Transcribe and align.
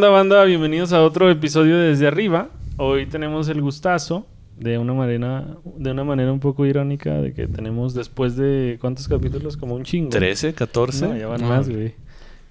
¿Qué 0.00 0.06
onda, 0.06 0.16
banda? 0.16 0.44
Bienvenidos 0.44 0.94
a 0.94 1.02
otro 1.02 1.30
episodio 1.30 1.76
de 1.76 1.88
Desde 1.88 2.06
Arriba. 2.06 2.48
Hoy 2.78 3.04
tenemos 3.04 3.50
el 3.50 3.60
gustazo 3.60 4.26
de 4.58 4.78
una 4.78 4.94
manera, 4.94 5.46
de 5.76 5.90
una 5.90 6.04
manera 6.04 6.32
un 6.32 6.40
poco 6.40 6.64
irónica 6.64 7.20
de 7.20 7.34
que 7.34 7.46
tenemos 7.46 7.92
después 7.92 8.34
de 8.34 8.78
¿cuántos 8.80 9.06
capítulos? 9.08 9.58
Como 9.58 9.74
un 9.74 9.84
chingo. 9.84 10.08
13, 10.08 10.54
14. 10.54 11.06
No, 11.06 11.16
ya 11.18 11.26
van 11.26 11.42
No. 11.42 11.48
más, 11.50 11.68
güey. 11.68 11.92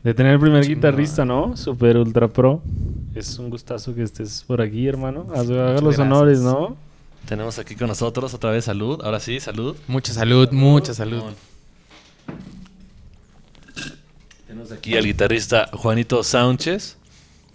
De 0.04 0.14
tener 0.14 0.34
el 0.34 0.40
primer 0.40 0.64
guitarrista, 0.68 1.26
¿no? 1.26 1.58
Super 1.58 1.98
ultra 1.98 2.28
pro. 2.28 2.62
Es 3.16 3.40
un 3.40 3.50
gustazo 3.50 3.96
que 3.96 4.04
estés 4.04 4.44
por 4.46 4.62
aquí, 4.62 4.86
hermano. 4.88 5.26
Haz- 5.34 5.50
Haga 5.50 5.72
los 5.82 5.82
gracias. 5.96 6.00
honores, 6.02 6.42
¿no? 6.42 6.78
Tenemos 7.28 7.58
aquí 7.58 7.74
con 7.76 7.88
nosotros 7.88 8.32
otra 8.36 8.52
vez 8.52 8.66
salud. 8.66 9.02
Ahora 9.04 9.20
sí, 9.20 9.40
salud. 9.40 9.76
Mucha 9.88 10.14
salud, 10.14 10.52
mucha 10.52 10.94
salud. 10.94 11.24
Tenemos 14.46 14.72
aquí 14.72 14.96
al 14.96 15.04
guitarrista 15.06 15.68
Juanito 15.74 16.22
Sánchez. 16.22 16.98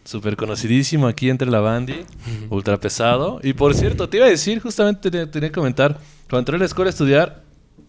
Súper 0.05 0.37
conocidísimo 0.37 1.07
aquí 1.07 1.31
entre 1.31 1.51
la 1.51 1.61
bandi. 1.61 2.05
Ultra 2.51 2.79
pesado. 2.79 3.41
Y 3.43 3.55
por 3.55 3.75
cierto, 3.75 4.09
te 4.09 4.19
iba 4.19 4.27
a 4.27 4.29
decir, 4.29 4.61
justamente 4.61 5.11
te 5.11 5.27
tenía 5.27 5.49
que 5.49 5.55
comentar. 5.55 5.99
Cuando 6.29 6.41
entré 6.41 6.57
a 6.57 6.59
la 6.59 6.65
escuela 6.67 6.91
a 6.91 6.93
estudiar, 6.93 7.43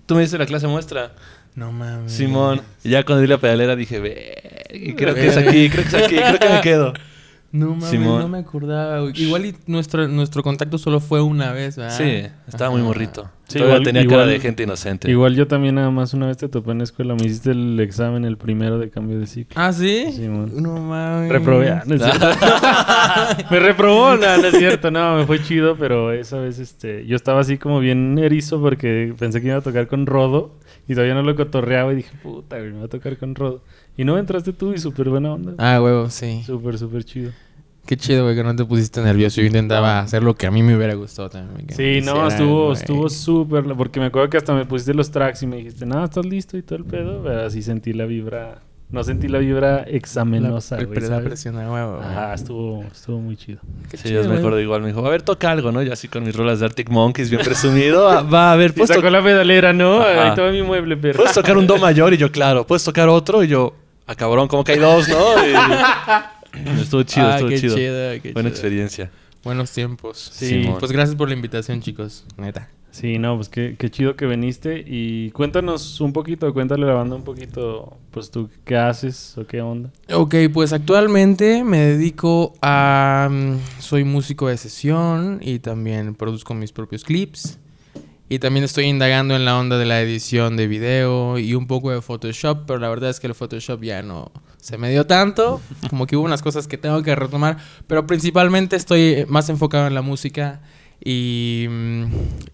tú 0.05 0.16
me 0.16 0.22
diste 0.22 0.38
la 0.38 0.46
clase 0.46 0.68
muestra. 0.68 1.13
No 1.55 1.72
mames. 1.72 2.12
Simón. 2.12 2.62
Y 2.84 2.90
ya 2.90 3.04
cuando 3.04 3.22
di 3.22 3.27
la 3.27 3.38
pedalera 3.38 3.76
dije, 3.76 3.99
ve, 3.99 4.94
creo 4.98 5.13
que 5.13 5.27
es 5.27 5.38
aquí, 5.38 5.70
creo 5.70 5.84
que 5.84 5.90
es 5.90 6.04
aquí, 6.04 6.16
creo 6.16 6.40
que 6.40 6.49
me 6.49 6.62
quedo. 6.62 6.94
No 7.52 7.70
mames, 7.76 7.90
Simón. 7.90 8.22
no 8.22 8.27
me 8.27 8.40
acordaba. 8.40 9.00
güey. 9.00 9.13
Igual 9.22 9.46
y 9.46 9.55
nuestro, 9.68 10.07
nuestro 10.07 10.44
contacto 10.44 10.77
solo 10.77 11.00
fue 11.00 11.22
una 11.22 11.52
vez, 11.54 11.77
¿verdad? 11.77 11.98
Sí, 11.98 12.27
estaba 12.48 12.72
muy 12.72 12.82
morrito. 12.82 13.29
Sí, 13.48 13.60
Todavía 13.60 13.76
igual- 13.76 13.84
tenía 13.84 14.01
igual- 14.01 14.20
cara 14.21 14.32
de 14.32 14.40
gente 14.40 14.63
inocente. 14.63 15.10
Igual 15.12 15.35
yo 15.35 15.48
también 15.48 15.76
nada 15.76 15.91
más 15.91 16.13
una 16.15 16.26
vez 16.27 16.38
te 16.38 16.49
topé 16.49 16.71
en 16.71 16.79
la 16.79 16.84
escuela. 16.84 17.13
Me 17.15 17.26
hiciste 17.26 17.51
el 17.51 17.79
examen, 17.79 18.26
el 18.26 18.38
primero 18.38 18.79
de 18.79 18.90
cambio 18.90 19.20
de 19.20 19.27
ciclo. 19.27 19.54
¿Ah, 19.62 19.71
sí? 19.71 20.12
Simón. 20.13 20.51
No 20.63 20.77
mames. 20.79 21.32
Reprobé. 21.32 21.70
ah, 21.70 21.84
no 21.85 21.93
es 21.96 22.01
cierto. 22.01 22.26
me 23.51 23.60
reprobó, 23.60 24.16
no, 24.16 24.38
no 24.38 24.48
es 24.48 24.57
cierto. 24.57 24.90
No, 24.91 25.18
me 25.18 25.26
fue 25.26 25.41
chido, 25.43 25.76
pero 25.77 26.12
esa 26.12 26.40
vez 26.40 26.57
este, 26.60 27.05
yo 27.05 27.16
estaba 27.16 27.40
así 27.41 27.57
como 27.57 27.79
bien 27.79 28.18
erizo 28.18 28.60
porque 28.60 29.13
pensé 29.18 29.41
que 29.41 29.48
iba 29.48 29.57
a 29.57 29.62
tocar 29.62 29.88
con 29.88 30.05
Rodo 30.07 30.55
y 30.88 30.93
todavía 30.93 31.13
no 31.13 31.21
lo 31.21 31.35
cotorreaba 31.35 31.93
y 31.93 31.98
dije, 31.98 32.12
puta, 32.23 32.57
me 32.57 32.71
va 32.79 32.85
a 32.85 32.88
tocar 32.88 33.18
con 33.18 33.35
Rodo. 33.35 33.62
Y 33.98 34.04
no 34.04 34.18
entraste 34.18 34.54
tú 34.54 34.73
y 34.73 34.77
súper 34.79 35.10
buena 35.10 35.34
onda. 35.34 35.54
Ah, 35.57 35.79
huevo, 35.82 36.10
sí. 36.10 36.41
Súper, 36.46 36.77
súper 36.77 37.04
chido. 37.05 37.32
Qué 37.86 37.98
chido, 37.98 38.24
güey, 38.24 38.36
que 38.36 38.44
no 38.44 38.55
te 38.55 38.66
pusiste 38.66 39.02
nervioso. 39.02 39.41
Yo 39.41 39.48
intentaba 39.48 40.00
hacer 40.00 40.24
lo 40.24 40.34
que 40.36 40.48
a 40.48 40.52
mí 40.52 40.64
me 40.64 40.76
hubiera 40.76 40.96
gustado 40.96 41.30
también. 41.30 41.68
Sí, 41.70 42.02
no, 42.04 42.12
hicieran, 42.14 42.28
estuvo, 42.32 42.74
estuvo 42.74 43.10
súper, 43.10 43.64
porque 43.78 44.00
me 44.00 44.08
acuerdo 44.08 44.30
que 44.30 44.38
hasta 44.38 44.54
me 44.55 44.66
pusiste 44.66 44.94
los 44.96 45.12
tracks 45.12 45.44
y 45.44 45.48
me 45.48 45.58
dijiste, 45.58 45.86
no, 45.86 46.04
estás 46.04 46.26
listo 46.26 46.58
y 46.58 46.63
todo 46.63 46.78
el 46.80 46.86
pedo. 46.86 47.22
Pero 47.24 47.46
así 47.46 47.62
sentí 47.62 47.94
la 47.94 48.06
vibra, 48.06 48.60
no 48.90 49.04
sentí 49.04 49.28
la 49.28 49.38
vibra 49.38 49.84
examenosa, 49.84 50.78
La, 50.78 50.84
güey, 50.86 51.00
la 51.00 51.08
¿sabes? 51.08 51.26
presión 51.26 51.58
a 51.60 51.72
huevo, 51.72 51.98
güey. 51.98 52.08
Ajá, 52.08 52.34
estuvo, 52.34 52.84
estuvo 52.91 53.20
muy 53.20 53.38
chido. 53.38 53.60
Qué 53.91 53.98
Sí, 53.98 54.08
chido, 54.10 54.24
yo 54.24 54.30
me 54.30 54.38
acuerdo 54.38 54.60
igual. 54.60 54.82
Me 54.82 54.88
dijo, 54.88 55.06
a 55.06 55.10
ver, 55.12 55.22
toca 55.22 55.52
algo, 55.52 55.72
¿no? 55.72 55.84
Yo 55.84 55.94
así 55.94 56.08
con 56.08 56.24
mis 56.24 56.36
rolas 56.36 56.60
de 56.62 56.66
Arctic 56.66 56.90
Monkeys, 56.90 57.30
bien 57.30 57.44
presumido. 57.44 58.10
Ah, 58.10 58.22
Va, 58.24 58.52
a 58.52 58.56
ver, 58.56 58.72
Y 58.72 58.74
¿puedes, 58.74 58.96
sacó 58.96 59.10
la 59.12 59.24
pedalera, 59.24 59.74
¿no? 59.74 60.02
Ajá. 60.02 60.24
Ahí 60.24 60.30
estaba 60.30 60.50
mi 60.52 60.63
mueble, 60.63 60.98
perro. 60.98 61.18
puedes 61.18 61.34
tocar 61.36 61.56
un 61.56 61.68
do 61.68 61.78
mayor? 61.78 62.13
Y 62.13 62.18
yo, 62.18 62.32
claro. 62.32 62.66
¿Puedes 62.66 62.84
tocar 62.84 63.10
otro? 63.10 63.44
Y 63.44 63.48
yo, 63.48 63.76
ah, 64.08 64.16
cabrón, 64.16 64.47
como 64.47 64.63
que 64.63 64.72
hay 64.72 64.80
dos, 64.80 65.07
¿no? 65.07 65.16
Y- 65.47 65.53
estuvo 66.81 67.03
chido, 67.03 67.27
ah, 67.27 67.35
estuvo 67.35 67.49
qué 67.49 67.59
chido. 67.59 67.75
chido, 67.75 68.21
qué 68.21 68.31
Buena 68.33 68.49
chido. 68.49 68.59
experiencia. 68.59 69.11
Buenos 69.43 69.71
tiempos. 69.71 70.31
Sí. 70.33 70.47
Simón. 70.63 70.77
Pues 70.79 70.91
gracias 70.91 71.16
por 71.16 71.27
la 71.29 71.35
invitación, 71.35 71.81
chicos. 71.81 72.25
Neta. 72.38 72.69
Sí, 72.89 73.19
no, 73.19 73.35
pues 73.35 73.49
qué, 73.49 73.75
qué 73.77 73.91
chido 73.91 74.16
que 74.16 74.25
viniste. 74.25 74.81
Y 74.88 75.29
cuéntanos 75.31 75.99
un 75.99 76.13
poquito, 76.13 76.53
cuéntale 76.53 76.85
a 76.85 76.88
la 76.88 76.94
banda 76.94 77.17
un 77.17 77.25
poquito, 77.25 77.97
pues 78.11 78.31
tú, 78.31 78.49
¿qué 78.63 78.77
haces 78.77 79.38
o 79.38 79.45
qué 79.45 79.61
onda? 79.61 79.91
Ok, 80.13 80.35
pues 80.53 80.71
actualmente 80.71 81.65
me 81.65 81.79
dedico 81.79 82.53
a... 82.61 83.27
mm, 83.29 83.81
soy 83.81 84.05
músico 84.05 84.47
de 84.47 84.55
sesión 84.55 85.39
y 85.41 85.59
también 85.59 86.15
produzco 86.15 86.53
mis 86.53 86.71
propios 86.71 87.03
clips. 87.03 87.59
Y 88.29 88.39
también 88.39 88.63
estoy 88.63 88.85
indagando 88.85 89.35
en 89.35 89.44
la 89.44 89.59
onda 89.59 89.77
de 89.77 89.85
la 89.85 90.01
edición 90.01 90.55
de 90.55 90.65
video 90.65 91.38
y 91.38 91.53
un 91.53 91.67
poco 91.67 91.91
de 91.91 92.01
Photoshop, 92.01 92.63
pero 92.65 92.79
la 92.79 92.89
verdad 92.89 93.09
es 93.09 93.19
que 93.19 93.27
el 93.27 93.35
Photoshop 93.35 93.83
ya 93.83 94.01
no 94.01 94.31
se 94.65 94.79
me 94.79 94.89
dio 94.89 95.05
tanto. 95.05 95.61
Como 95.91 96.07
que 96.07 96.15
hubo 96.17 96.25
unas 96.25 96.41
cosas 96.41 96.67
que 96.67 96.79
tengo 96.79 97.03
que 97.03 97.15
retomar, 97.15 97.57
pero 97.85 98.07
principalmente 98.07 98.75
estoy 98.75 99.23
más 99.29 99.47
enfocado 99.49 99.85
en 99.85 99.93
la 99.93 100.01
música 100.01 100.59
y, 100.99 101.67
mm, 101.69 102.05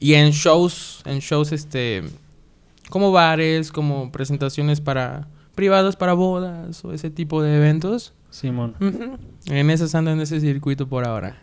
y 0.02 0.16
en 0.16 0.32
shows, 0.32 1.04
en 1.06 1.20
shows 1.20 1.54
este, 1.54 2.04
como 2.90 3.14
bares, 3.14 3.72
como 3.72 4.12
presentaciones 4.12 4.82
para 4.82 5.30
privadas 5.56 5.96
para 5.96 6.12
bodas 6.12 6.84
o 6.84 6.92
ese 6.92 7.12
tipo 7.12 7.42
de 7.42 7.56
eventos. 7.56 8.12
Simón. 8.30 8.76
Ujú. 8.82 9.18
En 9.46 9.70
esas 9.70 9.96
ando 9.96 10.12
en 10.12 10.20
ese 10.20 10.42
circuito 10.42 10.90
por 10.90 11.08
ahora. 11.08 11.38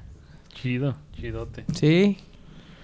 Chido, 0.53 0.97
chidote. 1.15 1.65
Sí, 1.73 2.19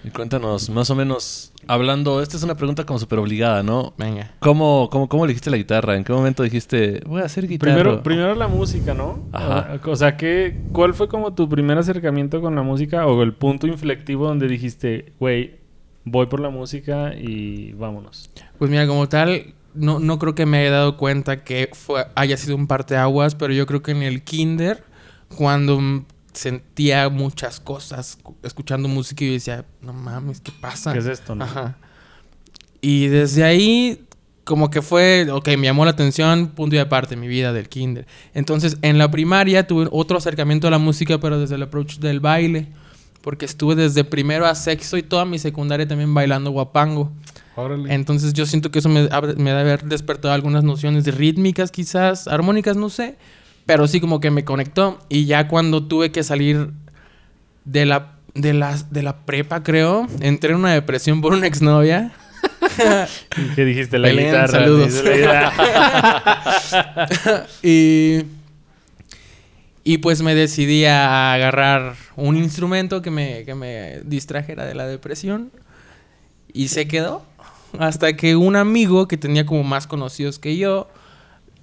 Y 0.05 0.11
cuéntanos, 0.11 0.69
más 0.69 0.91
o 0.91 0.95
menos, 0.95 1.51
hablando, 1.67 2.21
esta 2.21 2.37
es 2.37 2.43
una 2.43 2.57
pregunta 2.57 2.85
como 2.85 2.99
súper 2.99 3.19
obligada, 3.19 3.63
¿no? 3.63 3.95
venga. 3.97 4.33
¿Cómo, 4.39 4.91
cómo, 4.93 5.09
¿Cómo 5.09 5.25
elegiste 5.25 5.51
la 5.51 5.57
guitarra? 5.57 5.97
¿En 5.97 6.05
qué 6.05 6.13
momento 6.13 6.43
dijiste, 6.43 7.01
voy 7.07 7.23
a 7.23 7.25
hacer 7.25 7.49
guitarra? 7.49 7.75
Primero, 7.75 8.03
primero 8.03 8.35
la 8.35 8.47
música, 8.47 8.93
¿no? 8.93 9.27
Ajá. 9.33 9.81
O 9.87 9.97
sea, 9.97 10.19
¿qué, 10.19 10.61
¿cuál 10.73 10.93
fue 10.93 11.09
como 11.09 11.33
tu 11.33 11.49
primer 11.49 11.79
acercamiento 11.79 12.43
con 12.43 12.55
la 12.55 12.63
música 12.63 13.07
o 13.07 13.23
el 13.23 13.33
punto 13.33 13.67
inflectivo 13.67 14.27
donde 14.27 14.47
dijiste, 14.47 15.15
güey, 15.19 15.57
voy 16.05 16.27
por 16.27 16.41
la 16.41 16.51
música 16.51 17.15
y 17.15 17.73
vámonos? 17.73 18.31
Pues 18.59 18.71
mira, 18.71 18.87
como 18.87 19.09
tal, 19.09 19.55
no, 19.73 20.01
no 20.01 20.19
creo 20.19 20.35
que 20.35 20.45
me 20.45 20.59
haya 20.59 20.71
dado 20.71 20.99
cuenta 20.99 21.45
que 21.45 21.71
fue, 21.73 22.07
haya 22.15 22.37
sido 22.37 22.57
un 22.57 22.67
parteaguas, 22.67 23.35
pero 23.35 23.55
yo 23.55 23.65
creo 23.65 23.83
que 23.83 23.93
en 23.93 24.03
el 24.03 24.23
kinder, 24.23 24.85
cuando 25.35 25.81
sentía 26.35 27.09
muchas 27.09 27.61
cosas 27.61 28.19
cu- 28.23 28.37
escuchando 28.43 28.89
música 28.89 29.25
y 29.25 29.29
yo 29.29 29.33
decía, 29.35 29.65
no 29.81 29.93
mames, 29.93 30.41
¿qué 30.41 30.53
pasa? 30.61 30.93
¿Qué 30.93 30.99
es 30.99 31.07
esto, 31.07 31.35
no? 31.35 31.45
Ajá. 31.45 31.77
Y 32.81 33.07
desde 33.07 33.45
ahí, 33.45 34.05
como 34.45 34.69
que 34.71 34.83
fue, 34.83 35.27
ok, 35.31 35.49
me 35.57 35.65
llamó 35.67 35.85
la 35.87 35.93
atención, 35.93 36.49
punto 36.49 36.77
y 36.77 36.79
aparte, 36.79 37.17
mi 37.17 37.29
vida 37.29 37.53
del 37.53 37.69
kinder. 37.69 38.07
Entonces, 38.35 38.77
en 38.83 38.99
la 38.99 39.11
primaria 39.11 39.67
tuve 39.67 39.89
otro 39.91 40.19
acercamiento 40.19 40.69
a 40.69 40.71
la 40.71 40.79
música, 40.79 41.19
pero 41.19 41.39
desde 41.41 41.55
el 41.55 41.63
approach 41.63 41.97
del 41.99 42.21
baile. 42.21 42.69
Porque 43.23 43.47
estuve 43.47 43.75
desde 43.75 44.05
primero 44.05 44.45
a 44.45 44.55
sexto 44.55 44.99
y 44.99 45.03
toda 45.03 45.25
mi 45.25 45.39
secundaria 45.39 45.89
también 45.89 46.13
bailando 46.13 46.51
guapango. 46.51 47.11
Órale. 47.57 47.95
Entonces 47.95 48.35
yo 48.35 48.45
siento 48.45 48.71
que 48.71 48.81
eso 48.81 48.91
me, 48.91 49.05
me 49.39 49.51
debe 49.51 49.61
haber 49.61 49.85
despertado 49.85 50.35
algunas 50.35 50.63
nociones 50.63 51.05
de 51.05 51.13
rítmicas 51.13 51.71
quizás, 51.71 52.29
armónicas, 52.29 52.77
no 52.77 52.91
sé. 52.91 53.17
Pero 53.67 53.87
sí 53.89 54.01
como 54.01 54.21
que 54.21 54.31
me 54.31 54.45
conectó. 54.45 54.99
Y 55.09 55.27
ya 55.27 55.49
cuando 55.49 55.85
tuve 55.87 56.13
que 56.13 56.23
salir 56.23 56.71
de 57.65 57.87
la, 57.87 58.13
de 58.35 58.53
la, 58.53 58.77
de 58.91 59.03
la 59.03 59.25
prepa, 59.25 59.63
creo, 59.63 60.07
entré 60.21 60.51
en 60.51 60.57
una 60.57 60.73
depresión 60.73 61.21
por 61.21 61.33
una 61.33 61.47
exnovia. 61.47 62.13
¿Y 63.37 63.55
¿Qué 63.55 63.65
dijiste? 63.65 63.99
La 63.99 64.09
Belén, 64.09 64.27
guitarra. 64.27 64.49
saludos. 64.49 64.93
dice 64.93 65.05
la 65.05 65.51
guitarra. 65.51 67.47
y, 67.63 68.23
y 69.83 69.99
pues 69.99 70.21
me 70.23 70.35
decidí 70.35 70.85
a 70.85 71.33
agarrar 71.33 71.95
un 72.17 72.37
instrumento 72.37 73.01
que 73.01 73.11
me, 73.11 73.45
que 73.45 73.55
me 73.55 74.01
distrajera 74.05 74.67
de 74.67 74.75
la 74.75 74.87
depresión. 74.87 75.51
Y 76.53 76.69
se 76.69 76.87
quedó. 76.87 77.25
Hasta 77.79 78.15
que 78.15 78.37
un 78.37 78.55
amigo 78.57 79.09
que 79.09 79.17
tenía 79.17 79.47
como 79.47 79.65
más 79.65 79.87
conocidos 79.89 80.39
que 80.39 80.57
yo 80.57 80.89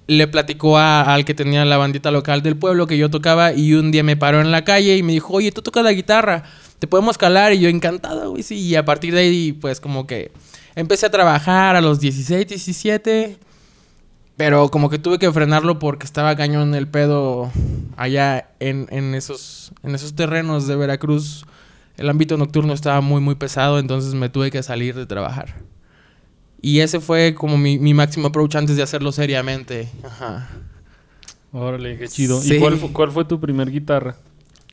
le 0.06 0.26
platicó 0.28 0.78
a- 0.78 1.02
al 1.02 1.24
que 1.24 1.34
tenía 1.34 1.64
la 1.64 1.76
bandita 1.76 2.10
local 2.10 2.42
del 2.42 2.56
pueblo 2.56 2.86
que 2.86 2.98
yo 2.98 3.10
tocaba 3.10 3.52
y 3.52 3.74
un 3.74 3.90
día 3.92 4.02
me 4.02 4.16
paró 4.16 4.40
en 4.40 4.50
la 4.50 4.64
calle 4.64 4.96
y 4.96 5.02
me 5.02 5.12
dijo, 5.12 5.32
oye, 5.34 5.52
tú 5.52 5.62
tocas 5.62 5.84
la 5.84 5.92
guitarra, 5.92 6.42
te 6.78 6.86
podemos 6.86 7.16
calar 7.18 7.52
y 7.52 7.60
yo 7.60 7.68
encantado, 7.68 8.30
güey, 8.30 8.42
sí. 8.42 8.56
Y 8.56 8.74
a 8.76 8.84
partir 8.84 9.14
de 9.14 9.20
ahí 9.20 9.52
pues 9.52 9.80
como 9.80 10.06
que 10.06 10.32
empecé 10.74 11.06
a 11.06 11.10
trabajar 11.10 11.76
a 11.76 11.80
los 11.80 12.00
16, 12.00 12.46
17, 12.48 13.38
pero 14.36 14.70
como 14.70 14.90
que 14.90 14.98
tuve 14.98 15.18
que 15.18 15.30
frenarlo 15.30 15.78
porque 15.78 16.04
estaba 16.06 16.34
cañón 16.34 16.74
el 16.74 16.88
pedo 16.88 17.50
allá 17.96 18.48
en, 18.60 18.88
en 18.90 19.14
esos, 19.14 19.72
en 19.82 19.94
esos 19.94 20.14
terrenos 20.14 20.66
de 20.66 20.74
Veracruz. 20.76 21.44
El 21.98 22.08
ámbito 22.08 22.36
nocturno 22.38 22.72
estaba 22.72 23.00
muy, 23.02 23.20
muy 23.20 23.34
pesado, 23.34 23.78
entonces 23.78 24.14
me 24.14 24.30
tuve 24.30 24.50
que 24.50 24.62
salir 24.62 24.94
de 24.96 25.06
trabajar. 25.06 25.54
Y 26.62 26.80
ese 26.80 27.00
fue 27.00 27.34
como 27.34 27.58
mi, 27.58 27.78
mi 27.78 27.92
máximo 27.92 28.28
approach 28.28 28.54
antes 28.54 28.76
de 28.76 28.82
hacerlo 28.82 29.10
seriamente. 29.10 29.88
Ajá. 30.04 30.48
Órale, 31.52 31.98
qué 31.98 32.08
chido. 32.08 32.40
Sí. 32.40 32.54
¿Y 32.54 32.58
cuál, 32.60 32.78
cuál 32.92 33.10
fue 33.10 33.24
tu 33.24 33.40
primer 33.40 33.70
guitarra? 33.70 34.16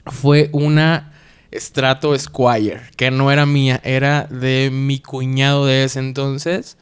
Fue 0.06 0.50
una 0.54 1.12
Strato 1.52 2.18
Squire, 2.18 2.82
que 2.96 3.12
no 3.12 3.32
era 3.32 3.46
mía, 3.46 3.82
era 3.84 4.26
de 4.26 4.70
mi 4.72 5.00
cuñado 5.00 5.66
de 5.66 5.84
ese 5.84 6.00
entonces. 6.00 6.78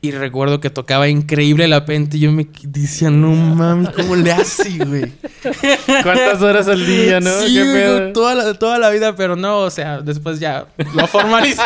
Y 0.00 0.12
recuerdo 0.12 0.60
que 0.60 0.70
tocaba 0.70 1.08
increíble 1.08 1.66
la 1.66 1.84
pente 1.84 2.18
y 2.18 2.20
yo 2.20 2.30
me 2.30 2.46
decía, 2.62 3.10
no 3.10 3.30
mames, 3.54 3.90
¿cómo 3.90 4.14
le 4.14 4.30
hace, 4.30 4.78
güey? 4.84 5.12
¿Cuántas 6.04 6.40
horas 6.40 6.68
al 6.68 6.86
día, 6.86 7.18
no? 7.18 7.30
Sí, 7.42 7.54
¿Qué 7.54 7.64
pedo? 7.64 8.12
toda 8.12 8.34
la, 8.36 8.54
toda 8.54 8.78
la 8.78 8.90
vida, 8.90 9.16
pero 9.16 9.34
no, 9.34 9.58
o 9.58 9.70
sea, 9.70 10.00
después 10.00 10.38
ya 10.38 10.68
lo 10.94 11.06
formalicé. 11.08 11.62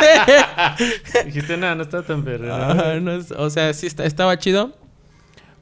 Dijiste, 1.26 1.58
nada, 1.58 1.74
no 1.74 1.82
está 1.82 2.02
tan 2.02 2.24
perro. 2.24 2.46
¿no?". 2.46 3.00
No 3.00 3.24
o 3.36 3.50
sea, 3.50 3.72
sí 3.74 3.86
está- 3.86 4.04
estaba 4.06 4.38
chido. 4.38 4.72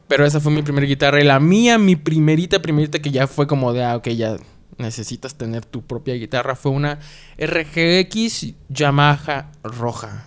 Pero 0.06 0.25
esa 0.25 0.38
fue 0.40 0.52
mi 0.52 0.62
primera 0.62 0.87
guitarra. 0.87 1.20
Y 1.20 1.25
la 1.25 1.38
mía, 1.40 1.76
mi 1.78 1.96
primerita, 1.96 2.61
primerita, 2.62 3.00
que 3.00 3.11
ya 3.11 3.26
fue 3.26 3.46
como 3.46 3.73
de, 3.73 3.84
ah, 3.84 3.96
ok, 3.96 4.08
ya 4.11 4.37
necesitas 4.78 5.34
tener 5.37 5.64
tu 5.64 5.82
propia 5.82 6.14
guitarra, 6.14 6.55
fue 6.56 6.73
una 6.73 6.99
RGX 7.38 8.46
Yamaha 8.69 9.50
roja. 9.62 10.26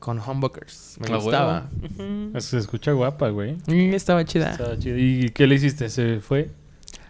Con 0.00 0.18
humbuckers. 0.18 0.96
Me 0.98 1.14
Ah, 1.14 1.16
gustaba. 1.18 1.68
Se 2.38 2.58
escucha 2.58 2.90
guapa, 2.92 3.28
güey. 3.28 3.56
Y 3.68 3.94
estaba 3.94 4.24
chida. 4.24 4.50
Estaba. 4.52 4.74
¿Y 4.82 5.28
qué 5.30 5.46
le 5.46 5.54
hiciste? 5.54 5.88
¿Se 5.90 6.18
fue? 6.20 6.50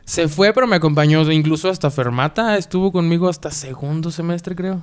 Se 0.04 0.26
fue, 0.28 0.52
pero 0.52 0.66
me 0.66 0.76
acompañó 0.76 1.22
incluso 1.30 1.68
hasta 1.70 1.88
Fermata. 1.90 2.56
Estuvo 2.58 2.90
conmigo 2.92 3.28
hasta 3.28 3.50
segundo 3.52 4.10
semestre, 4.10 4.54
creo. 4.56 4.82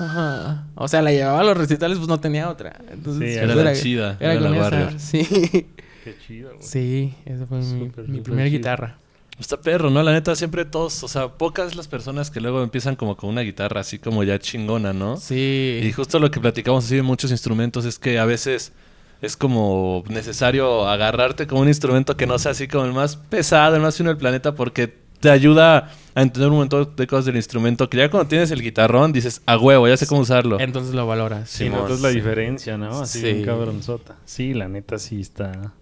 Ajá. 0.00 0.66
O 0.74 0.88
sea, 0.88 1.00
la 1.00 1.12
llevaba 1.12 1.40
a 1.40 1.44
los 1.44 1.56
recitales, 1.56 1.98
pues 1.98 2.08
no 2.08 2.18
tenía 2.18 2.48
otra. 2.50 2.76
Entonces, 2.90 3.34
Sí, 3.34 3.38
pues, 3.40 3.50
Era 3.50 3.54
la 3.62 3.72
chida, 3.74 4.16
Era, 4.18 4.32
era 4.34 4.50
la. 4.50 4.60
Warrior. 4.60 4.92
Sí. 4.98 5.68
Qué 6.04 6.16
chido, 6.26 6.48
güey. 6.56 6.62
Sí, 6.62 7.14
esa 7.24 7.46
fue 7.46 7.58
mi, 7.60 7.88
primera 8.20 8.48
chido. 8.48 8.58
guitarra. 8.58 8.98
Está 9.38 9.60
perro, 9.60 9.90
¿no? 9.90 10.02
La 10.02 10.12
neta, 10.12 10.36
siempre 10.36 10.64
todos, 10.64 11.02
o 11.02 11.08
sea, 11.08 11.28
pocas 11.28 11.74
las 11.74 11.88
personas 11.88 12.30
que 12.30 12.40
luego 12.40 12.62
empiezan 12.62 12.96
como 12.96 13.16
con 13.16 13.30
una 13.30 13.40
guitarra 13.40 13.80
así 13.80 13.98
como 13.98 14.22
ya 14.24 14.38
chingona, 14.38 14.92
¿no? 14.92 15.16
Sí. 15.16 15.80
Y 15.82 15.92
justo 15.92 16.18
lo 16.18 16.30
que 16.30 16.38
platicamos 16.38 16.84
así 16.84 16.96
de 16.96 17.02
muchos 17.02 17.30
instrumentos 17.30 17.84
es 17.84 17.98
que 17.98 18.18
a 18.18 18.24
veces 18.24 18.72
es 19.20 19.36
como 19.36 20.04
necesario 20.08 20.86
agarrarte 20.88 21.46
como 21.46 21.62
un 21.62 21.68
instrumento 21.68 22.16
que 22.16 22.26
no 22.26 22.38
sea 22.38 22.52
así 22.52 22.68
como 22.68 22.84
el 22.84 22.92
más 22.92 23.16
pesado, 23.16 23.76
el 23.76 23.82
más 23.82 23.96
fino 23.96 24.10
del 24.10 24.18
planeta, 24.18 24.54
porque 24.54 24.94
te 25.20 25.30
ayuda 25.30 25.90
a 26.14 26.22
entender 26.22 26.50
un 26.50 26.56
montón 26.56 26.94
de 26.96 27.06
cosas 27.06 27.24
del 27.26 27.36
instrumento 27.36 27.88
que 27.88 27.96
ya 27.96 28.10
cuando 28.10 28.28
tienes 28.28 28.50
el 28.50 28.60
guitarrón 28.60 29.12
dices, 29.12 29.40
a 29.46 29.56
huevo, 29.56 29.88
ya 29.88 29.96
sé 29.96 30.06
cómo 30.06 30.20
usarlo. 30.20 30.58
Entonces 30.60 30.94
lo 30.94 31.06
valoras. 31.06 31.48
Sí, 31.48 31.68
notas 31.68 32.00
la 32.00 32.10
sí. 32.10 32.16
diferencia, 32.16 32.76
¿no? 32.76 33.00
Así 33.00 33.20
Sí. 33.20 33.32
bien 33.32 33.44
cabronzota. 33.44 34.16
Sí, 34.24 34.52
la 34.52 34.68
neta 34.68 34.98
sí 34.98 35.20
está... 35.20 35.72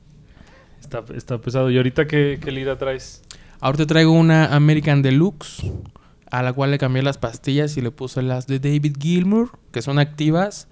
Está, 0.81 1.05
está 1.15 1.39
pesado. 1.39 1.71
¿Y 1.71 1.77
ahorita 1.77 2.07
qué, 2.07 2.39
qué 2.43 2.51
lira 2.51 2.77
traes? 2.77 3.23
Ahorita 3.61 3.87
traigo 3.87 4.13
una 4.13 4.55
American 4.55 5.03
Deluxe, 5.03 5.71
a 6.31 6.43
la 6.43 6.53
cual 6.53 6.71
le 6.71 6.79
cambié 6.79 7.03
las 7.03 7.19
pastillas 7.19 7.77
y 7.77 7.81
le 7.83 7.91
puse 7.91 8.23
las 8.23 8.47
de 8.47 8.59
David 8.59 8.97
Gilmour, 9.01 9.51
que 9.73 9.83
son 9.83 9.99
activas. 9.99 10.69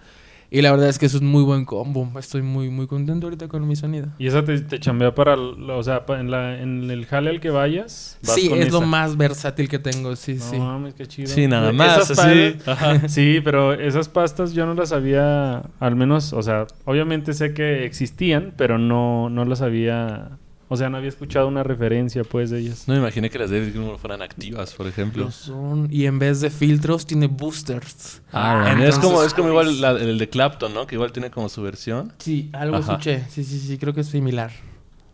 Y 0.50 0.62
la 0.62 0.70
verdad 0.70 0.88
es 0.88 0.98
que 0.98 1.04
es 1.04 1.12
un 1.12 1.26
muy 1.26 1.42
buen 1.42 1.66
combo. 1.66 2.10
Estoy 2.18 2.40
muy, 2.40 2.70
muy 2.70 2.86
contento 2.86 3.26
ahorita 3.26 3.48
con 3.48 3.68
mi 3.68 3.76
sonido. 3.76 4.06
¿Y 4.18 4.28
esa 4.28 4.42
te, 4.46 4.58
te 4.60 4.80
chambea 4.80 5.14
para... 5.14 5.34
el- 5.34 5.68
O 5.68 5.82
sea, 5.82 6.06
en, 6.08 6.30
la, 6.30 6.58
en 6.62 6.90
el 6.90 7.04
jale 7.04 7.28
al 7.28 7.40
que 7.40 7.50
vayas? 7.50 8.16
vas 8.22 8.34
Sí, 8.34 8.48
con 8.48 8.58
es 8.62 8.72
lo 8.72 8.78
esa? 8.78 8.86
más 8.86 9.18
versátil 9.18 9.68
que 9.68 9.78
tengo, 9.78 10.16
sí, 10.16 10.36
No 10.36 10.44
sí. 10.44 10.56
mames, 10.58 10.94
qué 10.94 11.04
chido. 11.06 11.28
Sí, 11.28 11.46
nada 11.48 11.70
más, 11.72 12.10
así. 12.10 12.56
Ajá. 12.64 13.06
Sí, 13.10 13.40
pero 13.44 13.74
esas 13.74 14.08
pastas 14.08 14.54
yo 14.54 14.64
no 14.64 14.72
las 14.72 14.92
había, 14.92 15.64
al 15.80 15.96
menos, 15.96 16.32
o 16.32 16.42
sea, 16.42 16.66
obviamente 16.86 17.34
sé 17.34 17.52
que 17.52 17.84
existían, 17.84 18.54
pero 18.56 18.78
no, 18.78 19.28
no 19.28 19.44
las 19.44 19.60
había, 19.60 20.38
o 20.68 20.76
sea, 20.76 20.88
no 20.90 20.98
había 20.98 21.08
escuchado 21.08 21.48
una 21.48 21.62
referencia, 21.62 22.24
pues, 22.24 22.50
de 22.50 22.60
ellas. 22.60 22.84
No 22.86 22.94
me 22.94 23.00
imaginé 23.00 23.30
que 23.30 23.38
las 23.38 23.50
de 23.50 23.60
David 23.60 23.72
Gilmour 23.72 23.98
fueran 23.98 24.20
activas, 24.22 24.74
por 24.74 24.86
ejemplo. 24.86 25.24
Lo 25.24 25.30
son. 25.30 25.88
Y 25.90 26.06
en 26.06 26.18
vez 26.18 26.40
de 26.40 26.50
filtros, 26.50 27.06
tiene 27.06 27.26
boosters. 27.26 28.22
Ah, 28.32 28.64
es 28.68 28.72
entonces, 28.74 28.98
como, 28.98 29.22
es 29.22 29.34
como 29.34 29.48
igual 29.48 29.80
la- 29.80 29.92
el 29.92 30.18
de 30.18 30.28
Clapton, 30.28 30.74
¿no? 30.74 30.86
Que 30.86 30.94
igual 30.96 31.10
tiene 31.12 31.30
como 31.30 31.48
su 31.48 31.62
versión. 31.62 32.12
Sí, 32.18 32.50
algo 32.52 32.76
Ajá. 32.76 32.92
escuché. 32.92 33.22
Sí, 33.30 33.44
sí, 33.44 33.58
sí, 33.58 33.78
creo 33.78 33.94
que 33.94 34.02
es 34.02 34.08
similar. 34.08 34.50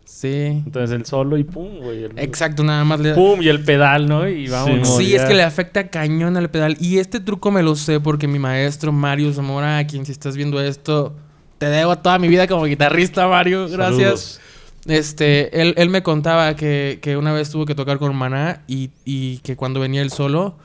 Sí. 0.03 0.29
Entonces 0.65 0.91
el 0.91 1.05
solo 1.05 1.35
y 1.37 1.43
pum, 1.43 1.79
güey. 1.79 2.03
el- 2.03 2.19
Exacto, 2.19 2.63
nada 2.63 2.83
más 2.83 2.99
le... 2.99 3.13
Pum, 3.15 3.41
y 3.41 3.47
el 3.47 3.63
pedal, 3.63 4.07
¿no? 4.07 4.27
Y 4.29 4.47
vamos. 4.47 4.97
Sí, 4.97 5.15
es 5.15 5.23
que 5.25 5.33
le 5.33 5.41
afecta 5.41 5.87
cañón 5.89 6.37
al 6.37 6.49
pedal. 6.51 6.77
Y 6.79 6.99
este 6.99 7.19
truco 7.19 7.49
me 7.49 7.63
lo 7.63 7.75
sé 7.75 7.99
porque 7.99 8.27
mi 8.27 8.37
maestro 8.37 8.91
Mario 8.91 9.33
Zamora, 9.33 9.79
a 9.79 9.87
quien 9.87 10.05
si 10.05 10.11
estás 10.11 10.35
viendo 10.37 10.61
esto, 10.61 11.15
te 11.57 11.65
debo 11.67 11.97
toda 11.97 12.19
mi 12.19 12.27
vida 12.27 12.47
como 12.47 12.65
guitarrista, 12.65 13.27
Mario. 13.27 13.67
Gracias. 13.67 14.39
Este, 14.85 15.61
él, 15.61 15.73
él 15.77 15.89
me 15.89 16.03
contaba 16.03 16.55
que, 16.55 16.99
que 17.01 17.17
una 17.17 17.33
vez 17.33 17.49
tuvo 17.49 17.65
que 17.65 17.73
tocar 17.75 17.97
con 17.97 18.15
Maná 18.15 18.61
y, 18.67 18.91
y 19.03 19.39
que 19.39 19.55
cuando 19.55 19.79
venía 19.79 20.01
el 20.01 20.11
solo, 20.11 20.57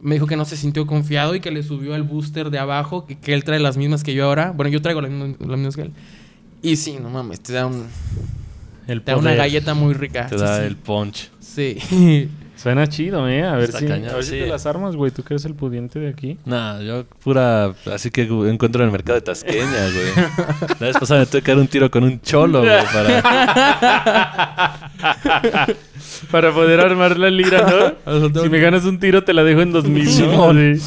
me 0.00 0.14
dijo 0.16 0.26
que 0.26 0.36
no 0.36 0.44
se 0.44 0.56
sintió 0.56 0.86
confiado 0.86 1.34
y 1.34 1.40
que 1.40 1.50
le 1.50 1.62
subió 1.62 1.94
el 1.94 2.02
booster 2.02 2.50
de 2.50 2.58
abajo, 2.58 3.06
que, 3.06 3.18
que 3.18 3.32
él 3.32 3.44
trae 3.44 3.60
las 3.60 3.76
mismas 3.76 4.02
que 4.02 4.12
yo 4.14 4.24
ahora. 4.24 4.50
Bueno, 4.50 4.70
yo 4.70 4.82
traigo 4.82 5.00
las 5.00 5.10
mismas, 5.10 5.36
las 5.40 5.56
mismas 5.58 5.76
que 5.76 5.82
él. 5.82 5.92
Y 6.62 6.76
sí, 6.76 6.98
no 7.00 7.10
mames, 7.10 7.40
te 7.40 7.52
da, 7.52 7.66
un, 7.66 7.86
El 8.86 9.02
te 9.02 9.12
da 9.12 9.18
una 9.18 9.34
galleta 9.34 9.74
muy 9.74 9.94
rica. 9.94 10.26
Te 10.26 10.36
Sí, 10.36 10.42
da 10.44 10.58
sí. 10.58 10.64
el 10.66 10.76
punch. 10.76 11.30
Sí. 11.38 11.78
Suena 12.60 12.86
chido, 12.86 13.26
¿eh? 13.26 13.42
A 13.42 13.54
ver 13.54 13.70
Está 13.70 13.78
si, 13.78 13.86
cañón, 13.86 14.10
a 14.10 14.14
ver 14.16 14.24
si 14.24 14.32
sí. 14.32 14.38
te 14.40 14.46
las 14.46 14.66
armas, 14.66 14.94
güey. 14.94 15.10
Tú 15.10 15.22
que 15.22 15.32
eres 15.32 15.46
el 15.46 15.54
pudiente 15.54 15.98
de 15.98 16.10
aquí. 16.10 16.36
Nah, 16.44 16.78
yo 16.80 17.06
pura... 17.24 17.72
Así 17.90 18.10
que 18.10 18.24
encuentro 18.24 18.82
en 18.82 18.88
el 18.88 18.92
mercado 18.92 19.14
de 19.14 19.22
Tasqueña, 19.22 19.64
güey. 19.64 20.12
La 20.78 20.86
vez 20.88 20.98
pasada 20.98 21.20
me 21.20 21.26
tuve 21.26 21.40
que 21.40 21.52
dar 21.52 21.58
un 21.58 21.68
tiro 21.68 21.90
con 21.90 22.04
un 22.04 22.20
cholo, 22.20 22.60
güey, 22.60 22.84
para... 22.92 23.20
Para 26.30 26.52
poder 26.52 26.80
armar 26.80 27.16
la 27.16 27.30
lira, 27.30 27.96
¿no? 28.04 28.42
si 28.42 28.48
me 28.50 28.60
ganas 28.60 28.84
un 28.84 29.00
tiro, 29.00 29.24
te 29.24 29.32
la 29.32 29.42
dejo 29.42 29.62
en 29.62 29.72
2000, 29.72 30.04
¿no? 30.04 30.10
Simón. 30.10 30.80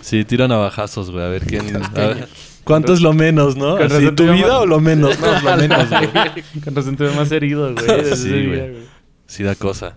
Sí. 0.00 0.24
Tiro 0.24 0.48
navajazos, 0.48 1.12
güey. 1.12 1.24
A 1.24 1.28
ver 1.28 1.42
quién... 1.46 1.76
a 1.76 1.88
ver, 1.94 2.28
¿Cuánto 2.64 2.92
es 2.92 3.00
lo 3.00 3.12
menos, 3.12 3.56
no? 3.56 3.76
Así, 3.76 4.10
¿Tu 4.10 4.30
vida 4.30 4.58
o 4.58 4.66
lo 4.66 4.80
menos? 4.80 5.18
No, 5.20 5.40
lo 5.40 5.56
menos, 5.56 5.88
güey. 5.88 6.08
Con 6.64 6.74
razón 6.74 6.96
te 6.96 7.04
veo 7.04 7.14
más 7.14 7.30
herido, 7.30 7.72
güey. 7.72 8.16
Sí, 8.16 8.46
güey. 8.46 8.97
Sí 9.28 9.44
da 9.44 9.54
cosa. 9.54 9.96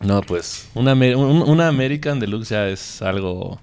No, 0.00 0.20
pues... 0.22 0.68
Una, 0.74 0.94
un- 0.94 1.42
una 1.42 1.68
American 1.68 2.18
Deluxe 2.18 2.48
ya 2.50 2.68
es 2.68 3.02
algo... 3.02 3.60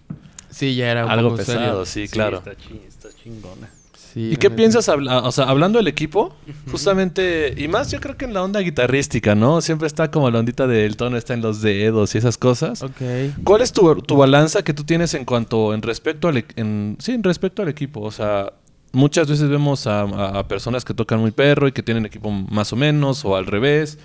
Sí, 0.49 0.75
ya 0.75 0.89
era 0.91 1.05
un 1.05 1.11
Algo 1.11 1.29
poco 1.31 1.37
pesado, 1.37 1.85
serio. 1.85 2.07
sí, 2.07 2.11
claro. 2.11 2.37
Está, 2.37 2.55
chi- 2.55 2.81
está 2.87 3.09
chingona. 3.23 3.69
Sí, 4.13 4.31
¿Y 4.33 4.37
qué 4.37 4.49
piensas, 4.49 4.89
habla- 4.89 5.19
o 5.19 5.31
sea, 5.31 5.45
hablando 5.45 5.77
del 5.77 5.87
equipo? 5.87 6.35
Justamente, 6.71 7.53
y 7.55 7.67
más 7.67 7.91
yo 7.91 7.99
creo 8.01 8.17
que 8.17 8.25
en 8.25 8.33
la 8.33 8.41
onda 8.43 8.59
guitarrística, 8.61 9.35
¿no? 9.35 9.61
Siempre 9.61 9.85
está 9.87 10.09
como 10.09 10.31
la 10.31 10.39
ondita 10.39 10.65
del 10.65 10.97
tono 10.97 11.15
está 11.17 11.33
en 11.35 11.41
los 11.41 11.61
dedos 11.61 12.15
y 12.15 12.17
esas 12.17 12.37
cosas. 12.37 12.81
Ok. 12.81 13.01
¿Cuál 13.43 13.61
es 13.61 13.71
tu, 13.71 13.95
tu 14.01 14.15
balanza 14.17 14.63
que 14.63 14.73
tú 14.73 14.83
tienes 14.83 15.13
en 15.13 15.25
cuanto, 15.25 15.73
en 15.75 15.81
respecto 15.83 16.27
al, 16.27 16.37
e- 16.37 16.45
en, 16.55 16.97
sí, 16.99 17.11
en 17.11 17.23
respecto 17.23 17.61
al 17.61 17.69
equipo? 17.69 18.01
O 18.01 18.11
sea, 18.11 18.51
muchas 18.91 19.27
veces 19.27 19.49
vemos 19.49 19.87
a, 19.87 20.47
personas 20.47 20.85
que 20.85 20.93
tocan 20.93 21.19
muy 21.19 21.31
perro 21.31 21.67
y 21.67 21.71
que 21.71 21.83
tienen 21.83 22.05
equipo 22.05 22.31
más 22.31 22.73
o 22.73 22.75
menos, 22.75 23.25
o 23.25 23.35
al 23.35 23.45
revés. 23.45 23.97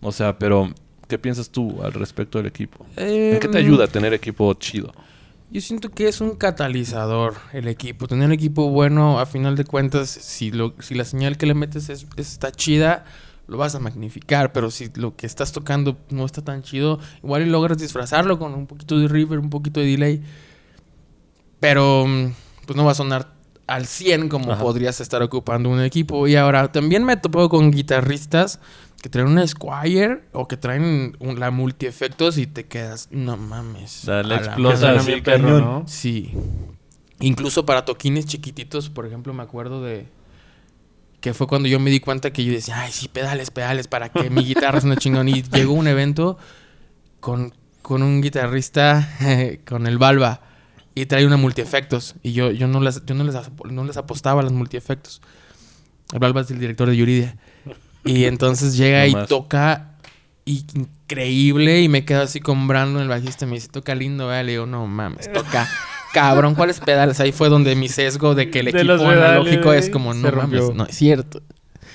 O 0.00 0.12
sea, 0.12 0.38
pero, 0.38 0.72
¿qué 1.08 1.18
piensas 1.18 1.50
tú 1.50 1.82
al 1.82 1.92
respecto 1.92 2.38
del 2.38 2.46
equipo? 2.46 2.86
¿En 2.96 3.40
qué 3.40 3.48
te 3.48 3.58
Em, 3.58 3.66
ayuda 3.66 3.84
a 3.84 3.88
tener 3.88 4.12
equipo 4.12 4.52
chido? 4.54 4.92
Yo 5.50 5.60
siento 5.60 5.90
que 5.90 6.08
es 6.08 6.20
un 6.20 6.36
catalizador 6.36 7.34
el 7.52 7.68
equipo. 7.68 8.08
Tener 8.08 8.26
un 8.26 8.32
equipo 8.32 8.70
bueno, 8.70 9.20
a 9.20 9.26
final 9.26 9.56
de 9.56 9.64
cuentas, 9.64 10.08
si, 10.10 10.50
lo, 10.50 10.74
si 10.80 10.94
la 10.94 11.04
señal 11.04 11.36
que 11.36 11.46
le 11.46 11.54
metes 11.54 11.88
es, 11.90 12.06
está 12.16 12.50
chida, 12.50 13.04
lo 13.46 13.58
vas 13.58 13.74
a 13.74 13.78
magnificar. 13.78 14.52
Pero 14.52 14.70
si 14.70 14.90
lo 14.94 15.16
que 15.16 15.26
estás 15.26 15.52
tocando 15.52 15.98
no 16.10 16.24
está 16.24 16.42
tan 16.42 16.62
chido, 16.62 16.98
igual 17.22 17.42
y 17.42 17.46
logras 17.46 17.78
disfrazarlo 17.78 18.38
con 18.38 18.54
un 18.54 18.66
poquito 18.66 18.98
de 18.98 19.06
reverb, 19.06 19.42
un 19.42 19.50
poquito 19.50 19.80
de 19.80 19.86
delay. 19.86 20.22
Pero 21.60 22.06
mm, 22.06 22.32
pues 22.66 22.76
no 22.76 22.84
va 22.84 22.92
a 22.92 22.96
sonar 22.96 23.33
al 23.66 23.86
100 23.86 24.28
como 24.28 24.52
Ajá. 24.52 24.62
podrías 24.62 25.00
estar 25.00 25.22
ocupando 25.22 25.68
un 25.70 25.80
equipo. 25.80 26.26
Y 26.26 26.36
ahora 26.36 26.70
también 26.70 27.04
me 27.04 27.14
he 27.14 27.16
topado 27.16 27.48
con 27.48 27.70
guitarristas 27.70 28.60
que 29.02 29.08
traen 29.08 29.28
una 29.28 29.46
Squire 29.46 30.24
o 30.32 30.48
que 30.48 30.56
traen 30.56 31.16
un- 31.18 31.38
la 31.40 31.50
multi-efectos 31.50 32.38
y 32.38 32.46
te 32.46 32.66
quedas, 32.66 33.08
no 33.10 33.36
mames. 33.36 34.04
Dale, 34.06 34.34
a 34.34 34.40
la 34.40 34.46
explota 34.46 34.74
madre". 34.86 35.00
Suena 35.00 35.14
así, 35.14 35.20
perro. 35.22 35.60
¿no? 35.60 35.84
Sí. 35.86 36.32
Incluso 37.20 37.64
para 37.66 37.84
toquines 37.84 38.26
chiquititos, 38.26 38.90
por 38.90 39.06
ejemplo, 39.06 39.32
me 39.34 39.42
acuerdo 39.42 39.82
de 39.82 40.06
que 41.20 41.32
fue 41.32 41.46
cuando 41.46 41.68
yo 41.68 41.80
me 41.80 41.90
di 41.90 42.00
cuenta 42.00 42.32
que 42.32 42.44
yo 42.44 42.52
decía, 42.52 42.80
ay, 42.80 42.92
sí, 42.92 43.08
pedales, 43.08 43.50
pedales, 43.50 43.88
para 43.88 44.10
que 44.10 44.28
mi 44.28 44.44
guitarra 44.44 44.80
suene 44.80 44.96
chingón. 44.98 45.28
Y 45.28 45.42
llegó 45.42 45.72
un 45.72 45.86
evento 45.88 46.36
con, 47.20 47.54
con 47.80 48.02
un 48.02 48.20
guitarrista, 48.20 49.08
con 49.66 49.86
el 49.86 49.96
Balba, 49.96 50.40
y 50.94 51.06
trae 51.06 51.26
una 51.26 51.36
multiefectos. 51.36 52.14
Y 52.22 52.32
yo, 52.32 52.50
yo, 52.50 52.68
no, 52.68 52.80
las, 52.80 53.04
yo 53.06 53.14
no, 53.14 53.24
les, 53.24 53.34
no 53.70 53.84
les 53.84 53.96
apostaba 53.96 54.40
a 54.40 54.44
los 54.44 54.52
multiefectos. 54.52 55.20
El 56.12 56.18
Balba 56.20 56.42
es 56.42 56.50
el 56.50 56.58
director 56.60 56.88
de 56.88 56.96
Yuridia. 56.96 57.36
Y 58.04 58.24
entonces 58.26 58.76
llega 58.76 59.00
No 59.02 59.06
y 59.06 59.12
más. 59.14 59.28
toca 59.28 59.96
y- 60.44 60.64
increíble 60.74 61.80
y 61.82 61.88
me 61.88 62.04
quedo 62.04 62.22
así 62.22 62.40
con 62.40 62.68
Brandon, 62.68 63.02
el 63.02 63.08
bajista, 63.08 63.46
me 63.46 63.54
dice, 63.54 63.68
toca 63.68 63.94
lindo, 63.94 64.26
¿verdad? 64.28 64.44
Le 64.44 64.52
digo, 64.52 64.66
no 64.66 64.86
mames, 64.86 65.32
toca 65.32 65.68
cabrón, 66.12 66.54
¿cuáles 66.54 66.80
pedales? 66.80 67.18
Ahí 67.20 67.32
fue 67.32 67.48
donde 67.48 67.74
mi 67.74 67.88
sesgo 67.88 68.34
de 68.34 68.50
que 68.50 68.60
el 68.60 68.66
De 68.66 68.70
equipo 68.72 68.98
pedales, 68.98 69.18
analógico 69.24 69.72
es 69.72 69.90
como, 69.90 70.14
no 70.14 70.30
mames, 70.32 70.74
no 70.74 70.86
es 70.86 70.94
cierto. 70.96 71.42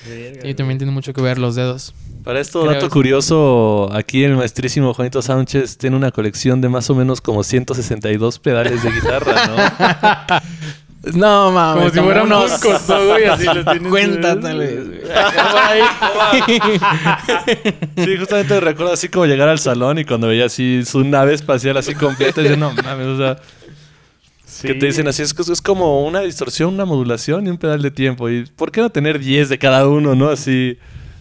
Verga, 0.06 0.48
Y 0.48 0.54
también 0.54 0.78
tiene 0.78 0.92
mucho 0.92 1.12
que 1.12 1.20
ver 1.22 1.38
los 1.38 1.54
dedos. 1.54 1.94
Para 2.24 2.40
esto, 2.40 2.62
Creo 2.62 2.74
dato 2.74 2.90
curioso, 2.90 3.90
aquí 3.92 4.24
el 4.24 4.36
maestrísimo 4.36 4.92
Juanito 4.92 5.22
Sánchez 5.22 5.78
tiene 5.78 5.96
una 5.96 6.10
colección 6.10 6.60
de 6.60 6.68
más 6.68 6.90
o 6.90 6.94
menos 6.94 7.20
como 7.20 7.42
162 7.42 8.38
pedales 8.38 8.82
de 8.82 8.90
guitarra, 8.90 9.46
¿no? 9.46 10.40
No 11.02 11.50
mames, 11.50 11.92
Como 11.92 11.94
si 11.94 12.00
fuera 12.00 12.22
un 12.24 12.32
unos 12.32 12.58
costo, 12.58 13.06
güey, 13.06 13.24
así 13.24 13.46
los 13.46 13.64
tienes. 13.64 13.82
50 13.82 14.40
tal 14.40 14.58
vez. 14.58 14.86
güey. 14.86 15.00
Sí, 17.96 18.16
justamente 18.18 18.60
recuerdo 18.60 18.92
así 18.92 19.08
como 19.08 19.24
llegar 19.24 19.48
al 19.48 19.58
salón 19.58 19.98
y 19.98 20.04
cuando 20.04 20.28
veía 20.28 20.44
así 20.44 20.84
su 20.84 21.02
nave 21.02 21.32
espacial 21.32 21.78
así 21.78 21.94
completa, 21.94 22.42
y 22.42 22.44
decía, 22.44 22.58
no 22.58 22.72
mames, 22.74 23.06
o 23.06 23.16
sea, 23.16 23.38
Que 24.60 24.74
te 24.74 24.86
dicen 24.86 25.08
así, 25.08 25.22
es 25.22 25.62
como 25.62 26.04
una 26.04 26.20
distorsión, 26.20 26.74
una 26.74 26.84
modulación 26.84 27.46
y 27.46 27.50
un 27.50 27.56
pedal 27.56 27.80
de 27.80 27.90
tiempo. 27.90 28.28
¿Y 28.28 28.44
por 28.44 28.70
qué 28.70 28.82
no 28.82 28.90
tener 28.90 29.18
10 29.18 29.48
de 29.48 29.58
cada 29.58 29.88
uno, 29.88 30.14
no? 30.14 30.28
Así... 30.28 30.76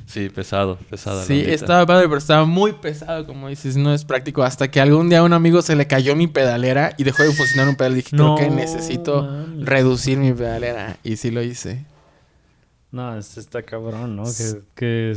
Sí, 0.10 0.28
pesado, 0.30 0.80
pesado. 0.90 1.24
Sí, 1.24 1.44
estaba 1.46 1.86
padre, 1.86 2.08
pero 2.08 2.18
estaba 2.18 2.44
muy 2.44 2.74
pesado, 2.74 3.28
como 3.28 3.48
dices, 3.48 3.78
no 3.78 3.94
es 3.94 4.04
práctico. 4.04 4.42
Hasta 4.42 4.72
que 4.72 4.82
algún 4.82 5.08
día 5.08 5.20
a 5.20 5.24
un 5.24 5.34
amigo 5.34 5.62
se 5.62 5.76
le 5.76 5.86
cayó 5.86 6.16
mi 6.16 6.26
pedalera 6.26 6.96
y 6.98 7.04
dejó 7.04 7.22
de 7.22 7.32
funcionar 7.32 7.70
un 7.70 7.76
pedal. 7.76 7.94
Dije, 7.94 8.10
creo 8.18 8.36
que 8.36 8.50
necesito 8.50 9.46
reducir 9.60 10.18
mi 10.18 10.34
pedalera. 10.34 10.98
Y 11.04 11.18
sí 11.18 11.30
lo 11.30 11.44
hice. 11.44 11.86
No, 12.92 13.16
este 13.20 13.40
está 13.40 13.62
cabrón, 13.62 14.16
¿no? 14.16 14.24
Que, 14.76 15.14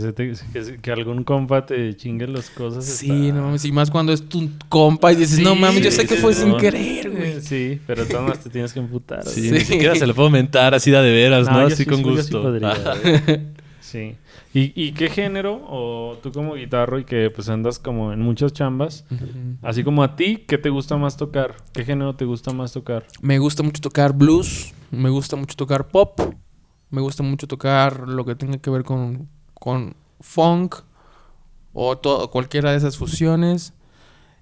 que, 0.82 0.92
algún 0.92 1.24
compa 1.24 1.64
te 1.64 1.96
chingue 1.96 2.26
las 2.26 2.50
cosas. 2.50 2.84
Sí, 2.84 3.32
no 3.32 3.44
mames. 3.44 3.64
Y 3.64 3.72
más 3.72 3.90
cuando 3.90 4.12
es 4.12 4.28
tu 4.28 4.50
compa 4.68 5.10
y 5.10 5.16
dices, 5.16 5.38
no 5.38 5.54
mames, 5.54 5.82
yo 5.82 5.90
sé 5.90 6.06
que 6.06 6.16
fue 6.16 6.34
sin 6.34 6.54
querer, 6.58 7.10
güey. 7.10 7.40
Sí, 7.40 7.80
pero 7.86 8.04
tú 8.04 8.20
más 8.20 8.40
te 8.40 8.50
tienes 8.50 8.74
que 8.74 8.80
emputar. 8.80 9.24
Sí, 9.26 9.50
ni 9.50 9.60
siquiera 9.60 9.94
se 9.94 10.06
lo 10.06 10.14
puedo 10.14 10.28
mentar 10.28 10.74
así 10.74 10.90
de, 10.90 11.00
de 11.00 11.12
veras, 11.12 11.46
¿no? 11.46 11.60
Así 11.60 11.86
con 11.86 12.02
gusto. 12.02 12.52
Sí, 13.82 14.16
¿Y, 14.54 14.92
qué 14.92 15.10
género, 15.10 15.60
o 15.66 16.16
tú 16.22 16.30
como 16.30 16.54
guitarro 16.54 17.00
y 17.00 17.04
que 17.04 17.30
pues 17.30 17.48
andas 17.48 17.80
como 17.80 18.12
en 18.12 18.20
muchas 18.20 18.52
chambas, 18.52 19.04
así 19.60 19.82
como 19.82 20.04
a 20.04 20.14
ti, 20.14 20.44
¿qué 20.46 20.56
te 20.56 20.70
gusta 20.70 20.96
más 20.96 21.16
tocar? 21.16 21.56
¿Qué 21.72 21.84
género 21.84 22.14
te 22.14 22.24
gusta 22.24 22.52
más 22.52 22.72
tocar? 22.72 23.04
Me 23.20 23.40
gusta 23.40 23.64
mucho 23.64 23.80
tocar 23.80 24.12
blues, 24.12 24.72
me 24.92 25.10
gusta 25.10 25.34
mucho 25.34 25.56
tocar 25.56 25.88
pop, 25.88 26.20
me 26.90 27.00
gusta 27.00 27.24
mucho 27.24 27.48
tocar 27.48 28.08
lo 28.08 28.24
que 28.24 28.36
tenga 28.36 28.58
que 28.58 28.70
ver 28.70 28.84
con, 28.84 29.28
con 29.54 29.96
funk 30.20 30.76
o 31.72 31.98
todo, 31.98 32.30
cualquiera 32.30 32.70
de 32.70 32.76
esas 32.76 32.96
fusiones. 32.96 33.74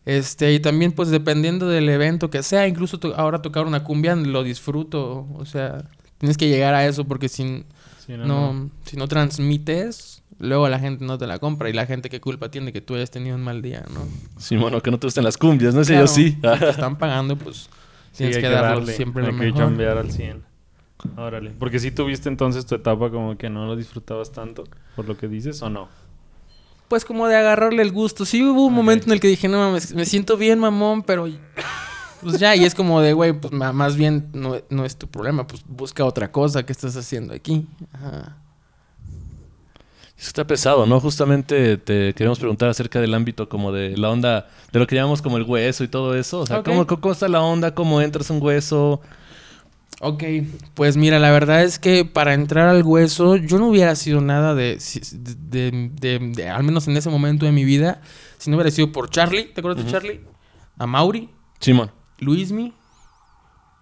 Este, 0.04 0.52
y 0.52 0.60
también 0.60 0.92
pues 0.92 1.08
dependiendo 1.08 1.66
del 1.66 1.88
evento 1.88 2.28
que 2.28 2.42
sea, 2.42 2.68
incluso 2.68 3.00
ahora 3.16 3.40
tocar 3.40 3.64
una 3.64 3.84
cumbia 3.84 4.14
lo 4.16 4.42
disfruto, 4.42 5.26
o 5.34 5.46
sea, 5.46 5.88
tienes 6.18 6.36
que 6.36 6.48
llegar 6.48 6.74
a 6.74 6.86
eso 6.86 7.06
porque 7.06 7.30
sin 7.30 7.64
no, 8.16 8.70
si 8.84 8.96
no 8.96 9.08
transmites, 9.08 10.22
luego 10.38 10.68
la 10.68 10.78
gente 10.78 11.04
no 11.04 11.18
te 11.18 11.26
la 11.26 11.38
compra 11.38 11.68
y 11.70 11.72
la 11.72 11.86
gente 11.86 12.08
qué 12.08 12.20
culpa 12.20 12.50
tiene 12.50 12.72
que 12.72 12.80
tú 12.80 12.94
hayas 12.94 13.10
tenido 13.10 13.36
un 13.36 13.42
mal 13.42 13.62
día, 13.62 13.84
¿no? 13.92 14.00
Sí, 14.38 14.56
bueno, 14.56 14.80
que 14.80 14.90
no 14.90 14.98
te 14.98 15.06
gusten 15.06 15.24
las 15.24 15.36
cumbias, 15.36 15.74
no 15.74 15.84
sé 15.84 15.94
yo 15.94 16.06
sí. 16.06 16.30
Si 16.30 16.36
te 16.40 16.70
están 16.70 16.96
pagando, 16.98 17.36
pues 17.36 17.68
tienes 18.16 18.38
que, 18.38 18.48
darlo 18.48 18.86
siempre 18.86 19.22
lo 19.22 19.32
mejor. 19.32 19.62
Hay 19.62 19.76
que 19.76 19.86
al 19.86 20.10
100. 20.10 20.42
Órale. 21.16 21.52
Porque 21.58 21.78
si 21.78 21.90
tuviste 21.90 22.28
entonces 22.28 22.66
tu 22.66 22.74
etapa 22.74 23.10
como 23.10 23.36
que 23.36 23.48
no 23.48 23.66
lo 23.66 23.76
disfrutabas 23.76 24.32
tanto, 24.32 24.64
por 24.96 25.06
lo 25.06 25.16
que 25.16 25.28
dices, 25.28 25.62
¿o 25.62 25.70
no? 25.70 25.88
Pues 26.88 27.04
como 27.04 27.28
de 27.28 27.36
agarrarle 27.36 27.82
el 27.82 27.92
gusto. 27.92 28.24
Sí 28.24 28.42
hubo 28.44 28.66
un 28.66 28.74
momento 28.74 29.06
en 29.06 29.12
el 29.12 29.20
que 29.20 29.28
dije, 29.28 29.48
no 29.48 29.58
mames, 29.58 29.94
me 29.94 30.04
siento 30.04 30.36
bien, 30.36 30.58
mamón, 30.58 31.02
pero 31.02 31.28
pues 32.22 32.38
ya, 32.38 32.54
y 32.56 32.64
es 32.64 32.74
como 32.74 33.00
de, 33.00 33.12
güey, 33.12 33.32
pues 33.32 33.52
más 33.52 33.96
bien 33.96 34.30
no, 34.32 34.56
no, 34.68 34.84
es 34.84 34.96
tu 34.96 35.06
problema, 35.06 35.46
pues 35.46 35.62
busca 35.66 36.04
otra 36.04 36.30
cosa 36.30 36.64
que 36.64 36.72
estás 36.72 36.96
haciendo 36.96 37.34
aquí. 37.34 37.66
Ajá. 37.92 38.36
Eso 40.20 40.28
está 40.28 40.46
pesado, 40.46 40.84
¿no? 40.84 41.00
Justamente 41.00 41.78
te 41.78 42.12
queremos 42.12 42.38
preguntar 42.38 42.68
acerca 42.68 43.00
del 43.00 43.14
ámbito 43.14 43.48
como 43.48 43.72
de 43.72 43.96
la 43.96 44.10
onda, 44.10 44.48
de 44.70 44.78
lo 44.78 44.86
que 44.86 44.94
llamamos 44.94 45.22
como 45.22 45.38
el 45.38 45.44
hueso 45.44 45.82
y 45.82 45.88
todo 45.88 46.14
eso. 46.14 46.40
O 46.40 46.46
sea, 46.46 46.62
¿cómo, 46.62 46.86
¿cómo, 46.86 47.10
está 47.10 47.26
la 47.26 47.40
onda? 47.40 47.74
¿Cómo 47.74 48.02
entras 48.02 48.30
a 48.30 48.34
un 48.34 48.42
hueso? 48.42 49.00
Ok, 50.02 50.22
pues 50.74 50.98
mira, 50.98 51.18
la 51.18 51.30
verdad 51.30 51.62
es 51.62 51.78
que 51.78 52.04
para 52.04 52.34
entrar 52.34 52.68
al 52.68 52.82
hueso 52.82 53.36
yo 53.36 53.58
no 53.58 53.68
hubiera 53.68 53.96
sido 53.96 54.20
nada 54.20 54.54
de, 54.54 54.78
de, 55.12 55.88
de, 56.34 56.48
al 56.50 56.64
menos 56.64 56.86
en 56.86 56.98
ese 56.98 57.08
momento 57.08 57.46
de 57.46 57.52
mi 57.52 57.64
vida, 57.64 58.02
si 58.36 58.50
no 58.50 58.56
hubiera 58.56 58.70
sido 58.70 58.92
por 58.92 59.08
Charlie, 59.08 59.44
¿te 59.44 59.62
acuerdas 59.62 59.86
de 59.86 59.90
Charlie? 59.90 60.20
A 60.76 60.86
Mauri. 60.86 61.30
Simón. 61.60 61.90
Luismi. 62.20 62.74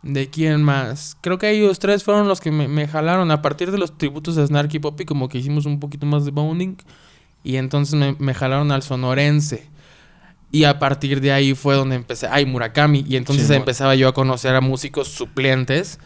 ¿De 0.02 0.30
quién 0.30 0.62
más? 0.62 1.16
Creo 1.20 1.38
que 1.38 1.50
ellos 1.50 1.80
tres 1.80 2.04
fueron 2.04 2.28
los 2.28 2.40
que 2.40 2.50
me, 2.50 2.86
jalaron. 2.86 3.30
A 3.30 3.42
partir 3.42 3.70
de 3.70 3.78
los 3.78 3.98
tributos 3.98 4.36
de 4.36 4.46
Snarky 4.46 4.78
Poppy, 4.78 5.04
como 5.04 5.28
que 5.28 5.38
hicimos 5.38 5.66
un 5.66 5.80
poquito 5.80 6.06
más 6.06 6.24
de 6.24 6.30
bounding. 6.30 6.76
Y 7.42 7.56
entonces 7.56 8.16
me, 8.18 8.34
jalaron 8.34 8.70
al 8.70 8.82
sonorense. 8.82 9.68
Y 10.50 10.64
a 10.64 10.78
partir 10.78 11.20
de 11.20 11.32
ahí 11.32 11.54
fue 11.54 11.74
donde 11.74 11.96
empecé. 11.96 12.28
Ay, 12.30 12.46
Murakami. 12.46 13.04
Y 13.08 13.16
entonces 13.16 13.50
empezaba 13.50 13.94
yo 13.96 14.08
a 14.08 14.14
conocer 14.14 14.54
a 14.54 14.60
músicos 14.60 15.08
suplentes. 15.08 15.98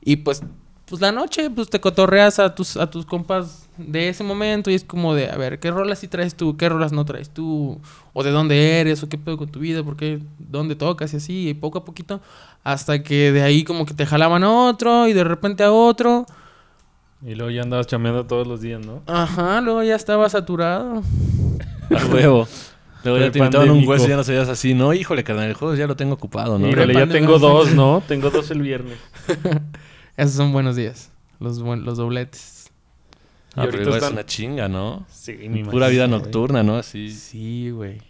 Y 0.00 0.16
pues 0.16 0.42
pues 0.88 1.00
la 1.02 1.12
noche, 1.12 1.50
pues 1.50 1.68
te 1.68 1.80
cotorreas 1.80 2.38
a 2.38 2.54
tus, 2.54 2.76
a 2.76 2.88
tus 2.88 3.04
compas 3.04 3.68
de 3.76 4.08
ese 4.08 4.24
momento 4.24 4.70
y 4.70 4.74
es 4.74 4.84
como 4.84 5.14
de, 5.14 5.30
a 5.30 5.36
ver, 5.36 5.58
¿qué 5.58 5.70
rolas 5.70 5.98
sí 5.98 6.08
traes 6.08 6.34
tú? 6.34 6.56
¿Qué 6.56 6.68
rolas 6.68 6.92
no 6.92 7.04
traes 7.04 7.30
tú? 7.30 7.78
¿O 8.12 8.22
de 8.22 8.30
dónde 8.30 8.80
eres? 8.80 9.02
¿O 9.02 9.08
qué 9.08 9.18
pedo 9.18 9.36
con 9.36 9.50
tu 9.50 9.60
vida? 9.60 9.82
¿Por 9.82 9.96
qué? 9.96 10.20
¿Dónde 10.38 10.76
tocas? 10.76 11.12
Y 11.12 11.18
así, 11.18 11.48
y 11.48 11.54
poco 11.54 11.78
a 11.78 11.84
poquito, 11.84 12.20
hasta 12.64 13.02
que 13.02 13.32
de 13.32 13.42
ahí 13.42 13.64
como 13.64 13.84
que 13.84 13.94
te 13.94 14.06
jalaban 14.06 14.44
a 14.44 14.50
otro 14.50 15.06
y 15.08 15.12
de 15.12 15.24
repente 15.24 15.62
a 15.62 15.72
otro. 15.72 16.24
Y 17.22 17.34
luego 17.34 17.50
ya 17.50 17.62
andabas 17.62 17.86
chameando 17.86 18.26
todos 18.26 18.46
los 18.46 18.60
días, 18.60 18.84
¿no? 18.84 19.02
Ajá, 19.06 19.60
luego 19.60 19.82
ya 19.82 19.96
estaba 19.96 20.28
saturado. 20.28 21.02
A 21.90 22.06
huevo. 22.06 22.46
Luego 23.02 23.18
ya 23.18 23.30
te 23.30 23.38
invitaban 23.38 23.70
un 23.70 23.86
hueso 23.86 24.06
y 24.06 24.08
ya 24.10 24.16
no 24.16 24.24
sabías 24.24 24.48
así, 24.48 24.74
¿no? 24.74 24.92
Híjole, 24.92 25.24
carnal, 25.24 25.48
el 25.48 25.54
juego 25.54 25.74
ya 25.74 25.86
lo 25.86 25.96
tengo 25.96 26.14
ocupado, 26.14 26.58
¿no? 26.58 26.68
Híjole, 26.68 26.92
ya 26.92 27.06
tengo 27.06 27.38
dos, 27.38 27.72
¿no? 27.74 28.02
Tengo 28.06 28.30
dos 28.30 28.50
el 28.50 28.60
viernes. 28.60 28.98
Esos 30.18 30.34
son 30.34 30.50
buenos 30.50 30.74
días. 30.74 31.12
Los, 31.38 31.58
los 31.58 31.96
dobletes. 31.96 32.72
Ah, 33.54 33.66
pero 33.70 33.82
igual 33.82 34.02
es 34.02 34.10
una 34.10 34.26
chinga, 34.26 34.68
¿no? 34.68 35.06
Sí, 35.08 35.48
mi 35.48 35.62
Pura 35.62 35.86
vida 35.86 36.08
nocturna, 36.08 36.64
¿no? 36.64 36.76
Así. 36.76 37.12
Sí, 37.12 37.70
güey. 37.70 38.02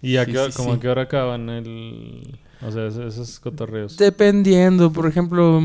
¿Y 0.00 0.16
a 0.16 0.24
qué, 0.24 0.48
como 0.56 0.72
a 0.72 0.80
qué 0.80 0.88
hora 0.88 1.02
acaban 1.02 1.50
el... 1.50 2.38
O 2.62 2.72
sea, 2.72 2.86
esos, 2.86 3.38
cotorreos? 3.38 3.98
Dependiendo. 3.98 4.90
Por 4.90 5.06
ejemplo, 5.06 5.60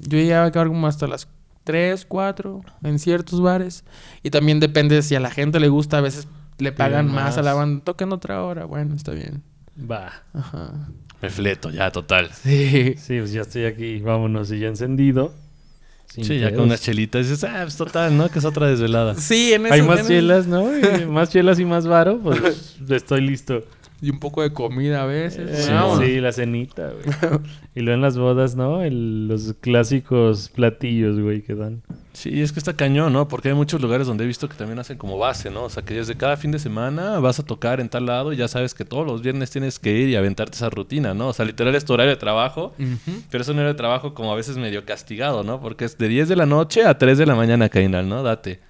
yo 0.00 0.18
llegaba 0.18 0.46
a 0.46 0.48
acabar 0.48 0.66
como 0.66 0.88
hasta 0.88 1.06
las 1.06 1.28
3, 1.62 2.06
4 2.06 2.62
en 2.82 2.98
ciertos 2.98 3.40
bares. 3.40 3.84
Y 4.24 4.30
también 4.30 4.58
depende 4.58 5.00
si 5.02 5.14
a 5.14 5.20
la 5.20 5.30
gente 5.30 5.60
le 5.60 5.68
gusta. 5.68 5.98
A 5.98 6.00
veces 6.00 6.26
le 6.58 6.72
pagan 6.72 7.08
más. 7.08 7.38
a 7.38 7.42
la 7.42 7.54
banda. 7.54 7.84
Toquen 7.84 8.12
otra 8.12 8.42
hora. 8.42 8.64
Bueno, 8.64 8.96
está 8.96 9.12
bien. 9.12 9.44
Va. 9.78 10.24
Ajá. 10.32 10.88
Me 11.22 11.30
fleto, 11.30 11.70
ya, 11.70 11.90
total. 11.90 12.30
Sí. 12.32 12.94
Sí, 12.98 13.18
pues 13.18 13.32
ya 13.32 13.42
estoy 13.42 13.64
aquí, 13.64 14.00
vámonos, 14.00 14.50
y 14.52 14.58
ya 14.58 14.68
encendido. 14.68 15.32
Sí, 16.06 16.38
ya 16.38 16.54
con 16.54 16.64
unas 16.64 16.80
chelitas 16.80 17.28
dices, 17.28 17.42
ah, 17.42 17.60
pues 17.62 17.76
total, 17.76 18.16
¿no? 18.16 18.28
Que 18.28 18.38
es 18.38 18.44
otra 18.44 18.68
desvelada. 18.68 19.16
Sí, 19.16 19.52
en 19.52 19.66
eso, 19.66 19.74
Hay 19.74 19.82
más 19.82 20.06
chelas, 20.06 20.46
¿no? 20.46 20.70
más 21.08 21.30
chelas 21.30 21.58
y 21.58 21.64
más 21.64 21.86
varo, 21.86 22.20
pues 22.22 22.76
estoy 22.88 23.20
listo. 23.22 23.64
Y 24.00 24.10
un 24.10 24.18
poco 24.18 24.42
de 24.42 24.52
comida 24.52 25.02
a 25.02 25.06
veces. 25.06 25.64
sí, 25.98 26.20
la 26.20 26.32
cenita, 26.32 26.90
güey. 26.90 27.40
y 27.74 27.80
luego 27.80 27.94
en 27.94 28.02
las 28.02 28.18
bodas, 28.18 28.54
¿no? 28.54 28.82
los 28.84 29.54
clásicos 29.60 30.50
platillos, 30.50 31.18
güey, 31.18 31.42
que 31.42 31.54
dan. 31.54 31.82
Sí, 32.12 32.42
es 32.42 32.52
que 32.52 32.60
está 32.60 32.74
cañón, 32.74 33.12
¿no? 33.12 33.26
Porque 33.26 33.48
hay 33.48 33.54
muchos 33.54 33.80
lugares 33.80 34.06
donde 34.06 34.22
he 34.22 34.26
visto 34.26 34.48
que 34.48 34.54
también 34.54 34.78
hacen 34.78 34.96
como 34.96 35.18
base, 35.18 35.50
¿no? 35.50 35.64
O 35.64 35.70
sea, 35.70 35.82
que 35.82 35.94
desde 35.94 36.14
cada 36.16 36.36
fin 36.36 36.52
de 36.52 36.60
semana 36.60 37.18
vas 37.18 37.40
a 37.40 37.44
tocar 37.44 37.80
en 37.80 37.88
tal 37.88 38.06
lado 38.06 38.32
y 38.32 38.36
ya 38.36 38.46
sabes 38.46 38.72
que 38.72 38.84
todos 38.84 39.04
los 39.04 39.20
viernes 39.20 39.50
tienes 39.50 39.80
que 39.80 39.92
ir 39.92 40.08
y 40.08 40.16
aventarte 40.16 40.54
esa 40.54 40.70
rutina, 40.70 41.12
¿no? 41.12 41.28
O 41.28 41.32
sea, 41.32 41.44
literal 41.44 41.74
es 41.74 41.84
tu 41.84 41.92
horario 41.92 42.10
de 42.10 42.16
trabajo, 42.16 42.72
pero 43.30 43.42
es 43.42 43.48
un 43.48 43.56
horario 43.56 43.72
de 43.72 43.78
trabajo 43.78 44.14
como 44.14 44.32
a 44.32 44.36
veces 44.36 44.56
medio 44.56 44.84
castigado, 44.84 45.42
¿no? 45.42 45.60
Porque 45.60 45.86
es 45.86 45.98
de 45.98 46.06
10 46.06 46.28
de 46.28 46.36
la 46.36 46.46
noche 46.46 46.84
a 46.84 46.96
3 46.96 47.18
de 47.18 47.26
la 47.26 47.34
mañana, 47.34 47.68
Kainal, 47.68 48.08
¿no? 48.08 48.22
Date. 48.22 48.60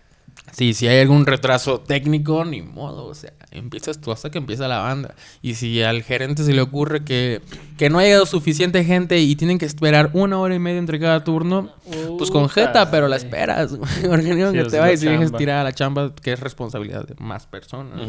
Sí, 0.56 0.72
si 0.72 0.86
hay 0.86 1.00
algún 1.00 1.26
retraso 1.26 1.80
técnico, 1.80 2.44
ni 2.44 2.62
modo, 2.62 3.06
o 3.06 3.14
sea, 3.14 3.32
empiezas 3.50 4.00
tú 4.00 4.12
hasta 4.12 4.30
que 4.30 4.38
empieza 4.38 4.68
la 4.68 4.78
banda. 4.78 5.16
Y 5.42 5.54
si 5.54 5.82
al 5.82 6.04
gerente 6.04 6.44
se 6.44 6.52
le 6.52 6.60
ocurre 6.60 7.04
que, 7.04 7.42
que 7.76 7.90
no 7.90 7.98
ha 7.98 8.04
llegado 8.04 8.24
suficiente 8.24 8.84
gente 8.84 9.18
y 9.18 9.34
tienen 9.34 9.58
que 9.58 9.66
esperar 9.66 10.10
una 10.12 10.38
hora 10.38 10.54
y 10.54 10.60
media 10.60 10.78
entre 10.78 11.00
cada 11.00 11.24
turno, 11.24 11.70
pues 12.18 12.30
con 12.30 12.48
jeta, 12.48 12.88
pero 12.90 13.08
la 13.08 13.16
esperas. 13.16 13.72
Porque 14.08 14.52
que 14.52 14.64
te 14.64 14.78
vayas 14.78 15.02
y 15.02 15.06
dejes 15.06 15.32
tirar 15.32 15.58
a 15.58 15.64
la 15.64 15.72
chamba, 15.72 16.14
que 16.14 16.32
es 16.32 16.40
responsabilidad 16.40 17.04
de 17.04 17.16
más 17.18 17.46
personas. 17.46 18.00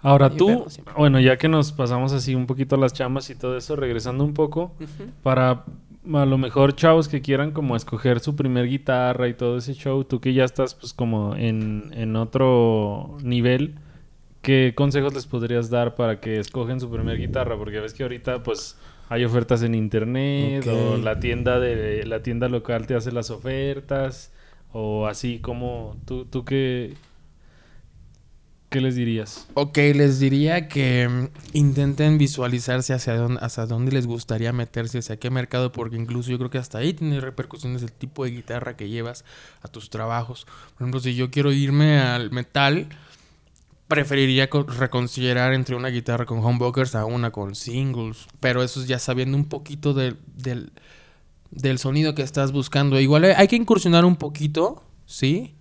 Ahora 0.00 0.28
tú, 0.28 0.66
bueno, 0.96 1.18
ya 1.18 1.38
que 1.38 1.48
nos 1.48 1.72
pasamos 1.72 2.12
así 2.12 2.34
un 2.34 2.46
poquito 2.46 2.76
las 2.76 2.92
chambas 2.92 3.30
y 3.30 3.34
todo 3.34 3.56
eso, 3.56 3.74
regresando 3.74 4.22
un 4.22 4.34
poco, 4.34 4.74
para 5.22 5.64
a 6.14 6.26
lo 6.26 6.38
mejor 6.38 6.74
chavos 6.74 7.08
que 7.08 7.20
quieran 7.20 7.52
como 7.52 7.76
escoger 7.76 8.20
su 8.20 8.36
primer 8.36 8.68
guitarra 8.68 9.28
y 9.28 9.34
todo 9.34 9.58
ese 9.58 9.74
show, 9.74 10.04
tú 10.04 10.20
que 10.20 10.34
ya 10.34 10.44
estás 10.44 10.74
pues 10.74 10.92
como 10.92 11.34
en, 11.36 11.90
en 11.94 12.16
otro 12.16 13.16
nivel, 13.22 13.74
¿qué 14.42 14.72
consejos 14.76 15.14
les 15.14 15.26
podrías 15.26 15.70
dar 15.70 15.94
para 15.94 16.20
que 16.20 16.38
escogen 16.38 16.80
su 16.80 16.90
primer 16.90 17.18
guitarra? 17.18 17.56
Porque 17.56 17.80
ves 17.80 17.94
que 17.94 18.04
ahorita 18.04 18.42
pues 18.42 18.78
hay 19.08 19.24
ofertas 19.24 19.62
en 19.62 19.74
internet 19.74 20.66
o 20.66 20.96
la 20.96 21.20
tienda 21.20 21.60
de 21.60 22.04
la 22.06 22.22
tienda 22.22 22.48
local 22.48 22.86
te 22.86 22.94
hace 22.94 23.12
las 23.12 23.30
ofertas 23.30 24.32
o 24.72 25.06
así 25.06 25.38
como 25.38 25.96
tú 26.06 26.24
tú 26.24 26.44
qué 26.44 26.94
¿Qué 28.68 28.80
les 28.80 28.96
dirías? 28.96 29.46
Ok, 29.54 29.76
les 29.78 30.18
diría 30.18 30.66
que 30.68 31.08
mm, 31.08 31.28
intenten 31.56 32.18
visualizarse 32.18 32.92
hacia 32.92 33.16
dónde, 33.16 33.38
hacia 33.40 33.64
dónde 33.66 33.92
les 33.92 34.06
gustaría 34.06 34.52
meterse, 34.52 34.98
hacia 34.98 35.18
qué 35.18 35.30
mercado, 35.30 35.70
porque 35.72 35.96
incluso 35.96 36.30
yo 36.30 36.38
creo 36.38 36.50
que 36.50 36.58
hasta 36.58 36.78
ahí 36.78 36.92
tiene 36.92 37.20
repercusiones 37.20 37.82
el 37.82 37.92
tipo 37.92 38.24
de 38.24 38.32
guitarra 38.32 38.76
que 38.76 38.88
llevas 38.88 39.24
a 39.62 39.68
tus 39.68 39.88
trabajos. 39.88 40.46
Por 40.74 40.82
ejemplo, 40.82 41.00
si 41.00 41.14
yo 41.14 41.30
quiero 41.30 41.52
irme 41.52 42.00
al 42.00 42.32
metal, 42.32 42.88
preferiría 43.88 44.50
co- 44.50 44.64
reconsiderar 44.64 45.54
entre 45.54 45.76
una 45.76 45.88
guitarra 45.88 46.26
con 46.26 46.44
humbuckers 46.44 46.96
a 46.96 47.04
una 47.04 47.30
con 47.30 47.54
singles. 47.54 48.26
Pero 48.40 48.62
eso 48.64 48.80
es 48.80 48.88
ya 48.88 48.98
sabiendo 48.98 49.36
un 49.36 49.44
poquito 49.44 49.94
del, 49.94 50.18
del, 50.34 51.78
sonido 51.78 52.14
que 52.16 52.22
estás 52.22 52.50
buscando. 52.52 52.98
Igual 53.00 53.24
hay 53.24 53.46
que 53.48 53.56
incursionar 53.56 54.04
un 54.04 54.16
poquito, 54.16 54.82
¿sí? 55.06 55.54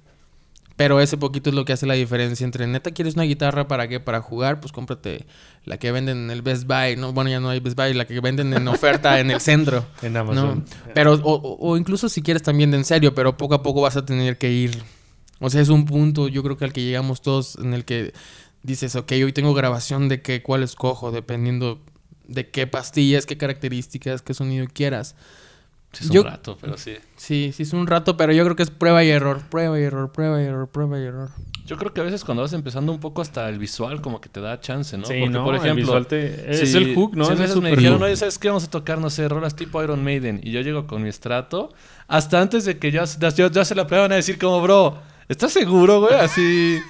Pero 0.77 0.99
ese 0.99 1.17
poquito 1.17 1.49
es 1.49 1.55
lo 1.55 1.63
que 1.63 1.71
hace 1.71 1.85
la 1.85 1.93
diferencia 1.93 2.43
entre 2.43 2.67
neta 2.67 2.91
quieres 2.91 3.13
una 3.13 3.23
guitarra 3.23 3.65
para 3.67 3.87
qué, 3.87 4.01
para 4.01 4.21
jugar, 4.21 4.59
pues 4.59 4.73
cómprate 4.73 5.25
la 5.63 5.77
que 5.77 5.91
venden 5.93 6.17
en 6.25 6.31
el 6.31 6.41
Best 6.41 6.65
Buy, 6.65 6.97
no, 6.97 7.13
bueno 7.13 7.29
ya 7.29 7.39
no 7.39 7.49
hay 7.49 7.61
Best 7.61 7.77
Buy, 7.77 7.93
la 7.93 8.05
que 8.05 8.19
venden 8.19 8.53
en 8.53 8.67
oferta 8.67 9.19
en 9.21 9.31
el 9.31 9.39
centro. 9.39 9.85
En 10.01 10.17
Amazon. 10.17 10.59
No, 10.59 10.65
pero, 10.93 11.13
o, 11.13 11.33
o- 11.35 11.57
o 11.69 11.77
incluso 11.77 12.09
si 12.09 12.21
quieres 12.21 12.43
también 12.43 12.71
de 12.71 12.77
en 12.77 12.83
serio, 12.83 13.15
pero 13.15 13.37
poco 13.37 13.53
a 13.55 13.63
poco 13.63 13.79
vas 13.81 13.95
a 13.95 14.05
tener 14.05 14.37
que 14.37 14.51
ir. 14.51 14.83
O 15.39 15.49
sea, 15.49 15.61
es 15.61 15.69
un 15.69 15.85
punto, 15.85 16.27
yo 16.27 16.43
creo 16.43 16.57
que 16.57 16.65
al 16.65 16.73
que 16.73 16.83
llegamos 16.83 17.21
todos, 17.21 17.55
en 17.57 17.73
el 17.73 17.85
que 17.85 18.13
dices, 18.63 18.95
ok, 18.97 19.11
hoy 19.23 19.31
tengo 19.31 19.53
grabación 19.53 20.09
de 20.09 20.21
qué, 20.21 20.41
cuál 20.41 20.61
escojo, 20.63 21.11
dependiendo 21.11 21.79
de 22.27 22.49
qué 22.49 22.67
pastillas, 22.67 23.25
qué 23.25 23.37
características, 23.37 24.21
qué 24.21 24.33
sonido 24.33 24.65
quieras. 24.73 25.15
Sí, 25.95 26.03
es 26.03 26.09
un 26.09 26.15
Yo- 26.15 26.23
rato, 26.23 26.57
pero 26.59 26.77
sí. 26.77 26.95
Sí, 27.15 27.51
sí 27.55 27.63
es 27.63 27.73
un 27.73 27.87
rato, 27.87 28.17
pero 28.17 28.33
yo 28.33 28.43
creo 28.43 28.55
que 28.55 28.63
es 28.63 28.69
prueba 28.69 29.03
y 29.03 29.09
error, 29.09 29.41
prueba 29.49 29.79
y 29.79 29.83
error, 29.83 30.11
prueba 30.11 30.41
y 30.41 30.45
error, 30.45 30.67
prueba 30.67 30.99
y 30.99 31.03
error. 31.03 31.29
Yo 31.65 31.77
creo 31.77 31.93
que 31.93 32.01
a 32.01 32.03
veces 32.03 32.23
cuando 32.23 32.43
vas 32.43 32.53
empezando 32.53 32.91
un 32.91 32.99
poco 32.99 33.21
hasta 33.23 33.49
el 33.49 33.57
visual 33.57 33.99
como 34.01 34.21
que 34.21 34.29
te 34.29 34.39
da 34.39 34.59
chance, 34.59 34.95
¿no? 34.97 35.05
Sí, 35.07 35.13
Porque, 35.19 35.29
no, 35.33 35.43
por 35.45 35.55
el 35.55 35.61
ejemplo... 35.61 35.83
visual 35.85 36.05
te- 36.05 36.51
es 36.61 36.71
si- 36.71 36.77
el 36.77 36.93
hook, 36.93 37.15
¿no? 37.15 37.25
si 37.25 37.31
Es 37.33 37.39
a 37.39 37.41
el 37.43 37.47
veces 37.49 37.61
me 37.63 37.71
dijeron, 37.75 38.03
oye, 38.03 38.15
¿sabes 38.15 38.37
qué? 38.37 38.49
Vamos 38.49 38.65
a 38.65 38.69
tocar, 38.69 38.99
no 38.99 39.09
sé, 39.09 39.27
rolas 39.27 39.55
tipo 39.55 39.81
Iron 39.83 40.03
Maiden. 40.03 40.41
Y 40.43 40.51
yo 40.51 40.61
llego 40.61 40.85
con 40.85 41.01
mi 41.01 41.09
estrato. 41.09 41.73
Hasta 42.07 42.39
antes 42.39 42.65
de 42.65 42.77
que 42.77 42.91
ya, 42.91 43.05
ya, 43.05 43.29
ya 43.49 43.65
se 43.65 43.73
la 43.73 43.87
prueban 43.87 44.11
a 44.11 44.15
decir 44.15 44.37
como, 44.37 44.61
bro, 44.61 44.99
¿estás 45.27 45.53
seguro, 45.53 46.01
güey? 46.01 46.13
Así... 46.15 46.79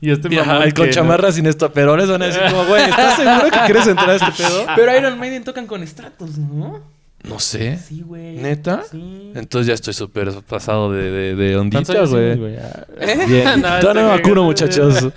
Y 0.00 0.10
este 0.10 0.34
Y, 0.34 0.38
ajá, 0.38 0.54
mamón 0.54 0.68
y 0.68 0.72
con 0.72 0.84
que, 0.86 0.90
¿no? 0.90 0.94
chamarras 0.96 1.36
sin 1.36 1.46
estoperoles 1.46 2.08
van 2.10 2.22
a 2.22 2.26
decir 2.26 2.42
como, 2.50 2.64
güey, 2.66 2.82
¿estás 2.90 3.14
seguro 3.16 3.44
que 3.44 3.58
quieres 3.66 3.86
entrar 3.86 4.10
a 4.10 4.14
este 4.16 4.32
pedo? 4.32 4.66
Pero 4.74 4.98
Iron 4.98 5.16
Maiden 5.16 5.44
tocan 5.44 5.66
con 5.68 5.80
estratos, 5.84 6.38
¿no? 6.38 6.80
No 7.24 7.38
sé. 7.38 7.78
Sí, 7.78 8.02
güey. 8.02 8.36
¿Neta? 8.36 8.82
Sí. 8.90 9.32
Entonces 9.34 9.66
ya 9.68 9.74
estoy 9.74 9.94
súper 9.94 10.32
pasado 10.48 10.90
de, 10.92 11.10
de, 11.10 11.34
de 11.36 11.54
¿Cuántos 11.54 11.88
ondita, 11.88 11.92
años 11.92 12.10
tienes, 12.10 12.38
güey. 12.38 13.26
Bien. 13.28 13.62
No, 13.62 13.78
Todavía 13.80 14.02
no 14.02 14.08
me 14.10 14.16
vacuno, 14.16 14.44
muchachos. 14.44 15.08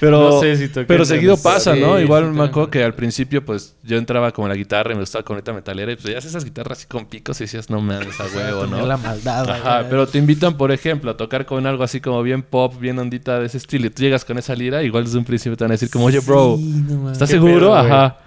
Pero, 0.00 0.18
No 0.20 0.40
sé 0.40 0.56
si 0.56 0.68
toqué 0.68 0.86
pero 0.86 1.04
seguido 1.04 1.36
pasa, 1.36 1.74
¿no? 1.76 1.96
Sí, 1.96 2.02
Igual 2.02 2.24
sí, 2.24 2.30
me 2.36 2.44
acuerdo 2.44 2.68
que 2.68 2.82
al 2.82 2.94
principio, 2.94 3.42
pues, 3.44 3.76
yo 3.84 3.96
entraba 3.96 4.32
como 4.32 4.48
en 4.48 4.50
la 4.50 4.56
guitarra 4.56 4.90
y 4.90 4.94
me 4.96 5.00
gustaba 5.00 5.22
con 5.24 5.38
esta 5.38 5.52
metalera 5.52 5.92
y 5.92 5.96
pues 5.96 6.12
ya 6.12 6.18
esas 6.18 6.44
guitarras 6.44 6.78
así 6.78 6.86
con 6.88 7.06
picos 7.06 7.40
y 7.40 7.44
decías, 7.44 7.70
no 7.70 7.80
mames, 7.80 8.20
a 8.20 8.26
huevo, 8.26 8.66
¿no? 8.66 8.84
la 8.84 8.96
maldad. 8.96 9.48
Ajá, 9.48 9.86
pero 9.88 10.06
te 10.06 10.18
invitan, 10.18 10.56
por 10.58 10.72
ejemplo, 10.72 11.12
a 11.12 11.16
tocar 11.16 11.46
con 11.46 11.64
algo 11.66 11.84
así 11.84 12.00
como 12.00 12.22
bien 12.22 12.42
pop, 12.42 12.74
bien 12.78 12.98
ondita 12.98 13.38
de 13.38 13.46
ese 13.46 13.56
estilo 13.56 13.86
y 13.86 13.90
tú 13.90 14.02
llegas 14.02 14.24
con 14.26 14.36
esa 14.36 14.54
lira, 14.54 14.82
igual 14.82 15.04
desde 15.04 15.16
un 15.16 15.24
principio 15.24 15.56
te 15.56 15.64
van 15.64 15.70
a 15.70 15.74
decir 15.74 15.88
como, 15.88 16.06
oye, 16.06 16.18
bro, 16.20 16.56
Sí, 16.58 16.84
no. 16.88 17.10
¿estás 17.12 17.28
¿Qué 17.30 17.36
seguro? 17.36 17.54
pedo? 17.58 17.76
Ajá. 17.76 18.18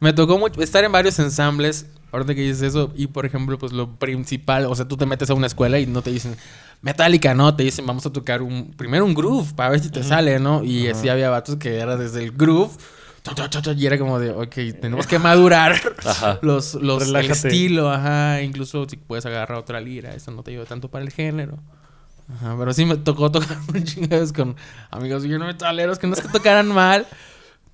Me 0.00 0.12
tocó 0.12 0.38
mucho 0.38 0.60
estar 0.62 0.82
en 0.82 0.92
varios 0.92 1.18
ensambles, 1.18 1.86
ahorita 2.10 2.34
que 2.34 2.40
dices 2.40 2.62
eso, 2.62 2.92
y 2.96 3.06
por 3.06 3.26
ejemplo, 3.26 3.58
pues 3.58 3.72
lo 3.72 3.96
principal, 3.96 4.66
o 4.66 4.74
sea, 4.74 4.88
tú 4.88 4.96
te 4.96 5.06
metes 5.06 5.30
a 5.30 5.34
una 5.34 5.46
escuela 5.46 5.78
y 5.78 5.86
no 5.86 6.02
te 6.02 6.10
dicen 6.10 6.36
Metallica, 6.82 7.34
no, 7.34 7.54
te 7.54 7.62
dicen 7.64 7.86
vamos 7.86 8.06
a 8.06 8.10
tocar 8.12 8.40
un 8.40 8.72
primero 8.72 9.04
un 9.04 9.14
groove 9.14 9.52
para 9.54 9.70
ver 9.70 9.80
si 9.80 9.90
te 9.90 10.02
sale, 10.02 10.40
¿no? 10.40 10.64
Y 10.64 10.88
así 10.88 11.08
había 11.08 11.28
vatos 11.28 11.56
que 11.56 11.78
era 11.78 11.96
desde 11.96 12.24
el 12.24 12.32
groove 12.32 12.72
y 13.76 13.86
era 13.86 13.98
como 13.98 14.18
de, 14.18 14.30
ok, 14.30 14.54
tenemos 14.80 15.06
que 15.06 15.18
madurar 15.18 15.76
Ajá. 16.04 16.38
los, 16.42 16.74
los 16.74 17.06
el 17.06 17.16
estilo, 17.30 17.90
ajá, 17.90 18.42
incluso 18.42 18.88
si 18.88 18.96
puedes 18.96 19.26
agarrar 19.26 19.58
otra 19.58 19.80
lira, 19.80 20.14
eso 20.14 20.30
no 20.30 20.42
te 20.42 20.52
ayuda 20.52 20.64
tanto 20.64 20.88
para 20.88 21.04
el 21.04 21.10
género. 21.10 21.58
Ajá, 22.32 22.56
pero 22.58 22.72
sí 22.72 22.84
me 22.84 22.96
tocó 22.96 23.30
tocar 23.30 23.58
un 23.68 24.08
veces 24.08 24.32
con 24.32 24.56
amigos 24.90 25.24
bien 25.24 25.40
metaleros 25.40 25.98
que 25.98 26.06
no 26.06 26.14
es 26.14 26.20
que 26.20 26.28
tocaran 26.28 26.68
mal, 26.68 27.06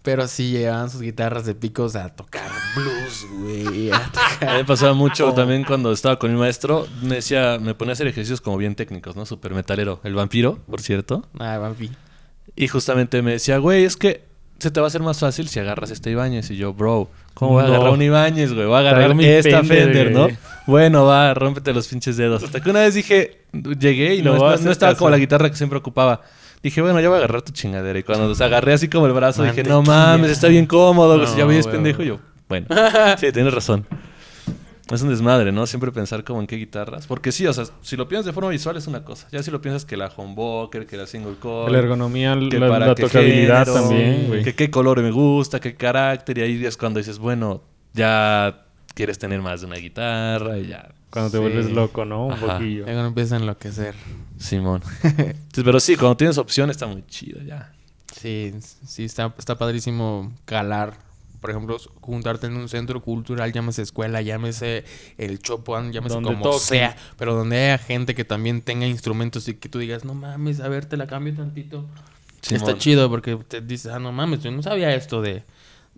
pero 0.06 0.28
sí 0.28 0.52
llevaban 0.52 0.88
sus 0.88 1.00
guitarras 1.02 1.44
de 1.46 1.54
picos 1.56 1.96
a 1.96 2.08
tocar 2.10 2.48
blues, 2.76 3.26
güey. 3.40 3.90
a 3.90 3.96
A 3.96 3.98
mí 3.98 4.04
tocar- 4.12 4.54
me 4.58 4.64
pasaba 4.64 4.94
mucho 4.94 5.32
también 5.32 5.64
cuando 5.64 5.90
estaba 5.90 6.16
con 6.18 6.32
mi 6.32 6.38
maestro. 6.38 6.86
Me 7.02 7.16
decía, 7.16 7.58
me 7.60 7.74
ponía 7.74 7.90
a 7.90 7.94
hacer 7.94 8.06
ejercicios 8.06 8.40
como 8.40 8.56
bien 8.56 8.76
técnicos, 8.76 9.16
¿no? 9.16 9.26
Súper 9.26 9.52
metalero. 9.52 10.00
El 10.04 10.14
vampiro, 10.14 10.60
por 10.70 10.80
cierto. 10.80 11.26
Ah, 11.40 11.58
papi. 11.60 11.90
Y 12.54 12.68
justamente 12.68 13.20
me 13.20 13.32
decía, 13.32 13.58
güey, 13.58 13.82
es 13.84 13.96
que 13.96 14.24
se 14.60 14.70
te 14.70 14.78
va 14.80 14.86
a 14.86 14.88
hacer 14.88 15.02
más 15.02 15.18
fácil 15.18 15.48
si 15.48 15.58
agarras 15.58 15.90
este 15.90 16.12
Ibáñez. 16.12 16.50
Y 16.52 16.56
yo, 16.56 16.72
bro, 16.72 17.10
¿cómo 17.34 17.54
voy 17.54 17.64
a 17.64 17.66
No. 17.66 17.74
agarrar 17.74 17.92
un 17.92 18.02
Ibáñez, 18.02 18.52
güey? 18.54 18.64
Voy 18.66 18.76
a 18.76 18.78
agarrar 18.78 19.12
mi 19.16 19.24
esta 19.24 19.58
Fender, 19.64 19.92
Fender, 19.92 20.12
¿no? 20.12 20.28
Bueno, 20.66 21.04
va, 21.04 21.34
rómpete 21.34 21.72
los 21.74 21.88
pinches 21.88 22.16
dedos. 22.16 22.44
Hasta 22.44 22.60
que 22.60 22.70
una 22.70 22.80
vez 22.80 22.94
dije, 22.94 23.42
llegué 23.52 24.14
y 24.14 24.22
no, 24.22 24.34
estaba 24.54 24.92
caso. 24.92 24.98
como 24.98 25.10
la 25.10 25.18
guitarra 25.18 25.50
que 25.50 25.56
siempre 25.56 25.78
ocupaba. 25.80 26.22
Dije, 26.66 26.82
bueno, 26.82 27.00
ya 27.00 27.08
voy 27.08 27.14
a 27.14 27.18
agarrar 27.18 27.42
tu 27.42 27.52
chingadera. 27.52 27.96
Y 27.96 28.02
cuando 28.02 28.26
los 28.26 28.40
agarré 28.40 28.72
así 28.72 28.88
como 28.88 29.06
el 29.06 29.12
brazo, 29.12 29.44
dije, 29.44 29.62
no 29.62 29.82
mames, 29.82 30.32
está 30.32 30.48
bien 30.48 30.66
cómodo. 30.66 31.16
No, 31.16 31.24
si 31.24 31.38
ya 31.38 31.44
güey. 31.44 31.62
pendejo, 31.62 32.02
yo, 32.02 32.18
bueno. 32.48 32.66
Sí, 33.18 33.30
tienes 33.30 33.54
razón. 33.54 33.86
Es 34.90 35.00
un 35.00 35.08
desmadre, 35.08 35.52
¿no? 35.52 35.64
Siempre 35.68 35.92
pensar 35.92 36.24
como 36.24 36.40
en 36.40 36.48
qué 36.48 36.56
guitarras. 36.56 37.06
Porque 37.06 37.30
sí, 37.30 37.46
o 37.46 37.52
sea, 37.52 37.66
si 37.82 37.96
lo 37.96 38.08
piensas 38.08 38.26
de 38.26 38.32
forma 38.32 38.50
visual 38.50 38.76
es 38.76 38.88
una 38.88 39.04
cosa. 39.04 39.28
Ya 39.30 39.44
si 39.44 39.52
lo 39.52 39.60
piensas 39.60 39.84
que 39.84 39.96
la 39.96 40.10
humbucker, 40.16 40.88
que 40.88 40.96
la 40.96 41.06
single 41.06 41.36
coil. 41.38 41.72
La 41.72 41.78
ergonomía, 41.78 42.36
que 42.50 42.58
la, 42.58 42.68
para 42.68 42.86
la 42.88 42.94
qué 42.96 43.02
tocabilidad 43.04 43.64
género, 43.64 43.86
también, 43.86 44.26
güey. 44.26 44.42
Que 44.42 44.56
qué 44.56 44.68
color 44.68 45.00
me 45.02 45.12
gusta, 45.12 45.60
qué 45.60 45.76
carácter. 45.76 46.38
Y 46.38 46.40
ahí 46.40 46.64
es 46.66 46.76
cuando 46.76 46.98
dices, 46.98 47.20
bueno, 47.20 47.62
ya 47.92 48.65
quieres 48.96 49.18
tener 49.18 49.40
más 49.42 49.60
de 49.60 49.66
una 49.66 49.76
guitarra 49.76 50.58
y 50.58 50.68
ya. 50.68 50.88
Cuando 51.10 51.30
te 51.30 51.36
Sí. 51.36 51.40
vuelves 51.42 51.70
loco, 51.70 52.04
¿no? 52.04 52.26
Un 52.26 52.32
Ajá. 52.32 52.54
poquillo. 52.58 52.84
Luego 52.86 53.04
empieza 53.06 53.36
a 53.36 53.38
enloquecer. 53.38 53.94
Simón. 54.38 54.82
Pero 55.54 55.78
sí, 55.80 55.96
cuando 55.96 56.16
tienes 56.16 56.38
opción 56.38 56.70
está 56.70 56.86
muy 56.86 57.04
chido 57.06 57.40
ya. 57.42 57.72
Sí, 58.14 58.54
sí, 58.86 59.04
está, 59.04 59.32
está 59.38 59.56
padrísimo 59.56 60.32
calar. 60.46 60.94
Por 61.40 61.50
ejemplo, 61.50 61.76
juntarte 62.00 62.46
en 62.46 62.56
un 62.56 62.68
centro 62.68 63.02
cultural, 63.02 63.52
llámese 63.52 63.82
escuela, 63.82 64.22
llámese 64.22 64.84
el 65.18 65.38
Chopan, 65.38 65.92
llámese 65.92 66.14
Donde 66.14 66.30
como 66.30 66.42
toquen. 66.44 66.60
sea, 66.60 66.96
pero 67.18 67.34
donde 67.34 67.56
haya 67.58 67.78
gente 67.78 68.14
que 68.14 68.24
también 68.24 68.62
tenga 68.62 68.86
instrumentos 68.86 69.46
y 69.48 69.54
que 69.54 69.68
tú 69.68 69.78
digas, 69.78 70.04
no 70.04 70.14
mames, 70.14 70.60
a 70.60 70.68
ver, 70.68 70.86
te 70.86 70.96
la 70.96 71.06
cambio 71.06 71.34
tantito. 71.34 71.84
Está 72.42 72.58
Simón. 72.58 72.78
chido 72.78 73.10
porque 73.10 73.36
te 73.36 73.60
dices, 73.60 73.92
ah, 73.92 73.98
no 73.98 74.10
mames, 74.12 74.42
yo 74.42 74.50
no 74.50 74.62
sabía 74.62 74.94
esto 74.94 75.20
de, 75.20 75.44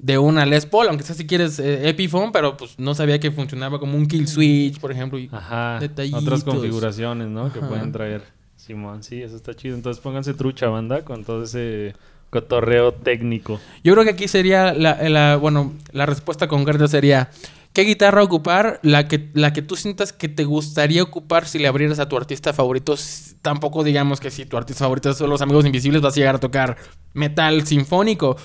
de 0.01 0.17
una 0.19 0.47
Les 0.47 0.65
Paul, 0.67 0.89
aunque 0.89 1.03
sea 1.05 1.15
si 1.17 1.27
quieres 1.27 1.59
eh, 1.59 1.89
Epiphone, 1.89 2.31
pero 2.33 2.57
pues 2.57 2.79
no 2.79 2.95
sabía 2.95 3.19
que 3.19 3.31
funcionaba 3.31 3.79
como 3.81 3.97
un 3.97 4.07
kill 4.07 4.29
switch, 4.29 4.79
por 4.79 4.93
ejemplo. 4.93 5.19
y- 5.19 5.29
Ajá. 5.33 5.79
Detallitos. 5.81 6.23
Otras 6.23 6.45
configuraciones, 6.45 7.29
¿no? 7.29 7.53
Que 7.53 7.61
pueden 7.61 7.93
traer. 7.93 8.23
Simón, 8.57 9.03
sí, 9.03 9.23
eso 9.23 9.35
está 9.37 9.55
chido. 9.55 9.75
Entonces 9.75 10.03
pónganse 10.03 10.35
trucha, 10.35 10.69
banda, 10.69 11.03
con 11.05 11.25
todo 11.25 11.43
ese 11.45 11.95
cotorreo 12.31 12.93
técnico. 12.93 13.59
Yo 13.83 13.95
creo 13.95 14.05
que 14.05 14.11
aquí 14.11 14.29
sería 14.29 14.73
la, 14.75 15.09
la- 15.09 15.37
bueno, 15.37 15.73
la 15.93 16.05
respuesta 16.07 16.47
concreta 16.49 16.87
sería 16.87 17.31
¿qué 17.79 17.85
guitarra 17.85 18.25
ocupar? 18.25 18.81
La 18.83 19.07
que, 19.07 19.31
la 19.35 19.53
que 19.53 19.63
tú 19.63 19.77
sientas 19.77 20.13
que 20.13 20.29
te 20.29 20.43
gustaría 20.43 21.01
ocupar 21.01 21.47
si 21.47 21.61
le 21.61 21.69
abrieras 21.69 22.01
a 22.01 22.09
tu 22.09 22.17
artista 22.17 22.53
favorito. 22.53 22.97
Tampoco 23.41 23.85
digamos 23.85 24.19
que 24.19 24.33
si 24.33 24.45
tu 24.47 24.57
artista 24.57 24.83
favorito 24.83 25.15
son 25.15 25.31
los 25.31 25.43
amigos 25.43 25.65
invisibles 25.65 26.03
vas 26.03 26.15
a 26.15 26.17
llegar 26.17 26.35
a 26.35 26.41
tocar 26.41 26.77
metal 27.15 27.65
sinfónico. 27.65 28.37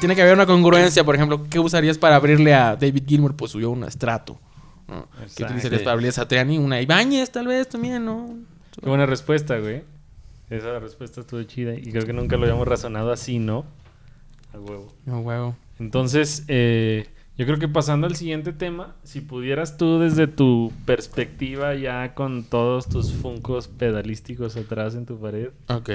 Tiene 0.00 0.14
que 0.14 0.20
haber 0.20 0.34
una 0.34 0.44
congruencia, 0.44 1.02
por 1.02 1.14
ejemplo, 1.14 1.46
¿qué 1.48 1.58
usarías 1.58 1.96
para 1.96 2.16
abrirle 2.16 2.52
a 2.52 2.76
David 2.76 3.04
Gilmour? 3.08 3.34
Pues 3.34 3.52
subió 3.52 3.70
un 3.70 3.84
estrato. 3.84 4.38
¿no? 4.86 5.08
¿Qué 5.34 5.44
utilizarías 5.44 5.80
para 5.80 5.92
abrirle 5.92 6.10
a 6.10 6.12
Satriani? 6.12 6.58
Una 6.58 6.78
Ibáñez, 6.82 7.30
tal 7.30 7.46
vez 7.46 7.66
también, 7.66 8.04
¿no? 8.04 8.36
Qué 8.78 8.86
buena 8.86 9.06
respuesta, 9.06 9.56
güey. 9.60 9.82
Esa 10.50 10.78
respuesta 10.78 11.22
estuvo 11.22 11.42
chida 11.44 11.72
y 11.72 11.90
creo 11.90 12.04
que 12.04 12.12
nunca 12.12 12.36
lo 12.36 12.42
habíamos 12.42 12.68
razonado 12.68 13.12
así, 13.12 13.38
¿no? 13.38 13.64
A 14.52 14.58
huevo. 14.58 14.92
No, 15.06 15.20
huevo. 15.20 15.56
Entonces, 15.78 16.44
eh, 16.48 17.08
yo 17.36 17.46
creo 17.46 17.58
que 17.58 17.68
pasando 17.68 18.06
al 18.06 18.14
siguiente 18.16 18.52
tema, 18.52 18.94
si 19.02 19.20
pudieras 19.20 19.76
tú 19.76 19.98
desde 19.98 20.26
tu 20.26 20.72
perspectiva 20.86 21.74
ya 21.74 22.14
con 22.14 22.44
todos 22.44 22.88
tus 22.88 23.12
funcos 23.12 23.68
pedalísticos 23.68 24.56
atrás 24.56 24.94
en 24.94 25.04
tu 25.06 25.18
pared, 25.18 25.48
Ok. 25.68 25.90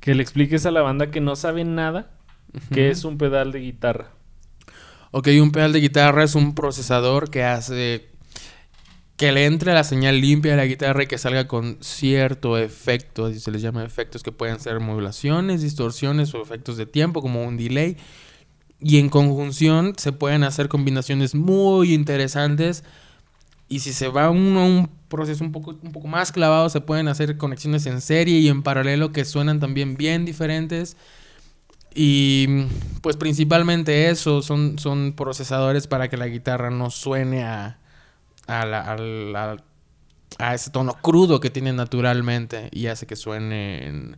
que 0.00 0.14
le 0.14 0.22
expliques 0.22 0.66
a 0.66 0.70
la 0.70 0.82
banda 0.82 1.10
que 1.10 1.20
no 1.20 1.36
sabe 1.36 1.64
nada 1.64 2.10
qué 2.72 2.90
es 2.90 3.04
un 3.04 3.16
pedal 3.18 3.52
de 3.52 3.60
guitarra. 3.60 4.10
Ok, 5.12 5.28
un 5.40 5.52
pedal 5.52 5.72
de 5.72 5.80
guitarra 5.80 6.22
es 6.24 6.34
un 6.34 6.54
procesador 6.54 7.30
que 7.30 7.42
hace 7.44 8.06
que 9.16 9.32
le 9.32 9.44
entre 9.44 9.74
la 9.74 9.84
señal 9.84 10.18
limpia 10.20 10.54
a 10.54 10.56
la 10.56 10.64
guitarra 10.64 11.02
y 11.02 11.06
que 11.06 11.18
salga 11.18 11.46
con 11.46 11.76
cierto 11.80 12.56
efecto, 12.56 13.26
así 13.26 13.38
se 13.38 13.50
les 13.50 13.60
llama 13.60 13.84
efectos 13.84 14.22
que 14.22 14.32
pueden 14.32 14.58
ser 14.60 14.80
modulaciones, 14.80 15.60
distorsiones 15.60 16.34
o 16.34 16.40
efectos 16.40 16.78
de 16.78 16.86
tiempo 16.86 17.20
como 17.20 17.44
un 17.44 17.58
delay. 17.58 17.98
Y 18.82 18.98
en 18.98 19.08
conjunción 19.10 19.94
se 19.98 20.12
pueden 20.12 20.42
hacer 20.44 20.68
combinaciones 20.68 21.34
muy 21.34 21.92
interesantes. 21.94 22.84
Y 23.68 23.80
si 23.80 23.92
se 23.92 24.08
va 24.08 24.30
uno 24.30 24.60
a 24.60 24.66
un 24.66 24.90
proceso 25.08 25.44
un 25.44 25.52
poco, 25.52 25.78
un 25.82 25.92
poco 25.92 26.08
más 26.08 26.32
clavado, 26.32 26.68
se 26.70 26.80
pueden 26.80 27.08
hacer 27.08 27.36
conexiones 27.38 27.86
en 27.86 28.00
serie 28.00 28.38
y 28.40 28.48
en 28.48 28.62
paralelo 28.62 29.12
que 29.12 29.24
suenan 29.24 29.60
también 29.60 29.96
bien 29.96 30.24
diferentes. 30.24 30.96
Y 31.94 32.46
pues 33.02 33.16
principalmente 33.16 34.10
eso, 34.10 34.42
son, 34.42 34.78
son 34.78 35.12
procesadores 35.16 35.86
para 35.88 36.08
que 36.08 36.16
la 36.16 36.28
guitarra 36.28 36.70
no 36.70 36.90
suene 36.90 37.44
a, 37.44 37.78
a, 38.48 38.66
la- 38.66 38.82
a 38.92 38.98
la- 38.98 39.64
a 40.38 40.54
ese 40.54 40.70
tono 40.70 40.94
crudo 41.02 41.40
que 41.40 41.50
tiene 41.50 41.72
naturalmente 41.72 42.68
y 42.72 42.86
hace 42.88 43.06
que 43.06 43.16
suenen 43.16 44.16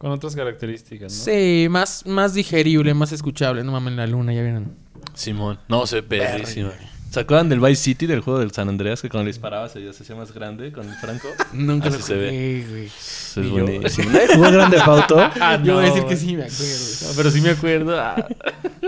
Con 0.00 0.12
otras 0.12 0.34
características, 0.34 1.12
¿no? 1.12 1.24
Sí, 1.24 1.66
más, 1.68 2.06
más 2.06 2.32
digerible, 2.32 2.94
más 2.94 3.12
escuchable. 3.12 3.62
No 3.62 3.72
mames, 3.72 3.92
la 3.92 4.06
luna, 4.06 4.32
ya 4.32 4.40
vieron. 4.40 4.74
Simón. 5.12 5.58
No, 5.68 5.86
se 5.86 5.96
ve 5.96 6.02
perrísimo. 6.02 6.70
¿Se 7.10 7.20
acuerdan 7.20 7.50
del 7.50 7.60
Vice 7.60 7.82
City, 7.82 8.06
del 8.06 8.20
juego 8.20 8.38
del 8.38 8.50
San 8.50 8.70
Andreas? 8.70 9.02
Que 9.02 9.10
cuando 9.10 9.24
le 9.24 9.30
disparabas 9.32 9.72
se 9.72 9.92
se 9.92 10.02
hacía 10.02 10.16
más 10.16 10.32
grande 10.32 10.72
con 10.72 10.88
el 10.88 10.94
franco. 10.94 11.28
Nunca 11.52 11.88
Así 11.88 11.98
lo 11.98 12.02
se 12.04 12.14
ve. 12.14 12.28
jugué, 12.30 12.66
güey. 12.70 12.86
Es 12.86 13.50
buenísimo. 13.50 14.10
¿Nadie 14.10 14.28
jugó 14.36 14.50
Grande 14.50 14.78
Auto? 14.80 15.16
Ah, 15.40 15.60
Yo 15.62 15.74
voy 15.74 15.84
a 15.84 15.88
decir 15.88 16.04
que 16.06 16.16
sí, 16.16 16.34
me 16.34 16.44
acuerdo. 16.44 17.08
No, 17.08 17.08
pero 17.16 17.30
sí 17.30 17.40
me 17.42 17.50
acuerdo. 17.50 18.00
Ah. 18.00 18.26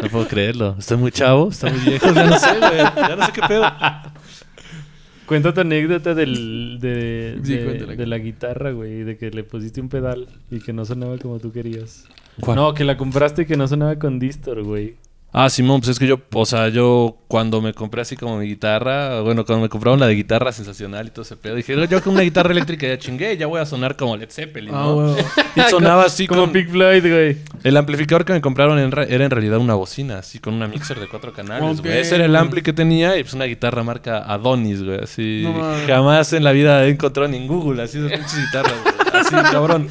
No 0.01 0.09
puedo 0.09 0.27
creerlo. 0.27 0.77
Estoy 0.79 0.96
muy 0.96 1.12
chavo, 1.12 1.51
estoy 1.51 1.72
muy 1.72 1.81
viejo. 1.81 2.11
Ya 2.11 2.25
no 2.25 2.38
sé, 2.38 2.59
güey. 2.59 2.79
Ya 2.79 3.16
no 3.16 3.27
sé 3.27 3.33
qué 3.33 3.40
pedo. 3.46 3.62
Cuenta 5.33 5.55
tu 5.55 5.61
anécdota 5.62 6.14
del, 6.14 6.79
de, 6.81 7.38
Sí, 7.45 7.55
de- 7.57 7.64
cuéntala. 7.64 7.97
de 7.97 8.07
la 8.07 8.18
guitarra, 8.18 8.71
güey. 8.73 9.03
De 9.05 9.16
que 9.16 9.31
le 9.31 9.45
pusiste 9.45 9.81
un 9.81 9.88
pedal 9.88 10.27
y 10.51 10.61
que 10.61 10.73
no 10.75 10.85
sonaba 10.85 11.16
como 11.16 11.38
tú 11.38 11.53
querías. 11.53 12.07
¿Cuál? 12.40 12.57
No, 12.57 12.75
que 12.75 12.85
la 12.85 12.97
compraste 12.99 13.42
y 13.42 13.47
que 13.47 13.57
no 13.57 13.66
sonaba 13.66 13.99
con 13.99 14.18
distor, 14.18 14.62
güey. 14.62 14.97
Ah, 15.35 15.49
Simón, 15.49 15.81
pues 15.81 15.88
es 15.92 15.99
que 15.99 16.07
yo, 16.07 16.21
o 16.35 16.45
sea, 16.45 16.68
yo 16.68 17.16
cuando 17.27 17.62
me 17.62 17.73
compré 17.73 18.03
así 18.03 18.16
como 18.18 18.37
mi 18.37 18.47
guitarra, 18.49 19.23
bueno, 19.23 19.47
cuando 19.47 19.62
me 19.62 19.71
compraron 19.71 19.99
la 19.99 20.07
de 20.07 20.14
guitarra 20.14 20.53
sensacional 20.53 21.07
y 21.07 21.11
todo 21.11 21.23
ese 21.23 21.38
pedo, 21.38 21.55
dije, 21.55 21.75
yo 21.88 22.03
con 22.03 22.12
una 22.12 22.23
guitarra 22.23 22.51
eléctrica 22.51 22.87
ya 22.87 22.99
chingué, 22.99 23.38
ya 23.38 23.47
voy 23.47 23.59
a 23.59 23.64
sonar 23.64 23.97
como 23.97 24.14
Led 24.18 24.29
Zeppelin, 24.31 24.75
Ah, 24.75 24.83
¿no? 24.85 25.16
Y 25.57 25.71
sonaba 25.71 26.05
así 26.05 26.27
Como 26.27 26.42
con... 26.42 26.53
Pink 26.53 26.68
Floyd, 26.68 27.03
güey. 27.11 27.38
El 27.64 27.79
amplificador 27.79 28.27
que 28.27 28.35
me 28.35 28.42
compraron 28.42 28.79
en 28.79 28.92
era 28.92 29.25
en 29.25 29.31
realidad 29.31 29.57
una 29.59 29.75
bocina, 29.75 30.18
así 30.18 30.38
con 30.38 30.53
una 30.53 30.68
mixer 30.68 31.01
de 31.01 31.09
cuatro 31.09 31.33
canales, 31.33 31.81
güey. 31.81 31.97
Ese 31.97 32.16
era 32.16 32.27
el 32.27 32.37
ampli 32.37 32.61
que 32.61 32.75
tenía 32.75 33.16
y 33.16 33.23
pues 33.23 33.33
una 33.33 33.47
guitarra 33.47 33.83
marca 33.83 34.18
Adonis, 34.18 34.83
güey. 34.85 34.99
Así 35.03 35.45
No 35.45 35.55
jamás 35.87 36.35
en 36.35 36.45
la 36.45 36.53
vida 36.53 36.85
he 36.85 36.90
encontrado 36.90 37.27
ni 37.31 37.38
en 37.38 37.47
Google 37.47 37.83
así 37.83 37.97
esas 37.97 38.12
pinches 38.12 38.38
guitarras, 38.47 38.75
güey. 38.83 38.95
Así, 39.23 39.35
cabrón. 39.51 39.88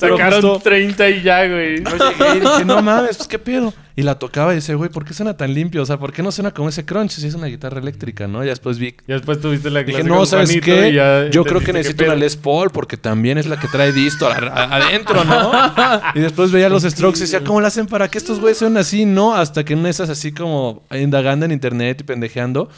Sacaron 0.00 0.42
justo- 0.42 0.58
30 0.64 1.10
y 1.10 1.22
ya, 1.22 1.46
güey. 1.46 1.74
y 1.76 2.40
dije, 2.40 2.64
no 2.64 2.82
mames, 2.82 3.16
pues 3.18 3.28
qué 3.28 3.38
pedo. 3.38 3.72
Y 3.96 4.02
la 4.02 4.18
tocaba 4.18 4.52
y 4.52 4.56
dice, 4.56 4.74
güey, 4.74 4.90
¿por 4.90 5.04
qué 5.04 5.14
suena 5.14 5.36
tan 5.36 5.54
limpio? 5.54 5.80
O 5.80 5.86
sea, 5.86 5.98
¿por 5.98 6.12
qué 6.12 6.20
no 6.22 6.32
suena 6.32 6.50
como 6.50 6.68
ese 6.68 6.84
crunch 6.84 7.12
si 7.12 7.26
es 7.28 7.34
una 7.34 7.46
guitarra 7.46 7.78
eléctrica, 7.78 8.26
no? 8.26 8.42
Y 8.42 8.48
después 8.48 8.76
vi. 8.78 8.88
Y 8.88 9.12
después 9.12 9.40
tuviste 9.40 9.70
la 9.70 9.84
clase 9.84 9.98
Dije, 9.98 10.08
no, 10.08 10.16
con 10.16 10.26
¿sabes 10.26 10.48
Juanito 10.48 10.64
qué? 10.66 10.88
y 10.88 10.94
ya 10.94 11.28
Yo 11.30 11.44
creo 11.44 11.60
que 11.60 11.72
necesito 11.72 12.04
una. 12.04 12.16
Les 12.16 12.36
Paul 12.36 12.70
porque 12.70 12.96
también 12.96 13.38
es 13.38 13.46
la 13.46 13.58
que 13.60 13.68
trae 13.68 13.92
a- 13.92 14.76
adentro, 14.76 15.22
¿no? 15.24 15.52
y 16.16 16.18
después 16.20 16.50
veía 16.50 16.68
los 16.68 16.82
Strokes 16.82 17.18
y 17.18 17.20
decía, 17.22 17.44
¿cómo 17.44 17.60
lo 17.60 17.68
hacen 17.68 17.86
para 17.86 18.08
que 18.08 18.18
estos 18.18 18.40
güeyes 18.40 18.58
suenen 18.58 18.78
así? 18.78 19.04
No, 19.04 19.34
hasta 19.34 19.64
que 19.64 19.74
en 19.74 19.86
esas 19.86 20.10
así 20.10 20.32
como 20.32 20.82
indagando 20.90 21.46
en 21.46 21.52
internet 21.52 22.00
y 22.00 22.04
pendejeando, 22.04 22.68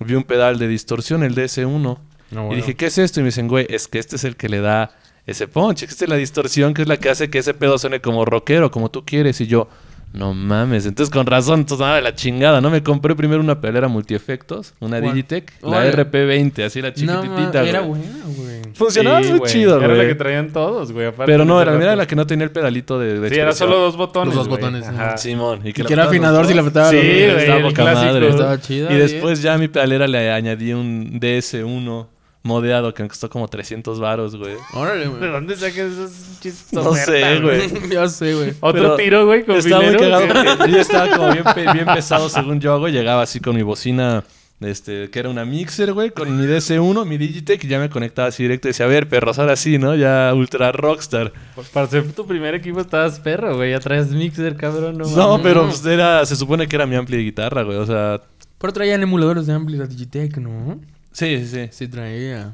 vi 0.00 0.14
un 0.14 0.24
pedal 0.24 0.58
de 0.58 0.66
distorsión, 0.66 1.22
el 1.22 1.36
DS1. 1.36 1.98
No, 2.32 2.52
Y 2.52 2.56
dije, 2.56 2.74
¿qué 2.74 2.86
es 2.86 2.98
esto? 2.98 3.20
Y 3.20 3.22
me 3.22 3.28
dicen, 3.28 3.46
güey, 3.46 3.66
es 3.70 3.86
que 3.86 4.00
este 4.00 4.16
es 4.16 4.24
el 4.24 4.34
que 4.34 4.48
le 4.48 4.60
da 4.60 4.90
ese 5.26 5.46
punch. 5.46 5.84
Esta 5.84 6.04
es 6.06 6.10
la 6.10 6.16
distorsión 6.16 6.74
que 6.74 6.82
es 6.82 6.88
la 6.88 6.96
que 6.96 7.08
hace 7.08 7.30
que 7.30 7.38
ese 7.38 7.54
pedo 7.54 7.78
suene 7.78 8.00
como 8.00 8.24
rockero, 8.24 8.72
como 8.72 8.90
tú 8.90 9.04
quieres. 9.04 9.40
Y 9.40 9.46
yo, 9.46 9.68
no 10.16 10.34
mames. 10.34 10.86
Entonces, 10.86 11.12
con 11.12 11.26
razón, 11.26 11.68
sonaba 11.68 11.96
de 11.96 12.02
la 12.02 12.14
chingada, 12.14 12.60
¿no? 12.60 12.70
Me 12.70 12.82
compré 12.82 13.14
primero 13.14 13.40
una 13.40 13.60
pedalera 13.60 13.88
multiefectos, 13.88 14.74
una 14.80 15.00
¿Cuál? 15.00 15.14
Digitech, 15.14 15.52
la 15.62 15.68
Órale. 15.68 15.92
RP20, 16.10 16.64
así 16.64 16.80
la 16.82 16.88
No, 16.88 16.94
chiquitita, 16.94 17.28
mames, 17.28 17.68
era 17.68 17.80
güey. 17.80 18.00
buena, 18.02 18.24
güey. 18.36 18.56
Funcionaba 18.74 19.22
Sí, 19.22 19.30
muy 19.30 19.38
güey. 19.38 19.52
chido, 19.52 19.78
Era 19.78 19.88
la 19.88 19.94
güey. 19.94 20.08
que 20.08 20.14
traían 20.14 20.52
todos, 20.52 20.92
güey. 20.92 21.06
aparte 21.06 21.30
Pero 21.32 21.44
no, 21.44 21.60
era, 21.62 21.74
era 21.74 21.96
la 21.96 22.06
que 22.06 22.16
no 22.16 22.26
tenía 22.26 22.44
el 22.44 22.50
pedalito 22.50 22.98
de, 22.98 23.20
de 23.20 23.28
Sí, 23.30 23.36
era 23.36 23.52
solo 23.52 23.78
dos 23.78 23.96
botones. 23.96 24.34
Los 24.34 24.44
dos 24.46 24.48
güey. 24.48 24.60
botones, 24.60 24.86
Ajá. 24.88 25.16
Simón. 25.16 25.60
Y, 25.64 25.68
Y 25.70 25.72
que 25.72 25.82
la 25.84 25.90
era 25.92 26.04
afinador 26.04 26.40
los 26.40 26.48
si 26.48 26.54
le 26.54 26.60
apretaba 26.60 26.90
Sí, 26.90 26.96
los 26.96 27.04
dedos. 27.04 27.32
güey, 27.34 27.44
Estaba 27.46 27.68
el 27.68 27.74
clásico. 27.74 28.04
madre. 28.12 28.28
Estaba 28.28 28.60
chida, 28.60 28.92
Y 28.92 28.96
después 28.96 29.42
ya 29.42 29.54
a 29.54 29.58
mi 29.58 29.68
pedalera 29.68 30.06
le 30.06 30.30
añadí 30.32 30.72
un 30.72 31.18
DS1 31.20 32.06
modeado 32.46 32.94
que 32.94 33.02
me 33.02 33.08
costó 33.10 33.28
como 33.28 33.48
300 33.48 34.00
varos, 34.00 34.36
güey. 34.36 34.54
Órale, 34.72 35.00
¿De 35.02 35.08
güey. 35.08 35.30
dónde 35.30 35.54
sacas 35.56 35.76
esos 35.92 36.12
chistes? 36.40 36.72
No 36.72 36.94
sé, 36.94 37.40
güey. 37.40 37.68
ya 37.90 38.08
sé, 38.08 38.34
güey. 38.34 38.50
Otro 38.60 38.82
Pero 38.82 38.96
tiro, 38.96 39.26
güey, 39.26 39.44
con 39.44 39.56
Estaba 39.56 39.82
muy 39.82 39.96
cagado 39.96 40.66
yo 40.66 40.78
estaba 40.78 41.16
como 41.16 41.32
bien, 41.32 41.44
pe- 41.54 41.72
bien 41.72 41.86
pesado 41.86 42.28
según 42.28 42.60
yo 42.60 42.72
hago. 42.72 42.88
Llegaba 42.88 43.22
así 43.22 43.40
con 43.40 43.54
mi 43.56 43.62
bocina, 43.62 44.24
este, 44.60 45.10
que 45.10 45.18
era 45.18 45.28
una 45.28 45.44
mixer, 45.44 45.92
güey, 45.92 46.10
con 46.10 46.34
mi 46.34 46.46
DS1, 46.46 47.04
mi 47.04 47.18
Digitech, 47.18 47.62
y 47.64 47.68
ya 47.68 47.78
me 47.78 47.90
conectaba 47.90 48.28
así 48.28 48.42
directo 48.44 48.68
y 48.68 48.70
decía, 48.70 48.86
a 48.86 48.88
ver, 48.88 49.06
perros, 49.08 49.38
ahora 49.38 49.54
sí, 49.56 49.76
¿no? 49.78 49.94
Ya 49.94 50.32
ultra 50.34 50.72
rockstar. 50.72 51.32
Pues 51.54 51.68
Para 51.68 51.86
ser 51.88 52.10
tu 52.12 52.26
primer 52.26 52.54
equipo 52.54 52.80
estabas 52.80 53.20
perro, 53.20 53.56
güey. 53.56 53.72
Ya 53.72 53.80
traes 53.80 54.08
mixer, 54.10 54.56
cabrón. 54.56 54.96
No, 54.96 55.04
No, 55.16 55.42
pero 55.42 55.64
pues, 55.66 55.84
era, 55.84 56.24
se 56.24 56.36
supone 56.36 56.66
que 56.66 56.76
era 56.76 56.86
mi 56.86 56.96
ampli 56.96 57.18
de 57.18 57.22
guitarra, 57.24 57.64
güey. 57.64 57.76
O 57.76 57.84
sea, 57.86 58.22
Pero 58.58 58.72
traían 58.72 59.02
emuladores 59.02 59.46
de 59.46 59.52
Ampli 59.52 59.76
la 59.76 59.86
Digitech, 59.86 60.38
¿no? 60.38 60.80
Sí, 61.16 61.38
sí, 61.38 61.46
sí. 61.46 61.68
Sí, 61.70 61.88
traía. 61.88 62.52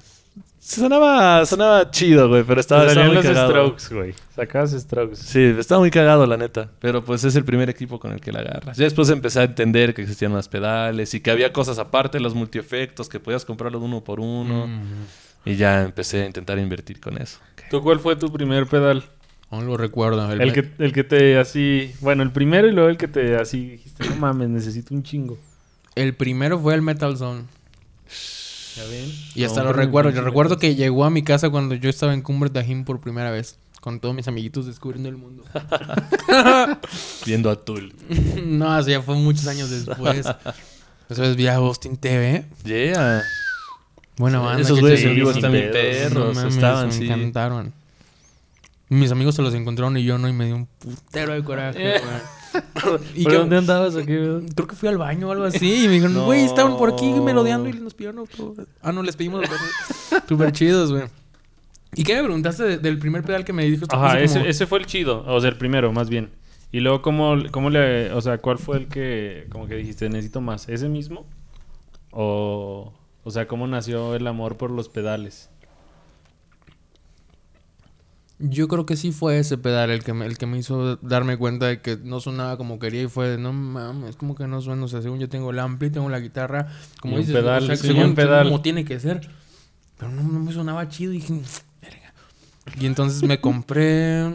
Sonaba, 0.58 1.44
sonaba 1.44 1.90
chido, 1.90 2.28
güey, 2.28 2.44
pero 2.44 2.60
estaba, 2.60 2.86
estaba 2.86 3.06
muy 3.06 3.16
los 3.16 3.24
cagado. 3.26 3.48
strokes, 3.50 3.94
güey. 3.94 4.14
Sacabas 4.36 4.70
strokes. 4.70 5.16
Sí, 5.16 5.40
estaba 5.58 5.80
muy 5.80 5.90
cagado, 5.90 6.24
la 6.24 6.36
neta. 6.36 6.70
Pero 6.78 7.04
pues 7.04 7.24
es 7.24 7.34
el 7.34 7.44
primer 7.44 7.68
equipo 7.68 7.98
con 7.98 8.12
el 8.12 8.20
que 8.20 8.30
la 8.30 8.40
agarras. 8.40 8.76
Ya 8.76 8.84
después 8.84 9.10
empecé 9.10 9.40
a 9.40 9.42
entender 9.42 9.92
que 9.92 10.02
existían 10.02 10.30
más 10.32 10.48
pedales 10.48 11.12
y 11.14 11.20
que 11.20 11.32
había 11.32 11.52
cosas 11.52 11.78
aparte, 11.80 12.20
los 12.20 12.34
multiefectos, 12.36 13.08
que 13.08 13.18
podías 13.18 13.44
comprarlo 13.44 13.80
de 13.80 13.84
uno 13.86 14.04
por 14.04 14.20
uno. 14.20 14.68
Mm. 14.68 15.48
Y 15.50 15.56
ya 15.56 15.82
empecé 15.82 16.22
a 16.22 16.26
intentar 16.26 16.56
invertir 16.60 17.00
con 17.00 17.18
eso. 17.20 17.40
¿Tú 17.68 17.82
cuál 17.82 17.98
fue 17.98 18.14
tu 18.14 18.32
primer 18.32 18.66
pedal? 18.68 19.02
No 19.50 19.62
lo 19.62 19.76
recuerdo. 19.76 20.30
El, 20.32 20.40
El 20.40 20.52
que, 20.52 20.70
el 20.78 20.92
que 20.92 21.02
te 21.02 21.38
así... 21.38 21.92
Bueno, 22.00 22.22
el 22.22 22.30
primero 22.30 22.68
y 22.68 22.72
luego 22.72 22.88
el 22.88 22.96
que 22.96 23.08
te 23.08 23.34
así 23.36 23.70
dijiste, 23.70 24.08
no 24.08 24.14
mames, 24.16 24.48
necesito 24.48 24.94
un 24.94 25.02
chingo. 25.02 25.36
el 25.96 26.14
primero 26.14 26.58
fue 26.60 26.74
el 26.76 26.82
Metal 26.82 27.16
Zone. 27.16 27.42
¿Ya 28.76 28.84
ven? 28.84 29.12
Y 29.34 29.44
hasta 29.44 29.60
No, 29.60 29.66
lo 29.68 29.72
recuerdo. 29.74 30.10
Yo 30.10 30.22
recuerdo 30.22 30.58
que 30.58 30.74
llegó 30.74 31.04
a 31.04 31.10
mi 31.10 31.22
casa 31.22 31.50
cuando 31.50 31.74
yo 31.74 31.90
estaba 31.90 32.14
en 32.14 32.22
Cumbre 32.22 32.50
Tajín 32.50 32.84
por 32.84 33.00
primera 33.00 33.30
vez. 33.30 33.58
Con 33.80 33.98
todos 33.98 34.14
mis 34.14 34.28
amiguitos 34.28 34.66
descubriendo 34.66 35.08
el 35.08 35.16
mundo. 35.16 35.42
Viendo 37.26 37.50
a 37.50 37.56
Tool. 37.56 37.92
no, 38.46 38.78
eso 38.78 38.90
ya 38.90 39.02
fue 39.02 39.16
muchos 39.16 39.46
años 39.48 39.70
después. 39.70 40.26
Eso 41.08 41.24
es 41.24 41.36
vía 41.36 41.56
Austin 41.56 41.96
TV. 41.96 42.44
Yeah. 42.64 43.22
Buena 44.16 44.38
Sí, 44.38 44.44
banda. 44.44 44.62
esos 44.62 44.80
güeyes 44.80 45.02
en 45.04 45.14
vivo 45.16 45.30
están 45.32 45.52
bien 45.52 45.70
perros. 45.72 46.28
No 46.28 46.40
mames, 46.42 46.54
estaban, 46.54 46.86
me 46.88 46.92
sí. 46.92 47.04
encantaron. 47.06 47.72
Mis 48.88 49.10
amigos 49.10 49.34
se 49.34 49.42
los 49.42 49.54
encontraron 49.54 49.96
y 49.96 50.04
yo 50.04 50.16
no, 50.18 50.28
y 50.28 50.32
me 50.32 50.46
dio 50.46 50.54
un 50.56 50.66
putero 50.66 51.32
de 51.32 51.42
coraje, 51.42 51.98
güey. 51.98 52.20
y 53.14 53.22
¿Por 53.24 53.32
que- 53.32 53.38
dónde 53.38 53.56
andabas 53.58 53.94
güey? 53.94 54.04
Creo 54.06 54.66
que 54.68 54.76
fui 54.76 54.88
al 54.88 54.98
baño 54.98 55.28
o 55.28 55.32
algo 55.32 55.44
así. 55.44 55.84
Y 55.84 55.86
me 55.88 55.94
dijeron, 55.94 56.14
No. 56.14 56.24
güey, 56.24 56.44
estaban 56.44 56.76
por 56.76 56.92
aquí 56.92 57.12
melodeando 57.12 57.68
y 57.68 57.72
nos 57.74 57.94
pidieron 57.94 58.18
autógrafos. 58.20 58.66
Ah, 58.82 58.92
no, 58.92 59.02
les 59.02 59.16
pedimos 59.16 59.42
autógrafos. 59.42 60.22
Súper 60.28 60.52
chidos, 60.52 60.92
güey. 60.92 61.04
¿Y 61.94 62.04
qué 62.04 62.14
me 62.16 62.22
preguntaste 62.24 62.62
de- 62.64 62.78
del 62.78 62.98
primer 62.98 63.22
pedal 63.22 63.44
que 63.44 63.52
me 63.52 63.64
dijo? 63.64 63.84
Ajá, 63.90 64.18
ese, 64.20 64.38
como- 64.38 64.50
ese 64.50 64.66
fue 64.66 64.78
el 64.78 64.86
chido. 64.86 65.24
O 65.26 65.40
sea, 65.40 65.50
el 65.50 65.56
primero, 65.56 65.92
más 65.92 66.08
bien. 66.08 66.30
Y 66.70 66.80
luego, 66.80 67.02
¿cómo, 67.02 67.36
¿cómo 67.50 67.68
le... 67.68 68.10
O 68.12 68.20
sea, 68.22 68.38
¿cuál 68.38 68.56
fue 68.58 68.78
el 68.78 68.88
que... 68.88 69.46
Como 69.50 69.66
que 69.66 69.74
dijiste, 69.74 70.08
necesito 70.08 70.40
más? 70.40 70.68
¿Ese 70.70 70.88
mismo? 70.88 71.26
O... 72.10 72.92
O 73.24 73.30
sea, 73.30 73.46
¿cómo 73.46 73.66
nació 73.68 74.16
el 74.16 74.26
amor 74.26 74.56
por 74.56 74.70
los 74.72 74.88
pedales? 74.88 75.48
Yo 78.44 78.66
creo 78.66 78.84
que 78.86 78.96
sí 78.96 79.12
fue 79.12 79.38
ese 79.38 79.56
pedal 79.56 79.90
el 79.90 80.02
que, 80.02 80.12
me, 80.12 80.26
el 80.26 80.36
que 80.36 80.46
me 80.46 80.58
hizo 80.58 80.96
darme 80.96 81.36
cuenta 81.36 81.66
de 81.68 81.80
que 81.80 81.96
no 81.96 82.18
sonaba 82.18 82.56
como 82.56 82.80
quería 82.80 83.02
y 83.02 83.06
fue 83.06 83.28
de, 83.28 83.38
no 83.38 83.52
mames, 83.52 84.16
como 84.16 84.34
que 84.34 84.48
no 84.48 84.60
suena. 84.60 84.84
O 84.84 84.88
sea, 84.88 85.00
según 85.00 85.20
yo 85.20 85.28
tengo 85.28 85.50
el 85.52 85.58
ampli, 85.60 85.90
tengo 85.90 86.08
la 86.08 86.18
guitarra, 86.18 86.66
como 87.00 87.14
Y 87.14 87.16
un 87.20 87.20
dices, 87.26 87.36
pedal, 87.40 87.62
o 87.62 87.66
sea, 87.66 87.76
sí, 87.76 87.86
según, 87.86 88.02
un 88.04 88.14
pedal. 88.16 88.44
como 88.46 88.60
tiene 88.60 88.84
que 88.84 88.98
ser. 88.98 89.28
Pero 89.96 90.10
no, 90.10 90.22
no 90.24 90.40
me 90.40 90.52
sonaba 90.52 90.88
chido 90.88 91.12
y 91.12 91.18
dije, 91.18 91.34
verga. 91.80 92.12
Y 92.80 92.86
entonces 92.86 93.22
me 93.22 93.40
compré... 93.40 94.26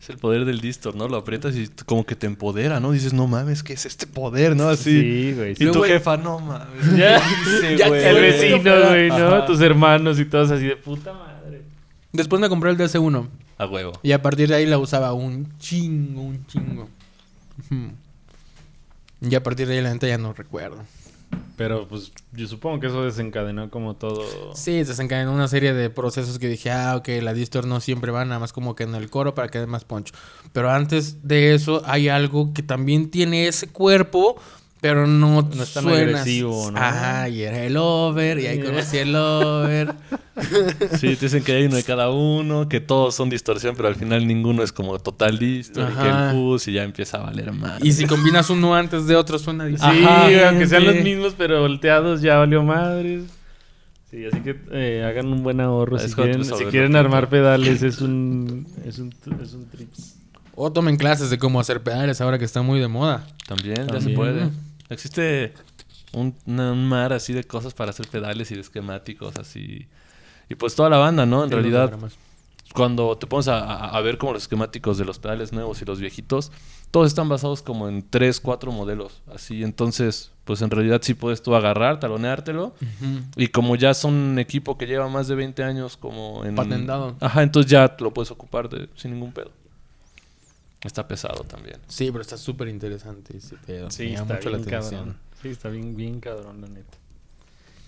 Es 0.00 0.10
el 0.10 0.18
poder 0.18 0.44
del 0.44 0.60
distor, 0.60 0.96
¿no? 0.96 1.06
Lo 1.08 1.16
aprietas 1.16 1.54
y 1.56 1.68
como 1.86 2.04
que 2.04 2.14
te 2.16 2.26
empodera, 2.26 2.80
¿no? 2.80 2.90
Dices, 2.90 3.12
no 3.14 3.26
mames, 3.28 3.62
¿qué 3.62 3.72
es 3.74 3.86
este 3.86 4.06
poder, 4.08 4.54
no? 4.56 4.68
Así. 4.68 5.00
Sí, 5.00 5.32
güey. 5.34 5.52
Y 5.52 5.56
sí. 5.56 5.66
tu 5.70 5.78
güey- 5.78 5.88
jefa, 5.88 6.16
no 6.16 6.40
mames. 6.40 6.68
Ya, 6.98 7.20
Sí, 7.20 7.76
ya 7.78 7.88
güey. 7.88 8.04
el 8.04 8.16
vecino, 8.16 8.88
güey, 8.88 9.08
¿no? 9.10 9.14
Ajá. 9.28 9.46
Tus 9.46 9.60
hermanos 9.60 10.18
y 10.18 10.24
todos 10.24 10.50
así 10.50 10.66
de 10.66 10.76
puta 10.76 11.12
madre. 11.12 11.62
Después 12.12 12.38
me 12.40 12.48
compré 12.48 12.70
el 12.70 12.76
DS1 12.76 13.28
A 13.58 13.66
huevo. 13.66 13.92
y 14.02 14.12
a 14.12 14.20
partir 14.22 14.48
de 14.48 14.56
ahí 14.56 14.66
la 14.66 14.78
usaba 14.78 15.12
un 15.12 15.56
chingo, 15.58 16.22
un 16.22 16.46
chingo. 16.46 16.88
Y 19.20 19.34
a 19.34 19.42
partir 19.42 19.68
de 19.68 19.76
ahí 19.76 19.82
la 19.82 19.92
neta 19.92 20.06
ya 20.06 20.18
no 20.18 20.32
recuerdo. 20.32 20.78
Pero, 21.56 21.86
pues, 21.86 22.12
yo 22.32 22.48
supongo 22.48 22.80
que 22.80 22.88
eso 22.88 23.04
desencadenó 23.04 23.70
como 23.70 23.94
todo... 23.94 24.54
Sí, 24.54 24.82
desencadenó 24.82 25.32
una 25.32 25.46
serie 25.46 25.72
de 25.72 25.88
procesos 25.88 26.38
que 26.38 26.48
dije, 26.48 26.70
ah, 26.72 26.96
ok, 26.96 27.08
la 27.22 27.32
distor 27.32 27.66
no 27.66 27.80
siempre 27.80 28.10
va 28.10 28.24
nada 28.24 28.40
más 28.40 28.52
como 28.52 28.74
que 28.74 28.82
en 28.82 28.94
el 28.94 29.08
coro 29.08 29.34
para 29.34 29.48
que 29.48 29.60
dé 29.60 29.66
más 29.66 29.84
poncho. 29.84 30.14
Pero 30.52 30.70
antes 30.70 31.26
de 31.26 31.54
eso 31.54 31.82
hay 31.86 32.08
algo 32.08 32.52
que 32.52 32.62
también 32.62 33.10
tiene 33.10 33.46
ese 33.46 33.68
cuerpo, 33.68 34.36
pero 34.84 35.06
no, 35.06 35.40
No 35.40 35.62
es 35.62 35.72
tan 35.72 35.82
suena 35.84 35.98
agresivo, 35.98 36.70
¿no? 36.70 36.78
Ajá, 36.78 37.26
y 37.30 37.40
era 37.40 37.64
el 37.64 37.74
over, 37.78 38.38
y 38.38 38.46
ahí 38.48 38.60
conocí 38.60 38.98
el 38.98 39.16
over. 39.16 39.94
Sí, 41.00 41.16
te 41.16 41.26
dicen 41.26 41.42
que 41.42 41.52
hay 41.52 41.64
uno 41.64 41.76
de 41.76 41.84
cada 41.84 42.10
uno, 42.10 42.68
que 42.68 42.80
todos 42.80 43.14
son 43.14 43.30
distorsión, 43.30 43.76
pero 43.76 43.88
al 43.88 43.94
final 43.94 44.26
ninguno 44.26 44.62
es 44.62 44.72
como 44.72 44.98
total 44.98 45.38
distor. 45.38 45.88
Y 45.90 45.94
que 45.94 46.00
Ajá. 46.00 46.30
el 46.32 46.36
fuzz 46.36 46.68
y 46.68 46.72
ya 46.72 46.82
empieza 46.82 47.16
a 47.16 47.20
valer 47.22 47.50
más. 47.52 47.82
y 47.82 47.92
si 47.92 48.04
combinas 48.04 48.50
uno 48.50 48.74
antes 48.74 49.06
de 49.06 49.16
otro 49.16 49.38
suena 49.38 49.64
Sí, 49.64 49.70
distinto. 49.70 50.10
güey, 50.24 50.44
aunque 50.44 50.66
sean 50.66 50.84
los 50.84 50.96
mismos, 50.96 51.34
pero 51.38 51.60
volteados 51.62 52.20
ya 52.20 52.36
valió 52.36 52.62
madres. 52.62 53.22
Sí, 54.10 54.26
así 54.26 54.40
que 54.40 54.54
eh, 54.72 55.02
hagan 55.08 55.28
un 55.32 55.42
buen 55.42 55.60
ahorro. 55.62 55.98
Si 55.98 56.12
quieren, 56.12 56.44
si 56.44 56.64
quieren 56.66 56.94
armar 56.94 57.30
pedales, 57.30 57.82
es 57.82 58.02
un, 58.02 58.66
es 58.84 58.98
un, 58.98 59.14
es 59.42 59.54
un 59.54 59.66
trips. 59.70 60.16
O 60.56 60.70
tomen 60.70 60.96
clases 60.98 61.30
de 61.30 61.38
cómo 61.38 61.58
hacer 61.58 61.80
pedales 61.82 62.20
ahora 62.20 62.38
que 62.38 62.44
está 62.44 62.60
muy 62.60 62.80
de 62.80 62.88
moda. 62.88 63.26
También, 63.48 63.76
ya 63.78 63.84
se 63.84 63.92
También. 63.92 64.16
puede. 64.16 64.50
Existe 64.94 65.52
un, 66.12 66.34
mar 66.88 67.12
así 67.12 67.32
de 67.32 67.44
cosas 67.44 67.74
para 67.74 67.90
hacer 67.90 68.08
pedales 68.08 68.50
y 68.50 68.54
de 68.54 68.60
esquemáticos 68.62 69.36
así. 69.36 69.86
Y 70.48 70.54
pues 70.54 70.74
toda 70.74 70.88
la 70.90 70.98
banda, 70.98 71.26
¿no? 71.26 71.42
En 71.44 71.48
Sí, 71.50 71.54
realidad, 71.54 71.92
cuando 72.72 73.16
te 73.18 73.26
pones 73.26 73.48
a, 73.48 74.00
ver 74.00 74.18
como 74.18 74.32
los 74.32 74.42
esquemáticos 74.42 74.98
de 74.98 75.04
los 75.04 75.18
pedales 75.18 75.52
nuevos 75.52 75.80
y 75.80 75.84
los 75.84 76.00
viejitos, 76.00 76.50
todos 76.90 77.08
están 77.08 77.28
basados 77.28 77.62
como 77.62 77.88
en 77.88 78.08
tres, 78.08 78.40
cuatro 78.40 78.72
modelos. 78.72 79.22
Así, 79.32 79.62
entonces, 79.62 80.32
pues 80.44 80.60
en 80.62 80.70
realidad 80.70 81.00
sí 81.02 81.14
puedes 81.14 81.42
tú 81.42 81.54
agarrar, 81.54 81.98
taloneártelo. 82.00 82.74
Y 83.36 83.48
como 83.48 83.76
ya 83.76 83.94
son 83.94 84.14
un 84.14 84.38
equipo 84.38 84.76
que 84.78 84.86
lleva 84.86 85.08
más 85.08 85.28
de 85.28 85.34
20 85.34 85.62
años 85.64 85.96
como 85.96 86.44
en... 86.44 86.54
Patentado. 86.54 87.16
Ajá, 87.20 87.42
entonces 87.42 87.70
ya 87.70 87.96
lo 87.98 88.12
puedes 88.12 88.30
ocupar 88.30 88.68
de- 88.68 88.88
sin 88.96 89.12
ningún 89.12 89.32
pedo. 89.32 89.50
Está 90.84 91.08
pesado 91.08 91.44
también. 91.44 91.78
Sí, 91.88 92.10
pero 92.10 92.20
está 92.22 92.36
súper 92.36 92.68
interesante 92.68 93.36
ese 93.36 93.56
pedo. 93.66 93.90
Sí, 93.90 94.04
Me 94.04 94.14
está 94.14 94.34
mucho 94.34 94.50
la 94.50 94.56
bien 94.58 94.68
atención. 94.68 95.00
cabrón. 95.00 95.16
Sí, 95.42 95.48
está 95.48 95.68
bien, 95.70 95.96
bien 95.96 96.20
cabrón, 96.20 96.60
la 96.60 96.68
neta. 96.68 96.98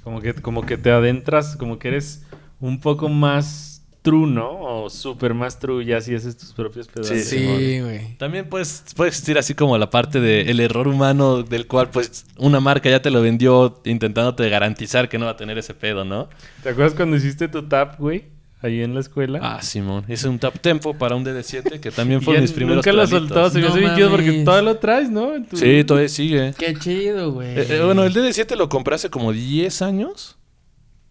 Como 0.03 0.21
que, 0.21 0.35
como 0.35 0.65
que 0.65 0.79
te 0.79 0.91
adentras, 0.91 1.57
como 1.57 1.79
que 1.79 1.89
eres 1.89 2.23
un 2.61 2.81
poco 2.81 3.09
más 3.09 3.83
true, 4.03 4.27
¿no? 4.31 4.61
O 4.85 4.89
súper 4.89 5.35
más 5.35 5.59
true 5.59 5.85
ya 5.85 6.01
si 6.01 6.15
haces 6.15 6.37
tus 6.37 6.53
propios 6.53 6.87
pedales. 6.87 7.29
Sí, 7.29 7.39
Sí, 7.39 7.81
güey. 7.81 8.17
También 8.19 8.49
pues, 8.49 8.85
puede 8.95 9.09
existir 9.09 9.37
así 9.37 9.55
como 9.55 9.77
la 9.79 9.91
parte 9.91 10.21
del 10.21 10.61
error 10.61 10.87
humano 10.87 11.43
del 11.43 11.67
cual 11.67 11.91
pues 11.91 12.25
una 12.39 12.61
marca 12.61 12.89
ya 12.89 13.03
te 13.03 13.11
lo 13.11 13.21
vendió 13.21 13.83
intentándote 13.85 14.49
garantizar 14.49 15.09
que 15.09 15.19
no 15.19 15.25
va 15.27 15.33
a 15.33 15.37
tener 15.37 15.59
ese 15.59 15.75
pedo, 15.75 16.05
¿no? 16.05 16.29
¿Te 16.63 16.69
acuerdas 16.69 16.95
cuando 16.95 17.17
hiciste 17.17 17.49
tu 17.49 17.65
tap, 17.65 17.99
güey? 17.99 18.36
Ahí 18.63 18.83
en 18.83 18.95
la 18.95 19.01
escuela. 19.01 19.39
Ah, 19.43 19.61
Simón. 19.61 20.05
Hice 20.09 20.29
un 20.29 20.39
tap 20.39 20.59
tempo 20.61 20.95
para 20.95 21.15
un 21.15 21.25
DD7 21.25 21.79
que 21.79 21.91
también 21.91 22.21
ya 22.21 22.41
mis 22.41 22.53
primeros 22.53 22.79
Nunca 22.85 22.93
lo 22.97 23.07
soltó, 23.07 23.51
se 23.51 23.59
me 23.59 23.65
No 23.65 23.69
hace 23.71 23.81
bien 23.81 23.95
chido 23.95 24.11
porque 24.11 24.33
todo 24.45 24.63
lo 24.63 24.77
traes, 24.79 25.11
¿no? 25.11 25.35
En 25.35 25.45
tu- 25.45 25.57
Sí, 25.59 25.85
todavía 25.85 26.09
sigue. 26.09 26.55
Qué 26.59 26.75
chido, 26.75 27.33
güey. 27.33 27.49
Eh, 27.59 27.67
eh, 27.69 27.81
bueno, 27.85 28.05
el 28.05 28.15
DD7 28.15 28.57
lo 28.57 28.69
compré 28.69 28.95
hace 28.95 29.11
como 29.11 29.33
10 29.33 29.83
años. 29.83 30.37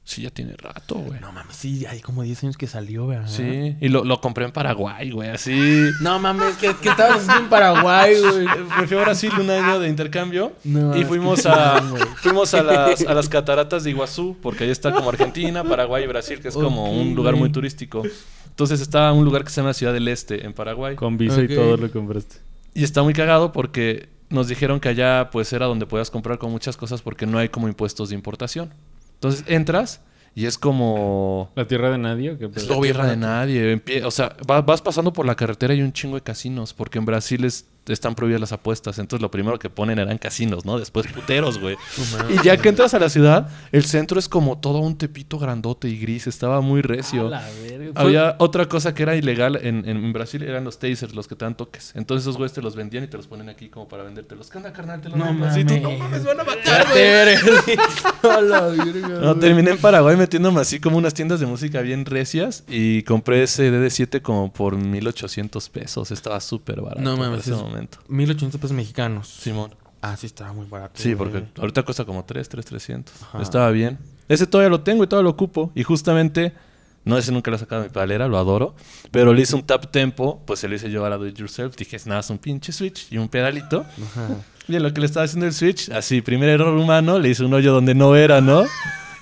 Sí, 0.07 0.21
ya 0.21 0.29
tiene 0.29 0.53
rato, 0.55 0.95
güey. 0.95 1.19
No 1.19 1.31
mames, 1.31 1.55
sí, 1.55 1.83
hay 1.87 1.99
como 1.99 2.21
10 2.21 2.43
años 2.43 2.57
que 2.57 2.67
salió, 2.67 3.07
¿verdad? 3.07 3.27
Sí, 3.27 3.75
y 3.81 3.89
lo, 3.89 4.03
lo 4.05 4.21
compré 4.21 4.45
en 4.45 4.51
Paraguay, 4.51 5.09
güey, 5.09 5.29
así. 5.29 5.89
No 6.01 6.19
mames, 6.19 6.57
que, 6.57 6.75
que 6.75 6.89
estabas 6.89 7.17
haciendo 7.21 7.45
en 7.45 7.49
Paraguay, 7.49 8.13
güey. 8.21 8.45
Me 8.79 8.85
fui 8.87 8.97
a 8.97 9.01
Brasil 9.01 9.31
un 9.39 9.49
año 9.49 9.79
de 9.79 9.89
intercambio 9.89 10.53
No, 10.63 10.95
y 10.95 11.01
es 11.01 11.07
fuimos 11.07 11.41
que 11.41 11.49
a 11.49 11.79
güey. 11.79 12.03
fuimos 12.17 12.53
a 12.53 12.61
las, 12.61 13.01
a 13.01 13.13
las 13.15 13.27
cataratas 13.27 13.83
de 13.83 13.89
Iguazú, 13.89 14.37
porque 14.43 14.65
ahí 14.65 14.69
está 14.69 14.91
como 14.93 15.09
Argentina, 15.09 15.63
Paraguay 15.63 16.03
y 16.03 16.07
Brasil, 16.07 16.39
que 16.39 16.49
es 16.49 16.53
como 16.53 16.91
un 16.91 17.15
lugar 17.15 17.33
muy 17.33 17.39
güey. 17.41 17.51
turístico. 17.51 18.03
Entonces 18.47 18.81
está 18.81 19.11
un 19.11 19.25
lugar 19.25 19.43
que 19.43 19.49
se 19.49 19.59
llama 19.61 19.73
Ciudad 19.73 19.91
del 19.91 20.07
Este, 20.07 20.45
en 20.45 20.53
Paraguay. 20.53 20.95
Con 20.95 21.17
visa 21.17 21.41
y 21.41 21.47
todo 21.47 21.77
lo 21.77 21.91
compraste. 21.91 22.37
Y 22.75 22.83
está 22.83 23.01
muy 23.01 23.13
cagado 23.13 23.51
porque 23.51 24.07
nos 24.29 24.47
dijeron 24.47 24.79
que 24.79 24.89
allá 24.89 25.29
pues 25.31 25.51
era 25.51 25.65
donde 25.65 25.87
podías 25.87 26.11
comprar 26.11 26.37
con 26.37 26.51
muchas 26.51 26.77
cosas 26.77 27.01
porque 27.01 27.25
no 27.25 27.39
hay 27.39 27.49
como 27.49 27.67
impuestos 27.67 28.09
de 28.09 28.15
importación. 28.15 28.69
Entonces 29.25 29.45
entras 29.47 30.01
y 30.33 30.45
es 30.45 30.57
como... 30.57 31.51
¿La 31.55 31.65
tierra 31.65 31.89
de 31.91 31.97
nadie 31.97 32.37
Es 32.55 32.67
la 32.69 32.79
tierra 32.81 33.07
de 33.07 33.17
nadie. 33.17 33.81
O 34.05 34.11
sea, 34.11 34.35
va- 34.49 34.61
vas 34.61 34.81
pasando 34.81 35.13
por 35.13 35.25
la 35.25 35.35
carretera 35.35 35.73
y 35.73 35.77
hay 35.77 35.83
un 35.83 35.93
chingo 35.93 36.15
de 36.15 36.21
casinos, 36.21 36.73
porque 36.73 36.97
en 36.99 37.05
Brasil 37.05 37.43
es- 37.45 37.65
están 37.87 38.15
prohibidas 38.15 38.41
las 38.41 38.51
apuestas. 38.51 38.99
Entonces 38.99 39.21
lo 39.21 39.31
primero 39.31 39.59
que 39.59 39.69
ponen 39.69 39.99
eran 39.99 40.17
casinos, 40.17 40.65
¿no? 40.65 40.79
Después 40.79 41.07
puteros, 41.07 41.59
güey. 41.59 41.75
Y 42.29 42.43
ya 42.43 42.57
que 42.57 42.69
entras 42.69 42.93
a 42.93 42.99
la 42.99 43.09
ciudad, 43.09 43.49
el 43.71 43.85
centro 43.85 44.19
es 44.19 44.27
como 44.29 44.57
todo 44.57 44.79
un 44.79 44.97
tepito 44.97 45.37
grandote 45.37 45.87
y 45.87 45.97
gris. 45.99 46.27
Estaba 46.27 46.61
muy 46.61 46.81
recio. 46.81 47.27
A 47.27 47.29
la 47.29 47.49
verga. 47.61 47.91
Había 47.95 48.35
otra 48.39 48.67
cosa 48.67 48.93
que 48.93 49.03
era 49.03 49.15
ilegal 49.15 49.59
en, 49.61 49.87
en 49.87 50.13
Brasil, 50.13 50.43
eran 50.43 50.63
los 50.63 50.79
tasers, 50.79 51.13
los 51.13 51.27
que 51.27 51.35
te 51.35 51.45
dan 51.45 51.55
toques. 51.55 51.91
Entonces 51.95 52.23
esos 52.23 52.37
güeyes 52.37 52.53
te 52.53 52.61
los 52.61 52.75
vendían 52.75 53.03
y 53.03 53.07
te 53.07 53.17
los 53.17 53.27
ponen 53.27 53.49
aquí 53.49 53.69
como 53.69 53.87
para 53.87 54.03
vendértelos. 54.03 54.49
¿Qué 54.49 54.57
onda, 54.57 54.73
carnal? 54.73 55.01
Te 55.01 55.09
los 55.09 55.17
No. 55.17 55.45
Así 55.45 55.63
tú, 55.63 55.73
mames. 55.75 55.83
no 55.83 56.03
mames, 56.03 56.21
me 56.23 56.27
van 56.27 56.39
a 56.39 56.43
matar, 56.43 56.87
No, 59.21 59.35
terminé 59.35 59.71
en 59.71 59.77
Paraguay 59.77 60.15
metiéndome 60.15 60.61
así 60.61 60.79
como 60.79 60.97
unas 60.97 61.13
tiendas 61.13 61.39
de 61.39 61.45
música 61.45 61.81
bien 61.81 62.05
recias 62.05 62.63
y 62.67 63.03
compré 63.03 63.43
ese 63.43 63.71
DD7 63.71 64.21
como 64.21 64.51
por 64.51 64.75
1800 64.75 65.69
pesos. 65.69 66.11
Estaba 66.11 66.39
súper 66.39 66.81
barato 66.81 67.01
No 67.01 67.17
mames, 67.17 67.45
momento. 67.75 67.99
1800 68.07 68.59
pesos 68.59 68.75
mexicanos. 68.75 69.27
Simón. 69.27 69.75
Ah, 70.01 70.15
sí, 70.15 70.27
estaba 70.27 70.53
muy 70.53 70.67
barato. 70.67 70.93
Sí, 70.95 71.15
porque 71.15 71.45
ahorita 71.57 71.83
cuesta 71.83 72.05
como 72.05 72.23
3, 72.23 72.47
3, 72.47 72.65
300. 72.65 73.23
Ajá. 73.23 73.41
Estaba 73.41 73.71
bien. 73.71 73.97
Ese 74.29 74.45
todavía 74.45 74.69
lo 74.69 74.81
tengo 74.81 75.03
y 75.03 75.07
todavía 75.07 75.23
lo 75.23 75.31
ocupo. 75.31 75.71
Y 75.73 75.83
justamente, 75.83 76.53
no 77.03 77.17
ese 77.17 77.31
nunca 77.31 77.49
lo 77.49 77.57
he 77.57 77.59
sacado 77.59 77.81
de 77.81 77.87
mi 77.89 77.93
palera, 77.93 78.27
lo 78.27 78.37
adoro. 78.37 78.75
Pero 79.11 79.33
le 79.33 79.41
hice 79.41 79.55
un 79.55 79.63
tap 79.63 79.91
tempo, 79.91 80.41
pues 80.45 80.59
se 80.59 80.67
lo 80.67 80.75
hice 80.75 80.91
yo 80.91 81.05
a 81.05 81.09
la 81.09 81.17
do 81.17 81.27
it 81.27 81.35
yourself. 81.35 81.75
Dije, 81.75 81.95
es 81.95 82.05
nada, 82.05 82.19
es 82.19 82.29
un 82.29 82.37
pinche 82.37 82.71
switch 82.71 83.11
y 83.11 83.17
un 83.17 83.29
pedalito. 83.29 83.81
Ajá. 83.81 84.27
Y 84.67 84.75
en 84.75 84.83
lo 84.83 84.93
que 84.93 84.99
le 84.99 85.05
estaba 85.05 85.25
haciendo 85.25 85.45
el 85.45 85.53
switch, 85.53 85.89
así, 85.91 86.21
primer 86.21 86.49
error 86.49 86.75
humano, 86.75 87.19
le 87.19 87.29
hice 87.29 87.43
un 87.43 87.53
hoyo 87.53 87.71
donde 87.71 87.93
no 87.93 88.15
era, 88.15 88.41
¿no? 88.41 88.63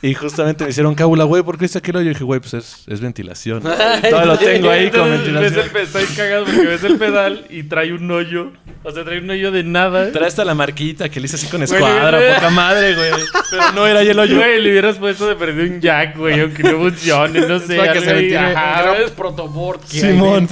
Y 0.03 0.13
justamente 0.15 0.65
me 0.65 0.69
hicieron 0.69 0.95
cábula, 0.95 1.23
güey, 1.23 1.43
¿por 1.43 1.57
qué 1.57 1.63
hice 1.63 1.77
aquel 1.77 1.95
hoyo? 1.95 2.07
Y 2.07 2.09
dije, 2.09 2.25
güey, 2.25 2.41
pues 2.41 2.53
es, 2.55 2.83
es 2.87 2.99
ventilación. 2.99 3.63
Todo 4.09 4.25
lo 4.25 4.37
tengo 4.37 4.69
ahí 4.69 4.91
con 4.91 5.13
Entonces, 5.13 5.71
ves 5.73 5.93
ventilación. 5.93 6.03
el 6.03 6.15
cagado 6.17 6.43
porque 6.45 6.67
ves 6.67 6.83
el 6.83 6.97
pedal 6.97 7.45
y 7.49 7.63
trae 7.63 7.93
un 7.93 8.11
hoyo. 8.11 8.51
O 8.83 8.91
sea, 8.91 9.05
trae 9.05 9.19
un 9.19 9.29
hoyo 9.29 9.49
de 9.51 9.63
nada. 9.63 10.11
Trae 10.11 10.27
hasta 10.27 10.43
la 10.43 10.55
marquita 10.55 11.07
que 11.07 11.21
le 11.21 11.27
hice 11.27 11.37
así 11.37 11.47
con 11.47 11.63
escuadra, 11.63 12.17
güey. 12.17 12.33
poca 12.35 12.49
madre, 12.49 12.95
güey. 12.95 13.11
Pero 13.49 13.71
no 13.71 13.87
era 13.87 14.01
ahí 14.01 14.09
el 14.09 14.19
hoyo. 14.19 14.35
Güey, 14.35 14.61
le 14.61 14.71
hubieras 14.71 14.97
puesto 14.97 15.25
de 15.25 15.37
perder 15.37 15.71
un 15.71 15.79
jack, 15.79 16.17
güey, 16.17 16.37
aunque 16.41 16.63
no 16.63 16.79
funcione, 16.79 17.47
no 17.47 17.59
sé. 17.59 17.77
Para 17.77 17.93
que 17.93 18.01
se 18.01 18.13
metiera 18.13 18.91
¿ves? 18.99 19.11
protoboard 19.11 19.79
que 19.89 20.01
Simón. 20.01 20.49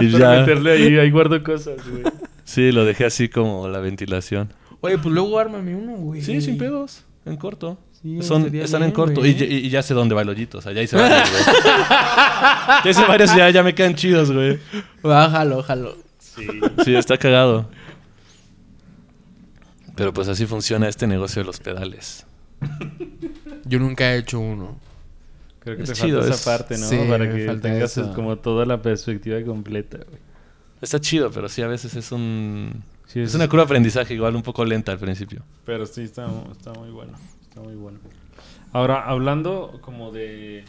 Y 0.00 0.08
Para 0.12 0.34
ya. 0.34 0.40
meterle 0.40 0.72
ahí, 0.72 0.98
ahí 0.98 1.10
guardo 1.12 1.40
cosas, 1.44 1.76
güey. 1.88 2.02
Sí, 2.42 2.72
lo 2.72 2.84
dejé 2.84 3.04
así 3.04 3.28
como 3.28 3.68
la 3.68 3.78
ventilación. 3.78 4.52
Oye, 4.80 4.98
pues 4.98 5.14
luego 5.14 5.38
ármame 5.38 5.76
uno, 5.76 5.92
güey. 5.92 6.22
Sí, 6.22 6.40
sin 6.40 6.58
pedos. 6.58 7.04
En 7.24 7.36
corto. 7.36 7.78
Sí, 8.02 8.20
Son, 8.22 8.52
están 8.54 8.82
en 8.82 8.90
corto. 8.90 9.24
Y, 9.24 9.34
ya- 9.34 9.44
y- 9.46 9.66
y 9.66 9.68
ya 9.70 9.82
sé 9.82 9.94
dónde 9.94 10.14
va 10.14 10.22
el 10.22 10.28
hoyito. 10.28 10.58
O 10.58 10.60
sea, 10.60 10.72
ya 10.72 10.82
hice 10.82 10.96
varios, 10.96 11.30
güey. 11.30 11.44
ya 12.84 12.90
hice 12.90 13.02
varios 13.06 13.32
y 13.34 13.36
ya, 13.38 13.50
ya 13.50 13.62
me 13.62 13.74
quedan 13.74 13.94
chidos, 13.94 14.32
güey. 14.32 14.58
Bájalo, 15.02 15.58
bájalo. 15.58 15.96
Sí. 16.18 16.46
Sí, 16.84 16.94
está 16.96 17.16
cagado. 17.18 17.68
Pero 19.94 20.12
pues 20.12 20.28
así 20.28 20.46
funciona 20.46 20.88
este 20.88 21.06
negocio 21.06 21.42
de 21.42 21.46
los 21.46 21.60
pedales. 21.60 22.26
Yo 23.64 23.78
nunca 23.78 24.12
he 24.14 24.18
hecho 24.18 24.40
uno. 24.40 24.78
Creo 25.60 25.76
que 25.76 25.82
Es 25.84 25.90
te 25.90 25.94
chido, 25.94 26.20
falta 26.20 26.34
es- 26.34 26.40
esa 26.40 26.50
parte, 26.58 26.78
¿no? 26.78 26.86
sí, 26.88 26.98
Para 27.08 27.30
que 27.32 27.44
tengas 27.60 27.96
eso. 27.96 28.12
como 28.14 28.36
toda 28.36 28.64
la 28.66 28.80
perspectiva 28.82 29.40
completa, 29.42 29.98
güey. 29.98 30.18
Está 30.80 30.98
chido, 31.00 31.30
pero 31.30 31.48
sí 31.48 31.62
a 31.62 31.68
veces 31.68 31.94
es 31.94 32.10
un... 32.10 32.82
Sí, 33.12 33.20
Es 33.20 33.34
una 33.34 33.46
curva 33.48 33.62
de 33.62 33.66
aprendizaje 33.66 34.14
igual 34.14 34.34
un 34.36 34.42
poco 34.42 34.64
lenta 34.64 34.92
al 34.92 34.98
principio. 34.98 35.42
Pero 35.66 35.84
sí, 35.86 36.02
está, 36.02 36.26
está 36.50 36.72
muy 36.72 36.90
bueno. 36.90 37.12
Está 37.42 37.60
muy 37.60 37.74
bueno. 37.74 37.98
Ahora, 38.72 39.04
hablando 39.04 39.78
como 39.82 40.10
de, 40.12 40.64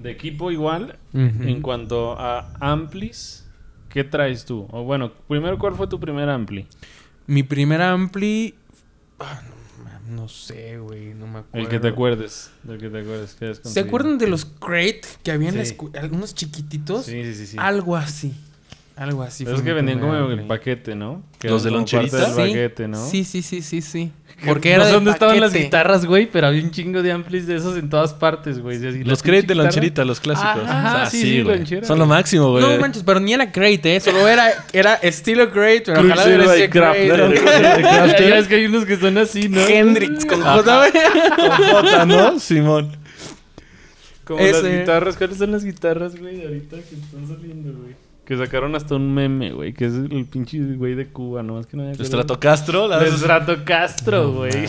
de 0.00 0.10
equipo 0.10 0.50
igual, 0.52 0.96
en 1.12 1.60
cuanto 1.62 2.12
a 2.18 2.52
amplis, 2.60 3.44
¿qué 3.88 4.04
traes 4.04 4.44
tú? 4.44 4.68
O 4.70 4.84
bueno, 4.84 5.12
primero, 5.28 5.58
¿cuál 5.58 5.74
fue 5.74 5.88
tu 5.88 5.98
primer 5.98 6.28
ampli? 6.28 6.66
Mi 7.26 7.42
primer 7.42 7.82
ampli. 7.82 8.54
ah, 9.18 9.40
no, 10.08 10.22
no 10.22 10.28
sé, 10.28 10.78
güey. 10.78 11.14
No 11.14 11.26
me 11.26 11.40
acuerdo. 11.40 11.64
El 11.66 11.68
que 11.68 11.80
te 11.80 11.88
acuerdes. 11.88 12.50
Del 12.62 12.78
que 12.78 12.88
te 12.88 13.00
acuerdes. 13.00 13.34
que 13.34 13.54
¿Se 13.54 13.80
acuerdan 13.80 14.18
de 14.18 14.28
los 14.28 14.44
crate 14.44 15.02
que 15.24 15.32
había 15.32 15.48
en 15.48 15.58
la 15.58 15.64
Sí. 15.64 15.74
escu- 15.76 15.96
Algunos 15.98 16.34
chiquititos. 16.36 17.06
Sí, 17.06 17.22
sí, 17.24 17.34
sí. 17.34 17.46
sí. 17.48 17.56
Algo 17.58 17.96
así. 17.96 18.32
Algo 18.96 19.22
así. 19.22 19.44
Esos 19.44 19.56
fue 19.56 19.64
que 19.64 19.72
vendían 19.72 20.00
como 20.00 20.14
el 20.14 20.42
paquete, 20.46 20.94
¿no? 20.94 21.22
Que 21.38 21.48
¿Los 21.48 21.62
de 21.64 21.70
loncherita? 21.70 22.16
del 22.18 22.26
Sí. 22.26 22.36
paquete, 22.36 22.88
¿no? 22.88 23.06
Sí, 23.08 23.24
sí, 23.24 23.40
sí, 23.42 23.62
sí, 23.62 23.80
sí. 23.80 24.12
Que 24.38 24.46
Porque 24.46 24.70
no 24.70 24.74
era 24.76 24.84
sé 24.84 24.88
de 24.90 24.94
dónde 24.94 25.10
estaban 25.12 25.40
las 25.40 25.52
guitarras, 25.54 26.04
güey, 26.04 26.26
pero 26.30 26.48
había 26.48 26.62
un 26.62 26.70
chingo 26.70 27.02
de 27.02 27.10
amplis 27.12 27.46
de 27.46 27.56
esos 27.56 27.76
en 27.78 27.88
todas 27.88 28.12
partes, 28.12 28.58
güey. 28.58 28.78
Los 29.04 29.22
crates 29.22 29.46
de 29.46 29.54
loncherita, 29.54 30.04
los 30.04 30.20
clásicos. 30.20 30.62
Ajá, 30.68 30.92
O 30.92 30.96
sea, 30.96 31.06
sí, 31.06 31.20
sí, 31.20 31.22
sí, 31.36 31.42
güey. 31.42 31.56
lonchera, 31.58 31.86
Son 31.86 31.98
lo 31.98 32.06
máximo, 32.06 32.50
güey. 32.50 32.62
No 32.64 32.78
manches, 32.80 33.02
pero 33.02 33.18
ni 33.20 33.32
era 33.32 33.50
crate, 33.50 33.96
¿eh? 33.96 34.00
Solo 34.00 34.26
era, 34.28 34.48
era 34.72 34.94
estilo 34.96 35.50
crate, 35.50 35.82
pero 35.86 36.00
ojalá 36.00 36.24
hubiera 36.26 36.54
sido 36.54 36.70
crate. 36.70 37.08
Ya 38.28 38.38
es 38.38 38.48
que 38.48 38.54
hay 38.56 38.66
unos 38.66 38.84
que 38.84 38.96
son 38.98 39.16
así, 39.18 39.48
¿no? 39.48 39.60
Hendrix 39.60 40.24
con 40.26 40.40
J, 40.42 40.76
güey. 40.78 40.92
Con 40.92 41.86
J, 41.86 42.06
¿no? 42.06 42.38
Simón. 42.40 42.96
Como 44.24 44.40
las 44.40 44.62
guitarras. 44.64 45.16
¿Cuáles 45.16 45.38
son 45.38 45.50
las 45.52 45.64
guitarras, 45.64 46.16
güey, 46.18 46.42
ahorita 46.44 46.76
que 46.76 46.94
están 46.94 47.26
saliendo, 47.28 47.72
güey? 47.80 47.94
Que 48.24 48.36
sacaron 48.36 48.74
hasta 48.76 48.94
un 48.94 49.12
meme, 49.12 49.50
güey, 49.52 49.72
que 49.74 49.86
es 49.86 49.94
el 49.94 50.26
pinche 50.26 50.58
güey 50.76 50.94
de 50.94 51.08
Cuba, 51.08 51.42
¿no? 51.42 51.58
Es 51.58 51.66
que 51.66 51.76
no 51.76 51.82
acuerdo. 51.82 52.02
Estrato 52.04 52.38
Castro. 52.40 52.86
la- 52.88 53.00
De 53.00 53.08
Estrato 53.08 53.64
Castro, 53.64 54.32
güey. 54.32 54.68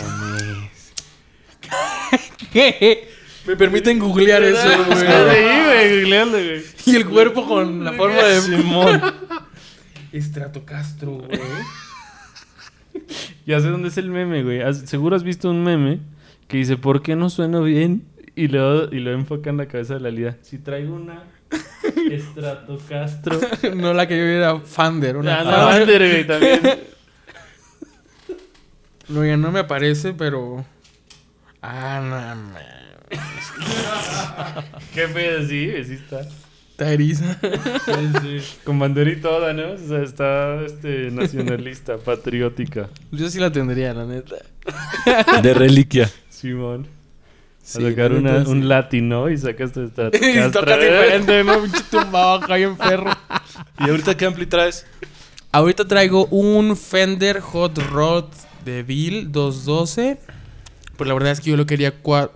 ¿Qué? 2.52 3.08
Me 3.46 3.56
permiten 3.56 3.98
googlear 3.98 4.42
eso, 4.42 4.60
Sí, 4.60 4.76
güey. 4.86 5.04
güey, 5.04 6.00
googlealo, 6.00 6.32
güey. 6.32 6.62
Y 6.86 6.96
el 6.96 7.06
cuerpo 7.06 7.46
con 7.46 7.84
la 7.84 7.92
forma 7.92 8.22
de 8.22 8.40
Simón. 8.40 9.00
Estrato 10.12 10.64
Castro, 10.64 11.12
güey. 11.18 11.40
Ya 13.46 13.60
sé 13.60 13.68
dónde 13.68 13.88
es 13.88 13.98
el 13.98 14.08
meme, 14.10 14.42
güey. 14.42 14.60
Seguro 14.86 15.14
has 15.16 15.22
visto 15.24 15.50
un 15.50 15.62
meme 15.62 16.00
que 16.48 16.56
dice, 16.58 16.76
¿por 16.76 17.02
qué 17.02 17.16
no 17.16 17.28
sueno 17.30 17.62
bien? 17.62 18.04
Y 18.36 18.48
luego, 18.48 18.88
y 18.92 19.00
luego 19.00 19.18
enfoca 19.18 19.50
en 19.50 19.58
la 19.58 19.66
cabeza 19.66 19.94
de 19.94 20.00
la 20.00 20.10
Lida. 20.10 20.36
Si 20.42 20.58
traigo 20.58 20.94
una 20.94 21.22
Stratocastro. 22.30 23.40
no 23.74 23.92
la 23.92 24.06
que 24.06 24.16
yo 24.16 24.24
era 24.24 24.60
Fander. 24.60 25.16
Una 25.16 25.40
Ah, 25.40 25.44
no, 25.44 25.50
Fander. 25.50 25.98
Güey, 26.10 26.26
también. 26.26 26.60
No, 29.06 29.22
ya 29.22 29.36
no 29.36 29.52
me 29.52 29.60
aparece, 29.60 30.14
pero. 30.14 30.64
Ah, 31.60 32.00
no, 32.02 32.10
man. 32.10 32.54
Qué 34.94 35.08
pedo, 35.08 35.46
sí, 35.46 35.70
sí 35.84 35.92
está. 35.92 36.20
Está 36.70 36.90
eriza. 36.90 37.38
Sí, 37.84 38.40
sí. 38.40 38.56
Con 38.64 38.78
bandera 38.78 39.10
y 39.10 39.16
toda, 39.20 39.52
¿no? 39.52 39.72
O 39.72 39.76
sea, 39.76 40.02
está 40.02 40.64
este, 40.64 41.10
nacionalista, 41.10 41.98
patriótica. 41.98 42.88
Yo 43.12 43.28
sí 43.28 43.38
la 43.38 43.52
tendría, 43.52 43.92
la 43.92 44.06
neta. 44.06 44.36
De 45.42 45.52
reliquia. 45.52 46.10
Simón. 46.30 46.86
Sí, 47.64 47.84
a 47.84 47.90
sacar 47.90 48.12
una, 48.12 48.44
sí. 48.44 48.50
un 48.50 48.68
latino 48.68 49.30
y 49.30 49.38
sacas 49.38 49.72
tu 49.72 49.80
Y 49.80 49.86
diferente, 49.88 51.42
¿no? 51.44 51.62
Pinche 51.62 51.80
tumbado 51.90 52.34
acá 52.34 52.56
bien 52.56 52.76
perro. 52.76 53.10
¿Y 53.80 53.88
ahorita 53.88 54.14
qué 54.16 54.26
ampli 54.26 54.44
traes? 54.46 54.86
Ahorita 55.50 55.86
traigo 55.88 56.26
un 56.26 56.76
Fender 56.76 57.40
Hot 57.40 57.78
Rod 57.90 58.26
de 58.66 58.82
Bill 58.82 59.32
212. 59.32 60.20
Pues 60.96 61.08
la 61.08 61.14
verdad 61.14 61.32
es 61.32 61.40
que 61.40 61.50
yo 61.50 61.56
lo 61.56 61.64
quería 61.64 62.02
cua- 62.02 62.30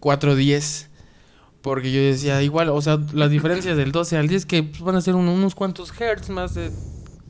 410. 0.00 0.88
Porque 1.60 1.92
yo 1.92 2.00
decía, 2.00 2.42
igual, 2.42 2.70
o 2.70 2.82
sea, 2.82 2.98
las 3.12 3.30
diferencias 3.30 3.76
del 3.76 3.92
12 3.92 4.16
al 4.16 4.26
10 4.26 4.46
que 4.46 4.64
pues, 4.64 4.80
van 4.80 4.96
a 4.96 5.00
ser 5.00 5.14
un- 5.14 5.28
unos 5.28 5.54
cuantos 5.54 5.92
hertz 6.00 6.28
más 6.28 6.54
de, 6.54 6.72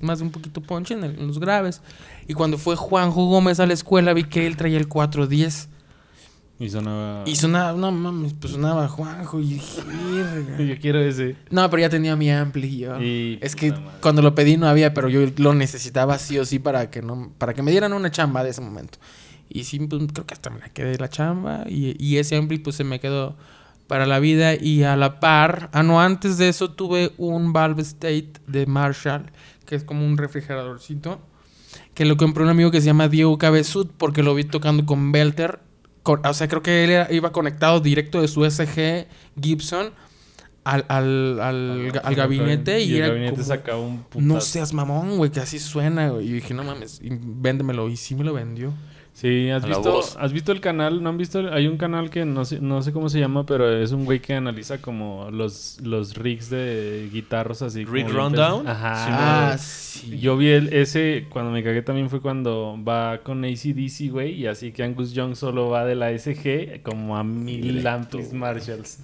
más 0.01 0.21
de 0.21 0.25
un 0.25 0.31
poquito 0.31 0.63
punch 0.63 0.93
en, 0.93 1.05
el- 1.05 1.19
en 1.19 1.27
los 1.27 1.39
graves. 1.39 1.83
Y 2.27 2.33
cuando 2.33 2.57
fue 2.57 2.77
Juanjo 2.77 3.27
Gómez 3.27 3.61
a 3.61 3.67
la 3.67 3.75
escuela 3.75 4.15
vi 4.15 4.25
que 4.25 4.47
él 4.47 4.57
traía 4.57 4.79
el 4.79 4.89
410. 4.89 5.69
Y 6.63 6.71
sonaba... 6.71 7.25
Y 7.27 7.35
sonaba, 7.35 7.77
no 7.77 7.91
mames, 7.91 8.35
pues 8.35 8.53
sonaba 8.53 8.87
Juanjo 8.87 9.41
y 9.41 9.55
dije. 9.55 9.83
Yo 10.65 10.79
quiero 10.81 11.01
ese. 11.01 11.35
No, 11.51 11.69
pero 11.69 11.81
ya 11.81 11.89
tenía 11.89 12.15
mi 12.15 12.31
ampli 12.31 12.69
y 12.69 12.79
yo. 12.79 13.03
Y 13.03 13.39
Es 13.43 13.57
que 13.57 13.75
cuando 14.01 14.23
lo 14.23 14.37
pedí 14.37 14.57
no 14.57 14.69
había, 14.69 14.95
pero 14.95 15.09
yo 15.09 15.27
lo 15.39 15.55
necesitaba 15.55 16.19
sí 16.19 16.39
o 16.39 16.45
sí 16.45 16.61
para 16.61 16.89
que 16.89 17.03
no, 17.03 17.33
para 17.37 17.53
que 17.53 17.63
me 17.63 17.73
dieran 17.73 17.93
una 17.95 18.13
chamba 18.13 18.45
de 18.45 18.51
ese 18.51 18.61
momento. 18.61 19.01
Y 19.49 19.65
sí, 19.65 19.81
pues, 19.81 20.05
creo 20.13 20.25
que 20.25 20.35
hasta 20.35 20.51
me 20.51 20.61
la 20.61 20.69
quedé 20.69 20.97
la 20.99 21.09
chamba. 21.09 21.65
Y, 21.69 21.97
y 21.99 22.19
ese 22.19 22.37
ampli 22.37 22.59
pues 22.59 22.77
se 22.77 22.85
me 22.85 23.01
quedó 23.01 23.35
para 23.89 24.07
la 24.07 24.21
vida. 24.21 24.55
Y 24.55 24.85
a 24.85 24.95
la 24.97 25.19
par, 25.19 25.69
ah 25.73 25.83
no, 25.83 26.01
antes 26.01 26.39
de 26.39 26.49
eso 26.49 26.71
tuve 26.71 27.11
un 27.19 27.53
Valve 27.53 27.83
State 27.83 28.35
de 28.47 28.67
Marshall, 28.67 29.33
que 29.67 29.75
es 29.75 29.83
como 29.83 30.07
un 30.07 30.17
refrigeradorcito. 30.17 31.21
Que 31.95 32.05
lo 32.05 32.17
compró 32.17 32.45
un 32.45 32.51
amigo 32.51 32.71
que 32.71 32.81
se 32.81 32.87
llama 32.87 33.09
Diego 33.09 33.37
Cabezud 33.37 33.89
porque 33.99 34.23
lo 34.23 34.33
vi 34.37 34.45
tocando 34.45 34.87
con 34.87 35.11
Belter. 35.11 35.72
Con- 36.03 36.25
o 36.25 36.35
sea, 36.35 36.49
creo 36.49 36.63
que 36.63 36.85
él 36.85 37.07
iba 37.15 37.33
conectado 37.33 37.81
directo 37.81 38.21
de 38.21 38.29
su 38.29 38.45
SG 38.45 39.07
Gibson 39.41 39.93
al, 40.65 40.85
al, 40.89 41.41
al, 41.41 41.93
al 42.05 42.15
gabinete 42.15 42.81
y, 42.83 42.91
el 42.93 42.97
era 42.97 43.09
gabinete 43.09 43.33
como, 43.33 43.45
sacaba 43.45 43.79
un 43.81 44.03
putazo. 44.05 44.21
no 44.35 44.41
seas 44.41 44.73
mamón, 44.73 45.17
güey, 45.17 45.31
que 45.31 45.41
así 45.41 45.59
suena, 45.59 46.11
güey. 46.11 46.29
Y 46.29 46.33
dije, 46.35 46.55
no 46.55 46.65
mames, 46.65 47.01
y 47.03 47.09
véndemelo. 47.11 47.89
Y 47.89 47.97
sí 47.97 48.15
me 48.15 48.25
lo 48.25 48.33
vendió. 48.35 48.73
Sí, 49.15 49.51
¿has 49.51 49.63
visto. 49.69 49.83
¿has 50.19 50.33
visto 50.33 50.53
el 50.53 50.61
canal? 50.61 51.03
¿No 51.03 51.11
han 51.11 51.19
visto? 51.19 51.39
el- 51.41 51.53
Hay 51.53 51.67
un 51.69 51.77
canal 51.77 52.09
que 52.11 52.25
no 52.25 52.45
sé, 52.45 52.61
no 52.61 52.83
sé 52.83 52.93
cómo 52.93 53.09
se 53.09 53.21
llama, 53.21 53.45
pero 53.45 53.71
es 53.71 53.93
un 53.93 54.05
güey 54.05 54.21
que 54.21 54.35
analiza 54.35 54.79
como 54.81 55.31
los, 55.31 55.79
los 55.83 56.17
rigs 56.17 56.49
de 56.51 57.09
guitarros 57.13 57.61
así. 57.63 57.85
como 57.85 57.95
¿Rig 57.97 58.09
Rundown? 58.09 58.67
Ajá. 58.67 59.53
Ah, 59.53 59.59
sí. 59.59 60.19
Yo 60.19 60.37
vi 60.37 60.49
el, 60.49 60.73
ese, 60.73 61.27
cuando 61.29 61.51
me 61.53 61.63
cagué 61.63 61.83
también 61.83 62.09
fue 62.11 62.21
cuando 62.21 62.77
va 62.83 63.19
con 63.19 63.45
ACDC, 63.45 64.11
güey, 64.11 64.33
y 64.33 64.47
así 64.47 64.73
que 64.73 64.83
Angus 64.83 65.13
Young 65.13 65.37
solo 65.37 65.69
va 65.69 65.85
de 65.85 65.95
la 65.95 66.11
SG 66.19 66.81
como 66.83 67.17
a 67.17 67.23
mil 67.23 67.83
güey. 68.31 68.33
Marshalls. 68.33 68.99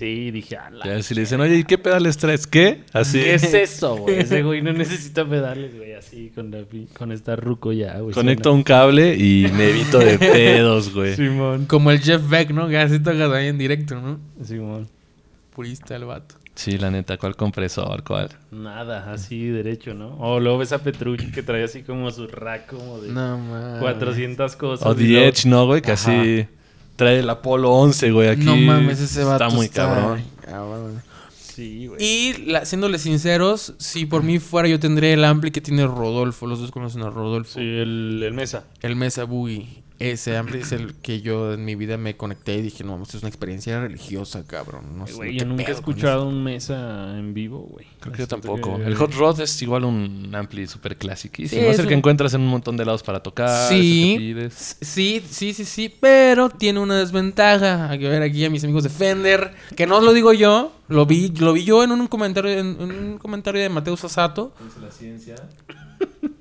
Sí, 0.00 0.30
dije, 0.30 0.56
a 0.56 0.70
la... 0.70 0.86
Ya 0.86 1.02
si 1.02 1.14
le 1.14 1.20
dicen, 1.20 1.42
oye, 1.42 1.58
¿y 1.58 1.64
qué 1.64 1.76
pedales 1.76 2.16
traes? 2.16 2.46
¿Qué? 2.46 2.84
Así. 2.94 3.18
¿Qué 3.18 3.34
es 3.34 3.52
eso, 3.52 3.96
güey? 3.96 4.18
Ese 4.20 4.42
güey 4.42 4.62
no 4.62 4.72
necesita 4.72 5.28
pedales, 5.28 5.76
güey, 5.76 5.92
así 5.92 6.32
con, 6.34 6.50
la, 6.50 6.64
con 6.96 7.12
esta 7.12 7.36
ruco 7.36 7.70
ya, 7.70 7.98
güey. 7.98 8.14
Conecto 8.14 8.50
un 8.50 8.62
cable 8.62 9.14
y 9.14 9.46
me 9.52 9.68
evito 9.68 9.98
de 9.98 10.18
pedos, 10.18 10.94
güey. 10.94 11.16
Simón. 11.16 11.66
Como 11.66 11.90
el 11.90 12.00
Jeff 12.00 12.26
Beck, 12.30 12.50
¿no? 12.50 12.66
Que 12.68 12.78
así 12.78 12.98
toca 12.98 13.30
ahí 13.36 13.48
en 13.48 13.58
directo, 13.58 14.00
¿no? 14.00 14.18
Simón. 14.42 14.88
Purista 15.54 15.96
el 15.96 16.06
vato. 16.06 16.36
Sí, 16.54 16.78
la 16.78 16.90
neta, 16.90 17.18
¿cuál 17.18 17.36
compresor? 17.36 18.02
¿Cuál? 18.02 18.30
Nada, 18.50 19.12
así 19.12 19.48
derecho, 19.48 19.92
¿no? 19.92 20.16
O 20.18 20.40
luego 20.40 20.56
ves 20.56 20.72
a 20.72 20.78
Petrucci 20.78 21.30
que 21.30 21.42
trae 21.42 21.62
así 21.62 21.82
como 21.82 22.10
su 22.10 22.26
rack 22.26 22.68
como 22.68 23.00
de 23.00 23.12
No 23.12 23.36
mames. 23.36 23.80
400 23.80 24.56
cosas. 24.56 24.86
O 24.86 24.94
The 24.94 25.28
Edge, 25.28 25.46
¿no, 25.46 25.66
güey? 25.66 25.82
Que 25.82 25.92
Ajá. 25.92 26.10
así 26.10 26.46
trae 27.00 27.20
el 27.20 27.30
Apolo 27.30 27.70
11, 27.72 28.10
güey. 28.12 28.28
Aquí 28.28 28.44
No 28.44 28.56
mames, 28.56 29.00
ese 29.00 29.24
vato 29.24 29.44
Está 29.46 29.56
muy 29.56 29.70
cabrón. 29.70 30.22
cabrón. 30.44 31.02
Sí, 31.40 31.86
güey. 31.86 31.98
Y 32.04 32.44
la- 32.46 32.66
siéndole 32.66 32.98
sinceros, 32.98 33.72
si 33.78 34.04
por 34.04 34.22
mí 34.22 34.38
fuera, 34.38 34.68
yo 34.68 34.78
tendría 34.78 35.14
el 35.14 35.24
ampli 35.24 35.50
que 35.50 35.62
tiene 35.62 35.86
Rodolfo. 35.86 36.46
Los 36.46 36.60
dos 36.60 36.70
conocen 36.70 37.00
a 37.02 37.08
Rodolfo. 37.10 37.54
Sí, 37.54 37.60
el, 37.60 38.22
el 38.22 38.32
mesa. 38.34 38.64
El 38.82 38.96
Mesa 38.96 39.24
Boogie. 39.24 39.66
Ese 40.00 40.34
ampli 40.34 40.60
es 40.60 40.72
el 40.72 40.94
que 40.94 41.20
yo 41.20 41.52
en 41.52 41.62
mi 41.66 41.74
vida 41.74 41.98
me 41.98 42.16
conecté 42.16 42.54
y 42.54 42.62
dije, 42.62 42.84
no, 42.84 43.00
esto 43.02 43.18
es 43.18 43.22
una 43.22 43.28
experiencia 43.28 43.78
religiosa, 43.80 44.46
cabrón. 44.46 44.96
No 44.96 45.06
sé 45.06 45.12
Güey, 45.12 45.32
qué 45.32 45.36
yo 45.40 45.44
nunca 45.44 45.64
he 45.68 45.72
escuchado 45.72 46.26
un 46.26 46.42
mesa 46.42 47.18
en 47.18 47.34
vivo, 47.34 47.58
güey. 47.70 47.86
Creo 48.00 48.12
que 48.14 48.20
yo 48.20 48.26
tampoco. 48.26 48.78
que- 48.78 48.84
El 48.84 48.94
Hot 48.94 49.12
Rod 49.12 49.40
es 49.42 49.60
igual 49.60 49.84
un 49.84 50.34
ampli 50.34 50.66
súper 50.66 50.96
clásico. 50.96 51.34
Sí, 51.36 51.42
es 51.44 51.52
es 51.52 51.78
el 51.80 51.86
que 51.86 51.92
encuentras 51.92 52.32
en 52.32 52.40
un 52.40 52.48
montón 52.48 52.78
de 52.78 52.86
lados 52.86 53.02
para 53.02 53.20
tocar. 53.22 53.68
Sí. 53.68 54.16
Sí, 54.50 55.22
sí, 55.28 55.52
sí, 55.52 55.64
sí, 55.66 55.94
pero 56.00 56.48
tiene 56.48 56.80
una 56.80 56.98
desventaja. 56.98 57.90
Hay 57.90 57.98
que 57.98 58.08
ver 58.08 58.22
aquí 58.22 58.42
a 58.46 58.48
mis 58.48 58.64
amigos 58.64 58.84
de 58.84 58.88
Fender, 58.88 59.52
que 59.76 59.86
no 59.86 60.00
lo 60.00 60.14
digo 60.14 60.32
yo, 60.32 60.72
lo 60.88 61.04
vi, 61.04 61.28
lo 61.28 61.52
vi 61.52 61.64
yo 61.64 61.84
en 61.84 61.92
un 61.92 62.06
comentario, 62.06 62.50
en, 62.58 62.80
en 62.80 62.90
un 62.90 63.18
comentario 63.18 63.60
de 63.60 63.68
Mateo 63.68 63.98
Sasato. 63.98 64.54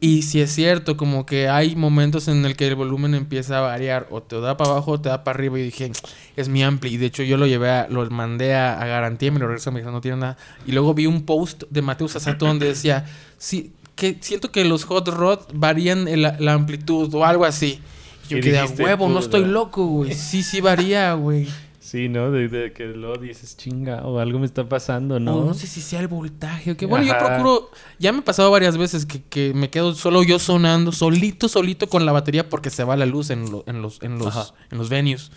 Y 0.02 0.22
si 0.22 0.40
es 0.40 0.52
cierto, 0.54 0.96
como 0.96 1.26
que 1.26 1.50
hay 1.50 1.76
momentos 1.76 2.30
en 2.30 2.46
el 2.46 2.56
que 2.56 2.68
el 2.68 2.76
volumen 2.76 3.16
empieza 3.16 3.58
a 3.58 3.62
variar, 3.62 4.08
o 4.12 4.22
te 4.24 4.40
da 4.40 4.56
para 4.56 4.72
abajo 4.72 4.92
o 4.92 5.02
te 5.02 5.10
da 5.10 5.26
para 5.26 5.38
arriba. 5.38 5.60
Y 5.60 5.64
dije, 5.64 5.92
es 6.38 6.48
mi 6.48 6.64
ampli. 6.64 6.94
Y 6.94 6.98
de 6.98 7.08
hecho, 7.08 7.22
yo 7.24 7.36
lo 7.36 7.46
llevé, 7.48 7.70
a- 7.70 7.88
lo 7.90 8.10
mandé 8.10 8.56
a, 8.56 8.80
a 8.82 8.86
garantía, 8.88 9.30
me 9.32 9.40
lo 9.40 9.48
regresó, 9.48 9.72
me 9.74 9.80
dijo, 9.82 9.92
no 9.92 10.00
tiene 10.00 10.18
nada. 10.18 10.38
Y 10.66 10.72
luego 10.72 10.94
vi 10.94 11.06
un 11.06 11.24
post 11.26 11.64
de 11.70 11.82
Mateo 11.82 12.08
Sasato 12.08 12.46
donde 12.46 12.68
decía, 12.68 13.06
sí, 13.38 13.74
que 13.96 14.18
siento 14.22 14.52
que 14.54 14.64
los 14.64 14.86
hot 14.86 15.10
rod 15.10 15.40
varían 15.54 16.08
el- 16.08 16.22
la 16.40 16.54
amplitud 16.54 17.14
o 17.14 17.26
algo 17.26 17.44
así. 17.44 17.82
Y 18.28 18.30
yo 18.30 18.38
quedé 18.42 18.60
a 18.60 18.64
huevo, 18.86 19.10
no 19.10 19.20
estoy 19.20 19.42
loco, 19.52 19.86
güey. 19.86 20.14
Sí, 20.14 20.44
sí 20.44 20.62
varía, 20.62 21.14
güey. 21.16 21.50
Sí, 21.90 22.08
¿no? 22.08 22.30
De, 22.30 22.48
de 22.50 22.72
que 22.72 22.86
luego 22.86 23.18
dices, 23.18 23.58
chinga, 23.58 24.04
o 24.06 24.20
algo 24.20 24.38
me 24.38 24.46
está 24.46 24.70
pasando, 24.70 25.20
¿no? 25.20 25.44
No 25.44 25.54
sé 25.56 25.66
si 25.66 25.82
sea 25.82 26.00
el 26.02 26.08
voltaje 26.08 26.72
o 26.72 26.78
qué. 26.78 26.86
Bueno, 26.86 27.04
yo 27.06 27.18
procuro. 27.18 27.72
Ya 27.98 28.12
me 28.12 28.20
ha 28.20 28.24
pasado 28.24 28.52
varias 28.52 28.78
veces 28.78 29.08
que, 29.08 29.24
que 29.24 29.54
me 29.56 29.72
quedo 29.72 29.96
solo 29.96 30.22
yo 30.22 30.38
sonando, 30.38 30.92
solito, 30.92 31.48
solito 31.50 31.88
con 31.90 32.06
la 32.06 32.12
batería 32.12 32.48
porque 32.48 32.70
se 32.70 32.84
va 32.84 32.96
la 32.96 33.08
luz 33.08 33.32
en, 33.32 33.50
lo- 33.50 33.64
en 33.66 33.82
los, 33.82 34.04
en, 34.04 34.20
los, 34.20 34.54
en 34.72 34.78
los 34.78 34.90
venues. 34.90 35.32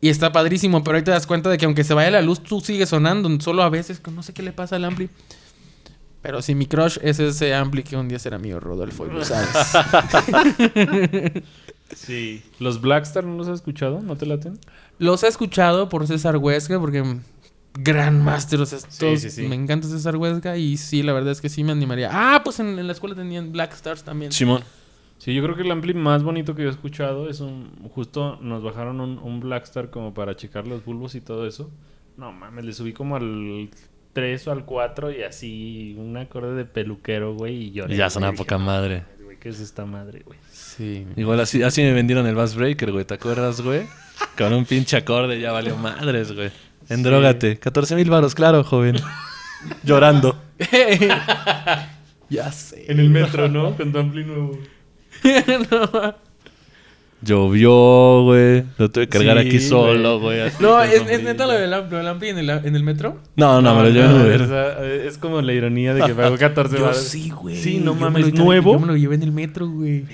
Y 0.00 0.08
está 0.08 0.30
padrísimo, 0.30 0.84
pero 0.84 0.96
ahí 0.98 1.02
te 1.02 1.10
das 1.10 1.26
cuenta 1.26 1.50
de 1.50 1.58
que 1.58 1.64
aunque 1.64 1.82
se 1.82 1.94
vaya 1.94 2.12
la 2.12 2.22
luz, 2.22 2.40
tú 2.40 2.60
sigues 2.60 2.88
sonando. 2.90 3.28
Solo 3.40 3.64
a 3.64 3.70
veces, 3.70 3.98
que 3.98 4.12
no 4.12 4.22
sé 4.22 4.32
qué 4.32 4.44
le 4.44 4.52
pasa 4.52 4.76
al 4.76 4.84
ampli. 4.84 5.10
Pero 6.22 6.42
si 6.42 6.54
mi 6.54 6.66
crush 6.66 6.98
es 7.02 7.18
ese 7.18 7.54
ampli 7.54 7.82
que 7.82 7.96
un 7.96 8.08
día 8.08 8.20
será 8.20 8.38
mío, 8.38 8.60
Rodolfo, 8.60 9.04
y 9.06 9.10
lo 9.10 9.24
sabes. 9.24 9.48
Sí. 11.96 12.42
¿Los 12.58 12.80
Blackstar 12.82 13.24
no 13.24 13.34
los 13.36 13.48
has 13.48 13.54
escuchado? 13.56 14.00
¿No 14.02 14.14
te 14.16 14.26
laten? 14.26 14.58
Los 14.98 15.22
he 15.22 15.28
escuchado 15.28 15.88
por 15.88 16.06
César 16.06 16.36
Huesca, 16.36 16.78
porque 16.80 17.02
gran 17.80 18.22
máster, 18.24 18.60
o 18.60 18.66
sea, 18.66 18.78
todos- 18.98 19.20
sí, 19.20 19.30
sí. 19.30 19.42
me 19.46 19.54
encanta 19.54 19.86
César 19.86 20.16
Huesca 20.16 20.56
y 20.56 20.76
sí, 20.76 21.02
la 21.02 21.12
verdad 21.12 21.32
es 21.32 21.40
que 21.40 21.48
sí 21.48 21.62
me 21.64 21.72
animaría. 21.72 22.10
Ah, 22.12 22.42
pues 22.42 22.58
en, 22.60 22.78
en 22.78 22.86
la 22.86 22.92
escuela 22.92 23.14
tenían 23.14 23.52
Black 23.52 23.72
Stars 23.74 24.02
también. 24.04 24.32
Simón. 24.32 24.62
Sí, 25.18 25.34
yo 25.34 25.42
creo 25.42 25.56
que 25.56 25.62
el 25.62 25.70
ampli 25.70 25.94
más 25.94 26.22
bonito 26.22 26.54
que 26.54 26.62
yo 26.62 26.68
he 26.68 26.70
escuchado 26.72 27.28
es 27.28 27.40
un... 27.40 27.72
Justo 27.92 28.38
nos 28.40 28.62
bajaron 28.62 29.00
un, 29.00 29.18
un 29.18 29.40
Blackstar 29.40 29.90
como 29.90 30.14
para 30.14 30.36
checar 30.36 30.66
los 30.68 30.84
bulbos 30.84 31.14
y 31.16 31.20
todo 31.20 31.46
eso. 31.46 31.70
No 32.16 32.30
mames, 32.32 32.64
le 32.64 32.72
subí 32.72 32.92
como 32.92 33.16
al 33.16 33.68
3 34.12 34.46
o 34.48 34.52
al 34.52 34.64
4 34.64 35.10
y 35.12 35.22
así 35.24 35.96
un 35.98 36.16
acorde 36.16 36.54
de 36.54 36.64
peluquero, 36.64 37.34
güey, 37.34 37.64
y 37.64 37.70
lloré. 37.72 37.96
Ya 37.96 38.08
Dije, 38.08 38.32
poca 38.36 38.58
"No 38.58 38.64
madre. 38.64 39.04
¿Qué 39.40 39.50
es 39.50 39.60
esta 39.60 39.84
madre, 39.84 40.22
güey? 40.26 40.38
Sí. 40.50 41.06
Igual 41.16 41.40
así, 41.40 41.62
así 41.62 41.82
me 41.82 41.92
vendieron 41.92 42.26
el 42.26 42.34
Bass 42.34 42.56
Breaker, 42.56 42.90
güey. 42.90 43.04
¿Te 43.04 43.14
acuerdas, 43.14 43.60
güey? 43.60 43.86
Con 44.36 44.52
un 44.52 44.64
pinche 44.64 44.96
acorde 44.96 45.40
ya 45.40 45.52
valió 45.52 45.76
madres, 45.76 46.32
güey. 46.32 46.50
Endrógate. 46.88 47.58
14 47.58 47.94
mil 47.94 48.10
varos, 48.10 48.34
claro, 48.34 48.64
joven. 48.64 48.96
Llorando. 49.84 50.40
ya 52.28 52.50
sé. 52.50 52.90
En 52.90 52.98
el 52.98 53.10
metro, 53.10 53.48
¿no? 53.48 53.76
Con 53.76 53.92
tu 53.92 53.98
ampli 53.98 54.24
nuevo. 54.24 54.58
Llovió, 57.20 58.22
güey. 58.24 58.64
Lo 58.78 58.90
tuve 58.90 59.08
que 59.08 59.18
cargar 59.18 59.40
Sí, 59.42 59.48
aquí 59.48 59.60
solo, 59.60 60.20
güey. 60.20 60.40
No, 60.60 60.80
es, 60.82 61.02
es 61.08 61.22
neta 61.22 61.46
lo 61.46 61.52
del 61.52 61.72
ampli, 61.74 61.98
el 61.98 62.06
ampli 62.08 62.28
en 62.28 62.38
el, 62.38 62.50
en 62.50 62.76
el 62.76 62.82
metro. 62.84 63.18
No, 63.36 63.60
no, 63.60 63.74
me 63.74 63.82
lo 63.82 63.90
llevé 63.90 64.06
en 64.06 64.20
Uber. 64.22 64.42
o 64.42 64.48
sea, 64.48 64.84
es 64.84 65.18
como 65.18 65.42
la 65.42 65.52
ironía 65.52 65.94
de 65.94 66.02
que 66.04 66.14
pagó 66.14 66.36
14 66.36 66.76
Yo 66.78 66.84
baros. 66.84 66.98
sí, 67.02 67.30
güey. 67.30 67.56
Sí, 67.56 67.78
no 67.78 67.86
Yo 67.86 67.94
me 67.94 68.00
mames, 68.02 68.32
lo- 68.32 68.44
¿nuevo? 68.44 68.72
Yo 68.74 68.78
me 68.80 68.86
lo 68.86 68.96
llevé 68.96 69.16
en 69.16 69.22
el 69.24 69.32
metro, 69.32 69.68
güey. 69.68 70.04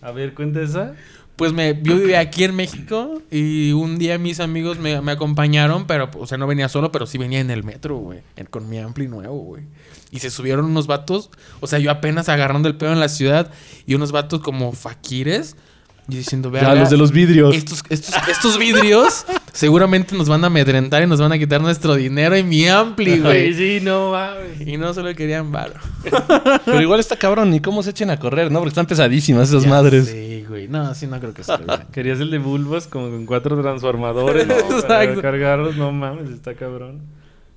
A 0.00 0.12
ver, 0.12 0.32
cuenta 0.32 0.62
esa. 0.62 0.94
pues 1.36 1.52
me, 1.52 1.78
yo 1.82 1.96
vivía 1.98 2.20
aquí 2.20 2.44
en 2.44 2.54
México 2.56 3.20
y 3.30 3.72
un 3.72 3.98
día 3.98 4.16
mis 4.16 4.40
amigos 4.40 4.78
me, 4.78 5.00
me 5.02 5.12
acompañaron, 5.12 5.86
pero, 5.86 6.08
o 6.18 6.26
sea, 6.26 6.38
no 6.38 6.46
venía 6.46 6.68
solo, 6.68 6.90
pero 6.90 7.04
sí 7.06 7.18
venía 7.18 7.40
en 7.40 7.50
el 7.50 7.64
metro, 7.64 7.96
güey, 7.96 8.20
con 8.50 8.68
mi 8.68 8.78
ampli 8.78 9.08
nuevo, 9.08 9.36
güey. 9.38 9.64
Y 10.10 10.20
se 10.20 10.30
subieron 10.30 10.64
unos 10.64 10.86
vatos, 10.86 11.30
o 11.60 11.66
sea, 11.66 11.78
yo 11.80 11.90
apenas 11.90 12.28
agarrando 12.30 12.66
el 12.68 12.76
pedo 12.76 12.92
en 12.92 13.00
la 13.00 13.08
ciudad 13.08 13.50
y 13.86 13.94
unos 13.94 14.10
vatos 14.10 14.40
como 14.40 14.72
faquires 14.72 15.56
y 16.10 16.16
diciendo, 16.16 16.50
Ya, 16.52 16.60
vea, 16.60 16.74
los 16.74 16.90
de 16.90 16.96
los 16.96 17.12
vidrios. 17.12 17.54
estos, 17.54 17.82
estos, 17.90 18.14
estos 18.28 18.58
vidrios 18.58 19.26
seguramente 19.52 20.16
nos 20.16 20.28
van 20.28 20.42
a 20.44 20.46
amedrentar 20.46 21.02
y 21.02 21.06
nos 21.06 21.20
van 21.20 21.32
a 21.32 21.38
quitar 21.38 21.60
nuestro 21.60 21.94
dinero 21.96 22.36
y 22.36 22.42
mi 22.42 22.66
ampli, 22.66 23.20
güey. 23.20 23.52
sí, 23.52 23.80
no 23.82 24.12
mames. 24.12 24.66
Y 24.66 24.76
no 24.78 24.94
solo 24.94 25.14
querían 25.14 25.52
bar. 25.52 25.74
Pero 26.64 26.80
igual 26.80 27.00
está 27.00 27.16
cabrón, 27.16 27.50
ni 27.50 27.60
cómo 27.60 27.82
se 27.82 27.90
echen 27.90 28.08
a 28.10 28.18
correr, 28.18 28.50
¿no? 28.50 28.58
Porque 28.60 28.70
están 28.70 28.86
pesadísimas 28.86 29.50
esas 29.50 29.66
madres. 29.66 30.06
Sí, 30.06 30.44
güey. 30.48 30.66
No, 30.68 30.94
sí, 30.94 31.06
no 31.06 31.20
creo 31.20 31.34
que 31.34 31.44
sea. 31.44 31.60
Querías 31.92 32.20
el 32.20 32.30
de 32.30 32.38
Bulbos 32.38 32.86
como 32.86 33.10
con 33.10 33.26
cuatro 33.26 33.60
transformadores, 33.60 34.46
¿no? 34.46 34.54
Para 34.88 35.14
cargarlos, 35.20 35.76
no 35.76 35.92
mames, 35.92 36.30
está 36.30 36.54
cabrón. 36.54 37.02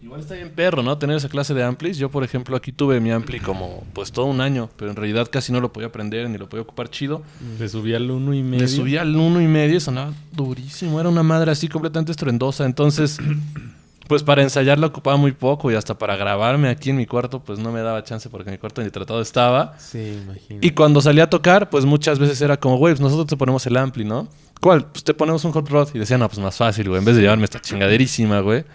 Igual 0.03 0.21
está 0.21 0.33
bien 0.33 0.49
perro, 0.49 0.81
¿no? 0.81 0.97
Tener 0.97 1.15
esa 1.15 1.29
clase 1.29 1.53
de 1.53 1.63
amplis. 1.63 1.95
Yo, 1.97 2.09
por 2.09 2.23
ejemplo, 2.23 2.57
aquí 2.57 2.71
tuve 2.71 2.99
mi 2.99 3.11
ampli 3.11 3.39
como 3.39 3.83
pues 3.93 4.11
todo 4.11 4.25
un 4.25 4.41
año, 4.41 4.67
pero 4.75 4.89
en 4.89 4.97
realidad 4.97 5.27
casi 5.31 5.51
no 5.51 5.59
lo 5.59 5.71
podía 5.71 5.91
prender 5.91 6.27
ni 6.27 6.39
lo 6.39 6.49
podía 6.49 6.63
ocupar 6.63 6.89
chido. 6.89 7.21
Le 7.59 7.69
subí 7.69 7.93
al 7.93 8.09
uno 8.09 8.33
y 8.33 8.41
medio. 8.41 8.61
Le 8.61 8.67
subí 8.67 8.97
al 8.97 9.15
uno 9.15 9.39
y 9.39 9.47
medio 9.47 9.77
y 9.77 9.79
sonaba 9.79 10.11
durísimo. 10.31 10.99
Era 10.99 11.07
una 11.07 11.21
madre 11.21 11.51
así 11.51 11.67
completamente 11.67 12.11
estruendosa. 12.11 12.65
Entonces, 12.65 13.19
pues 14.07 14.23
para 14.23 14.41
ensayar 14.41 14.79
la 14.79 14.87
ocupaba 14.87 15.17
muy 15.17 15.33
poco 15.33 15.71
y 15.71 15.75
hasta 15.75 15.95
para 15.95 16.15
grabarme 16.15 16.69
aquí 16.69 16.89
en 16.89 16.97
mi 16.97 17.05
cuarto, 17.05 17.39
pues 17.39 17.59
no 17.59 17.71
me 17.71 17.81
daba 17.81 18.03
chance 18.03 18.27
porque 18.27 18.49
mi 18.49 18.57
cuarto 18.57 18.81
ni 18.81 18.89
tratado 18.89 19.21
estaba. 19.21 19.77
Sí, 19.77 20.19
imagino. 20.23 20.61
Y 20.63 20.71
cuando 20.71 20.99
salía 21.01 21.25
a 21.25 21.29
tocar, 21.29 21.69
pues 21.69 21.85
muchas 21.85 22.17
veces 22.17 22.41
era 22.41 22.57
como, 22.57 22.77
güey, 22.77 22.95
pues 22.95 23.01
nosotros 23.01 23.27
te 23.27 23.37
ponemos 23.37 23.67
el 23.67 23.77
ampli, 23.77 24.03
¿no? 24.03 24.27
¿Cuál? 24.59 24.83
Pues 24.87 25.03
te 25.03 25.13
ponemos 25.13 25.45
un 25.45 25.51
hot 25.51 25.69
rod. 25.69 25.89
Y 25.93 25.99
decían, 25.99 26.21
no, 26.21 26.27
pues 26.27 26.39
más 26.39 26.57
fácil, 26.57 26.89
güey. 26.89 26.97
En 26.97 27.05
vez 27.05 27.15
de 27.15 27.21
llevarme 27.21 27.45
esta 27.45 27.61
chingaderísima, 27.61 28.39
güey. 28.39 28.65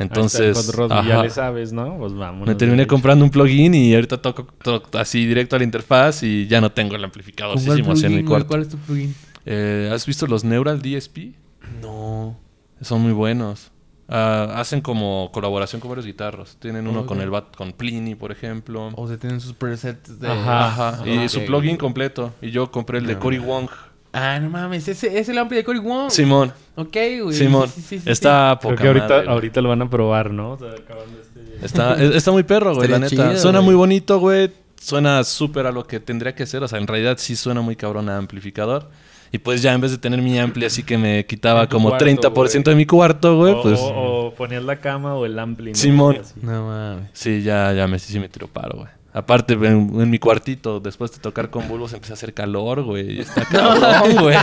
Entonces, 0.00 0.72
ya 1.06 1.22
le 1.22 1.30
sabes, 1.30 1.72
¿no? 1.72 1.98
Pues 1.98 2.14
vamos. 2.14 2.48
me 2.48 2.54
terminé 2.54 2.86
comprando 2.86 3.24
un 3.24 3.30
plugin 3.30 3.74
y 3.74 3.94
ahorita 3.94 4.20
toco, 4.22 4.46
toco 4.62 4.98
así 4.98 5.26
directo 5.26 5.56
a 5.56 5.58
la 5.58 5.64
interfaz 5.64 6.22
y 6.22 6.46
ya 6.46 6.60
no 6.60 6.72
tengo 6.72 6.96
el 6.96 7.04
amplificador 7.04 7.56
¿Con 7.56 7.64
cuál 7.66 8.04
en 8.04 8.16
mi 8.16 8.24
cuarto. 8.24 8.48
¿Cuál 8.48 8.62
es 8.62 8.68
tu 8.70 8.78
plugin? 8.78 9.14
Eh, 9.46 9.90
¿Has 9.92 10.06
visto 10.06 10.26
los 10.26 10.42
Neural 10.44 10.80
DSP? 10.80 11.34
No. 11.82 12.36
Son 12.80 13.00
muy 13.00 13.12
buenos. 13.12 13.70
Ah, 14.08 14.54
hacen 14.56 14.80
como 14.80 15.30
colaboración 15.32 15.80
con 15.80 15.90
varios 15.90 16.04
guitarros. 16.06 16.56
Tienen 16.58 16.88
uno 16.88 17.06
con 17.06 17.20
el 17.20 17.30
bat- 17.30 17.54
con 17.56 17.72
Pliny, 17.72 18.16
por 18.16 18.32
ejemplo. 18.32 18.88
O 18.96 19.06
sea, 19.06 19.18
tienen 19.18 19.40
sus 19.40 19.52
presets 19.52 20.18
de... 20.18 20.26
Ajá. 20.28 20.88
Ajá. 20.88 21.08
Y 21.08 21.28
su 21.28 21.44
plugin 21.44 21.76
completo. 21.76 22.32
Y 22.42 22.50
yo 22.50 22.70
compré 22.72 22.98
el 22.98 23.06
de 23.06 23.18
Cory 23.18 23.38
Wong. 23.38 23.68
Ah, 24.12 24.38
no 24.40 24.50
mames. 24.50 24.88
Ese 24.88 25.18
es 25.18 25.28
el 25.28 25.38
ampli 25.38 25.56
de 25.56 25.64
Cory 25.64 25.78
Wong. 25.78 26.10
Simón. 26.10 26.52
Ok, 26.76 26.96
güey. 27.22 27.32
Simón. 27.36 27.68
Sí, 27.68 27.80
sí, 27.80 27.82
sí, 27.82 27.98
sí, 28.00 28.10
Está 28.10 28.58
Creo 28.60 28.70
poca 28.72 28.82
que 28.82 28.88
ahorita, 28.88 29.08
madre, 29.08 29.28
ahorita 29.30 29.60
lo 29.60 29.68
van 29.68 29.82
a 29.82 29.90
probar, 29.90 30.30
¿no? 30.32 30.52
O 30.52 30.58
sea, 30.58 30.70
acabando 30.72 31.20
este... 31.20 31.64
Está, 31.64 31.94
es- 32.02 32.14
está 32.16 32.32
muy 32.32 32.42
perro, 32.42 32.74
güey, 32.74 32.88
la 32.88 32.98
neta. 32.98 33.10
chido, 33.10 33.36
suena 33.36 33.58
güey. 33.60 33.66
muy 33.66 33.74
bonito, 33.76 34.18
güey. 34.18 34.50
Suena 34.80 35.22
súper 35.24 35.66
a 35.66 35.72
lo 35.72 35.86
que 35.86 36.00
tendría 36.00 36.34
que 36.34 36.46
ser. 36.46 36.62
O 36.62 36.68
sea, 36.68 36.78
en 36.78 36.86
realidad 36.86 37.16
sí 37.18 37.36
suena 37.36 37.60
muy 37.60 37.76
cabrón 37.76 38.08
a 38.08 38.16
amplificador. 38.16 38.88
Y 39.32 39.38
pues 39.38 39.62
ya 39.62 39.72
en 39.74 39.80
vez 39.80 39.92
de 39.92 39.98
tener 39.98 40.20
mi 40.22 40.36
ampli 40.40 40.64
así 40.64 40.82
que 40.82 40.98
me 40.98 41.24
quitaba 41.24 41.68
como 41.68 41.90
cuarto, 41.90 42.04
30% 42.04 42.32
güey. 42.34 42.62
de 42.64 42.74
mi 42.74 42.84
cuarto, 42.86 43.36
güey, 43.36 43.52
o, 43.52 43.62
pues... 43.62 43.78
o- 43.78 44.26
o 44.26 44.34
ponías 44.34 44.64
la 44.64 44.80
cama 44.80 45.14
o 45.14 45.24
el 45.24 45.38
ampli, 45.38 45.70
¿no? 45.70 45.76
Simón. 45.76 46.18
No 46.42 46.66
mames. 46.66 47.10
Sí, 47.12 47.42
ya, 47.42 47.72
ya 47.72 47.86
me, 47.86 48.00
sí 48.00 48.18
me 48.18 48.28
tiró 48.28 48.48
paro, 48.48 48.78
güey. 48.78 48.88
Aparte, 49.12 49.54
en, 49.54 50.00
en 50.00 50.10
mi 50.10 50.18
cuartito, 50.20 50.78
después 50.78 51.10
de 51.12 51.18
tocar 51.18 51.50
con 51.50 51.66
bulbos, 51.68 51.92
empecé 51.92 52.12
a 52.12 52.14
hacer 52.14 52.32
calor, 52.32 52.82
güey. 52.84 53.16
y 53.16 53.20
Está 53.20 53.44
cabrón, 53.50 54.22
güey. 54.22 54.36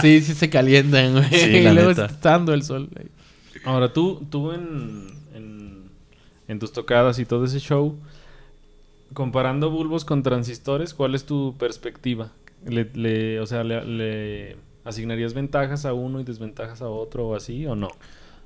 Sí, 0.00 0.20
sí 0.20 0.34
se 0.34 0.48
calientan, 0.48 1.12
güey. 1.14 1.24
Sí, 1.30 1.50
y 1.56 1.62
luego 1.72 1.88
neta. 1.88 2.06
está 2.06 2.30
dando 2.30 2.54
el 2.54 2.62
sol. 2.62 2.88
güey. 2.92 3.06
Ahora, 3.64 3.92
tú, 3.92 4.24
tú 4.30 4.52
en, 4.52 5.08
en, 5.34 5.84
en 6.46 6.58
tus 6.60 6.72
tocadas 6.72 7.18
y 7.18 7.24
todo 7.24 7.44
ese 7.46 7.58
show, 7.58 7.96
comparando 9.12 9.70
bulbos 9.70 10.04
con 10.04 10.22
transistores, 10.22 10.94
¿cuál 10.94 11.14
es 11.14 11.24
tu 11.24 11.54
perspectiva? 11.58 12.30
Le, 12.64 12.84
le- 12.94 13.40
o 13.40 13.46
sea, 13.46 13.64
le, 13.64 13.84
le 13.84 14.56
asignarías 14.84 15.34
ventajas 15.34 15.84
a 15.84 15.92
uno 15.94 16.20
y 16.20 16.24
desventajas 16.24 16.82
a 16.82 16.88
otro 16.88 17.28
o 17.28 17.34
así 17.36 17.66
o 17.66 17.74
no? 17.74 17.88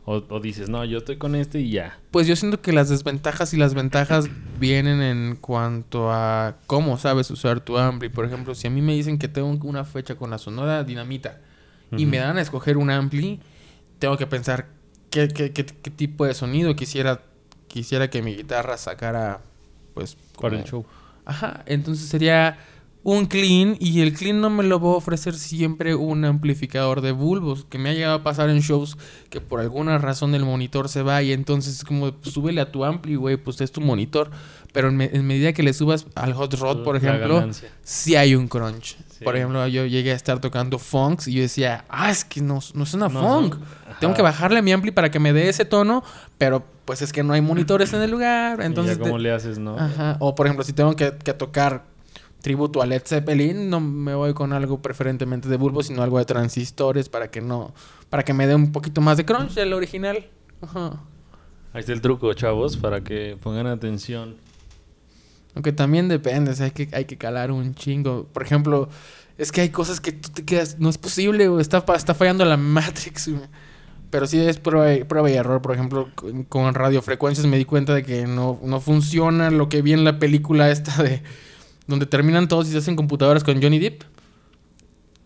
O, 0.07 0.25
o 0.29 0.41
dices, 0.41 0.69
no, 0.69 0.85
yo 0.85 0.99
estoy 0.99 1.17
con 1.19 1.35
este 1.35 1.61
y 1.61 1.71
ya. 1.71 1.99
Pues 2.11 2.27
yo 2.27 2.35
siento 2.35 2.61
que 2.63 2.73
las 2.73 2.89
desventajas 2.89 3.53
y 3.55 3.57
las 3.59 3.75
ventajas 3.75 4.27
vienen 4.59 5.01
en 5.03 5.37
cuanto 5.37 6.11
a 6.11 6.57
cómo 6.67 6.97
sabes 6.99 7.31
usar 7.31 7.61
tu 7.61 7.77
ampli. 7.79 8.09
Por 8.09 8.25
ejemplo, 8.25 8.55
si 8.55 8.67
a 8.67 8.71
mí 8.71 8.81
me 8.83 8.95
dicen 8.95 9.19
que 9.19 9.29
tengo 9.29 9.49
una 9.69 9.85
fecha 9.85 10.15
con 10.17 10.31
la 10.31 10.39
sonora 10.39 10.83
dinamita 10.85 11.41
y 11.97 12.07
me 12.07 12.19
dan 12.19 12.39
a 12.39 12.41
escoger 12.41 12.77
un 12.77 12.91
ampli, 12.91 13.41
tengo 13.99 14.17
que 14.17 14.27
pensar 14.27 14.69
qué, 15.11 15.29
qué- 15.29 15.53
qué- 15.53 15.67
qué 15.67 15.91
tipo 15.91 16.25
de 16.25 16.35
sonido 16.35 16.75
quisiera, 16.75 17.23
quisiera 17.69 18.09
que 18.11 18.23
mi 18.23 18.35
guitarra 18.35 18.77
sacara, 18.79 19.41
pues... 19.95 20.17
Para 20.41 20.57
el 20.57 20.65
show. 20.65 20.87
Ajá, 21.27 21.63
entonces 21.67 22.09
sería 22.09 22.59
un 23.03 23.25
clean 23.27 23.77
y 23.81 24.03
el 24.03 24.13
clean 24.13 24.41
no 24.43 24.51
me 24.51 24.63
lo 24.63 24.79
va 24.79 24.91
a 24.91 24.97
ofrecer 24.97 25.35
siempre 25.35 25.95
un 25.95 26.25
amplificador 26.27 27.01
de 27.01 27.13
bulbos, 27.13 27.65
que 27.71 27.79
me 27.79 27.89
ha 27.89 27.93
llegado 27.95 28.17
a 28.17 28.23
pasar 28.23 28.51
en 28.51 28.61
shows 28.61 28.99
que 29.31 29.41
por 29.41 29.61
alguna 29.61 29.97
razón 29.99 30.35
el 30.35 30.45
monitor 30.45 30.89
se 30.91 31.03
va 31.03 31.23
y 31.23 31.33
entonces 31.33 31.77
es 31.77 31.85
como 31.85 32.13
pues, 32.13 32.35
súbele 32.35 32.61
a 32.61 32.71
tu 32.71 32.85
ampli, 32.85 33.15
güey, 33.15 33.39
pues 33.39 33.61
es 33.63 33.73
tu 33.73 33.81
monitor, 33.81 34.31
pero 34.73 34.89
en, 34.89 34.97
me- 34.99 35.11
en 35.13 35.27
medida 35.27 35.53
que 35.55 35.63
le 35.63 35.73
subas 35.73 36.07
al 36.15 36.35
hot 36.35 36.53
rod, 36.55 36.83
por 36.85 36.95
ejemplo, 36.97 37.49
sí 37.83 38.17
hay 38.17 38.35
un 38.35 38.49
crunch. 38.49 38.97
Sí. 39.19 39.25
Por 39.25 39.37
ejemplo, 39.37 39.67
yo 39.67 39.85
llegué 39.87 40.13
a 40.13 40.15
estar 40.15 40.39
tocando 40.41 40.79
funks 40.79 41.29
y 41.29 41.33
yo 41.35 41.43
decía, 41.43 41.85
ah, 41.89 42.11
es 42.11 42.25
que 42.25 42.41
no, 42.41 42.59
no 42.75 42.87
suena 42.87 43.09
No, 43.09 43.21
funk. 43.21 43.57
no. 43.57 43.67
Tengo 43.99 44.15
que 44.15 44.23
bajarle 44.23 44.59
a 44.59 44.63
mi 44.63 44.73
ampli 44.73 44.91
para 44.93 45.11
que 45.11 45.19
me 45.19 45.33
dé 45.33 45.49
ese 45.49 45.65
tono, 45.67 46.03
pero 46.39 46.65
pues 46.87 47.03
es 47.03 47.13
que 47.13 47.23
no 47.23 47.33
hay 47.35 47.41
monitores 47.43 47.93
en 47.93 48.01
el 48.03 48.11
lugar. 48.11 48.61
Entonces, 48.63 48.97
y 48.97 48.99
ya 48.99 49.03
cómo 49.05 49.17
te- 49.17 49.23
le 49.23 49.33
haces, 49.33 49.59
¿no? 49.59 49.79
Ajá. 49.79 50.17
O 50.21 50.35
por 50.35 50.47
ejemplo, 50.47 50.65
si 50.65 50.73
tengo 50.73 50.97
que, 50.97 51.13
que 51.23 51.35
tocar 51.35 51.85
tributo 52.41 52.83
a 52.83 52.87
Led 52.87 53.03
Zeppelin, 53.05 53.69
no 53.71 53.81
me 53.81 54.15
voy 54.15 54.35
con 54.35 54.53
algo 54.53 54.81
preferentemente 54.81 55.49
de 55.49 55.57
bulbo, 55.57 55.83
sino 55.83 56.03
algo 56.03 56.19
de 56.19 56.25
transistores 56.25 57.09
para 57.09 57.31
que 57.31 57.41
no, 57.41 57.73
para 58.09 58.25
que 58.25 58.33
me 58.33 58.47
dé 58.47 58.55
un 58.55 58.73
poquito 58.73 59.01
más 59.01 59.17
de 59.17 59.25
crunch 59.25 59.55
del 59.55 59.73
original. 59.73 60.27
Ajá. 60.63 61.01
Ahí 61.73 61.81
está 61.81 61.93
el 61.93 62.01
truco, 62.01 62.33
chavos, 62.35 62.77
para 62.77 63.03
que 63.03 63.37
pongan 63.41 63.67
atención. 63.67 64.37
Aunque 65.55 65.73
también 65.73 66.09
depende, 66.09 66.51
o 66.51 66.55
sea, 66.55 66.67
hay 66.67 66.73
que, 66.73 66.89
hay 66.93 67.05
que 67.05 67.17
calar 67.19 67.51
un 67.51 67.75
chingo. 67.75 68.27
Por 68.33 68.43
ejemplo, 68.43 68.89
es 69.37 69.53
que 69.53 69.61
hay 69.63 69.69
cosas 69.71 70.01
que 70.01 70.13
tú 70.13 70.31
te 70.31 70.45
quedas, 70.45 70.79
no 70.79 70.89
es 70.89 70.99
posible, 70.99 71.49
güey, 71.49 71.61
está, 71.61 71.85
está 71.95 72.15
fallando 72.15 72.45
la 72.45 72.57
Matrix. 72.57 73.31
Pero 74.11 74.27
sí 74.27 74.41
es 74.41 74.59
prueba, 74.59 74.93
y- 74.95 75.05
prueba 75.05 75.31
y 75.31 75.35
error. 75.35 75.63
Por 75.63 75.75
ejemplo, 75.75 76.09
con, 76.15 76.45
con 76.45 76.75
radiofrecuencias 76.75 77.47
me 77.47 77.57
di 77.57 77.65
cuenta 77.65 77.95
de 77.95 78.03
que 78.03 78.27
no, 78.27 78.59
no 78.65 78.81
funciona 78.81 79.51
lo 79.51 79.69
que 79.69 79.83
vi 79.83 79.93
en 79.93 80.05
la 80.05 80.19
película 80.19 80.71
esta 80.71 81.03
de... 81.03 81.23
Donde 81.91 82.07
terminan 82.07 82.49
todos 82.49 82.69
y 82.69 82.73
se 82.73 82.79
hacen 82.79 82.97
computadoras 82.97 83.45
con 83.45 83.61
Johnny 83.63 83.79
Depp. 83.79 84.03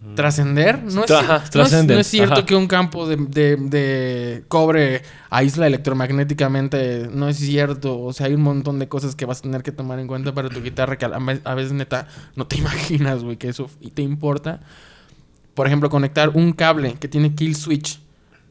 Mm. 0.01 0.15
Trascender. 0.17 0.83
No 0.83 1.05
es, 1.05 1.11
Ajá, 1.11 1.39
no 1.39 1.45
es- 1.45 1.51
trascenden, 1.51 1.95
no 1.97 2.01
es 2.01 2.07
cierto 2.07 2.35
ajá. 2.35 2.47
que 2.47 2.55
un 2.57 2.67
campo 2.67 3.07
de, 3.07 3.17
de- 3.17 3.57
de 3.57 4.45
cobre 4.49 5.03
aísla 5.31 5.67
electromagnéticamente. 5.67 7.09
No 7.13 7.29
es 7.29 7.37
cierto. 7.39 8.01
O 8.01 8.13
sea, 8.13 8.27
hay 8.27 8.35
un 8.35 8.43
montón 8.43 8.79
de 8.79 8.89
cosas 8.89 9.15
que 9.17 9.25
vas 9.27 9.39
a 9.39 9.43
tener 9.43 9.63
que 9.63 9.73
tomar 9.73 9.99
en 9.99 10.07
cuenta 10.07 10.35
para 10.35 10.49
tu 10.51 10.61
guitarra 10.63 10.99
que 10.99 11.07
a, 11.07 11.55
veces 11.55 11.73
neta 11.73 12.09
no 12.37 12.47
te 12.47 12.57
imaginas, 12.59 13.23
güey, 13.25 13.37
que 13.37 13.49
eso 13.49 13.71
y 13.81 13.91
te 13.91 14.03
importa. 14.03 14.61
Por 15.55 15.67
ejemplo, 15.69 15.89
conectar 15.89 16.31
un 16.31 16.53
cable 16.53 16.95
que 16.95 17.07
tiene 17.09 17.35
kill 17.35 17.55
switch 17.55 18.01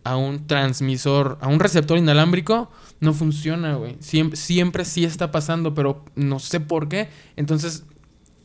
a 0.05 0.15
un 0.17 0.47
transmisor, 0.47 1.37
a 1.41 1.47
un 1.47 1.59
receptor 1.59 1.97
inalámbrico, 1.97 2.71
no 2.99 3.13
funciona, 3.13 3.75
güey. 3.75 3.95
Siempre, 3.99 4.37
siempre 4.37 4.85
sí 4.85 5.03
está 5.05 5.31
pasando, 5.31 5.73
pero 5.75 6.03
no 6.15 6.39
sé 6.39 6.59
por 6.61 6.87
qué. 6.89 7.09
Entonces, 7.35 7.83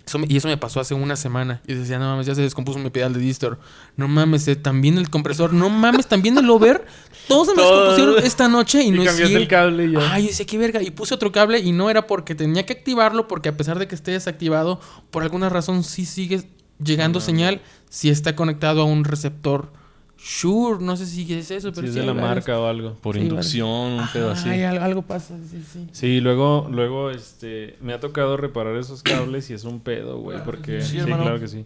eso 0.09 0.19
me- 0.19 0.27
y 0.29 0.37
eso 0.37 0.49
me 0.49 0.57
pasó 0.57 0.81
hace 0.81 0.95
una 0.95 1.15
semana. 1.17 1.61
Y 1.67 1.75
decía, 1.75 1.99
no 1.99 2.07
mames, 2.07 2.27
ya 2.27 2.35
se 2.35 2.43
descompuso 2.43 2.79
mi 2.79 2.91
pedal 2.91 3.13
de 3.13 3.21
distor. 3.21 3.59
No 3.97 4.09
mames, 4.09 4.49
eh, 4.49 4.57
también 4.57 4.99
el 4.99 5.11
compresor. 5.11 5.53
No 5.53 5.69
mames, 5.71 6.07
también 6.07 6.37
el 6.39 6.49
over. 6.51 6.87
Todos 7.29 7.49
se 7.49 7.55
me 7.55 7.63
descompusieron 7.63 8.25
esta 8.25 8.49
noche 8.49 8.83
y, 8.83 8.89
Y 8.89 8.91
no 8.91 9.03
es 9.03 9.19
el 9.21 9.49
cable 9.49 9.85
y 9.87 9.93
ya. 9.93 10.13
Ay, 10.13 10.23
yo 10.25 10.29
decía, 10.29 10.47
qué 10.47 10.59
verga. 10.59 10.83
Y 10.83 10.91
puse 10.91 11.15
otro 11.15 11.31
cable 11.31 11.61
y 11.61 11.73
no 11.73 11.91
era 11.91 12.07
porque 12.07 12.35
tenía 12.35 12.65
que 12.67 12.73
activarlo, 12.73 13.29
porque 13.29 13.51
a 13.51 13.57
pesar 13.57 13.79
de 13.79 13.87
que 13.87 13.95
esté 13.95 14.13
desactivado, 14.13 14.81
por 15.11 15.23
alguna 15.23 15.49
razón 15.49 15.85
sí 15.85 16.05
sigue 16.07 16.43
llegando 16.83 17.21
señal 17.21 17.61
si 17.91 18.09
está 18.09 18.35
conectado 18.35 18.81
a 18.83 18.85
un 18.85 19.05
receptor. 19.05 19.73
Sure, 20.21 20.85
no 20.85 20.97
sé 20.97 21.07
si 21.07 21.33
es 21.33 21.51
eso, 21.53 21.69
Si 21.69 21.75
pero 21.77 21.87
es 21.87 21.93
sí 21.93 22.01
de 22.01 22.01
hay 22.03 22.07
la 22.09 22.13
varios. 22.13 22.29
marca 22.37 22.59
o 22.59 22.67
algo. 22.67 22.95
Por 22.95 23.15
Sí, 23.15 23.23
inducción, 23.23 23.69
un 23.93 24.09
pedo 24.13 24.31
así. 24.33 24.49
ay, 24.49 24.63
algo, 24.63 24.85
algo 24.85 25.03
pasa, 25.03 25.37
sí, 25.49 25.63
sí. 25.73 25.87
Sí, 25.93 26.21
luego, 26.21 26.67
luego, 26.71 27.11
este, 27.11 27.77
me 27.81 27.93
ha 27.93 28.01
tocado 28.01 28.37
reparar 28.37 28.77
esos 28.77 29.03
cables 29.05 29.49
y 29.51 29.55
es 29.55 29.63
un 29.65 29.79
pedo, 29.81 30.19
güey, 30.19 30.43
porque... 30.45 30.83
Sí, 30.83 30.99
claro 30.99 31.39
que 31.39 31.47
sí. 31.49 31.65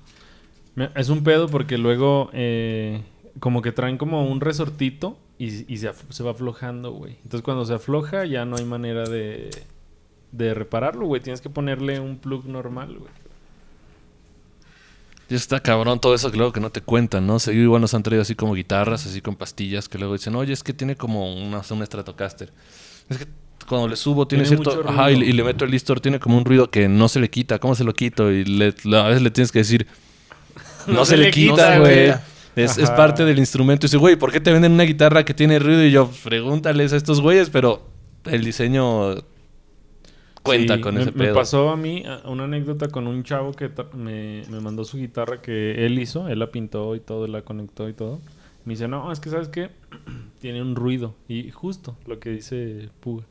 Es 0.95 1.09
un 1.09 1.25
pedo 1.25 1.49
porque 1.49 1.79
luego, 1.79 2.29
eh, 2.35 3.03
como 3.41 3.63
que 3.63 3.73
traen 3.73 3.97
como 3.99 4.27
un 4.31 4.41
resortito 4.43 5.17
y, 5.39 5.73
y 5.73 5.79
se, 5.79 5.91
af- 5.91 6.11
se 6.11 6.23
va 6.23 6.33
aflojando, 6.33 6.93
güey. 6.93 7.15
Entonces 7.25 7.43
cuando 7.43 7.65
se 7.65 7.73
afloja 7.75 8.27
ya 8.27 8.45
no 8.45 8.57
hay 8.57 8.65
manera 8.67 9.05
de, 9.09 9.51
de 10.31 10.55
repararlo, 10.55 11.07
güey. 11.07 11.21
Tienes 11.23 11.41
que 11.41 11.49
ponerle 11.51 12.01
un 12.01 12.19
plug 12.19 12.47
normal, 12.47 12.99
güey. 12.99 13.11
Y 15.31 15.35
está 15.35 15.61
cabrón 15.61 15.99
todo 16.01 16.15
eso 16.15 16.31
que 16.31 16.37
luego 16.37 16.53
que 16.53 16.61
no 16.61 16.71
te 16.71 16.81
cuentan, 16.81 17.27
¿no? 17.27 17.39
Seguido 17.39 17.65
igual 17.65 17.81
nos 17.81 17.95
han 17.95 18.03
traído 18.03 18.23
así 18.23 18.35
como 18.35 18.55
guitarras, 18.55 19.07
así 19.07 19.21
con 19.21 19.37
pastillas, 19.37 19.89
que 19.89 19.99
luego 19.99 20.15
dicen, 20.15 20.35
oye, 20.37 20.53
es 20.53 20.63
que 20.63 20.75
tiene 20.75 20.97
como 20.97 21.35
una, 21.35 21.63
un 21.71 21.87
Stratocaster. 21.87 22.53
Es 23.09 23.19
que 23.19 23.27
cuando 23.67 23.89
le 23.89 23.97
subo 23.97 24.27
tiene, 24.27 24.45
Tiene 24.45 24.63
cierto... 24.63 24.89
Ajá, 24.89 25.11
y, 25.11 25.33
le 25.33 25.45
meto 25.45 25.65
el 25.65 25.71
distor, 25.71 26.01
tiene 26.01 26.19
como 26.19 26.37
un 26.37 26.45
ruido 26.45 26.71
que 26.71 26.89
no 26.89 27.09
se 27.09 27.21
le 27.21 27.31
quita. 27.31 27.59
¿Cómo 27.59 27.75
se 27.75 27.85
lo 27.85 27.95
quito? 27.95 28.31
Y 28.31 28.45
le- 28.45 28.75
a 28.97 29.09
veces 29.09 29.23
le 29.23 29.31
tienes 29.31 29.53
que 29.53 29.61
decir, 29.61 29.87
no, 30.87 31.05
se, 31.05 31.17
le 31.17 31.31
quita, 31.31 31.79
güey. 31.79 32.13
Es, 32.55 32.77
es 32.77 32.91
parte 32.91 33.25
del 33.25 33.39
instrumento. 33.39 33.87
Y 33.87 33.89
dice, 33.89 33.97
güey, 33.97 34.17
¿por 34.17 34.31
qué 34.33 34.41
te 34.41 34.53
venden 34.53 34.73
una 34.73 34.85
guitarra 34.85 35.25
que 35.25 35.33
tiene 35.33 35.59
ruido? 35.59 35.85
Y 35.85 35.91
yo, 35.91 36.11
pregúntales 36.23 36.93
a 36.93 36.97
estos 36.97 37.21
güeyes, 37.21 37.49
pero 37.49 37.89
el 38.25 38.45
diseño 38.45 39.15
cuenta 40.43 40.81
Sí, 40.81 40.81
con 40.81 40.97
me, 40.97 40.99
ese 40.99 41.13
me 41.15 41.29
pedo. 41.29 41.29
pasó 41.29 41.71
a 41.71 41.77
mí 41.77 42.05
una 42.25 42.45
anécdota 42.45 42.89
con 42.89 43.07
un 43.07 43.23
chavo 43.25 43.53
que 43.53 43.71
me, 43.95 44.43
me 44.51 44.61
mandó 44.61 44.85
su 44.85 44.99
guitarra 44.99 45.41
que 45.41 45.87
él 45.87 45.99
hizo, 45.99 46.29
él 46.29 46.39
la 46.41 46.51
pintó 46.53 46.95
y 46.97 47.01
todo, 47.01 47.27
la 47.27 47.43
conectó 47.43 47.89
y 47.89 47.95
todo. 47.95 48.21
Me 48.65 48.75
dice, 48.75 48.87
no, 48.89 49.11
es 49.13 49.21
que 49.21 49.31
sabes 49.31 49.49
qué, 49.49 49.71
tiene 50.41 50.63
un 50.63 50.77
ruido. 50.77 51.15
Y 51.29 51.51
justo 51.51 51.97
lo 52.07 52.21
que 52.21 52.31
dice 52.31 52.91
Puga. 53.01 53.25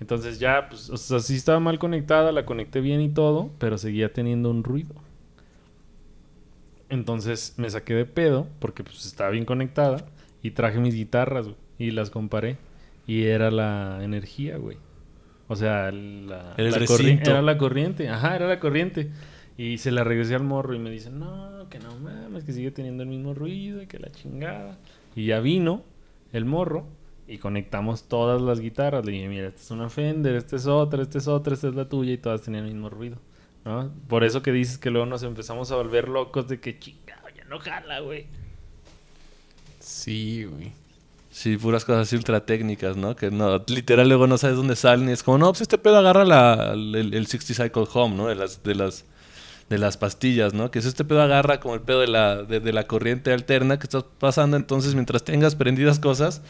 Entonces 0.00 0.40
ya, 0.40 0.68
pues, 0.68 0.90
o 0.90 0.96
sea, 0.96 1.20
sí 1.20 1.36
estaba 1.36 1.60
mal 1.60 1.78
conectada, 1.78 2.32
la 2.32 2.46
conecté 2.46 2.80
bien 2.80 3.00
y 3.00 3.10
todo, 3.10 3.50
pero 3.58 3.78
seguía 3.78 4.12
teniendo 4.12 4.50
un 4.50 4.64
ruido. 4.64 4.94
Entonces 6.88 7.54
me 7.56 7.70
saqué 7.70 7.94
de 7.94 8.04
pedo, 8.04 8.48
porque 8.58 8.84
pues 8.84 9.06
estaba 9.06 9.30
bien 9.30 9.44
conectada, 9.44 10.04
y 10.42 10.50
traje 10.52 10.78
mis 10.78 10.94
guitarras, 10.94 11.46
y 11.78 11.90
las 11.90 12.10
comparé. 12.10 12.58
Y 13.06 13.24
era 13.24 13.50
la 13.50 14.00
energía, 14.04 14.58
güey. 14.58 14.76
O 15.52 15.56
sea, 15.56 15.90
la, 15.90 16.54
el 16.56 16.70
la 16.70 16.76
era 17.22 17.42
la 17.42 17.58
corriente. 17.58 18.08
Ajá, 18.08 18.36
era 18.36 18.48
la 18.48 18.58
corriente. 18.58 19.10
Y 19.58 19.76
se 19.78 19.90
la 19.90 20.02
regresé 20.02 20.34
al 20.34 20.44
morro 20.44 20.74
y 20.74 20.78
me 20.78 20.90
dice, 20.90 21.10
no, 21.10 21.68
que 21.68 21.78
no 21.78 21.94
mames, 21.98 22.44
que 22.44 22.52
sigue 22.52 22.70
teniendo 22.70 23.02
el 23.02 23.10
mismo 23.10 23.34
ruido 23.34 23.82
y 23.82 23.86
que 23.86 23.98
la 23.98 24.10
chingada. 24.10 24.78
Y 25.14 25.26
ya 25.26 25.40
vino 25.40 25.84
el 26.32 26.46
morro 26.46 26.86
y 27.28 27.36
conectamos 27.36 28.04
todas 28.08 28.40
las 28.40 28.60
guitarras. 28.60 29.04
Le 29.04 29.12
dije, 29.12 29.28
mira, 29.28 29.48
esta 29.48 29.60
es 29.60 29.70
una 29.70 29.90
Fender, 29.90 30.36
esta 30.36 30.56
es 30.56 30.66
otra, 30.66 31.02
esta 31.02 31.18
es 31.18 31.28
otra, 31.28 31.52
esta 31.52 31.68
es 31.68 31.74
la 31.74 31.86
tuya 31.86 32.12
y 32.12 32.18
todas 32.18 32.40
tenían 32.40 32.64
el 32.64 32.72
mismo 32.72 32.88
ruido. 32.88 33.18
¿no? 33.66 33.92
Por 34.08 34.24
eso 34.24 34.42
que 34.42 34.52
dices 34.52 34.78
que 34.78 34.90
luego 34.90 35.06
nos 35.06 35.22
empezamos 35.22 35.70
a 35.70 35.76
volver 35.76 36.08
locos 36.08 36.48
de 36.48 36.60
que 36.60 36.78
chingado, 36.78 37.28
ya 37.36 37.44
no 37.44 37.58
jala, 37.58 38.00
güey. 38.00 38.26
Sí, 39.80 40.44
güey. 40.44 40.72
Sí, 41.32 41.56
puras 41.56 41.86
cosas 41.86 42.06
así 42.06 42.14
ultra 42.14 42.44
técnicas, 42.44 42.98
¿no? 42.98 43.16
Que 43.16 43.30
no, 43.30 43.64
literal 43.66 44.06
luego 44.06 44.26
no 44.26 44.36
sabes 44.36 44.54
dónde 44.56 44.76
salen 44.76 45.08
y 45.08 45.12
es 45.12 45.22
como, 45.22 45.38
no, 45.38 45.50
pues 45.50 45.62
este 45.62 45.78
pedo 45.78 45.96
agarra 45.96 46.26
la, 46.26 46.72
el, 46.74 47.14
el 47.14 47.26
60 47.26 47.64
Cycle 47.64 47.84
Home, 47.94 48.14
¿no? 48.14 48.28
De 48.28 48.34
las, 48.34 48.62
de 48.62 48.74
las, 48.74 49.06
de 49.70 49.78
las 49.78 49.96
pastillas, 49.96 50.52
¿no? 50.52 50.70
Que 50.70 50.78
es 50.78 50.84
este 50.84 51.06
pedo 51.06 51.22
agarra 51.22 51.58
como 51.58 51.74
el 51.74 51.80
pedo 51.80 52.00
de 52.00 52.08
la, 52.08 52.42
de, 52.42 52.60
de 52.60 52.72
la 52.74 52.86
corriente 52.86 53.32
alterna 53.32 53.78
que 53.78 53.84
estás 53.84 54.04
pasando, 54.18 54.58
entonces 54.58 54.94
mientras 54.94 55.24
tengas 55.24 55.54
prendidas 55.56 55.98
cosas, 55.98 56.42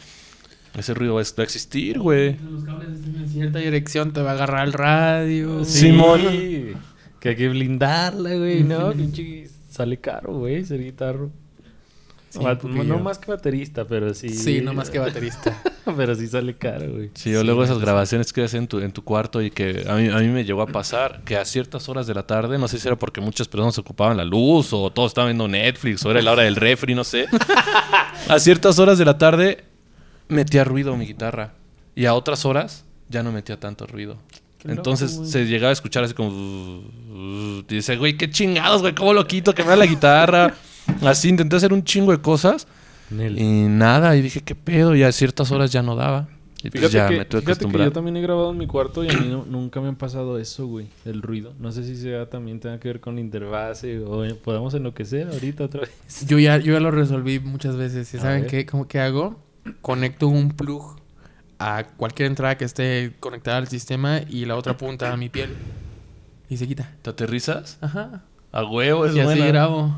ese 0.77 0.93
ruido 0.93 1.13
va 1.13 1.21
a 1.21 1.43
existir, 1.43 1.99
güey. 1.99 2.37
Los 2.39 2.65
cables 2.65 2.99
estén 2.99 3.15
en 3.15 3.29
cierta 3.29 3.59
dirección, 3.59 4.11
te 4.11 4.21
va 4.21 4.31
a 4.31 4.33
agarrar 4.33 4.67
el 4.67 4.73
radio. 4.73 5.63
Sí. 5.63 5.87
Simón. 5.87 6.21
Que 7.21 7.29
hay 7.29 7.35
que 7.37 7.47
blindarla, 7.47 8.35
güey, 8.35 8.63
¿no? 8.63 8.91
Pinche 8.93 9.47
sale 9.69 9.97
caro, 10.01 10.39
güey, 10.39 10.65
ser 10.65 10.83
guitarro. 10.83 11.31
Sí, 12.33 12.39
poquillo. 12.39 12.83
no 12.83 12.99
más 12.99 13.19
que 13.19 13.29
baterista, 13.29 13.85
pero 13.85 14.11
sí. 14.15 14.29
Sí, 14.29 14.59
no 14.61 14.73
más 14.73 14.89
que 14.89 14.97
baterista. 14.97 15.55
pero 15.95 16.15
sí 16.15 16.27
sale 16.27 16.55
caro, 16.55 16.91
güey. 16.91 17.11
Sí, 17.13 17.35
o 17.35 17.41
Sí, 17.41 17.45
luego 17.45 17.63
esas 17.63 17.77
grabaciones 17.77 18.33
que 18.33 18.41
haces 18.41 18.55
en 18.55 18.67
tu, 18.67 18.79
en 18.79 18.91
tu 18.91 19.03
cuarto 19.03 19.39
y 19.39 19.51
que 19.51 19.85
a 19.87 19.93
mí, 19.93 20.09
a 20.09 20.17
mí 20.17 20.29
me 20.29 20.43
llegó 20.43 20.63
a 20.63 20.65
pasar 20.65 21.21
que 21.25 21.37
a 21.37 21.45
ciertas 21.45 21.87
horas 21.89 22.07
de 22.07 22.15
la 22.15 22.25
tarde, 22.25 22.57
no 22.57 22.67
sé 22.67 22.79
si 22.79 22.87
era 22.87 22.97
porque 22.97 23.21
muchas 23.21 23.47
personas 23.47 23.77
ocupaban 23.77 24.17
la 24.17 24.25
luz 24.25 24.73
o 24.73 24.89
todos 24.91 25.11
estaban 25.11 25.29
viendo 25.29 25.47
Netflix 25.47 26.03
o 26.05 26.09
era 26.09 26.23
la 26.23 26.31
hora 26.31 26.41
del 26.41 26.55
refri, 26.55 26.95
no 26.95 27.03
sé. 27.03 27.27
a 28.27 28.39
ciertas 28.39 28.79
horas 28.79 28.97
de 28.97 29.05
la 29.05 29.19
tarde 29.19 29.65
metía 30.27 30.63
ruido 30.63 30.97
mi 30.97 31.05
guitarra 31.05 31.53
y 31.93 32.05
a 32.05 32.15
otras 32.15 32.45
horas 32.45 32.83
ya 33.09 33.21
no 33.21 33.31
metía 33.31 33.59
tanto 33.59 33.85
ruido. 33.85 34.17
Entonces 34.63 35.17
loco, 35.17 35.27
se 35.27 35.45
llegaba 35.45 35.69
a 35.69 35.73
escuchar 35.73 36.03
así 36.03 36.15
como... 36.15 36.81
Y 37.69 37.75
dice, 37.75 37.97
güey, 37.97 38.17
qué 38.17 38.29
chingados, 38.29 38.81
güey, 38.81 38.95
cómo 38.95 39.13
lo 39.13 39.27
quito, 39.27 39.53
que 39.53 39.63
me 39.63 39.69
da 39.69 39.75
la 39.75 39.85
guitarra. 39.85 40.55
Así 41.07 41.29
intenté 41.29 41.55
hacer 41.55 41.73
un 41.73 41.83
chingo 41.83 42.11
de 42.11 42.21
cosas 42.21 42.67
Nel. 43.09 43.37
y 43.39 43.63
nada, 43.67 44.15
y 44.15 44.21
dije, 44.21 44.41
¿qué 44.41 44.55
pedo? 44.55 44.95
Y 44.95 45.03
a 45.03 45.11
ciertas 45.11 45.51
horas 45.51 45.71
ya 45.71 45.81
no 45.81 45.95
daba. 45.95 46.27
Y 46.65 46.69
pues 46.69 46.79
Fíjate, 46.89 46.95
ya 46.95 47.07
que, 47.09 47.17
me 47.17 47.25
tuve 47.25 47.41
fíjate 47.41 47.67
que 47.67 47.77
yo 47.77 47.91
también 47.91 48.15
he 48.15 48.21
grabado 48.21 48.51
en 48.51 48.57
mi 48.57 48.67
cuarto 48.67 49.03
y 49.03 49.09
a 49.09 49.13
mí 49.19 49.27
no- 49.29 49.43
nunca 49.45 49.81
me 49.81 49.89
ha 49.89 49.93
pasado 49.93 50.39
eso, 50.39 50.65
güey, 50.65 50.87
el 51.03 51.21
ruido. 51.21 51.53
No 51.59 51.73
sé 51.73 51.83
si 51.83 51.97
sea 51.97 52.29
también 52.29 52.61
tenga 52.61 52.79
que 52.79 52.87
ver 52.87 53.01
con 53.01 53.15
la 53.15 53.21
interfase 53.21 53.99
o 53.99 54.23
eh, 54.23 54.33
podemos 54.33 54.73
enloquecer 54.73 55.27
ahorita 55.27 55.65
otra 55.65 55.81
vez. 55.81 56.25
Yo 56.25 56.39
ya, 56.39 56.57
yo 56.59 56.71
ya 56.71 56.79
lo 56.79 56.89
resolví 56.89 57.41
muchas 57.41 57.75
veces. 57.75 58.13
¿Y 58.13 58.17
A 58.17 58.21
saben 58.21 58.47
qué? 58.47 58.65
¿Cómo 58.65 58.87
que 58.87 59.01
hago? 59.01 59.37
Conecto 59.81 60.29
un 60.29 60.51
plug 60.51 60.95
a 61.59 61.83
cualquier 61.97 62.27
entrada 62.27 62.57
que 62.57 62.63
esté 62.63 63.11
conectada 63.19 63.57
al 63.57 63.67
sistema 63.67 64.21
y 64.29 64.45
la 64.45 64.55
otra 64.55 64.77
punta 64.77 65.11
a 65.11 65.17
mi 65.17 65.27
piel. 65.27 65.49
Y 66.49 66.55
se 66.55 66.65
quita. 66.65 66.89
¿Te 67.01 67.09
aterrizas? 67.09 67.77
Ajá. 67.81 68.23
A 68.53 68.63
huevo, 68.63 69.05
es 69.05 69.15
y 69.15 69.19
así 69.19 69.25
buena. 69.25 69.47
grabo. 69.47 69.93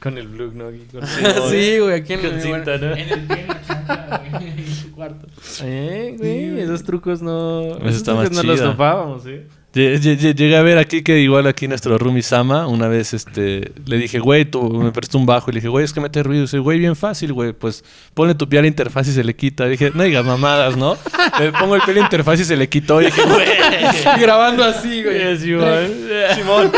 Con 0.00 0.16
el 0.16 0.28
blue, 0.28 0.52
¿no? 0.54 0.68
Aquí 0.68 0.82
con- 0.92 1.04
sí, 1.50 1.78
güey, 1.78 1.94
aquí 1.94 2.12
en, 2.12 2.20
Con 2.20 2.40
cinta, 2.40 2.78
¿no? 2.78 2.92
en 2.92 3.08
el 3.10 3.20
pie, 3.26 3.40
en 3.42 3.86
la 3.88 4.22
güey, 4.38 4.48
en 4.50 4.74
su 4.74 4.92
cuarto. 4.92 5.26
Eh, 5.64 6.10
Sí, 6.12 6.16
güey, 6.18 6.60
esos 6.60 6.84
trucos 6.84 7.20
no... 7.20 7.62
Eso 7.62 7.78
esos 7.80 7.96
está 7.96 8.14
más 8.14 8.26
trucos 8.30 8.44
no 8.44 8.52
los 8.52 8.60
topábamos, 8.60 9.26
¿eh? 9.26 9.46
Lle- 9.74 9.98
lle- 10.00 10.34
Llegué 10.34 10.56
a 10.56 10.62
ver 10.62 10.78
aquí 10.78 11.02
que 11.02 11.18
igual 11.20 11.46
aquí 11.46 11.68
nuestro 11.68 11.98
roomie 11.98 12.22
Sama, 12.22 12.66
una 12.66 12.88
vez 12.88 13.12
este, 13.12 13.70
le 13.86 13.96
dije, 13.98 14.18
güey, 14.18 14.44
tú 14.46 14.62
me 14.70 14.92
prestó 14.92 15.18
un 15.18 15.26
bajo. 15.26 15.50
Y 15.50 15.54
le 15.54 15.58
dije, 15.58 15.68
güey, 15.68 15.84
es 15.84 15.92
que 15.92 16.00
mete 16.00 16.22
ruido. 16.22 16.40
Y 16.40 16.46
dice, 16.46 16.58
güey, 16.58 16.78
bien 16.78 16.96
fácil, 16.96 17.32
güey. 17.34 17.52
Pues 17.52 17.84
ponle 18.14 18.34
tu 18.34 18.48
pie 18.48 18.60
a 18.60 18.62
la 18.62 18.68
interfaz 18.68 19.08
y 19.08 19.12
se 19.12 19.22
le 19.22 19.36
quita. 19.36 19.66
Y 19.66 19.70
dije, 19.72 19.92
no 19.94 20.02
digas 20.04 20.24
mamadas, 20.24 20.76
¿no? 20.76 20.96
le 21.38 21.52
pongo 21.52 21.76
el 21.76 21.82
pie 21.82 21.92
a 21.92 21.96
la 21.98 22.00
interfaz 22.02 22.40
y 22.40 22.44
se 22.44 22.56
le 22.56 22.66
quitó. 22.68 23.02
Y 23.02 23.06
dije, 23.06 23.20
güey. 23.22 23.46
Grabando 24.20 24.64
así, 24.64 25.02
güey. 25.04 25.36
Simón. 25.38 26.72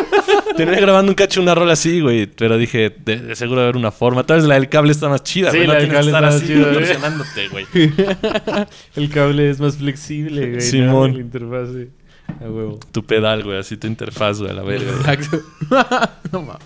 Tenía 0.56 0.80
grabando 0.80 1.10
un 1.12 1.14
cacho 1.14 1.40
una 1.40 1.54
rola 1.54 1.72
así, 1.74 2.00
güey. 2.00 2.26
Pero 2.26 2.58
dije, 2.58 2.94
de, 3.04 3.16
de 3.18 3.36
seguro 3.36 3.62
haber 3.62 3.76
una 3.76 3.90
forma. 3.90 4.24
Tal 4.24 4.38
vez 4.38 4.46
la 4.46 4.54
del 4.56 4.68
cable 4.68 4.92
está 4.92 5.08
más 5.08 5.22
chida, 5.22 5.50
Sí, 5.50 5.58
güey. 5.58 5.66
No 5.68 5.72
la 5.74 5.78
del 5.80 5.88
tienes 5.88 6.06
que 6.06 6.12
cable 6.12 6.28
estar 6.28 6.32
está 6.32 6.44
así 6.44 6.54
más 6.54 6.66
chida, 6.66 6.78
presionándote, 6.78 7.48
güey. 7.48 8.66
El 8.96 9.10
cable 9.10 9.50
es 9.50 9.60
más 9.60 9.76
flexible, 9.76 10.40
güey. 10.42 10.54
¿no? 10.54 10.60
Simón. 10.60 11.14
La 11.14 11.20
interfase. 11.20 11.88
A 12.40 12.44
huevo. 12.44 12.78
Tu 12.92 13.04
pedal, 13.04 13.42
güey. 13.42 13.58
Así 13.58 13.76
tu 13.76 13.86
interfaz, 13.86 14.38
güey, 14.38 14.50
a 14.50 14.54
la 14.54 14.62
verga. 14.62 14.84
güey. 14.90 14.98
Exacto. 15.00 15.40
no 16.32 16.42
mames. 16.42 16.62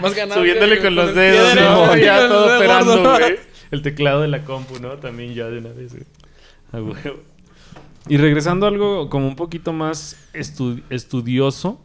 Más 0.00 0.14
ganado. 0.14 0.40
Subiéndole 0.40 0.80
con 0.80 0.94
los 0.94 1.14
dedos, 1.14 1.54
¿no? 1.54 1.86
derecho, 1.88 1.96
Ya 2.04 2.28
todo 2.28 2.56
operando, 2.56 3.10
güey. 3.18 3.36
El 3.70 3.82
teclado 3.82 4.20
de 4.22 4.28
la 4.28 4.44
compu, 4.44 4.78
¿no? 4.80 4.90
También 4.98 5.34
ya 5.34 5.46
de 5.48 5.58
una 5.58 5.70
vez, 5.70 5.92
güey. 5.92 6.04
A 6.72 6.76
huevo. 6.82 7.20
Y 8.08 8.16
regresando 8.16 8.66
a 8.66 8.68
algo 8.68 9.08
como 9.08 9.28
un 9.28 9.36
poquito 9.36 9.72
más 9.72 10.16
estu- 10.34 10.82
estudioso. 10.90 11.80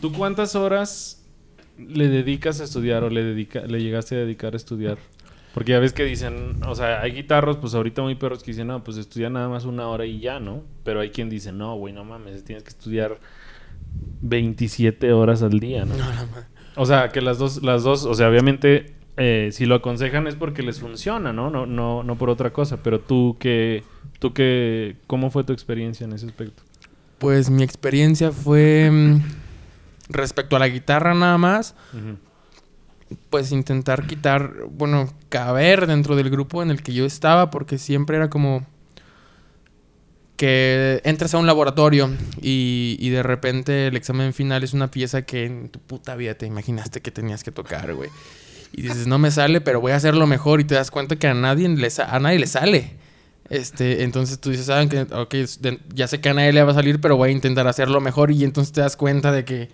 ¿Tú 0.00 0.12
cuántas 0.12 0.54
horas 0.54 1.24
le 1.78 2.08
dedicas 2.08 2.60
a 2.60 2.64
estudiar 2.64 3.04
o 3.04 3.10
le, 3.10 3.24
dedica, 3.24 3.60
le 3.62 3.82
llegaste 3.82 4.16
a 4.16 4.18
dedicar 4.18 4.54
a 4.54 4.56
estudiar? 4.56 4.98
Porque 5.54 5.72
ya 5.72 5.80
ves 5.80 5.92
que 5.92 6.04
dicen, 6.04 6.62
o 6.66 6.74
sea, 6.74 7.00
hay 7.00 7.12
guitarros, 7.12 7.56
pues 7.56 7.74
ahorita 7.74 8.02
muy 8.02 8.14
perros 8.14 8.42
que 8.42 8.52
dicen, 8.52 8.68
no, 8.68 8.84
pues 8.84 8.96
estudia 8.96 9.30
nada 9.30 9.48
más 9.48 9.64
una 9.64 9.88
hora 9.88 10.06
y 10.06 10.20
ya, 10.20 10.38
¿no? 10.38 10.62
Pero 10.84 11.00
hay 11.00 11.10
quien 11.10 11.28
dice, 11.28 11.50
no, 11.50 11.74
güey, 11.74 11.92
no 11.92 12.04
mames, 12.04 12.44
tienes 12.44 12.62
que 12.62 12.70
estudiar 12.70 13.18
27 14.22 15.12
horas 15.12 15.42
al 15.42 15.58
día, 15.58 15.84
¿no? 15.84 15.94
O 16.76 16.86
sea, 16.86 17.08
que 17.08 17.20
las 17.20 17.38
dos, 17.38 17.62
las 17.62 17.82
dos, 17.82 18.04
o 18.04 18.14
sea, 18.14 18.28
obviamente, 18.28 18.94
eh, 19.16 19.50
si 19.52 19.66
lo 19.66 19.74
aconsejan 19.74 20.26
es 20.28 20.36
porque 20.36 20.62
les 20.62 20.78
funciona, 20.78 21.32
¿no? 21.32 21.50
No, 21.50 21.66
no, 21.66 22.04
no 22.04 22.16
por 22.16 22.30
otra 22.30 22.52
cosa. 22.52 22.82
Pero 22.82 23.00
tú 23.00 23.36
que, 23.40 23.82
tú 24.18 24.32
que, 24.32 24.96
¿cómo 25.06 25.30
fue 25.30 25.42
tu 25.42 25.52
experiencia 25.52 26.04
en 26.04 26.12
ese 26.12 26.26
aspecto? 26.26 26.62
Pues 27.18 27.50
mi 27.50 27.62
experiencia 27.62 28.30
fue 28.30 28.88
mm, 28.90 29.20
respecto 30.10 30.56
a 30.56 30.58
la 30.58 30.68
guitarra 30.68 31.14
nada 31.14 31.38
más, 31.38 31.74
pues 33.30 33.50
intentar 33.52 34.06
quitar, 34.06 34.52
bueno, 34.70 35.12
caber 35.28 35.86
dentro 35.86 36.14
del 36.16 36.30
grupo 36.30 36.62
en 36.62 36.70
el 36.70 36.82
que 36.82 36.92
yo 36.92 37.04
estaba, 37.06 37.50
porque 37.50 37.78
siempre 37.78 38.16
era 38.16 38.30
como 38.30 38.64
que 40.36 41.02
entras 41.04 41.34
a 41.34 41.38
un 41.38 41.46
laboratorio 41.46 42.08
y, 42.40 42.96
y 42.98 43.10
de 43.10 43.22
repente 43.22 43.88
el 43.88 43.96
examen 43.96 44.32
final 44.32 44.62
es 44.64 44.72
una 44.72 44.90
pieza 44.90 45.22
que 45.22 45.44
en 45.44 45.68
tu 45.68 45.78
puta 45.80 46.16
vida 46.16 46.34
te 46.34 46.46
imaginaste 46.46 47.02
que 47.02 47.10
tenías 47.10 47.44
que 47.44 47.52
tocar, 47.52 47.92
güey. 47.94 48.08
Y 48.72 48.82
dices, 48.82 49.06
no 49.06 49.18
me 49.18 49.30
sale, 49.30 49.60
pero 49.60 49.80
voy 49.80 49.92
a 49.92 49.96
hacerlo 49.96 50.26
mejor 50.26 50.60
y 50.60 50.64
te 50.64 50.76
das 50.76 50.90
cuenta 50.90 51.16
que 51.16 51.26
a 51.26 51.34
nadie 51.34 51.68
le, 51.68 51.88
a 52.06 52.18
nadie 52.20 52.38
le 52.38 52.46
sale. 52.46 52.96
Este, 53.50 54.04
entonces 54.04 54.38
tú 54.40 54.50
dices, 54.50 54.66
saben 54.66 54.88
que, 54.88 55.00
ok, 55.02 55.34
de- 55.60 55.80
ya 55.92 56.06
sé 56.06 56.20
que 56.20 56.28
a 56.30 56.34
nadie 56.34 56.52
le 56.52 56.62
va 56.62 56.70
a 56.70 56.74
salir, 56.74 57.00
pero 57.00 57.16
voy 57.16 57.30
a 57.30 57.32
intentar 57.32 57.66
hacerlo 57.66 58.00
mejor 58.00 58.30
y 58.30 58.42
entonces 58.44 58.72
te 58.72 58.80
das 58.80 58.96
cuenta 58.96 59.32
de 59.32 59.44
que, 59.44 59.68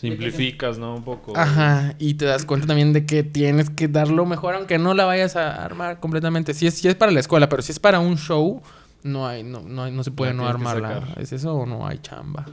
Simplificas, 0.00 0.78
¿no? 0.78 0.96
Un 0.96 1.04
poco. 1.04 1.36
ajá, 1.36 1.94
y 1.98 2.14
te 2.14 2.24
das 2.24 2.44
cuenta 2.44 2.66
también 2.66 2.92
de 2.92 3.04
que 3.04 3.22
tienes 3.22 3.68
que 3.70 3.86
darlo 3.88 4.24
mejor 4.26 4.54
aunque 4.54 4.78
no 4.78 4.94
la 4.94 5.04
vayas 5.04 5.36
a 5.36 5.62
armar 5.64 6.00
completamente. 6.00 6.54
Si 6.54 6.66
es, 6.66 6.74
si 6.74 6.88
es 6.88 6.94
para 6.94 7.12
la 7.12 7.20
escuela, 7.20 7.48
pero 7.48 7.60
si 7.62 7.72
es 7.72 7.78
para 7.78 8.00
un 8.00 8.16
show, 8.16 8.62
no 9.02 9.26
hay, 9.26 9.42
no, 9.42 9.60
no, 9.60 9.84
hay- 9.84 9.92
no 9.92 10.02
se 10.04 10.10
puede 10.10 10.32
no 10.32 10.46
armarla. 10.48 11.14
¿Es 11.18 11.32
eso 11.32 11.54
o 11.54 11.66
no 11.66 11.86
hay 11.86 11.98
chamba? 11.98 12.46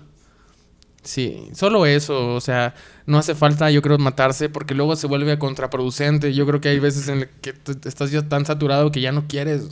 Sí, 1.03 1.47
solo 1.53 1.85
eso, 1.85 2.35
o 2.35 2.41
sea, 2.41 2.73
no 3.05 3.17
hace 3.17 3.33
falta, 3.33 3.71
yo 3.71 3.81
creo, 3.81 3.97
matarse 3.97 4.49
porque 4.49 4.73
luego 4.73 4.97
se 4.97 5.07
vuelve 5.07 5.39
contraproducente. 5.39 6.33
Yo 6.33 6.45
creo 6.45 6.59
que 6.59 6.67
hay 6.67 6.79
veces 6.79 7.07
en 7.07 7.29
que 7.41 7.53
estás 7.85 8.11
ya 8.11 8.27
tan 8.27 8.45
saturado 8.45 8.91
que 8.91 8.99
ya 8.99 9.13
no 9.13 9.25
quieres. 9.27 9.69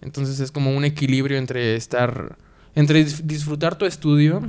Entonces 0.00 0.40
es 0.40 0.50
como 0.50 0.74
un 0.74 0.86
equilibrio 0.86 1.36
entre 1.36 1.76
estar, 1.76 2.38
entre 2.74 3.04
disfrutar 3.04 3.76
tu 3.76 3.84
estudio 3.84 4.40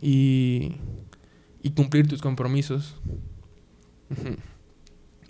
y, 0.00 0.76
y 1.64 1.70
cumplir 1.70 2.06
tus 2.06 2.20
compromisos. 2.20 2.94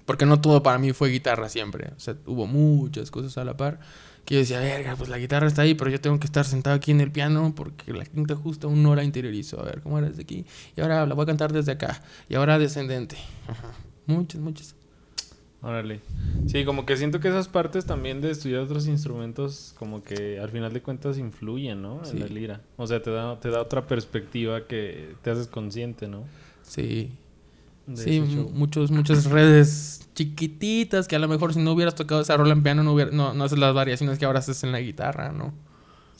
Porque 0.05 0.27
no 0.27 0.41
todo 0.41 0.63
para 0.63 0.79
mí 0.79 0.93
fue 0.93 1.09
guitarra 1.09 1.49
siempre. 1.49 1.93
O 1.97 2.01
sea, 2.01 2.17
hubo 2.27 2.47
muchas 2.47 3.11
cosas 3.11 3.39
a 3.39 3.45
la 3.45 3.57
par. 3.57 3.79
Que 4.25 4.35
yo 4.35 4.41
decía, 4.41 4.59
verga, 4.59 4.97
pues 4.97 5.09
la 5.09 5.19
guitarra 5.19 5.47
está 5.47 5.63
ahí, 5.63 5.75
pero 5.75 5.91
yo 5.91 6.01
tengo 6.01 6.19
que 6.19 6.27
estar 6.27 6.45
sentado 6.45 6.75
aquí 6.75 6.91
en 6.91 7.01
el 7.01 7.13
piano 7.13 7.55
porque 7.55 7.93
la 7.93 8.05
quinta 8.05 8.35
justa 8.35 8.67
aún 8.67 8.83
no 8.83 8.97
la 8.97 9.05
interiorizo. 9.05 9.61
A 9.61 9.65
ver, 9.65 9.81
¿cómo 9.81 9.97
era 9.99 10.09
desde 10.09 10.23
aquí? 10.23 10.45
Y 10.77 10.81
ahora 10.81 11.07
la 11.07 11.15
voy 11.15 11.23
a 11.23 11.27
cantar 11.27 11.53
desde 11.53 11.73
acá. 11.73 12.03
Y 12.29 12.35
ahora 12.35 12.59
descendente. 12.59 13.17
Muchas, 14.07 14.41
muchas. 14.41 14.75
Órale. 15.65 16.01
Sí, 16.47 16.67
como 16.67 16.85
que 16.85 16.95
siento 16.99 17.21
que 17.21 17.29
esas 17.29 17.49
partes 17.49 17.87
también 17.87 18.21
de 18.21 18.31
estudiar 18.31 18.61
otros 18.61 18.87
instrumentos, 18.87 19.75
como 19.79 20.03
que 20.03 20.39
al 20.39 20.51
final 20.51 20.75
de 20.75 20.83
cuentas 20.83 21.17
influyen, 21.17 21.81
¿no? 21.81 22.03
En 22.05 22.21
la 22.21 22.27
lira. 22.27 22.61
O 22.77 22.87
sea, 22.87 23.03
te 23.03 23.11
da, 23.11 23.41
te 23.41 23.49
da 23.49 23.63
otra 23.63 23.87
perspectiva 23.87 24.67
que 24.67 25.15
te 25.23 25.31
haces 25.31 25.47
consciente, 25.47 26.07
¿no? 26.07 26.25
Sí. 26.63 27.13
sí, 27.95 28.21
muchos, 28.53 28.91
muchas 28.91 29.25
redes 29.25 30.07
chiquititas 30.15 31.09
que 31.09 31.17
a 31.17 31.19
lo 31.19 31.29
mejor 31.29 31.55
si 31.55 31.61
no 31.61 31.73
hubieras 31.73 31.95
tocado 31.95 32.21
esa 32.21 32.37
rola 32.37 32.53
en 32.53 32.63
piano 32.63 32.83
no, 32.83 32.93
hubiera, 32.93 33.11
no, 33.11 33.33
no 33.33 33.45
haces 33.45 33.59
las 33.59 33.75
variaciones 33.75 34.19
que 34.19 34.27
ahora 34.27 34.41
haces 34.41 34.63
en 34.65 34.73
la 34.73 34.81
guitarra, 34.81 35.33
¿no? 35.33 35.55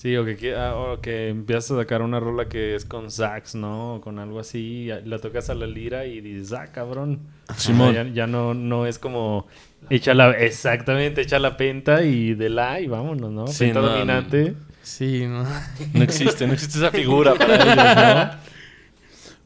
Sí, 0.05 0.19
o 0.19 0.27
que, 0.27 0.55
ah, 0.55 0.75
o 0.77 1.01
que 1.01 1.31
empiezas 1.31 1.71
a 1.71 1.77
sacar 1.79 2.03
una 2.03 2.21
rola 2.21 2.47
que 2.47 2.75
es 2.75 2.85
con 2.85 3.11
sax, 3.11 3.55
¿no? 3.55 3.95
O 3.95 4.01
con 4.03 4.19
algo 4.19 4.39
así, 4.39 4.91
la 5.07 5.19
tocas 5.19 5.49
a 5.49 5.55
la 5.55 5.67
lira 5.67 6.05
y 6.05 6.21
dices, 6.21 6.53
ah, 6.53 6.67
cabrón. 6.71 7.21
Ya, 7.67 8.07
ya, 8.13 8.27
no, 8.27 8.53
no 8.53 8.87
es 8.87 8.99
como, 8.99 9.47
echa 9.89 10.13
la, 10.13 10.33
exactamente, 10.33 11.23
echa 11.23 11.39
la 11.39 11.57
penta 11.57 12.05
y 12.05 12.35
de 12.35 12.51
la 12.51 12.83
y 12.83 12.87
vámonos, 12.87 13.33
¿no? 13.33 13.47
Sí, 13.47 13.65
penta 13.65 13.81
dominante. 13.81 14.55
Sí, 14.83 15.25
no. 15.27 15.47
No 15.95 16.03
existe, 16.03 16.47
no 16.47 16.53
existe 16.53 16.77
esa 16.77 16.91
figura 16.91 17.35
para 17.39 17.55
ellos, 17.55 18.37
¿no? 18.37 18.41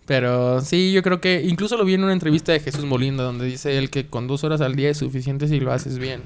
Pero 0.07 0.61
sí, 0.61 0.93
yo 0.93 1.05
creo 1.05 1.21
que 1.21 1.41
incluso 1.41 1.77
lo 1.77 1.85
vi 1.85 1.95
en 1.95 2.03
una 2.03 2.13
entrevista 2.13 2.51
de 2.51 2.59
Jesús 2.59 2.85
Molinda 2.85 3.23
donde 3.23 3.47
dice 3.47 3.79
él 3.79 3.91
que 3.91 4.07
con 4.09 4.27
dos 4.27 4.43
horas 4.43 4.61
al 4.61 4.75
día 4.75 4.91
es 4.91 4.99
suficiente 4.99 5.47
si 5.47 5.61
lo 5.61 5.71
haces 5.71 6.01
bien. 6.01 6.21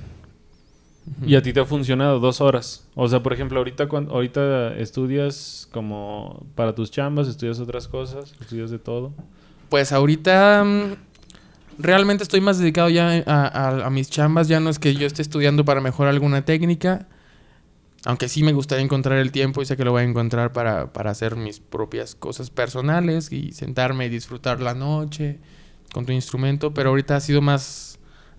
Y 1.24 1.34
a 1.34 1.42
ti 1.42 1.52
te 1.52 1.60
ha 1.60 1.64
funcionado 1.64 2.20
dos 2.20 2.40
horas. 2.40 2.86
O 2.94 3.08
sea, 3.08 3.22
por 3.22 3.32
ejemplo, 3.32 3.58
ahorita, 3.58 3.88
cuando, 3.88 4.12
ahorita 4.12 4.76
estudias 4.76 5.68
como 5.72 6.46
para 6.54 6.74
tus 6.74 6.90
chambas, 6.90 7.28
estudias 7.28 7.58
otras 7.58 7.88
cosas, 7.88 8.34
estudias 8.40 8.70
de 8.70 8.78
todo. 8.78 9.12
Pues 9.68 9.92
ahorita 9.92 10.62
mm, 10.64 10.94
realmente 11.78 12.22
estoy 12.22 12.40
más 12.40 12.58
dedicado 12.58 12.88
ya 12.88 13.22
a, 13.26 13.90
mis 13.90 14.10
chambas. 14.10 14.46
Ya 14.46 14.60
no 14.60 14.70
es 14.70 14.78
que 14.78 14.94
yo 14.94 15.06
esté 15.06 15.22
estudiando 15.22 15.64
para 15.64 15.80
mejorar 15.80 16.12
alguna 16.12 16.44
técnica. 16.44 17.08
Aunque 18.04 18.28
sí 18.28 18.42
me 18.42 18.52
gustaría 18.52 18.84
encontrar 18.84 19.18
el 19.18 19.32
tiempo 19.32 19.62
y 19.62 19.64
sé 19.64 19.76
que 19.76 19.84
lo 19.84 19.92
voy 19.92 20.02
a 20.02 20.04
encontrar 20.04 20.52
para, 20.52 20.92
para 20.92 21.10
hacer 21.10 21.36
mis 21.36 21.60
propias 21.60 22.14
cosas 22.14 22.50
personales 22.50 23.30
y 23.30 23.52
sentarme 23.52 24.06
y 24.06 24.08
disfrutar 24.08 24.60
la 24.60 24.74
noche 24.74 25.38
con 25.92 26.06
tu 26.06 26.12
instrumento. 26.12 26.74
Pero 26.74 26.90
ahorita 26.90 27.16
ha 27.16 27.20
sido 27.20 27.40
más 27.40 27.91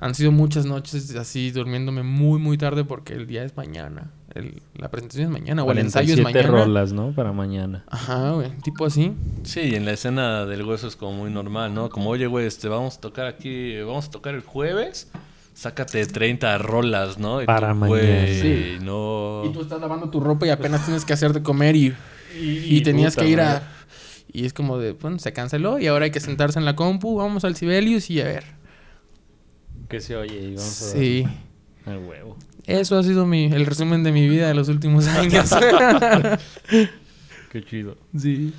han 0.03 0.15
sido 0.15 0.33
muchas 0.33 0.65
noches 0.65 1.15
así 1.15 1.51
durmiéndome 1.51 2.03
muy, 2.03 2.37
muy 2.37 2.57
tarde 2.57 2.83
porque 2.83 3.13
el 3.13 3.25
día 3.25 3.45
es 3.45 3.55
mañana. 3.55 4.11
la 4.75 4.91
presentación 4.91 5.27
es 5.27 5.31
mañana 5.31 5.63
o 5.63 5.71
el 5.71 5.77
ensayo 5.77 6.13
es 6.13 6.21
mañana. 6.21 6.49
rolas, 6.49 6.91
¿no? 6.91 7.13
Para 7.13 7.31
mañana. 7.31 7.85
Ajá, 7.87 8.31
güey. 8.31 8.49
Tipo 8.63 8.85
así. 8.85 9.13
Sí, 9.43 9.75
en 9.75 9.85
la 9.85 9.93
escena 9.93 10.45
del 10.45 10.63
hueso 10.63 10.87
es 10.87 10.97
como 10.97 11.13
muy 11.13 11.31
normal, 11.31 11.73
¿no? 11.73 11.89
Como, 11.89 12.09
oye, 12.09 12.27
güey, 12.27 12.45
este, 12.45 12.67
vamos 12.67 12.97
a 12.97 12.99
tocar 12.99 13.27
aquí, 13.27 13.79
vamos 13.79 14.07
a 14.07 14.11
tocar 14.11 14.35
el 14.35 14.41
jueves. 14.41 15.09
Sácate 15.53 16.05
30 16.05 16.57
rolas, 16.57 17.17
¿no? 17.17 17.39
Para 17.45 17.73
mañana. 17.73 18.27
Sí. 18.27 18.79
no... 18.81 19.43
Y 19.45 19.53
tú 19.53 19.61
estás 19.61 19.79
lavando 19.79 20.09
tu 20.09 20.19
ropa 20.19 20.45
y 20.45 20.49
apenas 20.49 20.83
tienes 20.83 21.05
que 21.05 21.13
hacer 21.13 21.31
de 21.31 21.41
comer 21.41 21.77
y, 21.77 21.95
y, 22.37 22.81
tenías 22.81 23.15
que 23.15 23.29
ir 23.29 23.39
a... 23.39 23.63
Y 24.33 24.45
es 24.45 24.51
como 24.51 24.79
de, 24.79 24.91
bueno, 24.91 25.17
se 25.19 25.31
canceló 25.31 25.79
y 25.79 25.87
ahora 25.87 26.05
hay 26.05 26.11
que 26.11 26.19
sentarse 26.19 26.59
en 26.59 26.65
la 26.65 26.75
compu, 26.75 27.15
vamos 27.15 27.45
al 27.45 27.55
Sibelius 27.55 28.09
y 28.09 28.19
a 28.19 28.25
ver 28.25 28.62
que 29.93 30.01
se 30.01 30.15
oye 30.15 30.39
y 30.39 30.55
vamos 30.55 30.81
a 30.81 30.97
Sí. 30.97 31.23
Al 31.85 31.99
huevo. 31.99 32.35
Eso 32.65 32.97
ha 32.97 33.03
sido 33.03 33.27
mi, 33.27 33.45
el 33.45 33.67
resumen 33.67 34.03
de 34.03 34.11
mi 34.11 34.27
vida 34.27 34.47
de 34.47 34.55
los 34.55 34.67
últimos 34.67 35.07
años. 35.07 35.53
Qué 37.51 37.63
chido. 37.63 37.95
Sí. 38.17 38.55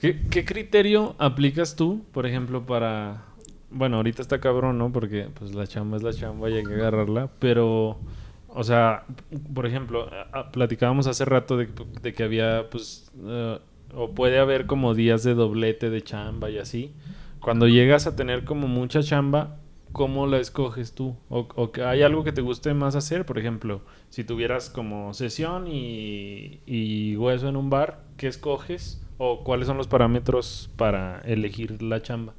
¿Qué, 0.00 0.44
criterio 0.44 1.14
aplicas 1.18 1.76
tú, 1.76 2.04
por 2.10 2.26
ejemplo, 2.26 2.66
para... 2.66 3.22
Bueno, 3.70 3.98
ahorita 3.98 4.20
está 4.20 4.40
cabrón, 4.40 4.78
¿no? 4.78 4.90
Porque 4.90 5.28
pues 5.32 5.54
la 5.54 5.68
chamba 5.68 5.96
es 5.96 6.02
la 6.02 6.12
chamba 6.12 6.50
y 6.50 6.54
hay 6.54 6.64
que 6.64 6.74
agarrarla. 6.74 7.30
Pero, 7.38 8.00
o 8.48 8.64
sea, 8.64 9.04
por 9.54 9.66
ejemplo, 9.66 10.10
platicábamos 10.52 11.06
hace 11.06 11.24
rato 11.24 11.56
de, 11.56 11.68
que 12.14 12.22
había, 12.24 12.68
pues, 12.68 13.12
eh, 13.24 13.58
o 13.94 14.10
puede 14.10 14.40
haber 14.40 14.66
como 14.66 14.94
días 14.94 15.22
de 15.22 15.34
doblete 15.34 15.88
de 15.88 16.02
chamba 16.02 16.50
y 16.50 16.58
así. 16.58 16.92
Cuando 17.38 17.68
llegas 17.68 18.08
a 18.08 18.16
tener 18.16 18.44
como 18.44 18.66
mucha 18.66 19.00
chamba, 19.02 19.58
¿cómo 19.94 20.26
la 20.26 20.38
escoges 20.38 20.92
tú? 20.92 21.16
O, 21.30 21.70
que 21.70 21.82
hay 21.82 22.02
algo 22.02 22.24
que 22.24 22.32
te 22.32 22.42
guste 22.42 22.74
más 22.74 22.96
hacer, 22.96 23.24
por 23.24 23.38
ejemplo, 23.38 23.80
si 24.10 24.24
tuvieras 24.24 24.68
como 24.68 25.14
sesión 25.14 25.66
y, 25.68 27.16
hueso 27.16 27.48
en 27.48 27.56
un 27.56 27.70
bar, 27.70 28.04
¿qué 28.18 28.26
escoges? 28.26 29.00
¿O 29.16 29.44
cuáles 29.44 29.68
son 29.68 29.78
los 29.78 29.86
parámetros 29.86 30.68
para 30.76 31.20
elegir 31.20 31.80
la 31.80 32.02
chamba? 32.02 32.34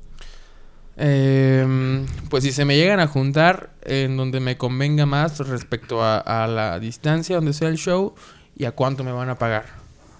Em, 0.98 2.06
pues 2.30 2.44
si 2.44 2.52
se 2.52 2.66
me 2.66 2.76
llegan 2.76 3.00
a 3.00 3.08
juntar 3.08 3.74
en 3.84 4.18
donde 4.18 4.42
me 4.42 4.58
convenga 4.58 5.06
más 5.06 5.40
respecto 5.48 6.04
a, 6.04 6.20
a 6.20 6.48
la 6.48 6.80
distancia 6.80 7.38
donde 7.38 7.54
sea 7.54 7.70
el 7.70 7.78
show 7.78 8.16
y 8.56 8.66
a 8.66 8.74
cuánto 8.74 9.04
me 9.04 9.14
van 9.14 9.30
a 9.30 9.38
pagar. 9.38 9.66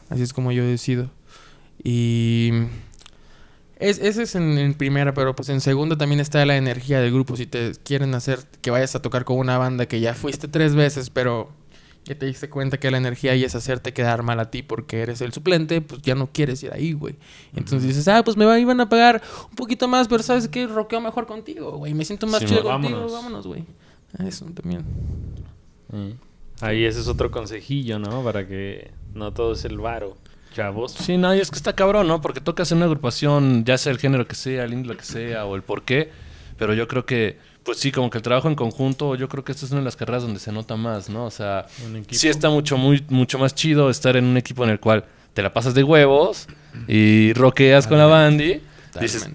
Así 0.10 0.24
es 0.24 0.32
como 0.32 0.54
yo 0.54 0.64
decido. 0.64 1.12
Y 1.84 2.52
es, 3.78 4.00
ese 4.00 4.24
es 4.24 4.36
en, 4.36 4.74
primera, 4.76 5.14
pero 5.14 5.36
pues 5.36 5.50
en 5.50 5.60
segunda 5.60 5.98
también 5.98 6.22
está 6.22 6.46
la 6.46 6.56
energía 6.56 7.02
del 7.02 7.12
grupo. 7.14 7.36
Si 7.36 7.46
te 7.46 7.74
quieren 7.84 8.14
hacer 8.16 8.40
que 8.62 8.72
vayas 8.72 8.96
a 8.96 9.02
tocar 9.02 9.26
con 9.26 9.38
una 9.38 9.58
banda 9.58 9.86
que 9.86 10.00
ya 10.00 10.14
fuiste 10.14 10.48
tres 10.48 10.76
veces, 10.76 11.10
pero 11.10 11.50
ya 12.06 12.18
te 12.18 12.26
diste 12.26 12.50
cuenta 12.50 12.78
que 12.80 12.90
la 12.90 12.98
energía 12.98 13.34
ahí 13.34 13.44
es 13.44 13.54
hacerte 13.56 13.92
quedar 13.92 14.24
mal 14.24 14.40
a 14.40 14.50
ti 14.50 14.64
porque 14.64 15.02
eres 15.02 15.20
el 15.22 15.34
suplente, 15.34 15.82
pues 15.82 16.02
ya 16.02 16.16
no 16.16 16.28
quieres 16.32 16.64
ir 16.64 16.72
ahí, 16.72 16.94
güey. 16.94 17.16
Entonces 17.54 17.84
dices, 17.84 18.08
ah, 18.08 18.24
pues 18.24 18.38
me 18.38 18.60
iban 18.60 18.80
a 18.80 18.88
pagar 18.88 19.22
un 19.50 19.56
poquito 19.56 19.88
más, 19.88 20.08
pero 20.08 20.24
¿sabes 20.24 20.48
qué? 20.48 20.68
Roqueo 20.68 21.02
mejor 21.02 21.26
contigo, 21.26 21.72
güey. 21.78 21.94
Me 21.94 22.06
siento 22.06 22.28
más 22.28 22.46
chido 22.46 22.64
contigo, 22.64 23.08
vámonos, 23.12 23.46
güey. 23.46 23.66
Eso 24.26 24.46
también. 24.46 24.86
Ahí 26.62 26.86
ese 26.86 27.02
es 27.02 27.08
otro 27.08 27.30
consejillo, 27.30 28.00
¿no? 28.00 28.24
Para 28.24 28.48
que 28.48 28.92
no 29.14 29.34
todo 29.34 29.54
es 29.54 29.66
el 29.66 29.78
varo 29.80 30.16
chavos. 30.56 30.94
Sí, 30.94 31.18
no, 31.18 31.36
y 31.36 31.40
es 31.40 31.52
que 31.52 31.58
está 31.58 31.74
cabrón, 31.74 32.08
¿no? 32.08 32.22
Porque 32.22 32.40
tocas 32.40 32.72
en 32.72 32.78
una 32.78 32.86
agrupación, 32.86 33.66
ya 33.66 33.78
sea 33.78 33.92
el 33.92 34.00
género 34.00 34.28
que 34.28 34.36
sea, 34.36 34.64
el 34.64 34.74
índole 34.74 34.98
que 34.98 35.06
sea, 35.06 35.46
o 35.46 35.56
el 35.56 35.62
por 35.62 35.84
qué, 35.84 36.10
pero 36.58 36.74
yo 36.74 36.88
creo 36.88 37.06
que, 37.06 37.38
pues 37.64 37.80
sí, 37.80 37.92
como 37.92 38.10
que 38.10 38.18
el 38.18 38.24
trabajo 38.24 38.48
en 38.48 38.56
conjunto, 38.56 39.16
yo 39.16 39.28
creo 39.28 39.44
que 39.44 39.52
esta 39.52 39.66
es 39.66 39.72
una 39.72 39.82
de 39.82 39.86
las 39.86 39.96
carreras 39.96 40.24
donde 40.24 40.40
se 40.40 40.52
nota 40.52 40.76
más, 40.78 41.10
¿no? 41.10 41.26
O 41.26 41.32
sea, 41.32 41.66
sí 42.10 42.30
está 42.30 42.50
mucho, 42.50 42.78
muy, 42.78 43.04
mucho 43.10 43.38
más 43.38 43.54
chido 43.54 43.90
estar 43.90 44.16
en 44.16 44.26
un 44.26 44.38
equipo 44.38 44.64
en 44.64 44.70
el 44.70 44.80
cual 44.80 45.04
te 45.34 45.42
la 45.42 45.54
pasas 45.54 45.74
de 45.74 45.84
huevos 45.84 46.48
y 46.88 47.34
roqueas 47.34 47.88
con 47.88 47.98
la 47.98 48.06
bandi. 48.06 48.62
Dices, 49.00 49.30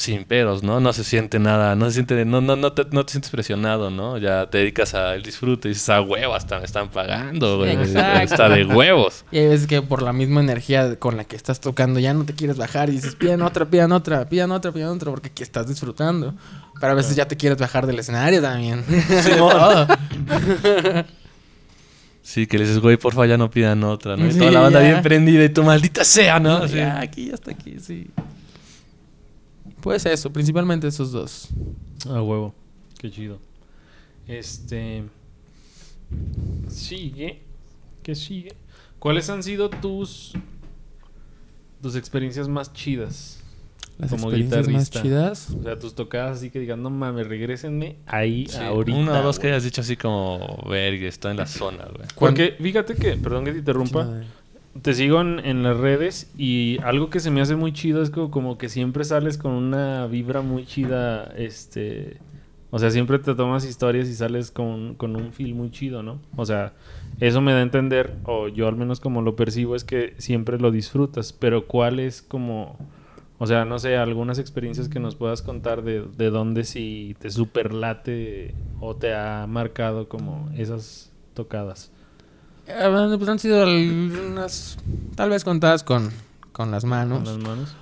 sin 0.00 0.24
pedos, 0.24 0.62
¿no? 0.62 0.80
No 0.80 0.94
se 0.94 1.04
siente 1.04 1.38
nada, 1.38 1.76
no 1.76 1.84
se 1.86 1.92
siente, 1.92 2.24
no, 2.24 2.40
no, 2.40 2.56
no, 2.56 2.72
te, 2.72 2.86
no 2.90 3.04
te 3.04 3.12
sientes 3.12 3.30
presionado, 3.30 3.90
¿no? 3.90 4.16
Ya 4.16 4.48
te 4.48 4.56
dedicas 4.56 4.94
al 4.94 5.22
disfrute 5.22 5.68
y 5.68 5.72
dices, 5.72 5.90
a 5.90 6.00
huevos, 6.00 6.38
hasta 6.38 6.58
me 6.58 6.64
están 6.64 6.88
pagando, 6.88 7.58
güey. 7.58 7.76
Está 8.22 8.48
de 8.48 8.64
huevos. 8.64 9.26
Y 9.30 9.38
hay 9.38 9.48
veces 9.48 9.66
que 9.66 9.82
por 9.82 10.00
la 10.00 10.14
misma 10.14 10.40
energía 10.40 10.96
con 10.96 11.18
la 11.18 11.24
que 11.24 11.36
estás 11.36 11.60
tocando 11.60 12.00
ya 12.00 12.14
no 12.14 12.24
te 12.24 12.32
quieres 12.32 12.56
bajar 12.56 12.88
y 12.88 12.92
dices, 12.92 13.14
pidan 13.14 13.42
otra, 13.42 13.66
pidan 13.66 13.92
otra, 13.92 14.26
pidan 14.26 14.52
otra, 14.52 14.72
pidan 14.72 14.88
otra, 14.88 15.10
porque 15.10 15.28
aquí 15.28 15.42
estás 15.42 15.68
disfrutando. 15.68 16.34
Pero 16.80 16.92
a 16.92 16.94
veces 16.94 17.14
ya 17.14 17.28
te 17.28 17.36
quieres 17.36 17.58
bajar 17.58 17.86
del 17.86 17.98
escenario 17.98 18.40
también. 18.40 18.82
Sí, 22.22 22.42
sí, 22.42 22.46
que 22.46 22.58
le 22.58 22.64
dices, 22.64 22.80
güey, 22.80 22.96
porfa, 22.96 23.26
ya 23.26 23.36
no 23.36 23.50
pidan 23.50 23.82
otra, 23.82 24.16
¿no? 24.16 24.26
Y 24.26 24.32
toda 24.32 24.50
la 24.50 24.60
banda 24.60 24.80
bien 24.80 25.02
prendida 25.02 25.44
y 25.44 25.48
tu 25.48 25.64
maldita 25.64 26.04
sea, 26.04 26.38
¿no? 26.38 26.64
Ya, 26.66 27.00
aquí, 27.00 27.26
ya 27.26 27.34
está 27.34 27.50
aquí, 27.50 27.76
sí. 27.80 28.08
Pues 29.80 30.06
eso, 30.06 30.32
principalmente 30.32 30.86
esos 30.86 31.12
dos. 31.12 31.48
Ah, 32.08 32.22
huevo. 32.22 32.54
Qué 32.98 33.10
chido. 33.10 33.38
Este. 34.26 35.04
Sigue. 36.68 37.42
¿Qué 38.02 38.14
sigue? 38.14 38.54
¿Cuáles 38.98 39.30
han 39.30 39.42
sido 39.42 39.70
tus. 39.70 40.32
tus 41.82 41.96
experiencias 41.96 42.48
más 42.48 42.72
chidas? 42.72 43.40
Las 43.98 44.10
como 44.10 44.30
experiencias 44.30 44.68
más 44.68 44.90
chidas. 44.90 45.50
O 45.50 45.62
sea, 45.62 45.78
tus 45.78 45.94
tocadas 45.94 46.38
así 46.38 46.50
que 46.50 46.58
digan, 46.58 46.82
no 46.82 46.88
mames, 46.88 47.26
regrésenme 47.26 47.96
ahí 48.06 48.46
ahorita. 48.58 48.98
Una 48.98 49.20
o 49.20 49.22
dos 49.22 49.38
que 49.38 49.48
hayas 49.48 49.62
dicho 49.62 49.82
así 49.82 49.96
como, 49.96 50.64
verga, 50.68 51.06
está 51.06 51.30
en 51.30 51.36
la 51.36 51.46
zona, 51.46 51.84
güey. 51.84 52.08
Porque 52.14 52.56
fíjate 52.58 52.94
que, 52.94 53.16
perdón 53.16 53.44
que 53.44 53.52
te 53.52 53.58
interrumpa, 53.58 54.22
te 54.82 54.94
sigo 54.94 55.20
en, 55.20 55.40
en 55.40 55.62
las 55.62 55.76
redes 55.76 56.32
y 56.36 56.78
algo 56.82 57.10
que 57.10 57.20
se 57.20 57.30
me 57.30 57.40
hace 57.40 57.56
muy 57.56 57.72
chido 57.72 58.02
es 58.02 58.10
como, 58.10 58.30
como 58.30 58.58
que 58.58 58.68
siempre 58.68 59.04
sales 59.04 59.36
con 59.36 59.52
una 59.52 60.06
vibra 60.06 60.40
muy 60.42 60.64
chida, 60.64 61.24
este... 61.36 62.18
O 62.72 62.78
sea, 62.78 62.92
siempre 62.92 63.18
te 63.18 63.34
tomas 63.34 63.64
historias 63.64 64.06
y 64.08 64.14
sales 64.14 64.52
con, 64.52 64.94
con 64.94 65.16
un 65.16 65.32
feel 65.32 65.56
muy 65.56 65.72
chido, 65.72 66.04
¿no? 66.04 66.20
O 66.36 66.46
sea, 66.46 66.72
eso 67.18 67.40
me 67.40 67.50
da 67.50 67.58
a 67.58 67.62
entender, 67.62 68.14
o 68.22 68.46
yo 68.46 68.68
al 68.68 68.76
menos 68.76 69.00
como 69.00 69.22
lo 69.22 69.34
percibo, 69.34 69.74
es 69.74 69.82
que 69.82 70.14
siempre 70.18 70.56
lo 70.56 70.70
disfrutas, 70.70 71.32
pero 71.32 71.66
¿cuál 71.66 71.98
es 71.98 72.22
como... 72.22 72.78
O 73.38 73.46
sea, 73.48 73.64
no 73.64 73.80
sé, 73.80 73.96
algunas 73.96 74.38
experiencias 74.38 74.88
que 74.88 75.00
nos 75.00 75.16
puedas 75.16 75.42
contar 75.42 75.82
de, 75.82 76.02
de 76.16 76.30
dónde 76.30 76.62
si 76.62 77.16
te 77.18 77.30
superlate 77.30 78.54
o 78.80 78.94
te 78.94 79.14
ha 79.14 79.46
marcado 79.48 80.08
como 80.08 80.48
esas 80.56 81.10
tocadas. 81.34 81.90
Bueno, 82.78 83.18
pues 83.18 83.28
han 83.28 83.38
sido 83.38 83.62
algunas, 83.62 84.78
tal 85.14 85.30
vez 85.30 85.44
contadas 85.44 85.82
con, 85.82 86.10
con 86.52 86.70
las 86.70 86.84
manos. 86.84 87.18
Con 87.18 87.26
las 87.26 87.38
manos. 87.38 87.76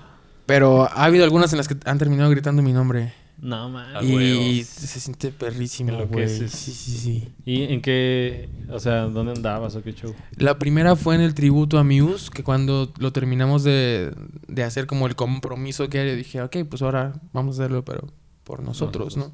Pero 0.47 0.85
ha 0.85 1.05
habido 1.05 1.25
algunas 1.25 1.53
en 1.53 1.59
las 1.59 1.69
que 1.69 1.77
han 1.85 1.99
terminado 1.99 2.31
gritando 2.31 2.63
mi 2.63 2.73
nombre. 2.73 3.13
No, 3.41 3.69
man. 3.69 3.87
y 4.03 4.65
se 4.65 4.99
siente 4.99 5.31
perrísimo, 5.31 6.07
güey. 6.07 6.29
Sí, 6.29 6.49
sí, 6.49 6.73
sí. 6.73 7.29
¿Y 7.45 7.73
en 7.73 7.81
qué, 7.81 8.49
o 8.69 8.81
sea, 8.81 9.03
dónde 9.03 9.33
andabas 9.33 9.77
o 9.77 9.83
qué 9.83 9.93
show? 9.93 10.15
La 10.37 10.59
primera 10.59 10.97
fue 10.97 11.15
en 11.15 11.21
el 11.21 11.35
tributo 11.35 11.79
a 11.79 11.85
Muse, 11.85 12.31
que 12.35 12.43
cuando 12.43 12.93
lo 12.99 13.13
terminamos 13.13 13.63
de, 13.63 14.13
de 14.49 14.65
hacer 14.65 14.87
como 14.87 15.07
el 15.07 15.15
compromiso 15.15 15.89
que 15.89 16.01
era, 16.01 16.15
dije, 16.15 16.43
ok, 16.43 16.57
pues 16.69 16.83
ahora 16.83 17.13
vamos 17.33 17.59
a 17.59 17.63
hacerlo, 17.63 17.85
pero 17.85 18.09
por 18.43 18.63
nosotros, 18.63 19.17
¿no? 19.17 19.33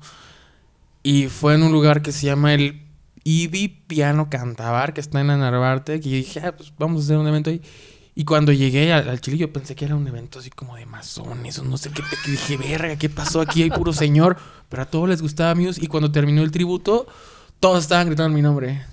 Y 1.02 1.28
fue 1.28 1.54
en 1.54 1.62
un 1.62 1.72
lugar 1.72 2.02
que 2.02 2.12
se 2.12 2.26
llama 2.26 2.52
el 2.52 2.83
Ibi 3.24 3.68
Piano 3.68 4.28
Cantabar, 4.28 4.92
que 4.94 5.00
está 5.00 5.20
en 5.20 5.28
la 5.28 5.36
Narvarte, 5.36 5.98
yo 5.98 6.10
dije, 6.10 6.40
ah, 6.40 6.54
pues 6.56 6.72
vamos 6.78 7.00
a 7.00 7.04
hacer 7.04 7.16
un 7.16 7.26
evento 7.26 7.50
ahí. 7.50 7.62
Y 8.14 8.24
cuando 8.24 8.52
llegué 8.52 8.92
al, 8.92 9.08
al 9.08 9.20
Chile, 9.20 9.38
yo 9.38 9.52
pensé 9.52 9.74
que 9.74 9.86
era 9.86 9.96
un 9.96 10.06
evento 10.06 10.38
así 10.38 10.50
como 10.50 10.76
de 10.76 10.86
masones 10.86 11.58
o 11.58 11.64
no 11.64 11.76
sé 11.76 11.90
qué. 11.90 12.02
dije, 12.30 12.56
verga, 12.56 12.96
¿qué 12.96 13.08
pasó 13.08 13.40
aquí? 13.40 13.62
Hay 13.62 13.70
puro 13.70 13.92
señor. 13.92 14.36
Pero 14.68 14.82
a 14.82 14.86
todos 14.86 15.08
les 15.08 15.20
gustaba 15.20 15.54
Muse. 15.54 15.82
Y 15.82 15.88
cuando 15.88 16.12
terminó 16.12 16.42
el 16.42 16.52
tributo, 16.52 17.06
todos 17.58 17.82
estaban 17.82 18.06
gritando 18.06 18.32
mi 18.34 18.42
nombre. 18.42 18.84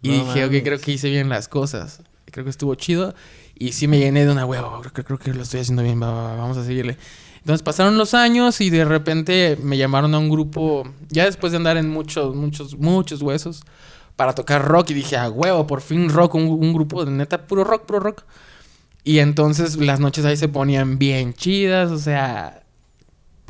Y 0.00 0.08
No 0.08 0.24
dije, 0.24 0.44
ok, 0.46 0.64
creo 0.64 0.78
que 0.78 0.92
hice 0.92 1.10
bien 1.10 1.28
las 1.28 1.46
cosas. 1.46 2.02
Creo 2.30 2.44
que 2.44 2.50
estuvo 2.50 2.74
chido. 2.74 3.14
Y 3.54 3.72
sí 3.72 3.86
me 3.86 3.98
llené 3.98 4.24
de 4.24 4.32
una 4.32 4.46
hueva. 4.46 4.80
Creo, 4.80 5.04
creo 5.04 5.18
que 5.18 5.34
lo 5.34 5.42
estoy 5.42 5.60
haciendo 5.60 5.82
bien. 5.82 6.00
va, 6.00 6.10
va, 6.10 6.22
va, 6.22 6.36
vamos 6.36 6.56
a 6.56 6.64
seguirle. 6.64 6.96
Entonces 7.40 7.62
pasaron 7.62 7.98
los 7.98 8.14
años 8.14 8.60
y 8.60 8.70
de 8.70 8.84
repente 8.84 9.58
me 9.62 9.76
llamaron 9.76 10.14
a 10.14 10.18
un 10.18 10.28
grupo, 10.28 10.84
ya 11.08 11.24
después 11.24 11.52
de 11.52 11.56
andar 11.56 11.76
en 11.76 11.88
muchos, 11.88 12.34
muchos, 12.34 12.78
muchos 12.78 13.22
huesos, 13.22 13.62
para 14.16 14.34
tocar 14.34 14.64
rock. 14.66 14.90
Y 14.90 14.94
dije, 14.94 15.16
a 15.16 15.28
huevo, 15.30 15.66
por 15.66 15.80
fin 15.80 16.08
rock, 16.10 16.34
un, 16.34 16.44
un 16.44 16.72
grupo 16.72 17.04
de 17.04 17.10
neta, 17.10 17.46
puro 17.46 17.64
rock, 17.64 17.86
puro 17.86 18.00
rock. 18.00 18.24
Y 19.04 19.18
entonces 19.18 19.76
las 19.76 20.00
noches 20.00 20.24
ahí 20.24 20.36
se 20.36 20.48
ponían 20.48 20.98
bien 20.98 21.32
chidas, 21.32 21.90
o 21.90 21.98
sea, 21.98 22.62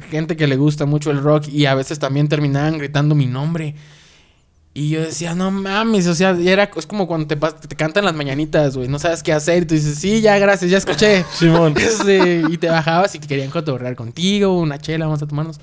gente 0.08 0.36
que 0.36 0.46
le 0.46 0.56
gusta 0.56 0.86
mucho 0.86 1.10
el 1.10 1.20
rock 1.20 1.48
y 1.48 1.66
a 1.66 1.74
veces 1.74 1.98
también 1.98 2.28
terminaban 2.28 2.78
gritando 2.78 3.14
mi 3.14 3.26
nombre. 3.26 3.74
Y 4.72 4.90
yo 4.90 5.02
decía, 5.02 5.34
no 5.34 5.50
mames, 5.50 6.06
o 6.06 6.14
sea, 6.14 6.30
era, 6.30 6.70
es 6.76 6.86
como 6.86 7.08
cuando 7.08 7.26
te, 7.26 7.36
te 7.36 7.74
cantan 7.74 8.04
las 8.04 8.14
mañanitas, 8.14 8.76
güey, 8.76 8.86
no 8.86 9.00
sabes 9.00 9.22
qué 9.24 9.32
hacer 9.32 9.64
y 9.64 9.66
tú 9.66 9.74
dices, 9.74 9.98
sí, 9.98 10.20
ya, 10.20 10.38
gracias, 10.38 10.70
ya 10.70 10.78
escuché. 10.78 11.24
Simón. 11.34 11.74
Este, 11.80 12.44
y 12.48 12.56
te 12.56 12.68
bajabas 12.68 13.14
y 13.16 13.18
querían 13.18 13.50
cotorrear 13.50 13.96
contigo, 13.96 14.56
una 14.56 14.78
chela, 14.78 15.06
vamos 15.06 15.22
a 15.22 15.26
tomarnos. 15.26 15.58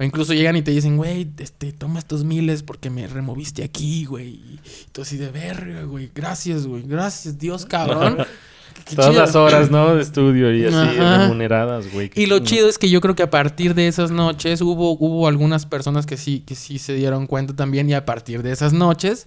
O 0.00 0.04
incluso 0.04 0.32
llegan 0.32 0.56
y 0.56 0.62
te 0.62 0.70
dicen, 0.70 0.96
güey, 0.96 1.28
este, 1.38 1.72
toma 1.72 1.98
estos 1.98 2.24
miles 2.24 2.62
porque 2.62 2.90
me 2.90 3.06
removiste 3.06 3.62
aquí, 3.62 4.04
güey. 4.04 4.28
Y 4.28 4.60
tú 4.92 5.02
así 5.02 5.16
de 5.16 5.30
verga, 5.30 5.82
güey, 5.84 6.10
gracias, 6.12 6.66
güey, 6.66 6.82
gracias, 6.82 7.38
Dios, 7.38 7.64
cabrón. 7.64 8.18
Qué 8.84 8.96
Todas 8.96 9.10
chido. 9.10 9.22
las 9.22 9.34
horas, 9.36 9.70
¿no? 9.70 9.94
De 9.96 10.02
estudio 10.02 10.54
y 10.54 10.64
así, 10.64 10.74
Ajá. 10.74 11.18
remuneradas, 11.18 11.92
güey. 11.92 12.10
Y 12.14 12.26
lo 12.26 12.38
chido 12.40 12.68
es 12.68 12.78
que 12.78 12.88
yo 12.90 13.00
creo 13.00 13.14
que 13.14 13.22
a 13.22 13.30
partir 13.30 13.74
de 13.74 13.86
esas 13.88 14.10
noches 14.10 14.60
hubo, 14.62 14.92
hubo 14.98 15.28
algunas 15.28 15.66
personas 15.66 16.06
que 16.06 16.16
sí, 16.16 16.40
que 16.46 16.54
sí 16.54 16.78
se 16.78 16.94
dieron 16.94 17.26
cuenta 17.26 17.54
también 17.54 17.88
y 17.90 17.94
a 17.94 18.04
partir 18.06 18.42
de 18.42 18.52
esas 18.52 18.72
noches 18.72 19.26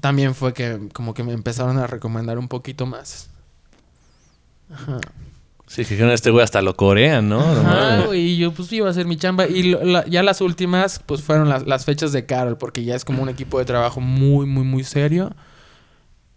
también 0.00 0.34
fue 0.34 0.52
que 0.54 0.88
como 0.92 1.14
que 1.14 1.22
me 1.22 1.32
empezaron 1.32 1.78
a 1.78 1.86
recomendar 1.86 2.38
un 2.38 2.48
poquito 2.48 2.86
más. 2.86 3.28
Ajá. 4.72 4.98
Sí, 5.66 5.84
que 5.84 5.90
dijeron, 5.90 6.10
este 6.10 6.30
güey 6.30 6.42
hasta 6.42 6.62
lo 6.62 6.74
corean, 6.74 7.28
¿no? 7.28 7.40
Ajá, 7.40 8.06
güey, 8.06 8.20
y 8.32 8.36
yo 8.38 8.50
pues 8.52 8.72
iba 8.72 8.88
a 8.88 8.90
hacer 8.90 9.06
mi 9.06 9.16
chamba. 9.16 9.46
Y 9.46 9.62
lo- 9.64 9.84
la- 9.84 10.04
ya 10.06 10.24
las 10.24 10.40
últimas, 10.40 11.00
pues 11.06 11.22
fueron 11.22 11.48
las, 11.48 11.64
las 11.66 11.84
fechas 11.84 12.10
de 12.10 12.26
Carol, 12.26 12.58
porque 12.58 12.82
ya 12.82 12.96
es 12.96 13.04
como 13.04 13.22
un 13.22 13.28
equipo 13.28 13.58
de 13.60 13.64
trabajo 13.66 14.00
muy, 14.00 14.46
muy, 14.46 14.64
muy 14.64 14.82
serio. 14.82 15.32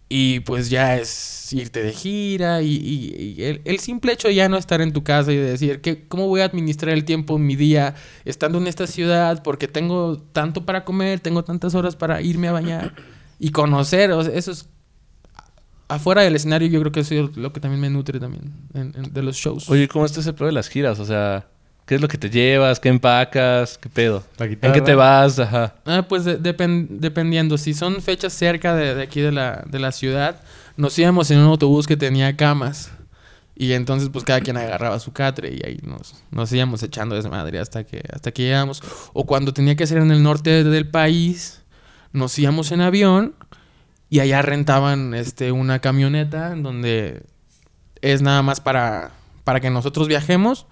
Y 0.08 0.40
pues 0.40 0.68
ya 0.70 0.96
es 0.98 1.52
irte 1.52 1.82
de 1.82 1.92
gira 1.92 2.62
y, 2.62 2.66
y- 2.74 3.34
y 3.38 3.42
el, 3.44 3.62
el 3.64 3.78
simple 3.80 4.12
hecho 4.12 4.28
de 4.28 4.34
ya 4.34 4.48
no 4.48 4.56
estar 4.58 4.80
en 4.80 4.92
tu 4.92 5.02
casa 5.02 5.32
y 5.32 5.36
de 5.36 5.50
decir, 5.50 5.80
que, 5.80 6.06
¿cómo 6.06 6.28
voy 6.28 6.42
a 6.42 6.44
administrar 6.44 6.92
el 6.94 7.04
tiempo 7.04 7.36
en 7.36 7.46
mi 7.46 7.56
día 7.56 7.94
estando 8.24 8.58
en 8.58 8.66
esta 8.66 8.86
ciudad? 8.86 9.42
Porque 9.42 9.66
tengo 9.66 10.18
tanto 10.32 10.64
para 10.66 10.84
comer, 10.84 11.20
tengo 11.20 11.42
tantas 11.42 11.74
horas 11.74 11.96
para 11.96 12.20
irme 12.20 12.48
a 12.48 12.52
bañar 12.52 12.94
y 13.38 13.50
conocer. 13.50 14.10
o 14.12 14.22
sea, 14.22 14.34
eso 14.34 14.52
es... 14.52 14.68
Afuera 15.88 16.22
del 16.22 16.34
escenario 16.34 16.66
yo 16.68 16.80
creo 16.80 16.92
que 16.92 17.00
eso 17.00 17.14
es 17.14 17.36
lo 17.36 17.52
que 17.52 17.60
también 17.60 17.80
me 17.80 17.90
nutre 17.90 18.18
también 18.18 18.52
en- 18.72 18.92
en- 18.96 19.12
de 19.12 19.22
los 19.22 19.36
shows. 19.36 19.68
Oye, 19.68 19.86
¿cómo 19.88 20.06
está 20.06 20.20
ese 20.20 20.32
pedo 20.32 20.46
de 20.46 20.52
las 20.52 20.68
giras? 20.68 20.98
O 20.98 21.04
sea, 21.04 21.46
¿qué 21.86 21.94
es 21.96 22.00
lo 22.00 22.08
que 22.08 22.18
te 22.18 22.30
llevas? 22.30 22.80
¿Qué 22.80 22.88
empacas? 22.88 23.78
¿Qué 23.78 23.88
pedo? 23.88 24.24
La 24.38 24.46
¿En 24.46 24.72
qué 24.72 24.80
te 24.80 24.94
vas? 24.94 25.38
Ajá. 25.38 25.74
Ah, 25.86 26.04
pues 26.08 26.24
de- 26.24 26.40
depen- 26.40 26.86
dependiendo. 26.88 27.58
Si 27.58 27.74
son 27.74 28.00
fechas 28.02 28.32
cerca 28.32 28.74
de, 28.74 28.94
de 28.94 29.02
aquí 29.02 29.20
de 29.20 29.32
la, 29.32 29.64
de 29.68 29.78
la 29.78 29.92
ciudad, 29.92 30.40
nos 30.76 30.98
íbamos 30.98 31.30
en 31.30 31.38
un 31.38 31.46
autobús 31.46 31.86
que 31.86 31.96
tenía 31.96 32.36
camas. 32.36 32.90
Y 33.56 33.72
entonces, 33.72 34.08
pues 34.12 34.24
cada 34.24 34.40
quien 34.40 34.56
agarraba 34.56 34.98
su 34.98 35.12
catre 35.12 35.50
y 35.54 35.60
ahí 35.64 35.78
nos, 35.84 36.16
nos 36.32 36.52
íbamos 36.52 36.82
echando 36.82 37.14
desmadre 37.14 37.60
hasta 37.60 37.84
que, 37.84 38.02
hasta 38.12 38.32
que 38.32 38.42
llegamos. 38.42 38.82
O 39.12 39.26
cuando 39.26 39.52
tenía 39.54 39.76
que 39.76 39.86
ser 39.86 39.98
en 39.98 40.10
el 40.10 40.24
norte 40.24 40.64
del 40.64 40.88
país, 40.88 41.62
nos 42.12 42.36
íbamos 42.36 42.72
en 42.72 42.80
avión 42.80 43.36
y 44.10 44.18
allá 44.20 44.42
rentaban 44.42 45.14
este, 45.14 45.52
una 45.52 45.78
camioneta 45.78 46.50
en 46.52 46.64
donde 46.64 47.22
es 48.02 48.22
nada 48.22 48.42
más 48.42 48.60
para, 48.60 49.12
para 49.44 49.60
que 49.60 49.70
nosotros 49.70 50.08
viajemos 50.08 50.66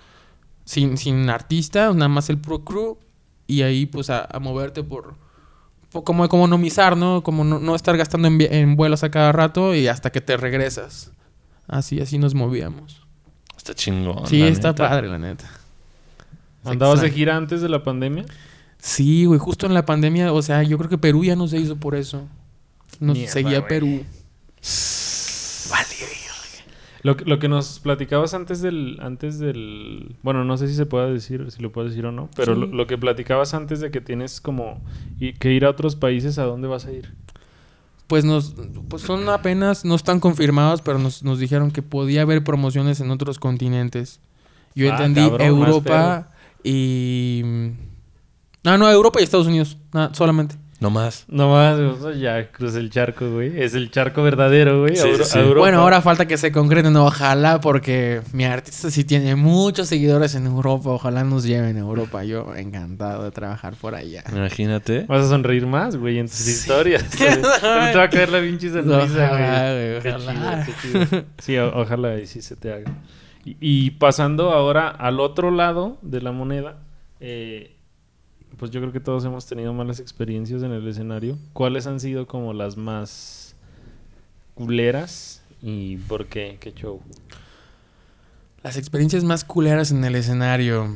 sin, 0.64 0.96
sin 0.96 1.28
artista, 1.30 1.92
nada 1.92 2.08
más 2.08 2.30
el 2.30 2.38
pro 2.38 2.64
crew 2.64 2.98
y 3.46 3.62
ahí 3.62 3.86
pues 3.86 4.10
a, 4.10 4.24
a 4.24 4.38
moverte 4.38 4.82
por, 4.82 5.14
por 5.90 6.04
como 6.04 6.24
economizar, 6.24 6.96
¿no? 6.96 7.22
Como 7.22 7.44
no, 7.44 7.58
no 7.58 7.74
estar 7.74 7.96
gastando 7.96 8.28
en, 8.28 8.40
en 8.40 8.76
vuelos 8.76 9.02
a 9.04 9.10
cada 9.10 9.32
rato 9.32 9.74
y 9.74 9.88
hasta 9.88 10.10
que 10.10 10.20
te 10.20 10.36
regresas. 10.36 11.12
Así, 11.68 12.00
así 12.00 12.18
nos 12.18 12.34
movíamos. 12.34 13.02
Está 13.56 13.74
chingón. 13.74 14.26
sí, 14.26 14.40
la 14.40 14.48
está 14.48 14.68
neta. 14.68 14.88
padre, 14.88 15.08
la 15.08 15.18
neta. 15.18 15.48
¿Andabas 16.64 17.00
de 17.00 17.10
gira 17.10 17.36
antes 17.36 17.60
de 17.60 17.68
la 17.68 17.82
pandemia? 17.82 18.24
Sí, 18.78 19.24
güey, 19.24 19.38
justo 19.38 19.66
en 19.66 19.74
la 19.74 19.84
pandemia, 19.84 20.32
o 20.32 20.42
sea, 20.42 20.62
yo 20.62 20.76
creo 20.78 20.90
que 20.90 20.98
Perú 20.98 21.24
ya 21.24 21.36
no 21.36 21.46
se 21.46 21.58
hizo 21.58 21.76
por 21.76 21.94
eso. 21.94 22.26
Nos 22.98 23.16
Mierda, 23.16 23.32
seguía 23.32 23.58
güey. 23.58 23.68
Perú. 23.68 24.04
Lo, 27.02 27.16
que- 27.16 27.24
lo 27.24 27.38
que 27.40 27.48
nos 27.48 27.80
platicabas 27.80 28.32
antes 28.34 28.62
del, 28.62 28.98
antes 29.02 29.38
del... 29.40 30.14
Bueno, 30.22 30.44
no 30.44 30.56
sé 30.56 30.68
si 30.68 30.74
se 30.74 30.86
puede 30.86 31.12
decir, 31.12 31.50
si 31.50 31.60
lo 31.60 31.72
puedes 31.72 31.90
decir 31.92 32.06
o 32.06 32.12
no, 32.12 32.28
pero 32.36 32.54
Sí. 32.54 32.60
lo, 32.60 32.66
lo 32.66 32.86
que 32.86 32.96
platicabas 32.96 33.54
antes 33.54 33.80
de 33.80 33.90
que 33.90 34.00
tienes 34.00 34.40
como 34.40 34.80
y- 35.18 35.32
que 35.32 35.52
ir 35.52 35.64
a 35.64 35.70
otros 35.70 35.96
países, 35.96 36.38
¿a 36.38 36.44
dónde 36.44 36.68
vas 36.68 36.86
a 36.86 36.92
ir? 36.92 37.12
Pues 38.06 38.24
nos, 38.24 38.54
pues 38.88 39.02
son 39.02 39.28
apenas, 39.30 39.84
no 39.84 39.94
están 39.94 40.20
confirmados, 40.20 40.80
pero 40.82 40.98
nos, 40.98 41.22
nos 41.24 41.38
dijeron 41.38 41.70
que 41.70 41.82
podía 41.82 42.22
haber 42.22 42.44
promociones 42.44 43.00
en 43.00 43.10
otros 43.10 43.38
continentes. 43.38 44.20
Yo 44.74 44.86
Ah, 44.88 44.90
entendí 44.96 45.22
cabrón, 45.22 45.46
Europa 45.48 46.28
y... 46.62 47.42
No, 48.64 48.78
no, 48.78 48.88
Europa 48.90 49.18
y 49.20 49.24
Estados 49.24 49.46
Unidos, 49.48 49.76
nada, 49.92 50.14
solamente. 50.14 50.54
No 50.82 50.90
más. 50.90 51.26
No 51.28 51.48
más, 51.48 51.78
ya 52.18 52.50
crucé 52.50 52.80
el 52.80 52.90
charco, 52.90 53.30
güey. 53.30 53.62
Es 53.62 53.72
el 53.74 53.92
charco 53.92 54.20
verdadero, 54.24 54.80
güey. 54.80 54.96
Sí, 54.96 55.10
sí, 55.16 55.24
sí. 55.24 55.38
Bueno, 55.56 55.80
ahora 55.80 56.02
falta 56.02 56.26
que 56.26 56.36
se 56.36 56.50
concreten, 56.50 56.96
ojalá, 56.96 57.60
porque 57.60 58.20
mi 58.32 58.44
artista 58.44 58.90
sí 58.90 59.04
tiene 59.04 59.36
muchos 59.36 59.86
seguidores 59.86 60.34
en 60.34 60.46
Europa, 60.46 60.90
ojalá 60.90 61.22
nos 61.22 61.44
lleven 61.44 61.76
a 61.76 61.78
Europa. 61.78 62.24
Yo 62.24 62.56
encantado 62.56 63.22
de 63.22 63.30
trabajar 63.30 63.76
por 63.76 63.94
allá. 63.94 64.24
Imagínate. 64.32 65.04
Vas 65.06 65.26
a 65.26 65.28
sonreír 65.28 65.68
más, 65.68 65.94
güey, 65.94 66.18
en 66.18 66.26
tus 66.26 66.48
historias. 66.48 67.08
te 67.16 67.28
va 67.96 68.02
a 68.02 68.10
caer 68.10 68.30
la 68.30 68.40
pinche 68.40 68.68
sonrisa, 68.68 69.30
Ojalá, 69.30 69.72
güey. 69.72 70.00
Qué 70.00 70.12
ojalá. 70.16 70.66
chido, 70.66 70.98
qué 70.98 71.06
chido. 71.06 71.24
Sí, 71.38 71.58
ojalá 71.58 72.18
y 72.18 72.26
sí 72.26 72.42
se 72.42 72.56
te 72.56 72.72
haga. 72.72 72.90
Y, 73.44 73.56
y 73.60 73.90
pasando 73.92 74.50
ahora 74.50 74.88
al 74.88 75.20
otro 75.20 75.52
lado 75.52 75.98
de 76.02 76.20
la 76.22 76.32
moneda, 76.32 76.78
eh, 77.20 77.76
pues 78.62 78.70
yo 78.70 78.80
creo 78.80 78.92
que 78.92 79.00
todos 79.00 79.24
hemos 79.24 79.44
tenido 79.46 79.72
malas 79.74 79.98
experiencias 79.98 80.62
en 80.62 80.70
el 80.70 80.86
escenario. 80.86 81.36
¿Cuáles 81.52 81.88
han 81.88 81.98
sido 81.98 82.28
como 82.28 82.52
las 82.52 82.76
más 82.76 83.56
culeras 84.54 85.42
y 85.60 85.96
por 85.96 86.26
qué? 86.26 86.58
¿Qué 86.60 86.72
show? 86.72 87.00
Las 88.62 88.76
experiencias 88.76 89.24
más 89.24 89.42
culeras 89.44 89.90
en 89.90 90.04
el 90.04 90.14
escenario. 90.14 90.94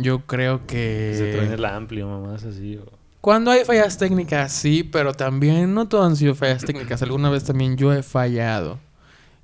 Yo 0.00 0.20
creo 0.26 0.64
Que 0.68 1.12
se 1.16 1.30
que... 1.48 1.54
el 1.54 1.64
amplio, 1.64 2.06
mamás, 2.06 2.44
así. 2.44 2.76
o- 2.76 2.86
Cuando 3.20 3.50
hay 3.50 3.64
fallas 3.64 3.98
técnicas, 3.98 4.52
sí, 4.52 4.84
pero 4.84 5.12
también 5.12 5.74
no 5.74 5.88
todo 5.88 6.04
han 6.04 6.14
sido 6.14 6.36
fallas 6.36 6.64
técnicas. 6.64 7.02
Alguna 7.02 7.30
vez 7.30 7.42
también 7.42 7.76
yo 7.76 7.92
he 7.92 8.04
fallado. 8.04 8.78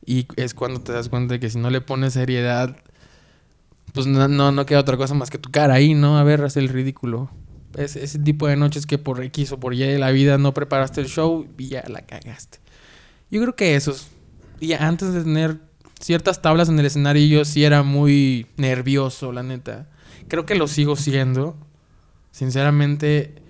Y 0.04 0.28
es 0.36 0.54
cuando 0.54 0.80
te 0.80 0.92
das 0.92 1.08
cuenta 1.08 1.34
de 1.34 1.40
que 1.40 1.50
si 1.50 1.58
no 1.58 1.70
le 1.70 1.80
pones 1.80 2.12
seriedad, 2.12 2.76
pues 3.96 4.06
no, 4.06 4.28
no, 4.28 4.52
no 4.52 4.66
queda 4.66 4.80
otra 4.80 4.98
cosa 4.98 5.14
más 5.14 5.30
que 5.30 5.38
tu 5.38 5.50
cara 5.50 5.74
ahí, 5.74 5.94
¿no? 5.94 6.18
A 6.18 6.22
ver, 6.22 6.44
haz 6.44 6.58
el 6.58 6.68
ridículo. 6.68 7.30
Es 7.74 7.96
ese 7.96 8.18
tipo 8.18 8.46
de 8.46 8.54
noches 8.54 8.84
que 8.84 8.98
por 8.98 9.22
X 9.24 9.52
o 9.52 9.58
por 9.58 9.72
Y 9.72 9.78
de 9.78 9.98
la 9.98 10.10
vida 10.10 10.36
no 10.36 10.52
preparaste 10.52 11.00
el 11.00 11.08
show 11.08 11.46
y 11.56 11.68
ya 11.68 11.82
la 11.88 12.02
cagaste. 12.02 12.58
Yo 13.30 13.40
creo 13.40 13.56
que 13.56 13.74
esos. 13.74 14.08
Y 14.60 14.74
antes 14.74 15.14
de 15.14 15.24
tener 15.24 15.60
ciertas 15.98 16.42
tablas 16.42 16.68
en 16.68 16.78
el 16.78 16.84
escenario, 16.84 17.26
yo 17.26 17.44
sí 17.46 17.64
era 17.64 17.82
muy 17.82 18.46
nervioso, 18.58 19.32
la 19.32 19.42
neta. 19.42 19.88
Creo 20.28 20.44
que 20.44 20.56
lo 20.56 20.68
sigo 20.68 20.94
siendo. 20.94 21.56
Sinceramente, 22.32 23.42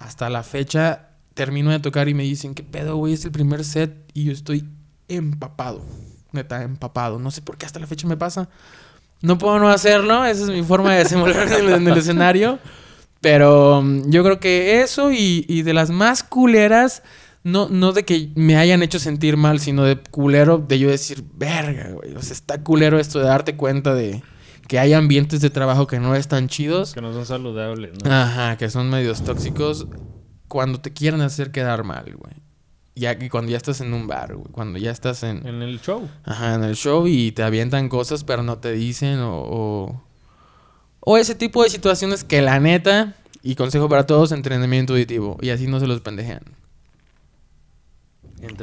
hasta 0.00 0.28
la 0.28 0.42
fecha 0.42 1.10
termino 1.34 1.70
de 1.70 1.78
tocar 1.78 2.08
y 2.08 2.14
me 2.14 2.24
dicen, 2.24 2.54
¿qué 2.54 2.64
pedo, 2.64 2.96
güey? 2.96 3.14
Es 3.14 3.24
el 3.24 3.30
primer 3.30 3.64
set 3.64 3.94
y 4.12 4.24
yo 4.24 4.32
estoy 4.32 4.68
empapado. 5.06 5.82
Neta, 6.32 6.64
empapado. 6.64 7.20
No 7.20 7.30
sé 7.30 7.42
por 7.42 7.56
qué 7.56 7.66
hasta 7.66 7.78
la 7.78 7.86
fecha 7.86 8.08
me 8.08 8.16
pasa. 8.16 8.48
No 9.24 9.38
puedo 9.38 9.58
no 9.58 9.68
hacerlo. 9.68 10.24
Esa 10.24 10.44
es 10.44 10.50
mi 10.50 10.62
forma 10.62 10.92
de 10.92 10.98
desenvolverme 11.04 11.56
en, 11.58 11.64
el- 11.68 11.74
en 11.74 11.88
el 11.88 11.98
escenario. 11.98 12.58
Pero 13.20 13.80
mm, 13.82 14.10
yo 14.10 14.22
creo 14.22 14.38
que 14.38 14.82
eso 14.82 15.10
y, 15.10 15.44
y 15.48 15.62
de 15.62 15.72
las 15.74 15.90
más 15.90 16.22
culeras, 16.22 17.02
no, 17.42 17.68
no 17.70 17.92
de 17.92 18.04
que 18.04 18.30
me 18.36 18.56
hayan 18.56 18.82
hecho 18.82 18.98
sentir 18.98 19.36
mal, 19.36 19.60
sino 19.60 19.82
de 19.84 19.96
culero, 19.98 20.58
de 20.58 20.78
yo 20.78 20.88
decir, 20.90 21.24
verga, 21.34 21.88
güey. 21.92 22.14
O 22.14 22.22
sea, 22.22 22.32
está 22.34 22.62
culero 22.62 22.98
esto 22.98 23.18
de 23.18 23.24
darte 23.26 23.56
cuenta 23.56 23.94
de 23.94 24.22
que 24.68 24.78
hay 24.78 24.92
ambientes 24.92 25.40
de 25.40 25.50
trabajo 25.50 25.86
que 25.86 26.00
no 26.00 26.14
están 26.14 26.48
chidos. 26.48 26.92
Que 26.94 27.00
no 27.00 27.12
son 27.12 27.24
saludables, 27.26 27.92
¿no? 28.04 28.10
Ajá, 28.12 28.56
que 28.56 28.68
son 28.70 28.90
medios 28.90 29.22
tóxicos 29.24 29.86
cuando 30.48 30.80
te 30.80 30.92
quieren 30.92 31.20
hacer 31.22 31.50
quedar 31.50 31.82
mal, 31.84 32.04
güey. 32.04 32.43
Ya 32.96 33.18
que 33.18 33.28
cuando 33.28 33.50
ya 33.50 33.56
estás 33.56 33.80
en 33.80 33.92
un 33.92 34.06
bar, 34.06 34.34
güey. 34.34 34.46
Cuando 34.52 34.78
ya 34.78 34.90
estás 34.92 35.22
en, 35.24 35.46
En 35.46 35.62
el 35.62 35.80
show. 35.80 36.08
ajá, 36.24 36.54
en 36.54 36.64
el 36.64 36.76
show 36.76 37.06
y 37.06 37.32
te 37.32 37.42
avientan 37.42 37.88
cosas 37.88 38.22
pero 38.24 38.42
no 38.42 38.58
te 38.58 38.72
dicen 38.72 39.18
o, 39.18 39.40
o... 39.42 40.02
o 41.00 41.16
ese 41.18 41.34
tipo 41.34 41.62
de 41.64 41.70
situaciones 41.70 42.22
que 42.22 42.40
la 42.40 42.60
neta, 42.60 43.14
y 43.42 43.56
consejo 43.56 43.88
para 43.88 44.06
todos, 44.06 44.32
entrenamiento 44.32 44.94
auditivo. 44.94 45.36
Y 45.42 45.50
así 45.50 45.66
no 45.66 45.78
se 45.78 45.86
los 45.86 46.00
pendejean. 46.00 46.42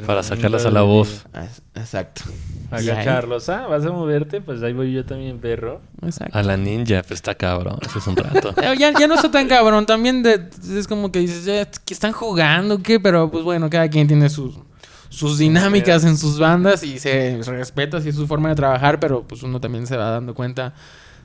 Para 0.06 0.22
sacarlas 0.22 0.64
a 0.66 0.70
la 0.70 0.82
voz. 0.82 1.24
Exacto. 1.74 2.22
Agacharlos. 2.70 3.48
Ah, 3.48 3.66
vas 3.66 3.84
a 3.84 3.90
moverte, 3.92 4.40
pues 4.40 4.62
ahí 4.62 4.72
voy 4.72 4.92
yo 4.92 5.04
también, 5.04 5.38
perro. 5.38 5.80
Exacto. 6.02 6.36
A 6.38 6.42
la 6.42 6.56
ninja, 6.56 7.02
pues 7.02 7.12
está 7.18 7.34
cabrón. 7.34 7.78
Eso 7.84 7.98
es 7.98 8.06
un 8.06 8.16
rato. 8.16 8.54
Eh, 8.62 8.74
Ya, 8.78 8.92
ya 8.98 9.06
no 9.06 9.14
está 9.14 9.30
tan 9.30 9.46
cabrón. 9.48 9.84
También 9.86 10.22
de- 10.22 10.48
es 10.76 10.88
como 10.88 11.12
que 11.12 11.18
dices, 11.18 11.44
ya, 11.44 11.66
que 11.66 11.92
están 11.94 12.12
jugando, 12.12 12.82
¿qué? 12.82 12.98
Pero 13.00 13.30
pues 13.30 13.44
bueno, 13.44 13.68
cada 13.68 13.88
quien 13.88 14.06
tiene 14.08 14.30
sus, 14.30 14.54
sus 15.10 15.36
dinámicas 15.38 16.04
en 16.04 16.16
sus 16.16 16.38
bandas 16.38 16.82
y 16.82 16.98
se 16.98 17.38
respeta 17.44 18.00
si 18.00 18.08
es 18.08 18.14
su 18.16 18.26
forma 18.26 18.48
de 18.48 18.54
trabajar, 18.54 18.98
pero 19.00 19.22
pues 19.22 19.42
uno 19.42 19.60
también 19.60 19.86
se 19.86 19.96
va 19.98 20.10
dando 20.10 20.34
cuenta 20.34 20.72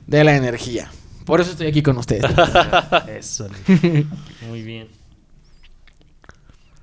de 0.06 0.24
la 0.24 0.36
energía. 0.36 0.90
Por 1.24 1.40
eso 1.40 1.50
estoy 1.52 1.66
aquí 1.68 1.82
con 1.82 1.96
ustedes. 1.98 2.24
Eso. 3.08 3.48
Muy 4.48 4.62
bien. 4.62 4.88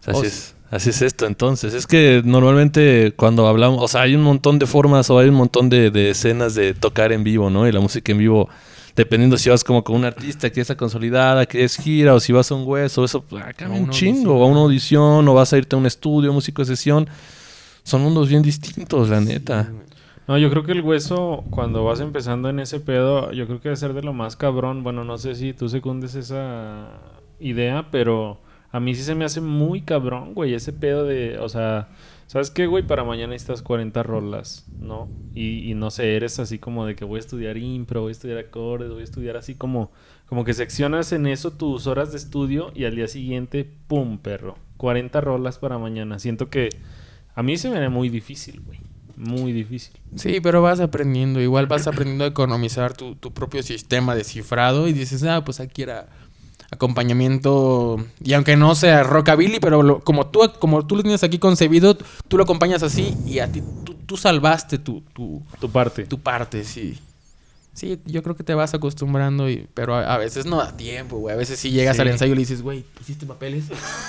Así 0.08 0.26
es. 0.26 0.55
Así 0.76 0.90
es 0.90 1.02
esto 1.02 1.26
entonces. 1.26 1.74
Es 1.74 1.88
que 1.88 2.22
normalmente 2.26 3.14
cuando 3.16 3.48
hablamos, 3.48 3.82
o 3.82 3.88
sea, 3.88 4.02
hay 4.02 4.14
un 4.14 4.24
montón 4.24 4.60
de 4.60 4.66
formas 4.66 5.10
o 5.10 5.18
hay 5.18 5.30
un 5.30 5.36
montón 5.36 5.70
de, 5.70 5.90
de 5.90 6.10
escenas 6.10 6.54
de 6.54 6.74
tocar 6.74 7.14
en 7.14 7.24
vivo, 7.24 7.50
¿no? 7.50 7.66
Y 7.66 7.72
la 7.72 7.80
música 7.80 8.12
en 8.12 8.18
vivo, 8.18 8.50
dependiendo 8.94 9.38
si 9.38 9.50
vas 9.50 9.64
como 9.64 9.86
con 9.86 9.96
un 9.96 10.04
artista 10.04 10.50
que 10.50 10.60
está 10.60 10.76
consolidada, 10.76 11.46
que 11.46 11.64
es 11.64 11.78
gira, 11.78 12.14
o 12.14 12.20
si 12.20 12.34
vas 12.34 12.52
a 12.52 12.56
un 12.56 12.68
hueso, 12.68 13.06
eso 13.06 13.22
pues, 13.22 13.42
ah, 13.48 13.54
cambia 13.54 13.80
un 13.80 13.90
chingo, 13.90 14.32
audición. 14.32 14.42
o 14.42 14.44
a 14.44 14.48
una 14.48 14.60
audición, 14.60 15.28
o 15.30 15.34
vas 15.34 15.54
a 15.54 15.58
irte 15.58 15.78
a 15.78 15.80
un 15.80 15.86
estudio, 15.86 16.34
músico 16.34 16.62
de 16.62 16.66
sesión. 16.66 17.08
Son 17.84 18.02
mundos 18.02 18.28
bien 18.28 18.42
distintos, 18.42 19.08
la 19.08 19.22
neta. 19.22 19.72
No, 20.28 20.38
yo 20.38 20.50
creo 20.50 20.64
que 20.64 20.74
el 20.74 20.82
hueso, 20.82 21.46
cuando 21.52 21.86
vas 21.86 22.02
empezando 22.02 22.50
en 22.50 22.60
ese 22.60 22.82
pedo, 22.82 23.32
yo 23.32 23.46
creo 23.46 23.62
que 23.62 23.70
debe 23.70 23.78
ser 23.78 23.94
de 23.94 24.02
lo 24.02 24.12
más 24.12 24.36
cabrón. 24.36 24.84
Bueno, 24.84 25.06
no 25.06 25.18
sé 25.18 25.36
si 25.36 25.54
tú 25.54 25.70
secundes 25.70 26.16
esa 26.16 27.00
idea, 27.40 27.88
pero 27.92 28.40
a 28.76 28.82
mí 28.82 28.94
sí 28.94 29.04
se 29.04 29.16
me 29.16 29.24
hace 29.24 29.40
muy 29.40 29.84
cabrón, 29.84 30.34
güey, 30.34 30.54
ese 30.54 30.74
pedo 30.74 31.06
de, 31.06 31.40
o 31.40 31.48
sea, 31.48 31.88
¿sabes 32.28 32.52
qué, 32.52 32.68
güey? 32.68 32.86
Para 32.86 33.06
mañana 33.06 33.32
necesitas 33.32 33.62
40 33.62 34.04
rolas, 34.04 34.66
¿no? 34.82 35.08
Y, 35.34 35.72
y 35.72 35.76
no 35.76 35.92
sé, 35.92 36.18
eres 36.18 36.40
así 36.40 36.60
como 36.60 36.86
de 36.86 36.94
que 36.94 37.06
voy 37.06 37.16
a 37.16 37.20
estudiar 37.22 37.56
impro, 37.56 38.02
voy 38.02 38.10
a 38.10 38.12
estudiar 38.12 38.38
acordes, 38.38 38.90
voy 38.90 39.00
a 39.00 39.06
estudiar 39.06 39.38
así 39.38 39.56
como, 39.56 39.92
como 40.26 40.44
que 40.44 40.54
seccionas 40.54 41.14
en 41.14 41.26
eso 41.26 41.52
tus 41.52 41.88
horas 41.88 42.12
de 42.12 42.18
estudio 42.18 42.74
y 42.76 42.84
al 42.84 42.98
día 42.98 43.08
siguiente, 43.08 43.66
¡pum, 43.88 44.18
perro! 44.18 44.58
40 44.76 45.22
rolas 45.22 45.58
para 45.58 45.78
mañana. 45.78 46.20
Siento 46.20 46.50
que 46.50 46.68
a 47.34 47.44
mí 47.44 47.56
se 47.56 47.70
me 47.70 47.78
haría 47.78 47.90
muy 47.90 48.10
difícil, 48.10 48.60
güey. 48.60 48.80
Muy 49.16 49.54
difícil. 49.54 49.94
Sí, 50.18 50.42
pero 50.44 50.62
vas 50.62 50.82
aprendiendo. 50.82 51.40
Igual 51.40 51.68
vas 51.68 51.88
aprendiendo 51.88 52.26
a 52.26 52.28
economizar 52.28 52.92
tu, 52.92 53.16
tu 53.16 53.32
propio 53.32 53.64
sistema 53.64 54.14
de 54.16 54.26
cifrado 54.26 54.90
y 54.90 54.92
dices, 54.92 55.24
ah, 55.24 55.46
pues 55.46 55.62
aquí 55.62 55.84
era 55.84 56.10
acompañamiento. 56.76 57.98
Y 58.24 58.34
aunque 58.34 58.56
no 58.56 58.76
sea 58.76 59.04
rockabilly, 59.04 59.60
pero 59.60 59.84
lo- 59.84 60.00
como, 60.00 60.28
tú, 60.28 60.40
como 60.60 60.86
tú 60.86 60.96
lo 60.96 61.02
tienes 61.02 61.24
aquí 61.24 61.40
concebido, 61.40 61.98
tú 62.28 62.38
lo 62.38 62.44
acompañas 62.44 62.84
así 62.84 63.16
y 63.26 63.40
a 63.40 63.52
ti 63.52 63.62
tú, 63.84 63.94
tú 64.06 64.18
salvaste 64.18 64.78
tu, 64.78 65.02
tu, 65.14 65.42
Tu 65.60 65.70
parte. 65.70 66.04
tu 66.06 66.20
parte, 66.20 66.64
sí. 66.64 67.00
Sí, 67.74 68.00
yo 68.06 68.24
creo 68.24 68.38
que 68.38 68.44
te 68.46 68.54
vas 68.54 68.74
acostumbrando, 68.74 69.50
y, 69.50 69.68
pero 69.74 69.96
a, 69.96 70.14
a 70.14 70.18
veces 70.18 70.46
no 70.46 70.56
da 70.56 70.78
tiempo, 70.78 71.18
güey. 71.18 71.36
A 71.36 71.38
veces 71.38 71.60
si 71.60 71.72
llegas 71.72 71.98
Sí. 71.98 72.02
al 72.04 72.08
ensayo 72.08 72.32
y 72.32 72.36
le 72.36 72.40
dices, 72.40 72.62
güey, 72.62 72.86
¿pusiste 72.98 73.26
papeles? 73.26 73.66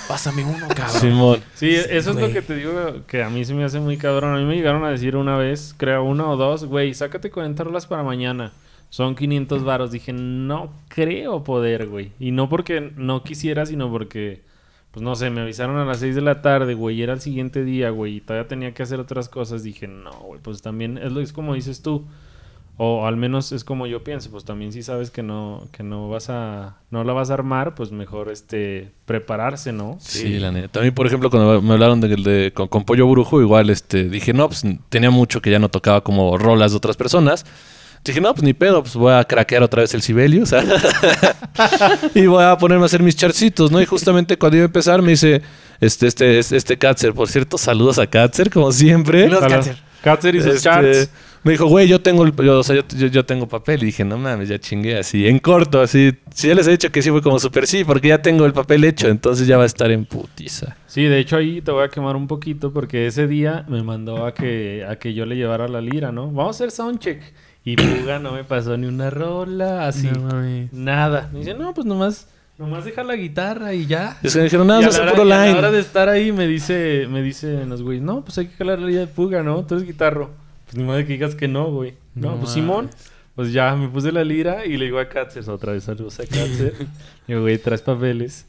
Pásame 0.07 0.45
uno, 0.45 0.67
cabrón. 0.73 1.01
Simón. 1.01 1.43
Sí, 1.53 1.71
eso 1.75 2.11
es 2.11 2.15
lo 2.15 2.31
que 2.31 2.41
te 2.41 2.55
digo 2.55 2.71
que 3.07 3.23
a 3.23 3.29
mí 3.29 3.43
se 3.43 3.53
me 3.53 3.65
hace 3.65 3.81
muy 3.81 3.97
cabrón. 3.97 4.35
A 4.35 4.37
mí 4.37 4.45
me 4.45 4.55
llegaron 4.55 4.85
a 4.85 4.89
decir 4.89 5.17
una 5.17 5.35
vez, 5.35 5.75
creo 5.75 6.05
una 6.05 6.29
o 6.29 6.37
dos, 6.37 6.63
güey, 6.63 6.93
sácate 6.93 7.29
40 7.29 7.65
rolas 7.65 7.85
para 7.87 8.03
mañana. 8.03 8.53
Son 8.89 9.15
500 9.15 9.63
varos. 9.63 9.91
Dije, 9.91 10.13
no 10.13 10.71
creo 10.87 11.43
poder, 11.43 11.87
güey. 11.87 12.11
Y 12.19 12.31
no 12.31 12.49
porque 12.49 12.93
no 12.95 13.23
quisiera, 13.23 13.65
sino 13.65 13.91
porque, 13.91 14.41
pues 14.91 15.03
no 15.03 15.15
sé, 15.15 15.29
me 15.29 15.41
avisaron 15.41 15.77
a 15.77 15.85
las 15.85 15.99
6 15.99 16.15
de 16.15 16.21
la 16.21 16.41
tarde, 16.41 16.73
güey. 16.73 16.97
y 16.97 17.01
Era 17.03 17.13
el 17.13 17.21
siguiente 17.21 17.63
día, 17.63 17.89
güey. 17.89 18.17
Y 18.17 18.21
todavía 18.21 18.47
tenía 18.47 18.73
que 18.73 18.83
hacer 18.83 18.99
otras 18.99 19.29
cosas. 19.29 19.63
Dije, 19.63 19.87
no, 19.87 20.11
güey, 20.21 20.39
pues 20.41 20.61
también 20.61 20.97
es, 20.97 21.11
lo, 21.11 21.21
como 21.33 21.53
dices 21.53 21.81
tú. 21.81 22.05
O 22.79 23.07
al 23.07 23.17
menos 23.17 23.51
es 23.53 23.63
como 23.63 23.87
yo 23.87 24.03
pienso, 24.03 24.29
pues 24.29 24.45
también 24.45 24.71
si 24.71 24.83
sabes 24.83 25.09
que 25.09 25.23
no, 25.23 25.67
que 25.71 25.81
no 25.81 26.09
vas 26.09 26.29
a, 26.29 26.77
no 26.91 27.03
la 27.03 27.11
vas 27.11 27.31
a 27.31 27.33
armar, 27.33 27.73
pues 27.73 27.91
mejor 27.91 28.29
este 28.29 28.91
prepararse, 29.05 29.71
¿no? 29.73 29.97
Sí, 29.99 30.37
la 30.37 30.51
neta. 30.51 30.81
Mí, 30.81 30.91
por 30.91 31.07
ejemplo, 31.07 31.31
cuando 31.31 31.59
me 31.59 31.73
hablaron 31.73 31.99
de, 32.01 32.07
de- 32.15 32.53
con, 32.53 32.67
con 32.67 32.83
Pollo 32.83 33.07
Brujo, 33.09 33.41
igual 33.41 33.71
este, 33.71 34.07
dije, 34.09 34.31
no, 34.31 34.47
pues 34.47 34.63
tenía 34.89 35.09
mucho 35.09 35.41
que 35.41 35.49
ya 35.49 35.57
no 35.57 35.69
tocaba 35.69 36.01
como 36.01 36.37
rolas 36.37 36.69
de 36.69 36.77
otras 36.77 36.95
personas. 36.97 37.47
Dije, 38.07 38.21
no, 38.21 38.33
pues 38.33 38.43
ni 38.43 38.53
pedo, 38.53 38.81
pues 38.81 38.95
voy 38.95 39.13
a 39.13 39.23
craquear 39.23 39.63
otra 39.63 39.81
vez 39.81 39.93
el 39.93 40.01
Sibelius. 40.01 40.53
y 42.15 42.25
voy 42.27 42.43
a 42.43 42.57
ponerme 42.57 42.83
a 42.83 42.85
hacer 42.85 43.01
mis 43.03 43.15
charcitos, 43.15 43.71
¿no? 43.71 43.81
Y 43.81 43.85
justamente 43.85 44.37
cuando 44.37 44.57
iba 44.57 44.65
a 44.65 44.67
empezar 44.67 45.01
me 45.01 45.11
dice, 45.11 45.41
este, 45.79 46.07
este, 46.07 46.39
este, 46.39 46.57
este 46.57 46.77
Katzer, 46.77 47.13
por 47.13 47.27
cierto, 47.29 47.57
saludos 47.57 47.99
a 47.99 48.07
Katzer, 48.07 48.49
como 48.49 48.71
siempre. 48.71 49.29
Para- 49.29 49.47
Katzer. 49.47 49.77
Katzer 50.03 50.35
y 50.35 50.39
sus 50.41 50.47
Este, 50.55 50.61
charts. 50.61 51.09
Me 51.43 51.51
dijo, 51.53 51.65
güey, 51.67 51.87
yo 51.87 52.01
tengo 52.01 52.23
el, 52.25 52.33
yo, 52.35 52.59
o 52.59 52.63
sea, 52.63 52.75
yo, 52.75 52.81
yo- 52.97 53.07
yo 53.07 53.25
tengo 53.25 53.47
papel. 53.47 53.81
Y 53.83 53.87
dije, 53.87 54.03
no 54.03 54.17
mames, 54.17 54.49
ya 54.49 54.59
chingué 54.59 54.97
así, 54.97 55.27
en 55.27 55.39
corto, 55.39 55.81
así. 55.81 56.11
Si 56.33 56.47
ya 56.47 56.55
les 56.55 56.67
he 56.67 56.71
dicho 56.71 56.91
que 56.91 57.01
sí 57.01 57.09
fue 57.09 57.21
como 57.21 57.39
súper 57.39 57.67
sí, 57.67 57.83
porque 57.83 58.09
ya 58.09 58.21
tengo 58.21 58.45
el 58.45 58.53
papel 58.53 58.83
hecho, 58.83 59.07
entonces 59.07 59.47
ya 59.47 59.57
va 59.57 59.63
a 59.63 59.67
estar 59.67 59.89
en 59.91 60.05
putiza. 60.05 60.75
Sí, 60.87 61.03
de 61.03 61.19
hecho 61.19 61.37
ahí 61.37 61.61
te 61.61 61.71
voy 61.71 61.83
a 61.85 61.89
quemar 61.89 62.15
un 62.15 62.27
poquito 62.27 62.73
porque 62.73 63.07
ese 63.07 63.27
día 63.27 63.65
me 63.69 63.81
mandó 63.83 64.25
a 64.25 64.33
que, 64.33 64.85
a 64.89 64.97
que 64.97 65.13
yo 65.13 65.25
le 65.25 65.35
llevara 65.35 65.67
la 65.67 65.79
lira, 65.81 66.11
¿no? 66.11 66.27
Vamos 66.31 66.55
a 66.55 66.57
hacer 66.65 66.71
soundcheck. 66.71 67.21
Y 67.69 67.75
Puga 67.75 68.17
no 68.19 68.31
me 68.31 68.45
pasó 68.45 68.77
ni 68.77 68.87
una 68.87 69.09
rola, 69.09 69.87
así. 69.87 70.07
No 70.07 70.29
nada. 70.71 71.29
Me 71.33 71.39
dice, 71.39 71.53
no, 71.53 71.73
pues 71.73 71.85
nomás, 71.85 72.27
nomás 72.57 72.85
deja 72.85 73.03
la 73.03 73.15
guitarra 73.17 73.73
y 73.73 73.85
ya. 73.87 74.17
Y 74.23 74.27
es 74.27 74.33
que 74.33 74.39
me 74.39 74.43
dijeron, 74.45 74.67
no, 74.67 74.79
y 74.79 74.83
a 74.83 74.85
no 74.85 74.91
la 74.91 74.95
es 74.95 74.99
hora- 75.01 75.11
puro 75.11 75.23
y 75.27 75.31
a 75.31 75.35
la 75.37 75.45
line. 75.47 75.57
hora 75.57 75.71
de 75.71 75.79
estar 75.81 76.07
ahí 76.07 76.31
me 76.31 76.47
dice, 76.47 77.07
me 77.09 77.21
dice 77.21 77.65
los 77.65 77.81
güeyes, 77.81 78.01
no, 78.03 78.21
pues 78.23 78.37
hay 78.37 78.47
que 78.47 78.55
jalar 78.55 78.79
la 78.79 78.87
lira 78.87 78.99
de 79.01 79.07
Puga, 79.07 79.43
¿no? 79.43 79.65
Tú 79.65 79.75
eres 79.75 79.85
guitarro. 79.85 80.29
Pues 80.65 80.77
ni 80.77 80.83
modo 80.85 80.95
de 80.95 81.05
que 81.05 81.13
digas 81.13 81.35
que 81.35 81.49
no, 81.49 81.69
güey. 81.71 81.95
No, 82.15 82.31
No 82.31 82.37
pues. 82.39 82.51
Simón. 82.51 82.89
Pues 83.35 83.51
ya 83.51 83.75
me 83.75 83.87
puse 83.89 84.11
la 84.13 84.23
lira 84.23 84.65
y 84.65 84.77
le 84.77 84.85
digo 84.85 84.97
a 84.99 85.09
Katzer, 85.09 85.47
otra 85.49 85.73
vez 85.73 85.83
saludos 85.83 86.19
a 86.21 86.23
Katzer. 86.23 86.73
digo, 87.27 87.41
güey, 87.41 87.57
traes 87.57 87.81
papeles. 87.81 88.45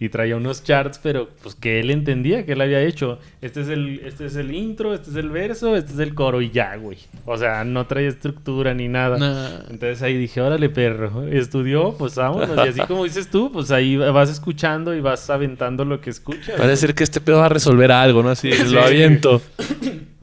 Y 0.00 0.10
traía 0.10 0.36
unos 0.36 0.62
charts, 0.62 1.00
pero 1.02 1.28
pues 1.42 1.56
que 1.56 1.80
él 1.80 1.90
entendía 1.90 2.46
que 2.46 2.52
él 2.52 2.60
había 2.60 2.80
hecho. 2.82 3.18
Este 3.42 3.62
es 3.62 3.68
el, 3.68 4.00
este 4.04 4.26
es 4.26 4.36
el 4.36 4.54
intro, 4.54 4.94
este 4.94 5.10
es 5.10 5.16
el 5.16 5.28
verso, 5.30 5.74
este 5.74 5.92
es 5.92 5.98
el 5.98 6.14
coro 6.14 6.40
y 6.40 6.50
ya, 6.50 6.76
güey. 6.76 6.98
O 7.24 7.36
sea, 7.36 7.64
no 7.64 7.84
traía 7.88 8.08
estructura 8.08 8.74
ni 8.74 8.86
nada. 8.86 9.64
Entonces 9.68 10.00
ahí 10.02 10.16
dije, 10.16 10.40
órale, 10.40 10.68
perro. 10.70 11.24
Estudió, 11.26 11.94
pues 11.98 12.14
vámonos. 12.14 12.56
Y 12.64 12.68
así 12.68 12.80
como 12.82 13.02
dices 13.02 13.28
tú, 13.28 13.50
pues 13.52 13.72
ahí 13.72 13.96
vas 13.96 14.30
escuchando 14.30 14.94
y 14.94 15.00
vas 15.00 15.28
aventando 15.30 15.84
lo 15.84 16.00
que 16.00 16.10
escuchas. 16.10 16.56
Parece 16.56 16.76
ser 16.76 16.94
que 16.94 17.02
este 17.02 17.20
pedo 17.20 17.38
va 17.38 17.46
a 17.46 17.50
resolver 17.50 17.90
algo, 17.90 18.22
¿no? 18.22 18.30
Así, 18.30 18.52
Sí. 18.52 18.72
lo 18.72 18.82
aviento. 18.82 19.42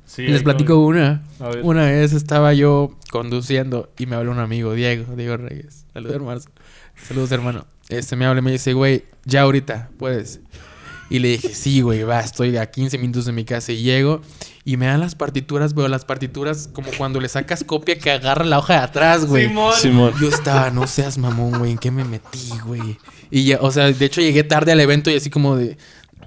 Sí, 0.06 0.28
Les 0.28 0.44
platico 0.44 0.76
como- 0.76 0.86
una. 0.88 1.24
Una 1.64 1.88
vez 1.88 2.14
estaba 2.14 2.54
yo 2.54 2.96
conduciendo 3.12 3.90
y 3.98 4.06
me 4.06 4.16
habló 4.16 4.32
un 4.32 4.40
amigo, 4.40 4.74
Diego, 4.74 5.14
Diego 5.18 5.36
Reyes. 5.36 5.86
Saludos, 5.92 6.16
hermano. 6.16 6.42
Saludos, 6.96 7.32
hermano. 7.34 7.66
Este 7.90 8.16
me 8.16 8.26
habla 8.26 8.40
y 8.40 8.44
me 8.44 8.52
dice, 8.54 8.72
güey, 8.72 9.04
ya 9.26 9.42
ahorita 9.42 9.90
puedes. 9.98 10.40
Y 11.10 11.20
le 11.20 11.30
dije, 11.30 11.50
sí, 11.50 11.82
güey, 11.82 12.04
va, 12.04 12.20
estoy 12.20 12.58
a 12.58 12.66
15 12.66 12.98
minutos 12.98 13.26
de 13.26 13.32
mi 13.32 13.46
casa 13.46 13.72
y 13.72 13.84
llego. 13.84 14.22
Y 14.64 14.78
me 14.78 14.88
dan 14.88 15.00
las 15.00 15.14
partituras, 15.14 15.76
veo 15.76 15.88
las 15.88 16.04
partituras 16.04 16.68
como 16.74 16.90
cuando 16.98 17.22
le 17.22 17.30
sacas 17.30 17.64
copia 17.64 18.00
que 18.00 18.10
agarra 18.10 18.44
la 18.44 18.58
hoja 18.58 18.74
de 18.74 18.80
atrás, 18.80 19.26
güey. 19.26 19.52
Simón. 19.76 20.14
Yo 20.20 20.28
estaba, 20.28 20.72
no 20.72 20.88
seas 20.88 21.20
mamón, 21.20 21.60
güey, 21.60 21.72
¿en 21.72 21.78
qué 21.78 21.92
me 21.92 22.04
metí, 22.04 22.50
güey? 22.66 22.98
Y 23.30 23.46
ya, 23.46 23.60
o 23.62 23.72
sea, 23.72 23.92
de 23.92 24.06
hecho 24.06 24.22
llegué 24.22 24.44
tarde 24.44 24.72
al 24.72 24.80
evento 24.80 25.12
y 25.12 25.16
así 25.16 25.30
como 25.30 25.56
de, 25.56 25.78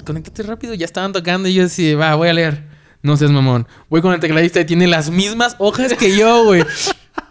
conéctate 0.05 0.45
rápido, 0.45 0.75
ya 0.75 0.85
estaban 0.85 1.13
tocando 1.13 1.49
y 1.49 1.55
yo 1.55 1.65
así, 1.65 1.95
va, 1.95 2.15
voy 2.15 2.29
a 2.29 2.33
leer. 2.33 2.65
No 3.03 3.17
seas 3.17 3.31
mamón. 3.31 3.67
Voy 3.91 4.01
con 4.01 4.13
el 4.13 4.21
tecladista 4.21 4.61
y 4.61 4.65
tiene 4.65 4.87
las 4.87 5.11
mismas 5.11 5.57
hojas 5.59 5.95
que 5.95 6.17
yo, 6.17 6.45
güey. 6.45 6.65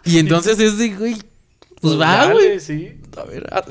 Y 0.03 0.20
entonces 0.20 0.59
es 0.59 0.78
de, 0.78 0.89
güey, 0.89 1.18
pues 1.82 1.99
va, 1.99 2.05
dale, 2.28 2.34
güey. 2.34 2.59
Sí. 2.59 2.91
A 3.17 3.23
ver, 3.23 3.47
ah, 3.51 3.63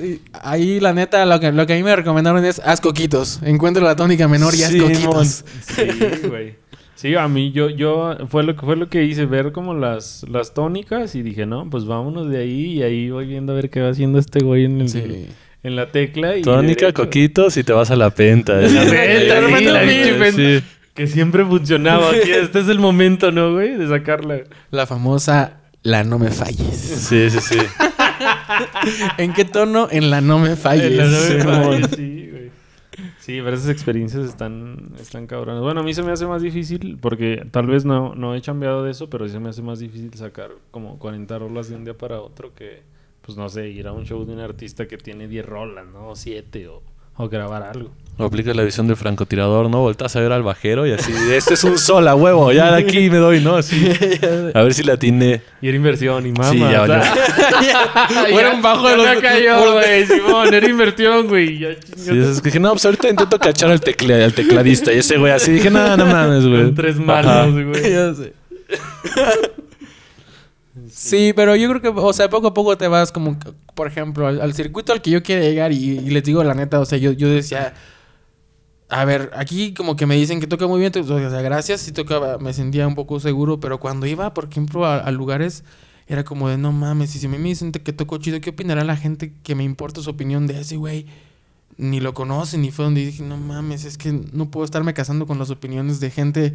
ahí 0.43 0.81
la 0.81 0.93
neta, 0.93 1.25
lo 1.27 1.39
que, 1.41 1.53
lo 1.53 1.67
que 1.67 1.75
a 1.75 1.77
mí 1.77 1.83
me 1.83 1.95
recomendaron 1.95 2.45
es 2.45 2.61
haz 2.65 2.81
coquitos. 2.81 3.41
Encuentra 3.43 3.83
la 3.85 3.95
tónica 3.97 4.27
menor 4.29 4.55
y 4.55 4.63
haz 4.63 4.75
coquitos. 4.75 5.45
Sí, 5.75 5.83
güey. 6.29 6.55
Sí, 6.95 7.15
a 7.15 7.29
mí 7.29 7.53
yo, 7.53 7.69
yo 7.69 8.17
fue 8.29 8.43
lo 8.43 8.57
que 8.57 8.65
fue 8.65 8.75
lo 8.75 8.89
que 8.89 9.05
hice, 9.05 9.27
ver 9.27 9.53
como 9.53 9.75
las, 9.75 10.25
las 10.31 10.55
tónicas 10.55 11.15
y 11.15 11.23
dije, 11.23 11.45
no, 11.45 11.69
pues 11.69 11.85
vámonos 11.85 12.31
de 12.31 12.39
ahí 12.39 12.79
y 12.79 12.83
ahí 12.83 13.11
voy 13.11 13.27
viendo 13.27 13.53
a 13.53 13.57
ver 13.57 13.69
qué 13.69 13.81
va 13.83 13.91
haciendo 13.91 14.19
este 14.19 14.41
güey 14.43 14.65
en, 14.65 14.81
el- 14.81 14.89
Sí. 14.89 15.27
en 15.63 15.77
la 15.77 15.89
tecla. 15.93 16.37
Y 16.39 16.43
Tónica, 16.43 16.87
derecho. 16.87 17.03
coquitos 17.03 17.57
y 17.59 17.65
te 17.65 17.73
vas 17.75 17.91
a 17.91 17.97
la 17.97 18.09
penta. 18.11 18.55
La 18.61 18.71
penta, 18.71 19.59
sí, 19.59 19.65
la 19.65 19.81
penta. 19.81 20.31
sí. 20.33 20.63
Que 20.95 21.07
siempre 21.07 21.45
funcionaba. 21.45 22.09
Aquí, 22.11 22.31
este 22.43 22.61
es 22.61 22.69
el 22.69 22.79
momento, 22.79 23.31
¿no, 23.31 23.53
güey? 23.53 23.77
De 23.77 23.87
sacarla. 23.87 24.39
La 24.71 24.87
famosa 24.87 25.59
la 25.83 26.03
no 26.03 26.19
me 26.19 26.31
falles. 26.31 26.75
Sí, 26.77 27.29
sí, 27.31 27.39
sí. 27.41 27.59
¿En 29.19 29.33
qué 29.33 29.45
tono? 29.45 29.89
En 29.91 30.11
la 30.11 30.21
no 30.21 30.39
me 30.39 30.57
falles. 30.57 30.99
En 30.99 31.81
la 31.81 31.89
Sí, 31.89 32.29
güey. 32.31 32.51
Sí, 33.19 33.41
pero 33.43 33.57
esas 33.57 33.69
experiencias 33.69 34.25
están, 34.25 34.93
están 35.01 35.27
cabronas. 35.27 35.63
Bueno, 35.63 35.81
a 35.81 35.83
mí 35.83 35.93
se 35.93 36.03
me 36.03 36.13
hace 36.13 36.27
más 36.27 36.43
difícil 36.43 36.99
porque 37.01 37.47
tal 37.51 37.67
vez 37.67 37.85
no, 37.85 38.15
no 38.15 38.35
he 38.35 38.41
cambiado 38.41 38.85
de 38.85 38.93
eso, 38.93 39.11
pero 39.11 39.27
sí 39.27 39.33
se 39.33 39.41
me 39.41 39.51
hace 39.51 39.63
más 39.63 39.81
difícil 39.81 40.13
sacar 40.15 40.53
como 40.71 40.99
40 40.99 41.39
rolas 41.39 41.69
de 41.69 41.77
un 41.77 41.85
día 41.85 41.99
para 41.99 42.21
otro 42.21 42.55
que, 42.55 42.83
pues 43.23 43.37
no 43.37 43.49
sé, 43.49 43.69
ir 43.69 43.87
a 43.87 43.93
un 43.93 44.05
show 44.05 44.25
de 44.25 44.33
un 44.33 44.41
artista 44.41 44.87
que 44.87 44.97
tiene 44.97 45.29
10 45.29 45.45
rolas, 45.45 45.87
¿no? 45.87 46.11
O 46.11 46.17
7 46.17 46.69
o, 46.69 46.83
o 47.17 47.29
grabar 47.29 47.63
algo. 47.63 47.91
O 48.19 48.25
aplica 48.25 48.55
la 48.55 48.63
visión 48.63 48.87
del 48.87 48.97
francotirador, 48.97 49.69
¿no? 49.69 49.81
Voltas 49.83 50.17
a 50.17 50.21
ver 50.21 50.33
al 50.33 50.43
bajero 50.43 50.87
y 50.87 50.93
así, 50.93 51.13
este 51.33 51.53
es 51.53 51.65
un 51.65 51.77
sol 51.77 52.09
a 52.09 52.15
huevo, 52.15 52.51
ya 52.51 52.73
de 52.75 52.83
aquí 52.83 53.11
me 53.11 53.19
doy, 53.19 53.41
¿no? 53.41 53.57
Así. 53.57 53.91
A 54.55 54.63
ver 54.63 54.73
si 54.73 54.83
la 54.85 54.95
atiné. 54.95 55.43
Y 55.61 55.69
era 55.69 55.77
inversión 55.77 56.25
y 56.27 56.33
mamá. 56.33 56.51
Sí, 56.51 56.59
ya 56.59 56.83
o 56.83 56.89
valió. 56.89 57.05
Un 58.55 58.63
bajo 58.63 58.89
de 58.89 58.97
ya 58.97 59.13
los- 59.13 59.23
cayó, 59.23 59.73
güey, 59.75 60.07
Simón, 60.07 60.55
era 60.55 60.67
inversión, 60.67 61.29
güey. 61.29 61.59
Ya 61.59 61.69
Sí, 61.95 62.19
es 62.19 62.41
que 62.41 62.49
dije, 62.49 62.59
no, 62.59 62.71
pues 62.73 62.87
ahorita 62.87 63.11
intento 63.11 63.39
cachar 63.39 63.71
al, 63.71 63.83
tecle- 63.83 64.25
al 64.25 64.33
tecladista. 64.33 64.95
Y 64.95 64.99
ese 65.01 65.19
güey 65.19 65.33
así, 65.33 65.53
dije, 65.53 65.71
no, 65.71 65.95
no 65.99 66.07
mames, 66.07 66.47
güey. 66.47 66.63
Con 66.63 66.75
tres 66.75 66.97
manos, 66.99 67.53
güey. 67.53 67.83
Ya 67.93 68.15
sé. 68.15 68.33
Sí, 70.97 71.35
pero 71.37 71.55
yo 71.57 71.69
creo 71.69 71.83
que, 71.83 71.89
o 72.01 72.13
sea, 72.15 72.31
poco 72.31 72.47
a 72.49 72.55
poco 72.55 72.79
te 72.79 72.89
vas 72.89 73.13
como, 73.13 73.39
por 73.75 73.87
ejemplo, 73.87 74.29
al, 74.29 74.55
circuito 74.55 74.95
al 74.95 75.03
que 75.03 75.11
yo 75.11 75.23
quiero 75.23 75.43
llegar 75.43 75.71
y, 75.71 75.77
y 75.77 76.09
les 76.09 76.25
digo 76.25 76.43
la 76.43 76.55
neta, 76.55 76.81
o 76.81 76.87
sea, 76.87 76.97
yo, 76.97 77.13
yo 77.13 77.29
decía, 77.29 77.75
a 78.89 79.05
ver, 79.05 79.31
aquí 79.37 79.75
como 79.75 79.95
que 79.95 80.07
me 80.07 80.15
dicen 80.17 80.41
que 80.41 80.47
toca 80.47 80.67
muy 80.67 80.81
bien, 80.81 80.93
o 80.97 81.05
sea, 81.05 81.43
gracias, 81.43 81.83
sí 81.83 81.93
tocaba, 81.93 82.39
me 82.39 82.55
sentía 82.55 82.89
un 82.89 82.95
poco 82.95 83.21
seguro, 83.21 83.61
pero 83.61 83.79
cuando 83.79 84.07
iba, 84.07 84.33
por 84.33 84.45
ejemplo, 84.51 84.87
a, 84.87 84.97
a 84.97 85.11
lugares, 85.11 85.65
era 86.07 86.25
como 86.25 86.49
de, 86.49 86.57
no 86.57 86.73
mames, 86.73 87.15
y 87.15 87.19
si 87.19 87.29
me 87.29 87.37
dicen 87.37 87.73
que 87.73 87.93
toco 87.93 88.17
chido, 88.17 88.41
¿qué 88.41 88.51
opinará 88.51 88.83
la 88.83 88.97
gente 88.97 89.35
que 89.43 89.55
me 89.55 89.65
importa 89.65 90.01
su 90.01 90.09
opinión 90.09 90.47
de 90.47 90.61
ese 90.61 90.79
güey? 90.79 91.05
Ni 91.77 92.01
lo 92.01 92.15
conocen, 92.15 92.63
ni 92.63 92.71
fue 92.71 92.87
donde 92.87 93.05
dije, 93.05 93.23
no 93.23 93.37
mames, 93.37 93.85
es 93.85 93.99
que 93.99 94.19
no 94.33 94.51
puedo 94.51 94.65
estarme 94.65 94.95
casando 94.95 95.27
con 95.27 95.39
las 95.39 95.51
opiniones 95.51 96.01
de 96.01 96.11
gente 96.11 96.55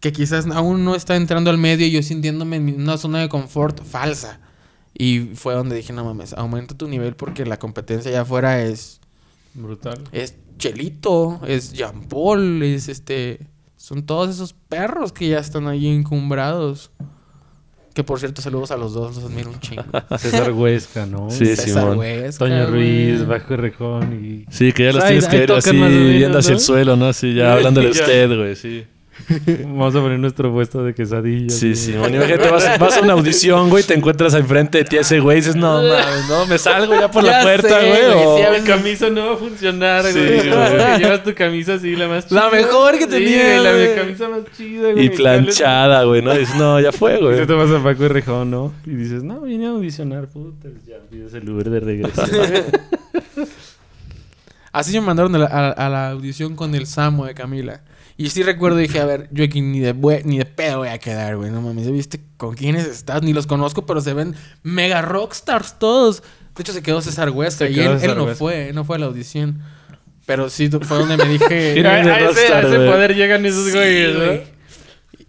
que 0.00 0.12
quizás 0.12 0.46
aún 0.46 0.84
no 0.84 0.94
está 0.94 1.16
entrando 1.16 1.50
al 1.50 1.58
medio 1.58 1.86
y 1.86 1.90
yo 1.90 2.02
sintiéndome 2.02 2.56
en 2.56 2.80
una 2.80 2.96
zona 2.96 3.20
de 3.20 3.28
confort 3.28 3.84
falsa. 3.84 4.40
Y 4.96 5.30
fue 5.34 5.54
donde 5.54 5.76
dije, 5.76 5.92
no 5.92 6.04
mames, 6.04 6.32
aumenta 6.32 6.76
tu 6.76 6.88
nivel 6.88 7.14
porque 7.14 7.44
la 7.46 7.58
competencia 7.58 8.10
allá 8.10 8.22
afuera 8.22 8.62
es, 8.62 9.00
Brutal. 9.54 9.98
es 10.12 10.34
Chelito, 10.58 11.40
es 11.46 11.72
Jean 11.72 12.02
Paul, 12.08 12.62
es 12.62 12.88
este... 12.88 13.46
Son 13.76 14.04
todos 14.04 14.28
esos 14.28 14.52
perros 14.52 15.10
que 15.10 15.28
ya 15.28 15.38
están 15.38 15.66
ahí 15.66 15.86
encumbrados. 15.86 16.90
Que 17.94 18.04
por 18.04 18.20
cierto, 18.20 18.42
saludos 18.42 18.70
a 18.70 18.76
los 18.76 18.92
dos, 18.92 19.16
los 19.16 19.24
admiro 19.24 19.50
un 19.50 19.58
chingo. 19.58 19.84
César 20.18 20.52
Huesca, 20.52 21.06
¿no? 21.06 21.30
Sí, 21.30 21.46
César 21.46 21.64
Simón. 21.64 21.98
Huesca, 21.98 22.44
Toño 22.44 22.66
Ruiz. 22.66 23.26
Bajo 23.26 23.56
Rejón 23.56 24.22
y... 24.22 24.52
Sí, 24.52 24.72
que 24.72 24.84
ya 24.84 24.92
los 24.92 25.04
tienes 25.04 25.26
que 25.26 25.38
ver 25.38 25.52
así, 25.52 25.70
viendo 25.72 26.38
hacia 26.38 26.50
¿no? 26.50 26.56
el 26.58 26.60
suelo, 26.60 26.96
¿no? 26.96 27.06
Así, 27.06 27.34
ya 27.34 27.54
hablándole 27.54 27.88
a 27.88 27.92
usted, 27.92 28.36
güey, 28.36 28.54
sí. 28.54 28.84
Vamos 29.64 29.94
a 29.94 30.00
poner 30.00 30.18
nuestro 30.18 30.52
puesto 30.52 30.82
de 30.84 30.94
quesadillas. 30.94 31.54
Sí, 31.54 31.66
güey. 31.68 31.76
sí. 31.76 31.92
Bueno, 31.92 32.16
imagínate, 32.16 32.48
vas, 32.50 32.78
vas 32.78 32.96
a 32.96 33.00
una 33.00 33.12
audición, 33.14 33.68
güey, 33.70 33.84
te 33.84 33.94
encuentras 33.94 34.34
enfrente 34.34 34.78
de 34.78 34.84
ti 34.84 34.96
ese 34.96 35.20
güey 35.20 35.38
y 35.38 35.40
dices, 35.40 35.56
no, 35.56 35.74
mames, 35.82 36.28
no, 36.28 36.46
me 36.46 36.58
salgo 36.58 36.94
ya 36.94 37.10
por 37.10 37.24
Ya 37.24 37.38
la 37.38 37.42
puerta, 37.42 37.80
sé, 37.80 37.88
güey. 37.88 38.24
o- 38.24 38.36
sí, 38.38 38.42
a 38.44 38.50
Mi 38.52 38.66
camisa 38.66 39.10
no 39.10 39.26
va 39.26 39.32
a 39.34 39.36
funcionar, 39.36 40.04
Sí, 40.04 40.12
güey. 40.18 40.42
Llevas 40.98 41.22
tu 41.24 41.34
camisa 41.34 41.74
así, 41.74 41.94
la 41.96 42.08
más 42.08 42.30
La 42.32 42.50
mejor 42.50 42.98
que 42.98 43.04
Sí, 43.04 43.10
tenía, 43.10 43.60
güey, 43.60 43.88
la 43.88 43.94
camisa 44.02 44.28
más 44.28 44.40
chida, 44.56 44.92
güey. 44.92 45.06
Y 45.06 45.08
planchada, 45.10 46.04
güey, 46.04 46.22
¿no? 46.22 46.32
Dices, 46.34 46.54
no, 46.56 46.80
ya 46.80 46.92
fue, 46.92 47.18
Y 47.18 47.22
güey. 47.22 47.36
te 47.36 47.46
tomas 47.46 47.70
a 47.70 47.82
Paco 47.82 48.02
de 48.02 48.08
Rejón, 48.08 48.50
¿no? 48.50 48.72
Y 48.86 48.90
dices, 48.90 49.22
no, 49.22 49.40
vine 49.42 49.66
a 49.66 49.70
audicionar, 49.70 50.26
puta. 50.28 50.68
Ya 50.86 50.96
pides 51.10 51.32
el 51.34 51.48
Uber 51.48 51.70
de 51.70 51.80
regreso. 51.80 52.22
Así 54.72 54.92
me 54.92 55.00
mandaron 55.00 55.34
a 55.34 55.38
la, 55.38 55.46
a- 55.46 55.70
a 55.70 55.88
la 55.88 56.10
audición 56.10 56.54
con 56.54 56.74
el 56.74 56.86
Samo 56.86 57.26
de 57.26 57.34
Camila. 57.34 57.80
Y 58.20 58.28
sí 58.28 58.42
recuerdo, 58.42 58.76
dije, 58.76 59.00
a 59.00 59.06
ver, 59.06 59.30
yo 59.32 59.42
aquí 59.44 59.62
ni 59.62 59.80
de, 59.80 59.94
bue- 59.96 60.22
ni 60.24 60.36
de 60.36 60.44
pedo 60.44 60.76
voy 60.80 60.88
a 60.88 60.98
quedar, 60.98 61.38
güey. 61.38 61.50
No 61.50 61.62
mames, 61.62 61.86
¿ya 61.86 61.90
viste 61.90 62.20
con 62.36 62.54
quiénes 62.54 62.84
estás? 62.86 63.22
Ni 63.22 63.32
los 63.32 63.46
conozco, 63.46 63.86
pero 63.86 64.02
se 64.02 64.12
ven 64.12 64.34
mega 64.62 65.00
rockstars 65.00 65.78
todos. 65.78 66.22
De 66.54 66.60
hecho, 66.60 66.74
se 66.74 66.82
quedó 66.82 67.00
César 67.00 67.30
Huesca 67.30 67.64
Se 67.64 67.72
y 67.72 67.80
él, 67.80 67.98
no 68.14 68.26
fue, 68.34 68.68
él 68.68 68.74
no 68.74 68.84
fue 68.84 68.96
a 68.96 68.98
la 68.98 69.06
audición. 69.06 69.62
Pero 70.26 70.50
sí 70.50 70.68
fue 70.68 70.98
donde 70.98 71.16
me 71.16 71.24
dije... 71.30 71.72
Mira, 71.76 71.94
a, 71.94 72.20
ese, 72.30 72.52
a 72.52 72.60
poder 72.60 73.14
llegan 73.16 73.46
esos 73.46 73.64
Sí, 73.64 73.72
güeyes, 73.72 74.14
güey. 74.14 74.36
¿no? 74.36 74.42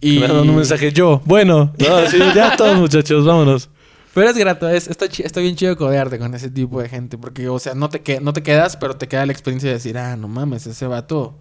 Y... 0.02 0.18
Me 0.18 0.28
mandan 0.28 0.50
un 0.50 0.56
mensaje 0.56 0.92
yo. 0.92 1.22
Bueno, 1.24 1.72
no, 1.78 2.06
sí, 2.10 2.18
ya 2.34 2.56
todos, 2.58 2.76
muchachos, 2.76 3.24
vámonos. 3.24 3.70
Pero 4.12 4.28
es 4.28 4.36
grato, 4.36 4.68
es, 4.68 4.86
está, 4.88 5.06
está 5.06 5.40
bien 5.40 5.56
chido 5.56 5.78
codearte 5.78 6.18
con 6.18 6.34
ese 6.34 6.50
tipo 6.50 6.82
de 6.82 6.90
gente. 6.90 7.16
Porque, 7.16 7.48
o 7.48 7.58
sea, 7.58 7.72
no 7.74 7.88
te, 7.88 8.02
que, 8.02 8.20
no 8.20 8.34
te 8.34 8.42
quedas, 8.42 8.76
pero 8.76 8.96
te 8.96 9.08
queda 9.08 9.24
la 9.24 9.32
experiencia 9.32 9.70
de 9.70 9.76
decir, 9.76 9.96
ah, 9.96 10.14
no 10.16 10.28
mames, 10.28 10.66
ese 10.66 10.86
vato. 10.86 11.38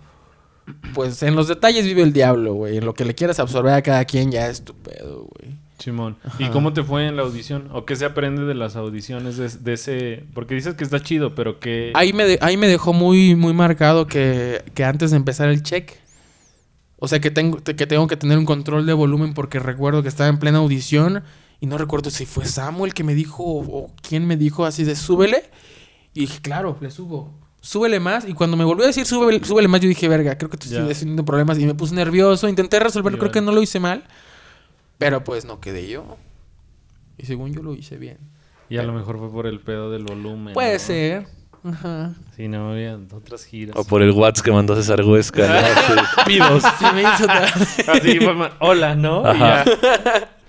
Pues 0.93 1.22
en 1.24 1.36
los 1.36 1.47
detalles 1.47 1.86
vive 1.86 2.01
el 2.01 2.13
diablo, 2.13 2.53
güey. 2.53 2.78
En 2.78 2.86
lo 2.86 2.93
que 2.93 3.05
le 3.05 3.15
quieras 3.15 3.39
absorber 3.39 3.74
a 3.74 3.82
cada 3.82 4.05
quien 4.05 4.32
ya 4.32 4.47
es 4.47 4.63
tu 4.63 4.74
pedo, 4.74 5.28
güey. 5.30 5.55
Simón. 5.80 6.17
¿Y 6.38 6.45
cómo 6.49 6.74
te 6.74 6.84
fue 6.84 7.07
en 7.07 7.15
la 7.15 7.24
audición? 7.24 7.69
¿O 7.74 7.86
qué 7.86 7.95
se 7.95 8.05
aprende 8.05 8.43
de 8.45 8.53
las 8.53 8.76
audiciones 8.76 9.38
de, 9.38 9.49
de 9.49 9.74
ese...? 9.74 10.24
Porque 10.36 10.53
dices 10.53 10.76
que 10.76 10.84
está 10.84 10.99
chido, 10.99 11.34
pero 11.34 11.59
que... 11.59 11.91
Ahí 11.95 12.13
me, 12.13 12.24
de- 12.26 12.38
ahí 12.41 12.55
me 12.55 12.67
dejó 12.67 12.93
muy, 12.93 13.34
muy 13.36 13.53
marcado 13.53 14.05
que, 14.05 14.63
que 14.76 14.84
antes 14.84 15.09
de 15.09 15.17
empezar 15.17 15.49
el 15.49 15.63
check. 15.63 15.93
O 16.97 17.07
sea, 17.07 17.19
que 17.19 17.32
tengo, 17.32 17.57
que 17.63 17.74
tengo 17.88 18.05
que 18.05 18.15
tener 18.15 18.38
un 18.38 18.45
control 18.45 18.86
de 18.86 18.93
volumen 18.93 19.34
porque 19.34 19.57
recuerdo 19.57 20.03
que 20.03 20.09
estaba 20.09 20.30
en 20.30 20.38
plena 20.38 20.59
audición 20.59 21.24
y 21.59 21.65
no 21.65 21.80
recuerdo 21.80 22.11
si 22.11 22.28
fue 22.28 22.45
Samuel 22.45 22.93
que 22.93 23.03
me 23.03 23.15
dijo 23.15 23.43
o, 23.43 23.86
o 23.86 23.91
quién 24.07 24.28
me 24.28 24.38
dijo 24.38 24.65
así 24.65 24.84
de 24.84 24.95
súbele. 24.95 25.45
Y 26.13 26.22
dije, 26.22 26.41
claro, 26.43 26.78
le 26.80 26.91
subo. 26.91 27.34
Súbele 27.62 27.99
más. 27.99 28.28
Y 28.28 28.34
cuando 28.34 28.57
me 28.57 28.64
volvió 28.66 28.84
a 28.84 28.88
decir 28.88 29.05
súbele, 29.05 29.43
súbele 29.45 29.68
más, 29.68 29.80
yo 29.82 29.88
dije, 29.88 30.07
verga, 30.09 30.38
creo 30.38 30.49
que 30.49 30.57
te 30.57 30.66
estoy 30.66 30.88
Ya. 30.88 30.93
teniendo 30.99 31.24
problemas. 31.24 31.57
Y 31.59 31.66
me 31.66 31.76
puse 31.76 31.93
nervioso. 31.95 32.49
Intenté 32.49 32.80
resolverlo, 32.80 33.18
Y 33.18 33.20
creo 33.20 33.32
que 33.32 33.41
no 33.41 33.51
lo 33.51 33.62
hice 33.62 33.80
mal. 33.80 34.03
Pero 34.97 35.24
pues 35.24 35.45
no 35.45 35.59
quedé 35.59 35.88
yo. 35.88 36.18
Y 37.18 37.26
según 37.28 37.53
yo 37.53 37.62
lo 37.62 37.74
hice 37.76 37.97
bien. 37.97 38.18
Y 38.70 38.78
a 38.78 38.84
lo 38.84 38.93
mejor 38.93 39.20
fue 39.20 39.30
por 39.32 39.47
el 39.47 39.59
pedo 39.59 39.91
del 39.91 40.03
volumen. 40.03 40.53
Puede 40.53 40.74
¿no? 40.74 40.80
ser. 40.80 41.28
Ajá. 41.64 42.14
Sí, 42.36 42.47
no, 42.47 42.72
había 42.72 42.97
otras 43.14 43.45
giras. 43.45 43.76
O 43.78 43.84
por 43.84 44.01
el 44.01 44.09
WhatsApp 44.12 44.45
que 44.45 44.51
mandó 44.51 44.76
César 44.76 45.01
Huesca, 45.03 45.45
¿no? 45.47 45.68
Sí. 45.95 46.01
Pidos. 46.26 46.64
Se 46.80 46.91
me 46.93 47.01
hizo 47.03 47.28
tarde. 47.28 47.51
Así 47.88 48.20
fue, 48.20 48.34
ma- 48.34 48.53
hola, 48.59 48.95
¿no? 48.95 49.22
Y 49.24 49.28
Ajá. 49.28 49.66
ya. 49.66 50.30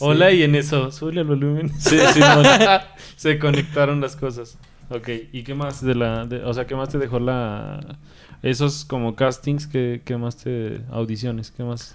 Hola, 0.00 0.30
y 0.30 0.42
en 0.44 0.54
eso, 0.54 0.90
sube 0.92 1.12
el 1.20 1.24
volumen. 1.24 1.72
Sí, 1.78 1.98
sí, 2.12 2.20
no. 2.20 2.42
Se 3.16 3.38
conectaron 3.38 4.00
las 4.00 4.14
cosas. 4.16 4.56
Ok, 4.90 5.08
¿y 5.32 5.42
qué 5.42 5.54
más 5.54 5.84
de 5.84 5.94
la... 5.94 6.24
de- 6.26 6.42
o 6.44 6.54
sea, 6.54 6.66
¿qué 6.66 6.74
más 6.74 6.88
te 6.88 6.98
dejó 6.98 7.18
la... 7.20 7.98
Esos 8.42 8.84
como 8.84 9.16
castings, 9.16 9.66
¿qué, 9.66 10.00
qué 10.04 10.16
más 10.16 10.36
te... 10.36 10.80
audiciones, 10.90 11.50
qué 11.50 11.62
más... 11.64 11.94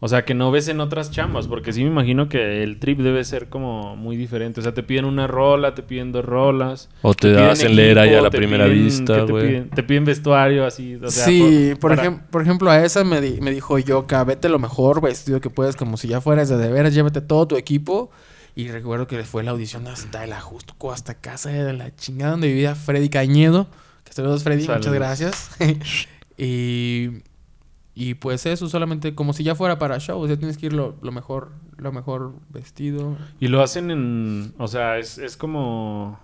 O 0.00 0.06
sea, 0.06 0.24
que 0.24 0.32
no 0.32 0.52
ves 0.52 0.68
en 0.68 0.78
otras 0.78 1.10
chambas, 1.10 1.48
porque 1.48 1.72
sí 1.72 1.82
me 1.82 1.90
imagino 1.90 2.28
que 2.28 2.62
el 2.62 2.78
trip 2.78 3.00
debe 3.00 3.24
ser 3.24 3.48
como 3.48 3.96
muy 3.96 4.16
diferente. 4.16 4.60
O 4.60 4.62
sea, 4.62 4.72
te 4.72 4.84
piden 4.84 5.04
una 5.06 5.26
rola, 5.26 5.74
te 5.74 5.82
piden 5.82 6.12
dos 6.12 6.24
rolas. 6.24 6.88
O 7.02 7.14
te 7.14 7.30
piden 7.32 7.44
hacen 7.50 7.74
leer 7.74 7.98
ahí 7.98 8.14
a 8.14 8.20
la 8.22 8.30
te 8.30 8.36
primera 8.38 8.66
piden- 8.68 8.84
vista, 8.84 9.14
¿qué 9.16 9.22
te 9.26 9.32
güey. 9.32 9.48
piden? 9.48 9.70
Te 9.70 9.82
piden 9.82 10.04
vestuario, 10.04 10.64
así. 10.64 10.94
O 11.02 11.10
sea, 11.10 11.24
sí, 11.24 11.72
por, 11.80 11.96
para- 11.96 12.04
ejem- 12.08 12.20
por 12.30 12.42
ejemplo, 12.42 12.70
a 12.70 12.84
esa 12.84 13.02
me, 13.02 13.20
di- 13.20 13.40
me 13.40 13.50
dijo 13.50 13.76
Yoka, 13.76 14.22
vete 14.22 14.48
lo 14.48 14.60
mejor 14.60 15.00
vestido 15.00 15.40
que 15.40 15.50
puedes, 15.50 15.74
como 15.74 15.96
si 15.96 16.06
ya 16.06 16.20
fueras 16.20 16.48
de 16.48 16.58
de 16.58 16.70
veras, 16.70 16.94
llévate 16.94 17.20
todo 17.20 17.48
tu 17.48 17.56
equipo. 17.56 18.12
Y 18.58 18.72
recuerdo 18.72 19.06
que 19.06 19.22
fue 19.22 19.44
la 19.44 19.52
audición 19.52 19.86
hasta 19.86 20.24
el 20.24 20.32
Ajusco, 20.32 20.90
hasta 20.90 21.14
casa 21.14 21.50
de 21.50 21.72
la 21.74 21.94
chingada 21.94 22.32
donde 22.32 22.48
vivía 22.48 22.74
Freddy 22.74 23.08
Cañedo, 23.08 23.68
Saludos, 24.10 24.42
Freddy. 24.42 24.66
Muchas 24.66 24.92
gracias. 24.92 25.50
y, 26.36 27.22
y 27.94 28.14
pues 28.14 28.46
eso, 28.46 28.68
solamente 28.68 29.14
como 29.14 29.32
si 29.32 29.44
ya 29.44 29.54
fuera 29.54 29.78
para 29.78 30.00
show. 30.00 30.26
Sea, 30.26 30.36
tienes 30.36 30.58
que 30.58 30.66
ir 30.66 30.72
lo, 30.72 30.96
lo 31.02 31.12
mejor, 31.12 31.52
lo 31.76 31.92
mejor 31.92 32.32
vestido. 32.48 33.16
Y 33.38 33.46
lo 33.46 33.62
hacen 33.62 33.92
en. 33.92 34.54
O 34.58 34.66
sea, 34.66 34.98
es, 34.98 35.18
es 35.18 35.36
como. 35.36 36.18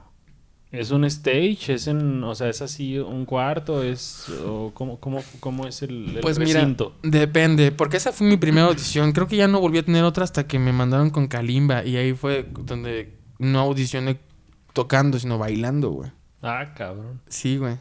Es 0.74 0.90
un 0.90 1.04
stage, 1.04 1.74
es 1.74 1.86
en. 1.86 2.24
O 2.24 2.34
sea, 2.34 2.48
es 2.48 2.60
así 2.60 2.98
un 2.98 3.24
cuarto, 3.26 3.82
es. 3.82 4.28
O 4.44 4.72
¿cómo, 4.74 4.98
cómo, 4.98 5.22
cómo 5.38 5.66
es 5.66 5.82
el, 5.82 6.16
el 6.16 6.20
Pues 6.20 6.38
mira, 6.38 6.68
depende, 7.02 7.70
porque 7.70 7.96
esa 7.96 8.12
fue 8.12 8.26
mi 8.26 8.36
primera 8.36 8.66
audición. 8.66 9.12
Creo 9.12 9.28
que 9.28 9.36
ya 9.36 9.46
no 9.46 9.60
volví 9.60 9.78
a 9.78 9.84
tener 9.84 10.02
otra 10.02 10.24
hasta 10.24 10.48
que 10.48 10.58
me 10.58 10.72
mandaron 10.72 11.10
con 11.10 11.28
Kalimba. 11.28 11.84
Y 11.84 11.96
ahí 11.96 12.12
fue 12.12 12.48
donde 12.64 13.16
no 13.38 13.60
audicioné 13.60 14.18
tocando, 14.72 15.18
sino 15.18 15.38
bailando, 15.38 15.90
güey. 15.90 16.10
Ah, 16.42 16.74
cabrón. 16.76 17.20
Sí, 17.28 17.56
güey. 17.56 17.78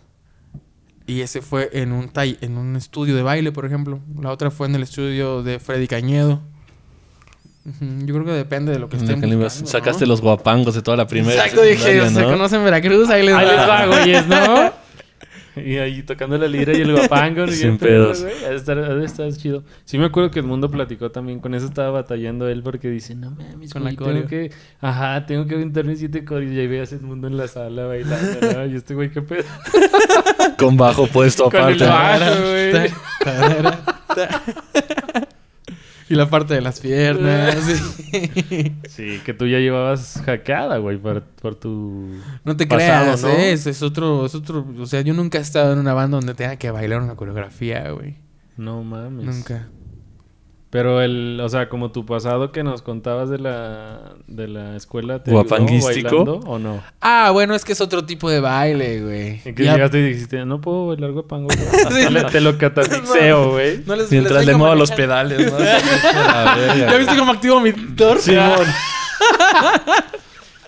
Y 1.08 1.22
ese 1.22 1.42
fue 1.42 1.70
en 1.74 1.92
un 1.92 2.12
en 2.16 2.58
un 2.58 2.76
estudio 2.76 3.16
de 3.16 3.24
baile, 3.24 3.52
por 3.52 3.66
ejemplo. 3.66 4.00
La 4.22 4.32
otra 4.32 4.52
fue 4.52 4.68
en 4.68 4.76
el 4.76 4.84
estudio 4.84 5.42
de 5.42 5.60
Freddy 5.60 5.88
Cañedo. 5.88 6.42
Yo 8.06 8.14
creo 8.14 8.26
que 8.26 8.32
depende 8.32 8.72
de 8.74 8.80
lo 8.80 8.90
que 8.90 8.98
estén 8.98 9.22
Sacaste 9.22 9.36
buscando, 9.36 9.68
Sacaste 9.70 10.04
¿no? 10.06 10.10
los 10.10 10.22
guapangos 10.22 10.76
de 10.76 10.82
toda 10.82 10.98
la 10.98 11.08
primera. 11.08 11.36
Exacto, 11.46 11.62
dije, 11.62 12.10
se 12.10 12.22
¿no? 12.22 12.30
conoce 12.30 12.58
en 12.58 12.64
Veracruz, 12.66 13.10
ahí 13.10 13.26
les 13.26 13.34
Ahí 13.36 13.46
les 13.48 13.58
va, 13.58 13.86
güeyes, 13.86 14.28
¿no? 14.28 14.72
Y 15.56 15.78
ahí 15.78 16.02
tocando 16.02 16.36
la 16.36 16.48
lira 16.48 16.76
y 16.76 16.82
el 16.82 16.92
guapango. 16.94 17.46
y 17.46 17.52
Sin 17.52 17.74
el 17.74 17.78
pedo, 17.78 18.12
pedos. 18.12 18.26
estar 19.04 19.32
chido. 19.34 19.64
Sí 19.86 20.00
me 20.00 20.06
acuerdo 20.06 20.32
que 20.32 20.40
el 20.40 20.48
mundo 20.48 20.72
platicó 20.72 21.12
también. 21.12 21.40
Con 21.40 21.54
eso 21.54 21.68
estaba 21.68 21.92
batallando 21.92 22.48
él 22.50 22.64
porque 22.64 22.90
dice, 22.90 23.14
no 23.14 23.30
mames, 23.30 23.72
Con 23.72 23.84
la 23.84 23.92
güey, 23.92 23.96
coreo. 23.98 24.14
tengo 24.16 24.28
que... 24.28 24.52
Ajá, 24.82 25.28
tengo 25.28 25.46
que 25.46 25.54
aventarme 25.54 25.96
siete 25.96 26.26
coreos. 26.26 26.52
Y 26.54 26.60
ahí 26.60 26.66
veías 26.66 26.92
el 26.94 27.02
mundo 27.02 27.28
en 27.28 27.38
la 27.38 27.48
sala 27.48 27.86
bailando, 27.86 28.40
¿no? 28.52 28.66
Y 28.66 28.76
este 28.78 28.96
güey, 28.96 29.12
¿qué 29.12 29.22
pedo? 29.22 29.44
Con 30.58 30.76
bajo 30.76 31.06
puesto 31.06 31.52
Con 31.52 31.70
el 31.70 31.84
aparte. 31.84 32.26
bajo, 32.26 32.42
güey. 32.50 32.72
Y 36.14 36.16
la 36.16 36.30
parte 36.30 36.54
de 36.54 36.62
las 36.62 36.80
piernas. 36.80 37.56
sí. 37.56 38.76
Sí, 38.88 39.20
que 39.26 39.34
tú 39.34 39.48
ya 39.48 39.58
llevabas 39.58 40.22
hackeada, 40.26 40.78
güey, 40.78 40.98
por, 40.98 41.24
por 41.24 41.56
tu... 41.56 42.10
No 42.44 42.56
te 42.56 42.68
Pasado, 42.68 43.04
creas, 43.04 43.24
¿no? 43.24 43.30
Es, 43.30 43.66
es 43.68 43.82
otro, 43.82 44.26
es 44.26 44.36
otro. 44.36 44.66
O 44.80 44.86
sea, 44.86 45.02
yo 45.02 45.14
nunca 45.14 45.40
he 45.40 45.42
estado 45.42 45.74
en 45.74 45.80
una 45.80 45.94
banda 45.94 46.18
donde 46.18 46.36
tenga 46.36 46.56
que 46.58 46.70
bailar 46.70 47.02
una 47.02 47.16
coreografía, 47.16 47.90
güey. 47.92 48.18
No 48.56 48.84
mames. 48.84 49.26
Nunca. 49.26 49.68
Pero 50.74 51.04
el, 51.04 51.40
o 51.40 51.48
sea, 51.50 51.70
como 51.70 51.92
tu 51.92 52.04
pasado 52.04 52.52
que 52.52 52.64
nos 52.64 52.82
contabas 52.82 53.30
de 53.30 53.38
la, 53.38 54.16
de 54.26 54.48
la 54.48 54.76
escuela, 54.76 55.22
¿te 55.22 55.32
bailando 55.32 56.40
o 56.48 56.58
no? 56.58 56.82
Ah, 57.00 57.30
bueno, 57.32 57.54
es 57.54 57.64
que 57.64 57.74
es 57.74 57.80
otro 57.82 58.06
tipo 58.06 58.28
de 58.28 58.40
baile, 58.40 59.00
güey. 59.04 59.40
En 59.46 59.54
que 59.54 59.66
Ya- 59.66 59.74
llegaste 59.76 60.00
y 60.00 60.04
dijiste, 60.14 60.44
no 60.46 60.62
puedo 60.62 60.88
bailar 60.88 61.12
guapango. 61.12 61.46
güey". 61.46 61.60
Hasta 61.86 62.10
le- 62.10 62.24
te 62.24 62.42
lo 62.42 62.58
catafixeo, 62.58 63.52
güey. 63.52 63.84
No 63.86 63.96
les- 63.96 64.12
Mientras 64.12 64.40
les 64.40 64.48
le 64.48 64.56
muevo 64.56 64.74
los 64.74 64.90
pedales, 64.92 65.52
¿no? 65.52 65.60
¿Ya 66.90 66.96
viste 66.98 67.18
cómo 67.18 67.34
activo 67.34 67.60
mi 67.60 67.72
torso? 67.72 68.24
Simón. 68.32 68.66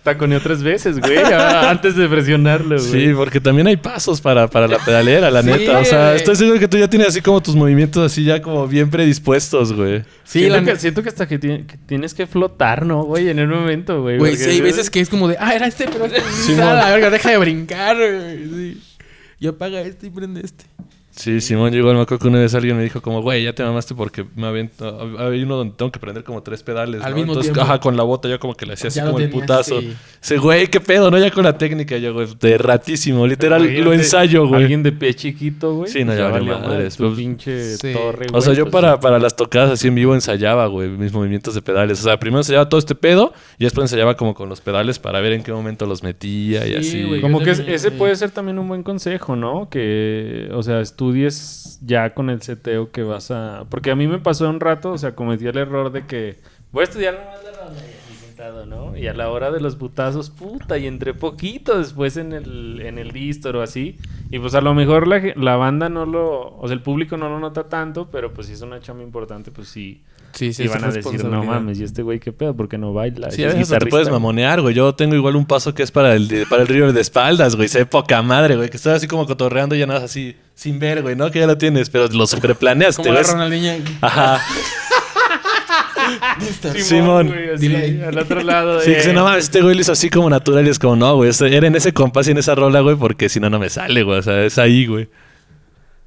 Taconeó 0.05 0.39
tres 0.39 0.61
veces, 0.61 0.99
güey, 0.99 1.17
antes 1.17 1.95
de 1.95 2.07
presionarlo, 2.07 2.77
güey. 2.77 3.07
Sí, 3.07 3.13
porque 3.15 3.41
también 3.41 3.65
hay 3.65 3.75
pasos 3.75 4.21
para, 4.21 4.47
para 4.47 4.67
la 4.67 4.77
pedalera, 4.77 5.31
la 5.31 5.41
Sí, 5.41 5.49
neta. 5.49 5.79
O 5.79 5.83
sea, 5.83 6.03
güey. 6.05 6.15
estoy 6.17 6.35
seguro 6.35 6.59
que 6.59 6.67
tú 6.67 6.77
ya 6.77 6.87
tienes 6.87 7.07
así 7.07 7.21
como 7.21 7.41
tus 7.41 7.55
movimientos 7.55 8.05
así 8.11 8.23
ya 8.23 8.39
como 8.39 8.67
bien 8.67 8.91
predispuestos, 8.91 9.73
güey. 9.73 10.03
Sí, 10.23 10.39
siento, 10.41 10.53
la 10.57 10.63
que, 10.63 10.73
ne- 10.73 10.79
siento 10.79 11.01
que 11.03 11.09
hasta 11.09 11.27
que, 11.27 11.39
ti- 11.39 11.63
que 11.67 11.77
tienes 11.87 12.13
que 12.13 12.27
flotar, 12.27 12.85
¿no, 12.85 13.03
güey? 13.03 13.29
En 13.29 13.39
el 13.39 13.47
momento, 13.47 14.03
güey. 14.03 14.19
Güey, 14.19 14.35
sí, 14.37 14.47
hay 14.51 14.61
veces 14.61 14.91
que 14.91 14.99
es 14.99 15.09
como 15.09 15.27
de, 15.27 15.37
ah, 15.39 15.55
era 15.55 15.65
este, 15.65 15.87
pero 15.91 16.05
este. 16.05 16.21
Ah, 16.61 16.73
la 16.85 16.91
verga, 16.91 17.09
deja 17.09 17.31
de 17.31 17.37
brincar, 17.39 17.97
güey. 17.97 18.43
Sí. 18.47 18.81
Y 19.39 19.47
apaga 19.47 19.81
este 19.81 20.05
y 20.07 20.09
prende 20.11 20.41
este. 20.43 20.65
Sí, 21.15 21.39
Simón 21.39 21.71
llegó 21.71 21.91
al 21.91 21.99
acuerdo 22.01 22.19
que 22.23 22.27
una 22.27 22.39
vez 22.39 22.53
alguien 22.55 22.75
me 22.75 22.83
dijo 22.83 23.01
como, 23.01 23.21
güey, 23.21 23.43
ya 23.45 23.53
te 23.53 23.63
mamaste 23.63 23.95
porque 23.95 24.25
me 24.35 24.47
avento... 24.47 24.99
Hay 25.17 25.43
uno 25.43 25.55
donde 25.55 25.73
tengo 25.77 25.89
que 25.89 25.97
prender 25.99 26.25
como 26.25 26.43
tres 26.43 26.61
pedales, 26.61 27.01
Al 27.03 27.11
¿no? 27.11 27.15
mismo 27.15 27.31
Entonces, 27.31 27.53
tiempo. 27.53 27.61
ajá, 27.71 27.79
con 27.79 27.95
la 27.95 28.03
bota 28.03 28.27
yo 28.27 28.37
como 28.37 28.53
que 28.53 28.65
le 28.65 28.73
hacía 28.73 28.89
así 28.89 28.97
Ya 28.97 29.05
lo 29.05 29.11
como 29.11 29.19
el 29.23 29.29
tenías, 29.29 29.47
putazo. 29.47 29.79
sí. 29.79 29.93
Ese, 30.21 30.37
güey, 30.37 30.67
qué 30.67 30.81
pedo, 30.81 31.09
¿no? 31.09 31.17
Ya 31.17 31.31
con 31.31 31.45
la 31.45 31.57
técnica, 31.57 31.97
yo, 31.97 32.13
güey, 32.13 32.27
de 32.39 32.57
ratísimo. 32.57 33.25
Literal, 33.25 33.63
lo 33.81 33.93
ensayo, 33.93 34.45
güey. 34.45 34.63
Alguien 34.63 34.83
de 34.83 34.91
pie 34.91 35.13
chiquito, 35.13 35.73
güey. 35.75 35.89
Sí, 35.89 36.03
no, 36.03 36.13
ya 36.13 36.27
valió 36.27 36.59
madres, 36.59 36.97
Tu 36.97 37.03
pues- 37.05 37.15
pinche 37.17 37.77
Sí. 37.77 37.93
torre, 37.93 38.25
O 38.33 38.41
sea, 38.41 38.49
güey, 38.51 38.57
yo 38.57 38.63
pues, 38.65 38.71
para, 38.73 38.99
para 38.99 39.17
las 39.17 39.35
tocadas 39.37 39.71
así 39.71 39.87
en 39.87 39.95
vivo 39.95 40.13
ensayaba, 40.15 40.67
güey, 40.67 40.89
mis 40.89 41.13
movimientos 41.13 41.55
de 41.55 41.61
pedales. 41.61 41.99
O 42.01 42.03
sea, 42.03 42.19
primero 42.19 42.39
ensayaba 42.41 42.67
todo 42.67 42.79
este 42.79 42.93
pedo 42.95 43.31
y 43.57 43.63
después 43.63 43.85
ensayaba 43.85 44.17
como 44.17 44.33
con 44.35 44.49
los 44.49 44.59
pedales 44.59 44.99
para 44.99 45.21
ver 45.21 45.31
en 45.31 45.43
qué 45.43 45.53
momento 45.53 45.85
los 45.85 46.03
metía 46.03 46.67
y 46.67 46.71
Sí, 46.71 46.75
así. 46.75 47.03
güey. 47.03 47.21
Como 47.21 47.39
Yo 47.39 47.45
que 47.45 47.51
es- 47.51 47.57
también, 47.59 47.75
ese 47.75 47.89
sí. 47.89 47.95
puede 47.97 48.15
ser 48.17 48.31
también 48.31 48.59
un 48.59 48.67
buen 48.67 48.83
consejo, 48.83 49.37
¿no? 49.37 49.69
Que, 49.69 50.49
o 50.53 50.61
sea, 50.61 50.81
estudies 51.05 51.79
ya 51.85 52.13
con 52.13 52.29
el 52.29 52.41
seteo 52.41 52.91
que 52.91 53.03
vas 53.03 53.29
a... 53.31 53.65
Porque 53.69 53.91
a 53.91 53.95
mí 53.95 54.07
me 54.07 54.19
pasó 54.19 54.49
un 54.49 54.59
rato, 54.59 54.91
o 54.91 54.97
sea, 54.97 55.13
cometí 55.15 55.45
el 55.45 55.57
error 55.57 55.91
de 55.91 56.05
que 56.05 56.37
voy 56.71 56.81
a 56.81 56.83
estudiar 56.85 57.13
nomás 57.13 57.43
la 57.43 57.94
¿no? 58.65 58.95
Y 58.97 59.07
a 59.07 59.13
la 59.13 59.29
hora 59.29 59.51
de 59.51 59.59
los 59.59 59.75
putazos, 59.75 60.29
puta, 60.29 60.77
y 60.77 60.87
entre 60.87 61.13
poquito 61.13 61.77
después 61.77 62.17
en 62.17 62.33
el, 62.33 62.81
en 62.81 62.97
el 62.97 63.11
distro 63.11 63.59
o 63.59 63.61
así. 63.61 63.97
Y 64.29 64.39
pues 64.39 64.55
a 64.55 64.61
lo 64.61 64.73
mejor 64.73 65.07
la, 65.07 65.21
la 65.35 65.55
banda 65.55 65.89
no 65.89 66.05
lo... 66.05 66.55
O 66.57 66.67
sea, 66.67 66.75
el 66.75 66.81
público 66.81 67.17
no 67.17 67.29
lo 67.29 67.39
nota 67.39 67.67
tanto, 67.69 68.09
pero 68.11 68.33
pues 68.33 68.47
si 68.47 68.53
es 68.53 68.61
una 68.61 68.79
chamba 68.79 69.03
importante, 69.03 69.51
pues 69.51 69.67
sí... 69.67 70.01
Sí, 70.35 70.51
sí, 70.51 70.63
Y 70.63 70.67
van 70.67 70.83
a 70.83 70.91
decir, 70.91 71.23
no 71.23 71.43
mames, 71.45 71.79
¿y 71.79 71.85
este 71.85 72.01
güey 72.01 72.19
qué 72.19 72.33
pedo? 72.33 72.53
¿Por 72.53 72.67
qué 72.67 72.77
no 72.77 72.91
baila? 72.91 73.31
Sí, 73.31 73.41
a 73.45 73.47
veces 73.47 73.69
te 73.69 73.85
puedes 73.85 74.09
güey. 74.09 74.19
mamonear, 74.19 74.61
güey. 74.61 74.75
Yo 74.75 74.93
tengo 74.93 75.15
igual 75.15 75.37
un 75.37 75.45
paso 75.45 75.73
que 75.73 75.81
es 75.81 75.91
para 75.91 76.13
el, 76.13 76.45
para 76.49 76.63
el 76.63 76.67
río 76.67 76.91
de 76.91 76.99
espaldas, 76.99 77.55
güey. 77.55 77.69
Ve 77.73 77.85
poca 77.85 78.21
madre, 78.21 78.57
güey. 78.57 78.69
Que 78.69 78.75
estás 78.75 78.97
así 78.97 79.07
como 79.07 79.25
cotorreando 79.25 79.75
y 79.75 79.79
ya 79.79 79.87
nada 79.87 80.01
más 80.01 80.11
así, 80.11 80.35
sin 80.53 80.77
ver, 80.77 81.03
güey, 81.03 81.15
¿no? 81.15 81.31
Que 81.31 81.39
ya 81.39 81.47
lo 81.47 81.57
tienes, 81.57 81.89
pero 81.89 82.09
lo 82.09 82.27
sobreplaneas. 82.27 82.97
Como 82.97 83.07
te 83.07 83.13
la 83.13 83.23
Ronaldinha. 83.23 83.77
Ajá. 84.01 84.41
Simón, 86.73 86.83
Simón. 86.83 87.27
güey, 87.27 87.49
así, 87.51 88.01
al 88.01 88.17
otro 88.17 88.41
lado. 88.43 88.81
Sí, 88.81 88.93
que 88.93 89.01
se, 89.01 89.13
no 89.13 89.23
mames, 89.23 89.45
este 89.45 89.61
güey 89.61 89.75
lo 89.75 89.81
hizo 89.81 89.91
así 89.91 90.09
como 90.09 90.29
natural 90.29 90.65
y 90.67 90.69
es 90.69 90.79
como, 90.79 90.95
no, 90.95 91.15
güey. 91.15 91.29
este- 91.29 91.55
Era 91.55 91.67
en 91.67 91.75
ese 91.75 91.93
compás 91.93 92.27
y 92.27 92.31
en 92.31 92.37
esa 92.37 92.55
rola, 92.55 92.79
güey, 92.81 92.95
porque 92.95 93.29
si 93.29 93.39
no, 93.39 93.49
no 93.49 93.59
me 93.59 93.69
sale, 93.69 94.03
güey. 94.03 94.19
O 94.19 94.21
sea, 94.21 94.43
es 94.43 94.57
ahí, 94.57 94.85
güey. 94.85 95.07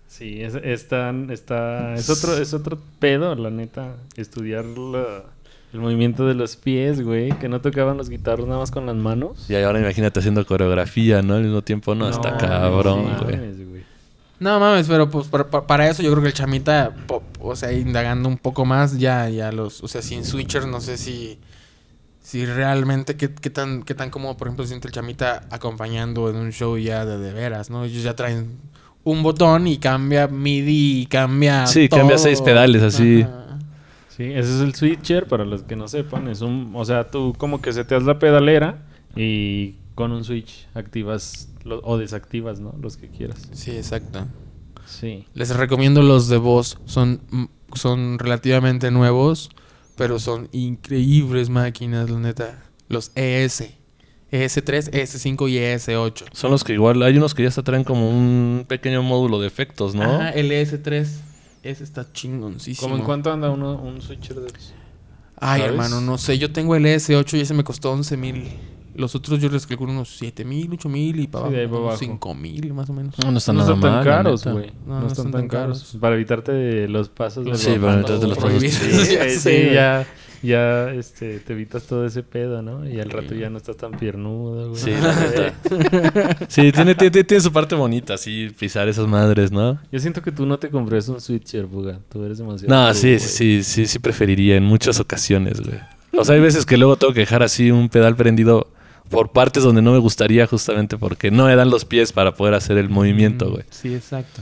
Sí, 0.06 0.42
es, 0.42 0.54
es 0.56 0.88
tan- 0.88 1.30
está, 1.30 1.94
es 1.94 2.10
otro, 2.10 2.36
es 2.36 2.52
otro 2.54 2.78
pedo, 2.98 3.34
la 3.36 3.50
neta, 3.50 3.94
estudiar 4.16 4.64
la- 4.64 5.22
el 5.72 5.80
movimiento 5.80 6.26
de 6.26 6.34
los 6.34 6.56
pies, 6.56 7.02
güey, 7.02 7.30
que 7.38 7.48
no 7.48 7.60
tocaban 7.60 7.98
los 7.98 8.08
guitarros 8.08 8.46
nada 8.48 8.58
más 8.58 8.70
con 8.70 8.86
las 8.86 8.96
manos. 8.96 9.48
Y 9.50 9.54
ahora 9.54 9.78
imagínate 9.78 10.18
haciendo 10.18 10.44
coreografía, 10.46 11.20
¿no? 11.22 11.34
Al 11.34 11.42
mismo 11.44 11.62
tiempo, 11.62 11.94
no, 11.94 12.08
está 12.08 12.36
cabrón, 12.38 13.04
sí, 13.18 13.24
güey. 13.24 13.36
No 14.40 14.60
mames, 14.60 14.86
pero 14.86 15.10
pues 15.10 15.26
para, 15.28 15.88
eso 15.88 16.02
yo 16.02 16.10
creo 16.12 16.22
que 16.22 16.28
el 16.28 16.34
chamita, 16.34 16.94
po- 17.06 17.22
o 17.40 17.56
sea, 17.56 17.72
indagando 17.72 18.28
un 18.28 18.38
poco 18.38 18.64
más, 18.64 18.98
ya, 18.98 19.28
ya 19.28 19.50
los, 19.50 19.82
o 19.82 19.88
sea, 19.88 20.00
sin 20.00 20.24
switchers, 20.24 20.66
no 20.66 20.80
sé 20.80 20.96
si, 20.96 21.38
si 22.22 22.46
realmente 22.46 23.16
qué, 23.16 23.34
qué 23.34 23.50
tan, 23.50 23.82
qué 23.82 23.94
tan 23.94 24.10
cómodo, 24.10 24.36
por 24.36 24.46
ejemplo, 24.46 24.64
se 24.64 24.68
siente 24.68 24.86
el 24.88 24.94
chamita 24.94 25.42
acompañando 25.50 26.30
en 26.30 26.36
un 26.36 26.52
show 26.52 26.78
ya 26.78 27.04
de, 27.04 27.18
de 27.18 27.32
veras, 27.32 27.68
¿no? 27.70 27.84
Ellos 27.84 28.02
ya 28.04 28.14
traen 28.14 28.58
un 29.02 29.22
botón 29.24 29.66
y 29.66 29.78
cambia 29.78 30.28
MIDI 30.28 31.00
y 31.02 31.06
cambia 31.06 31.66
Sí, 31.66 31.88
cambia 31.88 32.18
seis 32.18 32.40
pedales, 32.40 32.82
así. 32.82 33.22
Ajá. 33.22 33.58
Sí, 34.16 34.24
ese 34.24 34.54
es 34.56 34.60
el 34.60 34.74
switcher, 34.74 35.26
para 35.26 35.44
los 35.44 35.62
que 35.62 35.74
no 35.76 35.88
sepan, 35.88 36.28
es 36.28 36.42
un, 36.42 36.72
o 36.74 36.84
sea, 36.84 37.10
tú 37.10 37.34
como 37.38 37.60
que 37.60 37.72
seteas 37.72 38.02
la 38.04 38.18
pedalera 38.18 38.78
y 39.16 39.76
con 39.98 40.12
un 40.12 40.22
switch 40.22 40.68
activas 40.74 41.48
lo- 41.64 41.80
o 41.82 41.98
desactivas, 41.98 42.60
¿no? 42.60 42.72
Los 42.80 42.96
que 42.96 43.08
quieras. 43.08 43.48
Sí, 43.52 43.72
exacto. 43.72 44.28
Sí. 44.86 45.26
Les 45.34 45.50
recomiendo 45.56 46.02
los 46.02 46.28
de 46.28 46.36
voz. 46.36 46.78
Son, 46.84 47.20
mm, 47.30 47.44
son 47.74 48.20
relativamente 48.20 48.92
nuevos, 48.92 49.50
pero 49.96 50.20
son 50.20 50.48
increíbles 50.52 51.50
máquinas, 51.50 52.08
la 52.10 52.20
neta. 52.20 52.62
Los 52.88 53.10
E 53.16 53.42
ES. 53.44 53.74
ES3, 54.30 54.88
ES5 54.92 55.48
y 55.48 55.56
ES8. 55.58 56.26
Son 56.32 56.52
los 56.52 56.62
que 56.62 56.74
igual, 56.74 57.02
hay 57.02 57.16
unos 57.16 57.34
que 57.34 57.42
ya 57.42 57.48
hasta 57.48 57.64
traen 57.64 57.82
como 57.82 58.08
un 58.08 58.66
pequeño 58.68 59.02
módulo 59.02 59.40
de 59.40 59.48
efectos, 59.48 59.96
¿no? 59.96 60.04
Ajá, 60.04 60.30
el 60.30 60.52
ES3. 60.52 61.08
Ese 61.64 61.82
está 61.82 62.06
chingoncísimo. 62.12 62.86
¿Cómo 62.88 63.00
en 63.00 63.04
cuánto 63.04 63.32
anda 63.32 63.50
uno, 63.50 63.74
un 63.82 64.00
switcher 64.00 64.36
de 64.36 64.46
esos? 64.46 64.74
Ay, 65.40 65.62
¿Sabes? 65.62 65.72
hermano, 65.72 66.00
no 66.00 66.18
sé. 66.18 66.38
Yo 66.38 66.52
tengo 66.52 66.76
el 66.76 66.84
ES8 66.86 67.36
y 67.36 67.40
ese 67.40 67.52
me 67.54 67.64
costó 67.64 67.90
11 67.90 68.16
mil. 68.16 68.44
Los 68.98 69.14
otros 69.14 69.40
yo 69.40 69.48
les 69.48 69.64
calculo 69.64 69.92
unos 69.92 70.08
7 70.18 70.44
mil, 70.44 70.70
8 70.72 70.88
mil 70.88 71.20
y 71.20 71.28
para 71.28 71.46
Sí, 71.46 71.52
de 71.52 71.60
ahí 71.60 71.66
abajo, 71.66 71.84
para 71.84 71.94
unos 71.94 72.02
abajo. 72.02 72.14
5 72.14 72.34
mil 72.34 72.74
más 72.74 72.90
o 72.90 72.92
menos. 72.92 73.14
No, 73.18 73.30
no 73.30 73.38
están 73.38 73.54
no 73.54 73.62
nada 73.62 73.74
están 73.74 73.82
tan 73.82 73.94
mal, 73.94 74.04
caros, 74.04 74.44
güey. 74.44 74.72
No, 74.86 75.00
no 75.00 75.06
están 75.06 75.30
tan 75.30 75.46
caros. 75.46 75.96
Para 76.00 76.16
evitarte 76.16 76.50
de 76.50 76.88
los 76.88 77.08
pasos 77.08 77.44
de 77.44 77.54
Sí, 77.54 77.78
para 77.80 77.94
evitarte 77.94 78.26
los 78.26 78.36
pasos. 78.38 78.62
Sí. 78.68 79.14
Ya 79.14 79.30
sí, 79.30 79.70
ya, 79.72 80.06
ya 80.42 80.90
este, 80.90 81.38
te 81.38 81.52
evitas 81.52 81.84
todo 81.84 82.06
ese 82.06 82.24
pedo, 82.24 82.60
¿no? 82.60 82.88
Y 82.88 83.00
al 83.00 83.08
rato 83.10 83.34
ya 83.36 83.48
no 83.50 83.58
estás 83.58 83.76
tan 83.76 83.92
piernudo, 83.92 84.70
güey. 84.70 84.82
Sí, 84.82 84.90
la 85.00 85.14
neta. 85.14 86.46
Sí, 86.48 86.72
tiene, 86.72 86.96
tiene, 86.96 87.22
tiene 87.22 87.40
su 87.40 87.52
parte 87.52 87.76
bonita, 87.76 88.14
así, 88.14 88.50
pisar 88.58 88.88
esas 88.88 89.06
madres, 89.06 89.52
¿no? 89.52 89.78
Yo 89.92 90.00
siento 90.00 90.22
que 90.22 90.32
tú 90.32 90.44
no 90.44 90.58
te 90.58 90.70
compraste 90.70 91.12
un 91.12 91.20
switcher, 91.20 91.66
Buga. 91.66 92.00
Tú 92.08 92.24
eres 92.24 92.38
demasiado. 92.38 92.74
No, 92.74 92.92
sí, 92.94 93.10
güey. 93.10 93.20
sí, 93.20 93.62
sí, 93.62 93.86
sí 93.86 93.98
preferiría 94.00 94.56
en 94.56 94.64
muchas 94.64 94.98
ocasiones, 94.98 95.60
güey. 95.60 95.78
O 96.16 96.24
sea, 96.24 96.34
hay 96.34 96.40
veces 96.40 96.66
que 96.66 96.76
luego 96.76 96.96
tengo 96.96 97.12
que 97.12 97.20
dejar 97.20 97.44
así 97.44 97.70
un 97.70 97.88
pedal 97.88 98.16
prendido. 98.16 98.66
Por 99.10 99.30
partes 99.32 99.62
donde 99.62 99.82
no 99.82 99.92
me 99.92 99.98
gustaría 99.98 100.46
justamente 100.46 100.96
porque 100.96 101.30
no 101.30 101.46
me 101.46 101.56
dan 101.56 101.70
los 101.70 101.84
pies 101.84 102.12
para 102.12 102.34
poder 102.34 102.54
hacer 102.54 102.78
el 102.78 102.88
movimiento, 102.88 103.50
güey. 103.50 103.64
Sí, 103.70 103.94
exacto. 103.94 104.40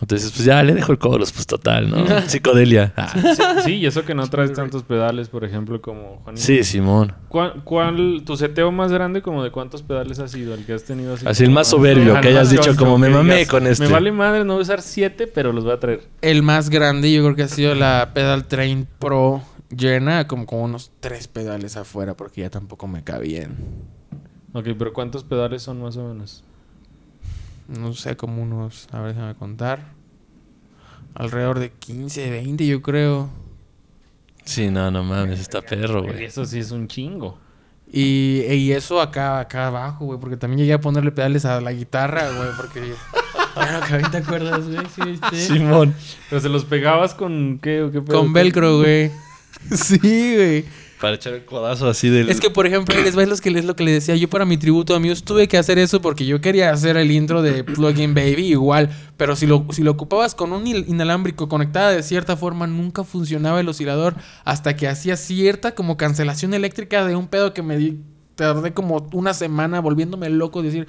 Entonces, 0.00 0.32
pues 0.32 0.44
ya 0.44 0.60
le 0.64 0.74
dejo 0.74 0.90
el 0.90 0.98
coros, 0.98 1.30
pues 1.30 1.46
total, 1.46 1.88
¿no? 1.88 2.04
Psicodelia. 2.26 2.92
Ah, 2.96 3.12
Sí, 3.14 3.42
sí, 3.64 3.74
y 3.76 3.86
eso 3.86 4.04
que 4.04 4.16
no 4.16 4.26
traes 4.26 4.52
tantos 4.52 4.82
pedales, 4.82 5.28
por 5.28 5.44
ejemplo, 5.44 5.80
como 5.80 6.16
Juanito. 6.24 6.44
sí, 6.44 6.64
Simón. 6.64 7.12
¿Cuál, 7.28 7.62
cuál- 7.62 8.22
tu 8.26 8.36
seteo 8.36 8.72
más 8.72 8.90
grande, 8.90 9.22
como 9.22 9.44
de 9.44 9.52
cuántos 9.52 9.82
pedales 9.82 10.18
ha 10.18 10.26
sido 10.26 10.54
el 10.54 10.66
que 10.66 10.72
has 10.72 10.82
tenido 10.82 11.14
así? 11.14 11.24
Así 11.24 11.44
el 11.44 11.50
más 11.52 11.68
soberbio, 11.68 12.20
que 12.20 12.28
hayas 12.28 12.50
dicho, 12.50 12.74
como, 12.74 12.98
me 12.98 13.10
mamé 13.10 13.46
con 13.46 13.64
este". 13.68 13.86
Me 13.86 13.92
vale 13.92 14.10
madre, 14.10 14.44
no 14.44 14.54
voy 14.54 14.62
a 14.62 14.64
usar 14.64 14.82
siete, 14.82 15.28
pero 15.28 15.52
los 15.52 15.62
voy 15.62 15.72
a 15.74 15.78
traer. 15.78 16.00
El 16.20 16.42
más 16.42 16.68
grande 16.68 17.12
yo 17.12 17.22
creo 17.22 17.36
que 17.36 17.42
ha 17.44 17.48
sido 17.48 17.76
la 17.76 18.10
Pedal 18.12 18.46
Train 18.46 18.88
Pro 18.98 19.42
llena, 19.76 20.26
como 20.28 20.46
con 20.46 20.60
unos 20.60 20.92
tres 21.00 21.28
pedales 21.28 21.76
afuera 21.76 22.14
porque 22.14 22.42
ya 22.42 22.50
tampoco 22.50 22.86
me 22.86 23.02
cabían. 23.02 23.56
Ok, 24.52 24.68
pero 24.78 24.92
¿cuántos 24.92 25.24
pedales 25.24 25.62
son 25.62 25.80
más 25.82 25.96
o 25.96 26.06
menos? 26.08 26.44
No 27.68 27.94
sé, 27.94 28.16
como 28.16 28.42
unos, 28.42 28.88
a 28.92 29.00
ver, 29.00 29.14
déjame 29.14 29.34
contar. 29.34 29.92
Alrededor 31.14 31.58
de 31.58 31.70
15, 31.70 32.30
20 32.30 32.66
yo 32.66 32.82
creo. 32.82 33.30
Sí, 34.44 34.70
no, 34.70 34.90
no 34.90 35.04
mames, 35.04 35.40
está 35.40 35.62
perro, 35.62 36.04
Y 36.04 36.08
güey. 36.08 36.24
eso 36.24 36.44
sí 36.44 36.58
es 36.58 36.70
un 36.70 36.88
chingo. 36.88 37.38
Y, 37.90 38.42
y 38.50 38.72
eso 38.72 39.00
acá, 39.00 39.38
acá 39.38 39.66
abajo, 39.68 40.06
güey, 40.06 40.18
porque 40.18 40.36
también 40.36 40.60
llegué 40.60 40.72
a 40.72 40.80
ponerle 40.80 41.12
pedales 41.12 41.44
a 41.44 41.60
la 41.60 41.72
guitarra, 41.72 42.28
güey, 42.36 42.48
porque... 42.56 42.94
Bueno, 43.54 43.80
que 43.86 43.92
ahorita 43.92 44.10
te 44.12 44.16
acuerdas, 44.16 44.66
güey, 44.66 44.86
sí, 44.86 45.20
sí. 45.30 45.36
Simón. 45.56 45.94
Pero 46.30 46.40
se 46.40 46.48
los 46.48 46.64
pegabas 46.64 47.14
con 47.14 47.58
qué 47.62 47.82
o 47.82 47.90
qué 47.90 48.00
pedo? 48.00 48.18
Con 48.18 48.32
velcro, 48.32 48.78
güey. 48.78 49.10
Sí, 49.76 49.98
güey. 50.36 50.64
Para 51.00 51.16
echar 51.16 51.34
el 51.34 51.44
codazo 51.44 51.88
así 51.88 52.08
del... 52.08 52.28
Es 52.28 52.38
que, 52.38 52.48
por 52.48 52.64
ejemplo, 52.64 52.94
ahí 52.96 53.02
les 53.02 53.18
va 53.18 53.26
lo 53.26 53.36
que, 53.36 53.48
es 53.48 53.64
lo 53.64 53.74
que 53.74 53.82
le 53.82 53.90
decía. 53.90 54.14
Yo 54.14 54.30
para 54.30 54.44
mi 54.44 54.56
tributo 54.56 54.94
a 54.94 55.00
Muse 55.00 55.22
tuve 55.22 55.48
que 55.48 55.58
hacer 55.58 55.76
eso 55.78 56.00
porque 56.00 56.24
yo 56.26 56.40
quería 56.40 56.70
hacer 56.70 56.96
el 56.96 57.10
intro 57.10 57.42
de 57.42 57.64
Plugin 57.64 58.14
Baby 58.14 58.46
igual. 58.52 58.88
Pero 59.16 59.34
si 59.34 59.46
lo, 59.46 59.66
si 59.72 59.82
lo 59.82 59.90
ocupabas 59.90 60.36
con 60.36 60.52
un 60.52 60.64
in- 60.64 60.84
inalámbrico 60.86 61.48
conectada 61.48 61.90
de 61.90 62.04
cierta 62.04 62.36
forma, 62.36 62.68
nunca 62.68 63.02
funcionaba 63.02 63.58
el 63.58 63.68
oscilador 63.68 64.14
hasta 64.44 64.76
que 64.76 64.86
hacía 64.86 65.16
cierta 65.16 65.74
como 65.74 65.96
cancelación 65.96 66.54
eléctrica 66.54 67.04
de 67.04 67.16
un 67.16 67.26
pedo 67.26 67.52
que 67.52 67.62
me 67.62 67.76
di- 67.76 67.98
tardé 68.36 68.72
como 68.72 69.08
una 69.12 69.34
semana 69.34 69.80
volviéndome 69.80 70.30
loco. 70.30 70.62
Decir, 70.62 70.86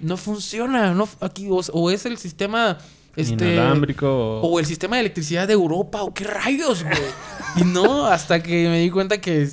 no 0.00 0.16
funciona. 0.16 0.94
No, 0.94 1.08
aquí, 1.20 1.48
o, 1.50 1.56
o 1.72 1.90
es 1.90 2.06
el 2.06 2.18
sistema... 2.18 2.78
Este, 3.16 3.54
Inalámbrico 3.54 4.40
o... 4.40 4.46
o 4.46 4.60
el 4.60 4.66
sistema 4.66 4.96
de 4.96 5.00
electricidad 5.00 5.46
de 5.46 5.54
Europa, 5.54 6.02
o 6.02 6.12
qué 6.12 6.24
rayos, 6.24 6.84
güey. 6.84 6.94
y 7.56 7.64
no, 7.64 8.06
hasta 8.06 8.42
que 8.42 8.68
me 8.68 8.80
di 8.80 8.90
cuenta 8.90 9.20
que 9.20 9.48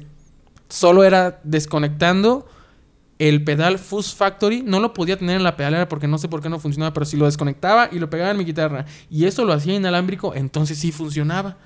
solo 0.69 1.03
era 1.03 1.39
desconectando 1.43 2.47
el 3.19 3.43
pedal 3.43 3.79
Fuzz 3.79 4.13
Factory. 4.13 4.63
No 4.63 4.79
lo 4.79 4.93
podía 4.93 5.17
tener 5.17 5.37
en 5.37 5.43
la 5.43 5.55
pedalera 5.55 5.87
porque 5.87 6.07
no 6.07 6.17
sé 6.17 6.27
por 6.27 6.41
qué 6.41 6.49
no 6.49 6.59
funcionaba, 6.59 6.93
pero 6.93 7.05
si 7.05 7.15
lo 7.15 7.25
desconectaba 7.25 7.89
y 7.91 7.99
lo 7.99 8.09
pegaba 8.09 8.31
en 8.31 8.37
mi 8.37 8.43
guitarra 8.43 8.85
y 9.09 9.25
eso 9.25 9.45
lo 9.45 9.53
hacía 9.53 9.75
inalámbrico, 9.75 10.33
entonces 10.35 10.77
sí 10.77 10.91
funcionaba. 10.91 11.57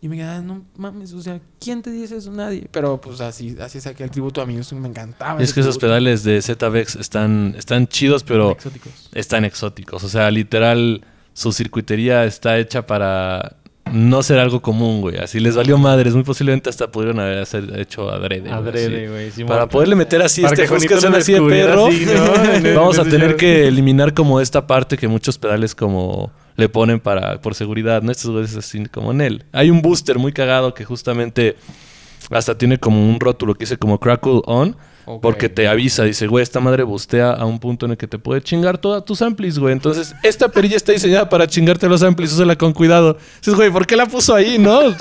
Y 0.00 0.08
me 0.08 0.16
quedaba, 0.16 0.40
no 0.40 0.64
mames, 0.76 1.12
o 1.12 1.20
sea, 1.20 1.40
¿quién 1.58 1.82
te 1.82 1.90
dice 1.90 2.18
eso? 2.18 2.30
Nadie. 2.30 2.68
Pero 2.70 3.00
pues 3.00 3.20
así, 3.20 3.56
así 3.60 3.80
saqué 3.80 4.04
el 4.04 4.12
tributo 4.12 4.40
a 4.40 4.46
mí, 4.46 4.56
eso 4.56 4.76
me 4.76 4.86
encantaba. 4.86 5.42
Es 5.42 5.52
que 5.52 5.60
esos 5.60 5.76
pedales 5.76 6.22
de 6.22 6.40
ZBX 6.40 6.96
están, 6.96 7.54
están 7.58 7.88
chidos, 7.88 8.22
pero 8.22 8.52
Exóticos. 8.52 9.08
están 9.12 9.44
exóticos. 9.44 10.04
O 10.04 10.08
sea, 10.08 10.30
literal, 10.30 11.04
su 11.38 11.52
circuitería 11.52 12.24
está 12.24 12.58
hecha 12.58 12.84
para 12.84 13.58
no 13.92 14.24
ser 14.24 14.40
algo 14.40 14.60
común, 14.60 15.00
güey. 15.00 15.18
Así 15.18 15.38
les 15.38 15.54
valió 15.54 15.78
madres. 15.78 16.12
Muy 16.12 16.24
posiblemente 16.24 16.68
hasta 16.68 16.90
pudieron 16.90 17.20
haber 17.20 17.38
hacer- 17.38 17.78
hecho 17.78 18.10
adrede. 18.10 18.50
Adrede, 18.50 19.08
güey. 19.08 19.46
Para 19.46 19.68
poderle 19.68 19.94
meter 19.94 20.20
así 20.20 20.44
este 20.44 20.66
lo 20.66 21.16
así 21.16 21.32
de 21.34 21.40
perro, 21.42 21.86
así, 21.86 22.04
¿no? 22.06 22.44
En- 22.54 22.74
vamos 22.74 22.98
a 22.98 23.02
en 23.02 23.10
tener 23.10 23.36
que 23.36 23.68
eliminar 23.68 24.14
como 24.14 24.40
esta 24.40 24.66
parte 24.66 24.96
que 24.96 25.06
muchos 25.06 25.38
pedales 25.38 25.76
como 25.76 26.32
le 26.56 26.68
ponen 26.68 26.98
para 26.98 27.40
por 27.40 27.54
seguridad, 27.54 28.02
¿no? 28.02 28.10
Estos 28.10 28.32
güeyes 28.32 28.56
así 28.56 28.84
como 28.86 29.12
en 29.12 29.20
él. 29.20 29.44
Hay 29.52 29.70
un 29.70 29.80
booster 29.80 30.18
muy 30.18 30.32
cagado 30.32 30.74
que 30.74 30.84
justamente 30.84 31.54
hasta 32.30 32.58
tiene 32.58 32.78
como 32.78 33.08
un 33.08 33.20
rótulo 33.20 33.54
que 33.54 33.60
dice 33.60 33.76
como 33.76 34.00
crackle 34.00 34.42
on. 34.44 34.76
Porque 35.22 35.48
te 35.48 35.66
avisa, 35.68 36.04
dice, 36.04 36.26
güey, 36.26 36.42
esta 36.42 36.60
madre 36.60 36.82
bustea 36.82 37.32
a 37.32 37.44
un 37.46 37.58
punto 37.58 37.86
en 37.86 37.92
el 37.92 37.98
que 37.98 38.06
te 38.06 38.18
puede 38.18 38.40
chingar 38.42 38.78
todas 38.78 39.04
tus 39.04 39.22
amplis, 39.22 39.58
güey. 39.58 39.72
Entonces, 39.72 40.14
esta 40.22 40.48
perilla 40.48 40.76
está 40.76 40.92
diseñada 40.92 41.28
para 41.28 41.46
chingarte 41.46 41.88
los 41.88 42.02
amplis, 42.02 42.32
úsala 42.32 42.56
con 42.56 42.72
cuidado. 42.72 43.16
Dices, 43.40 43.54
güey, 43.54 43.70
¿por 43.70 43.86
qué 43.86 43.96
la 43.96 44.06
puso 44.06 44.34
ahí, 44.34 44.58
no? 44.58 44.80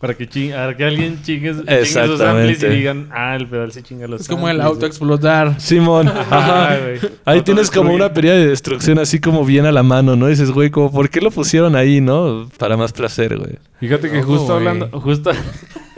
Para 0.00 0.14
que, 0.14 0.26
ching- 0.26 0.54
para 0.54 0.74
que 0.74 0.82
alguien 0.82 1.22
chingue, 1.22 1.52
chingue 1.52 1.84
sus 1.84 2.20
amplis 2.22 2.62
y 2.62 2.66
digan, 2.68 3.10
ah, 3.12 3.36
el 3.36 3.46
pedal 3.46 3.70
se 3.70 3.82
chinga 3.82 4.06
los 4.06 4.22
Es 4.22 4.28
como 4.28 4.48
el 4.48 4.58
auto 4.62 4.86
explotar. 4.86 5.60
Simón. 5.60 6.08
Ajá. 6.30 6.70
Ahí 6.72 7.00
Auto 7.26 7.44
tienes 7.44 7.70
como 7.70 7.92
una 7.92 8.10
perilla 8.10 8.32
de 8.32 8.46
destrucción 8.46 8.98
así 8.98 9.20
como 9.20 9.44
bien 9.44 9.66
a 9.66 9.72
la 9.72 9.82
mano, 9.82 10.16
¿no? 10.16 10.28
Dices, 10.28 10.52
güey, 10.52 10.70
como, 10.70 10.90
¿por 10.90 11.10
qué 11.10 11.20
lo 11.20 11.30
pusieron 11.30 11.76
ahí, 11.76 12.00
no? 12.00 12.48
Para 12.56 12.78
más 12.78 12.94
placer, 12.94 13.36
güey. 13.36 13.58
Fíjate 13.78 14.10
que 14.10 14.22
justo 14.22 14.44
güey. 14.46 14.56
hablando, 14.56 14.88
justo, 15.00 15.32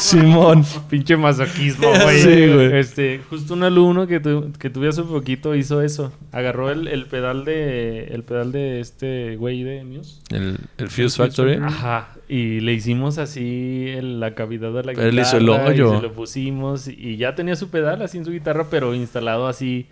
Simón. 0.00 0.64
pinche 0.88 1.16
masoquismo, 1.16 1.88
güey. 2.02 2.18
Sí, 2.20 2.46
güey. 2.52 2.76
Este, 2.78 3.20
justo 3.28 3.54
un 3.54 3.62
alumno 3.64 4.06
que, 4.06 4.20
tu- 4.20 4.52
que 4.58 4.70
tuve 4.70 4.88
hace 4.88 5.02
poquito 5.02 5.54
hizo 5.54 5.82
eso. 5.82 6.12
Agarró 6.32 6.70
el, 6.70 6.88
el 6.88 7.06
pedal 7.06 7.44
de, 7.44 8.04
el 8.04 8.22
pedal 8.22 8.52
de 8.52 8.80
este 8.80 9.36
güey 9.36 9.62
de 9.62 9.84
Muse. 9.84 10.20
El, 10.30 10.58
el 10.78 10.88
Fuse 10.88 11.16
Factory. 11.16 11.54
Ajá. 11.54 12.08
Y 12.28 12.60
le 12.60 12.72
hicimos 12.72 13.18
así 13.18 13.86
el- 13.88 14.20
la 14.20 14.34
cavidad 14.34 14.72
de 14.72 14.84
la 14.84 14.92
guitarra. 14.92 15.08
Él 15.08 15.18
hizo 15.18 15.36
el 15.36 15.44
y 15.44 15.48
hoyo. 15.48 15.96
se 15.96 16.02
lo 16.02 16.12
pusimos 16.12 16.88
y 16.88 17.16
ya 17.16 17.34
tenía 17.34 17.56
su 17.56 17.68
pedal 17.70 18.02
así 18.02 18.18
en 18.18 18.24
su 18.24 18.30
guitarra, 18.30 18.66
pero 18.70 18.94
instalado 18.94 19.48
así 19.48 19.86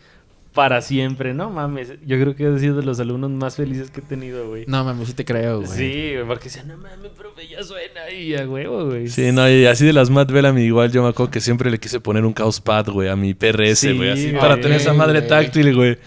para 0.54 0.80
siempre. 0.82 1.32
No 1.34 1.50
mames, 1.50 1.92
yo 2.06 2.18
creo 2.20 2.34
que 2.34 2.46
ha 2.46 2.58
sido 2.58 2.76
de 2.76 2.82
los 2.82 2.98
alumnos 3.00 3.30
más 3.30 3.56
felices 3.56 3.90
que 3.90 4.00
he 4.00 4.02
tenido, 4.02 4.48
güey. 4.48 4.64
No 4.66 4.82
mames, 4.84 5.08
sí 5.08 5.14
te 5.14 5.24
creo, 5.24 5.58
güey. 5.62 5.68
Sí, 5.70 6.12
güey, 6.14 6.26
porque 6.26 6.44
decían, 6.44 6.68
no 6.68 6.76
mames, 6.76 7.10
profe, 7.16 7.46
ya 7.48 7.62
suena 7.62 8.10
y 8.10 8.34
a 8.34 8.48
huevo, 8.48 8.86
güey. 8.86 9.08
Sí, 9.08 9.30
no, 9.32 9.48
y 9.48 9.66
así 9.66 9.84
de 9.86 9.92
las 9.92 10.10
Matt 10.10 10.30
Bellamy 10.32 10.62
igual 10.62 10.90
yo 10.90 11.02
me 11.02 11.08
acuerdo 11.10 11.30
que 11.30 11.40
siempre 11.40 11.70
le 11.70 11.78
quise 11.78 12.00
poner 12.00 12.24
un 12.24 12.34
Chaos 12.34 12.60
Pad, 12.60 12.88
güey, 12.88 13.08
a 13.08 13.16
mi 13.16 13.34
PRS, 13.34 13.76
Sí, 13.80 13.96
güey, 13.96 14.10
así 14.10 14.30
güey. 14.30 14.40
para 14.40 14.60
tener 14.60 14.80
esa 14.80 14.92
madre 14.92 15.18
güey. 15.20 15.28
táctil, 15.28 15.74
güey. 15.74 15.98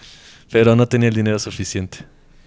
Pero 0.50 0.76
no 0.76 0.86
tenía 0.86 1.08
el 1.08 1.14
dinero 1.14 1.38
suficiente. 1.38 1.98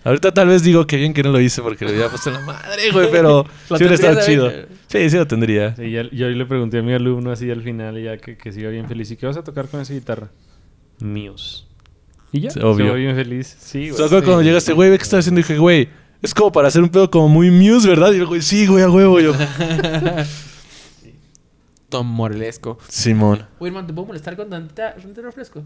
Ahorita 0.03 0.31
tal 0.33 0.47
vez 0.47 0.63
digo 0.63 0.87
que 0.87 0.95
bien 0.95 1.13
que 1.13 1.21
no 1.23 1.31
lo 1.33 1.41
hice 1.41 1.61
porque 1.61 1.83
le 1.83 1.91
había 1.91 2.07
puesto 2.07 2.29
la 2.31 2.39
madre, 2.39 2.91
güey, 2.93 3.09
pero 3.11 3.45
sí 3.67 3.73
hubiera 3.73 3.95
estado 3.95 4.19
chido. 4.25 4.49
Sí, 4.87 5.09
sí 5.09 5.17
lo 5.17 5.27
tendría. 5.27 5.75
Sí, 5.75 5.91
ya- 5.91 6.07
yo 6.11 6.29
le 6.29 6.45
pregunté 6.45 6.77
a 6.77 6.81
mi 6.83 6.93
alumno 6.93 7.31
así 7.31 7.51
al 7.51 7.61
final, 7.63 8.01
ya 8.01 8.15
que, 8.17 8.37
que 8.37 8.53
siga 8.53 8.69
bien 8.69 8.87
feliz. 8.87 9.11
¿Y 9.11 9.17
qué 9.17 9.25
vas 9.25 9.35
a 9.35 9.43
tocar 9.43 9.67
con 9.67 9.81
esa 9.81 9.93
guitarra? 9.93 10.29
Míos. 10.99 11.66
Y 12.31 12.41
ya, 12.41 12.51
Sí, 12.51 12.59
obvio. 12.61 12.93
bien 12.95 13.15
feliz. 13.15 13.55
Sí, 13.59 13.85
¿Se 13.85 13.91
güey. 13.91 14.03
acuerdan 14.05 14.23
cuando 14.25 14.41
llegaste, 14.43 14.73
güey, 14.73 14.89
ve 14.89 14.97
qué 14.97 15.03
estás 15.03 15.19
haciendo? 15.19 15.39
Y 15.39 15.43
dije, 15.43 15.57
güey, 15.57 15.89
es 16.21 16.33
como 16.33 16.51
para 16.51 16.67
hacer 16.67 16.81
un 16.83 16.89
pedo 16.89 17.09
como 17.09 17.29
muy 17.29 17.49
Muse, 17.51 17.87
¿verdad? 17.87 18.11
Y 18.11 18.17
el 18.17 18.25
güey, 18.25 18.41
sí, 18.41 18.67
güey, 18.67 18.83
a 18.83 18.89
huevo. 18.89 19.19
Yo, 19.19 19.33
Tom 21.89 22.07
Morelesco. 22.07 22.77
Simón. 22.89 23.45
Oye, 23.59 23.69
hermano, 23.69 23.87
¿te 23.87 23.93
puedo 23.93 24.07
molestar 24.07 24.35
con 24.35 24.49
tantita, 24.49 24.93
tantito 24.95 25.21
refresco? 25.21 25.63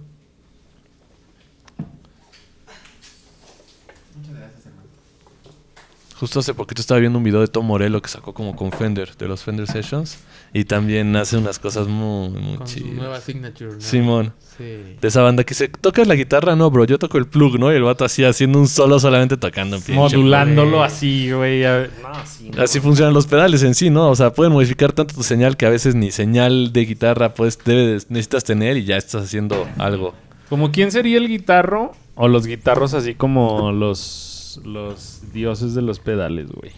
Justo 6.21 6.39
hace 6.39 6.53
poquito 6.53 6.81
estaba 6.81 6.99
viendo 6.99 7.17
un 7.17 7.23
video 7.23 7.41
de 7.41 7.47
Tom 7.47 7.65
Morello 7.65 7.99
que 7.99 8.07
sacó 8.07 8.31
como 8.31 8.55
con 8.55 8.71
Fender, 8.71 9.09
de 9.17 9.27
los 9.27 9.41
Fender 9.43 9.65
Sessions. 9.65 10.19
Y 10.53 10.65
también 10.65 11.15
hace 11.15 11.35
unas 11.35 11.57
cosas 11.57 11.87
muy, 11.87 12.29
muy 12.29 12.57
Con 12.57 12.67
su 12.67 12.75
chidas. 12.75 12.93
nueva 12.93 13.19
signature, 13.19 13.71
¿no? 13.73 13.81
Simón. 13.81 14.31
Sí. 14.55 14.97
De 15.01 15.07
esa 15.07 15.23
banda 15.23 15.43
que 15.43 15.55
dice, 15.55 15.69
¿tocas 15.69 16.05
la 16.05 16.13
guitarra? 16.13 16.55
No, 16.55 16.69
bro, 16.69 16.85
yo 16.85 16.99
toco 16.99 17.17
el 17.17 17.25
plug, 17.25 17.57
¿no? 17.57 17.73
Y 17.73 17.75
el 17.75 17.81
vato 17.81 18.05
así 18.05 18.23
haciendo 18.23 18.59
un 18.59 18.67
solo 18.67 18.99
solamente 18.99 19.35
tocando 19.35 19.77
pinche 19.77 19.93
Modulándolo 19.95 20.83
así, 20.83 21.31
güey. 21.31 21.63
No, 21.63 22.09
así. 22.09 22.51
no. 22.55 22.61
Así 22.61 22.79
funcionan 22.79 23.15
los 23.15 23.25
pedales 23.25 23.63
en 23.63 23.73
sí, 23.73 23.89
¿no? 23.89 24.07
O 24.11 24.15
sea, 24.15 24.31
pueden 24.31 24.53
modificar 24.53 24.93
tanto 24.93 25.15
tu 25.15 25.23
señal 25.23 25.57
que 25.57 25.65
a 25.65 25.71
veces 25.71 25.95
ni 25.95 26.11
señal 26.11 26.71
de 26.71 26.85
guitarra 26.85 27.33
pues 27.33 27.57
debes, 27.65 28.11
necesitas 28.11 28.43
tener 28.43 28.77
y 28.77 28.83
ya 28.85 28.95
estás 28.95 29.23
haciendo 29.23 29.67
algo. 29.79 30.13
Como 30.49 30.71
quién 30.71 30.91
sería 30.91 31.17
el 31.17 31.27
guitarro 31.27 31.93
o 32.13 32.27
los 32.27 32.45
guitarros 32.45 32.93
así 32.93 33.15
como 33.15 33.71
los 33.71 34.30
los 34.57 35.21
dioses 35.33 35.73
de 35.73 35.81
los 35.81 35.99
pedales, 35.99 36.49
güey. 36.51 36.71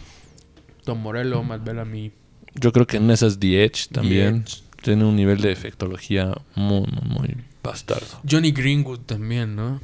Tom 0.84 1.00
Morello, 1.00 1.42
Matt 1.42 1.64
Bellamy. 1.64 2.12
Yo 2.54 2.72
creo 2.72 2.86
que 2.86 2.98
en 2.98 3.10
esas 3.10 3.38
The 3.38 3.64
Edge 3.64 3.88
también 3.90 4.44
The 4.44 4.50
Edge. 4.50 4.62
tiene 4.82 5.04
un 5.04 5.16
nivel 5.16 5.40
de 5.40 5.50
efectología 5.52 6.32
muy, 6.54 6.80
muy, 6.82 7.08
muy 7.08 7.36
bastardo. 7.62 8.20
Johnny 8.28 8.52
Greenwood 8.52 9.00
también, 9.00 9.56
¿no? 9.56 9.80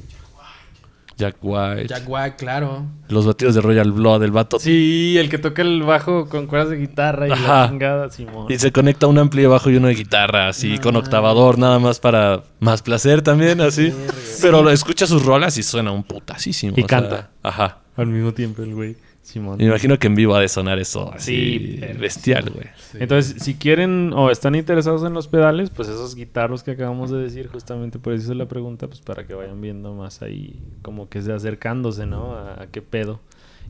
Jack 1.17 1.35
White. 1.41 1.87
Jack 1.87 2.03
White, 2.07 2.35
claro. 2.37 2.87
Los 3.09 3.27
batidos 3.27 3.53
de 3.53 3.61
Royal 3.61 3.91
Blood, 3.91 4.23
el 4.23 4.31
vato. 4.31 4.59
Sí, 4.59 5.17
el 5.19 5.29
que 5.29 5.37
toca 5.37 5.61
el 5.61 5.83
bajo 5.83 6.27
con 6.27 6.47
cuerdas 6.47 6.69
de 6.71 6.77
guitarra 6.77 7.27
y 7.27 7.31
Ajá. 7.31 7.61
la 7.63 7.69
chingada, 7.69 8.09
Simón. 8.09 8.47
Y 8.49 8.57
se 8.57 8.71
conecta 8.71 9.05
un 9.05 9.19
amplio 9.19 9.43
de 9.43 9.47
bajo 9.49 9.69
y 9.69 9.75
uno 9.75 9.87
de 9.89 9.93
guitarra, 9.93 10.47
así, 10.47 10.79
con 10.79 10.95
octavador, 10.95 11.59
nada 11.59 11.77
más 11.77 11.99
para 11.99 12.43
más 12.59 12.81
placer 12.81 13.21
también, 13.21 13.61
así. 13.61 13.93
Pero 14.41 14.63
lo 14.63 14.71
escucha 14.71 15.05
sus 15.05 15.23
rolas 15.23 15.57
y 15.59 15.63
suena 15.63 15.91
un 15.91 16.03
putasísimo. 16.03 16.73
Y 16.75 16.81
o 16.83 16.87
sea, 16.87 16.99
canta. 17.01 17.29
ajá. 17.43 17.80
Al 17.95 18.07
mismo 18.07 18.33
tiempo 18.33 18.61
el 18.63 18.75
güey. 18.75 18.95
Simón. 19.21 19.57
Me 19.57 19.65
imagino 19.65 19.99
que 19.99 20.07
en 20.07 20.15
vivo 20.15 20.33
ha 20.33 20.39
de 20.39 20.47
sonar 20.47 20.79
eso 20.79 21.13
así 21.13 21.77
Sí, 21.77 21.81
bestial, 21.99 22.49
güey. 22.49 22.65
Entonces, 22.95 23.41
si 23.43 23.53
quieren 23.53 24.13
o 24.13 24.31
están 24.31 24.55
interesados 24.55 25.03
en 25.03 25.13
los 25.13 25.27
pedales, 25.27 25.69
pues 25.69 25.89
esos 25.89 26.15
guitarros 26.15 26.63
que 26.63 26.71
acabamos 26.71 27.11
de 27.11 27.19
decir, 27.19 27.47
justamente 27.47 27.99
por 27.99 28.13
eso 28.13 28.23
hice 28.23 28.35
la 28.35 28.47
pregunta, 28.47 28.87
pues 28.87 28.99
para 29.01 29.27
que 29.27 29.35
vayan 29.35 29.61
viendo 29.61 29.93
más 29.93 30.23
ahí, 30.23 30.59
como 30.81 31.07
que 31.07 31.21
se 31.21 31.31
acercándose, 31.31 32.07
¿no? 32.07 32.33
A, 32.33 32.63
a 32.63 32.67
qué 32.67 32.81
pedo. 32.81 33.19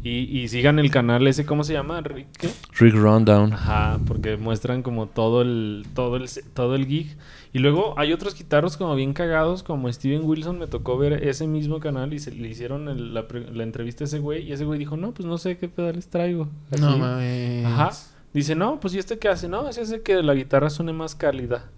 Y, 0.04 0.40
y 0.40 0.48
sigan 0.48 0.80
el 0.80 0.90
canal 0.90 1.28
ese, 1.28 1.46
¿cómo 1.46 1.64
se 1.64 1.74
llama? 1.74 2.02
Rick, 2.02 2.28
¿qué? 2.40 2.50
Rick 2.80 2.96
Rundown. 2.96 3.54
Ajá, 3.54 4.00
porque 4.08 4.36
muestran 4.36 4.82
como 4.82 5.08
todo 5.08 5.44
el, 5.44 5.86
todo 5.94 6.16
el, 6.18 6.28
todo 6.56 6.74
el 6.74 6.88
gig. 6.88 7.16
Y 7.54 7.60
luego 7.60 7.94
hay 7.98 8.12
otros 8.12 8.36
guitarros 8.36 8.78
como 8.78 8.96
bien 8.96 9.14
cagados, 9.14 9.62
como 9.62 9.92
Steven 9.92 10.22
Wilson. 10.24 10.58
Me 10.58 10.66
tocó 10.66 10.98
ver 10.98 11.24
ese 11.28 11.46
mismo 11.46 11.80
canal 11.80 12.14
y 12.14 12.20
se, 12.20 12.32
le 12.32 12.48
hicieron 12.48 12.88
el- 12.88 13.14
la, 13.14 13.26
entrevista 13.64 14.04
a 14.04 14.08
ese 14.08 14.18
güey. 14.18 14.48
Y 14.48 14.54
ese 14.54 14.66
güey 14.66 14.80
dijo, 14.80 14.98
no, 14.98 15.14
pues 15.14 15.28
no 15.28 15.38
sé 15.38 15.58
qué 15.58 15.68
pedales 15.68 16.08
traigo. 16.08 16.48
No 16.80 16.98
mames. 16.98 17.66
Ajá. 17.66 17.92
Dice, 18.34 18.56
no, 18.56 18.80
pues 18.80 18.96
¿y 18.96 19.00
este 19.00 19.20
qué 19.20 19.28
hace? 19.28 19.50
No, 19.50 19.68
es 19.70 19.78
ese 19.78 20.02
que 20.02 20.24
la 20.24 20.34
guitarra 20.34 20.70
suene 20.70 20.94
más 20.94 21.14
cálida. 21.14 21.70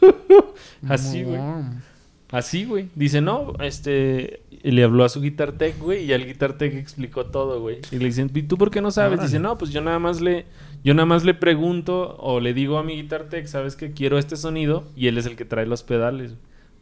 Así, 0.88 1.24
güey. 1.24 1.36
No. 1.38 1.82
Así, 2.30 2.64
güey. 2.64 2.88
Dice, 2.94 3.20
no, 3.20 3.52
este... 3.60 4.43
y 4.64 4.70
le 4.70 4.82
habló 4.82 5.04
a 5.04 5.10
su 5.10 5.20
Guitar 5.20 5.52
Tech, 5.52 5.78
güey, 5.78 6.06
y 6.06 6.14
al 6.14 6.24
Guitar 6.24 6.56
Tech 6.56 6.74
explicó 6.74 7.26
todo, 7.26 7.60
güey. 7.60 7.80
Y 7.92 7.98
le 7.98 8.06
dicen, 8.06 8.30
¿y 8.32 8.42
tú 8.44 8.56
por 8.56 8.70
qué 8.70 8.80
no 8.80 8.90
sabes? 8.90 9.20
Dice, 9.20 9.38
no, 9.38 9.58
pues 9.58 9.70
yo 9.70 9.82
nada 9.82 9.98
más 9.98 10.22
le... 10.22 10.46
Yo 10.82 10.94
nada 10.94 11.04
más 11.04 11.22
le 11.22 11.34
pregunto 11.34 12.16
o 12.18 12.40
le 12.40 12.54
digo 12.54 12.78
a 12.78 12.82
mi 12.82 12.96
Guitar 12.96 13.24
Tech, 13.24 13.46
¿sabes 13.46 13.76
que 13.76 13.92
quiero 13.92 14.18
este 14.18 14.36
sonido? 14.36 14.84
Y 14.96 15.08
él 15.08 15.18
es 15.18 15.26
el 15.26 15.36
que 15.36 15.44
trae 15.44 15.66
los 15.66 15.82
pedales. 15.82 16.34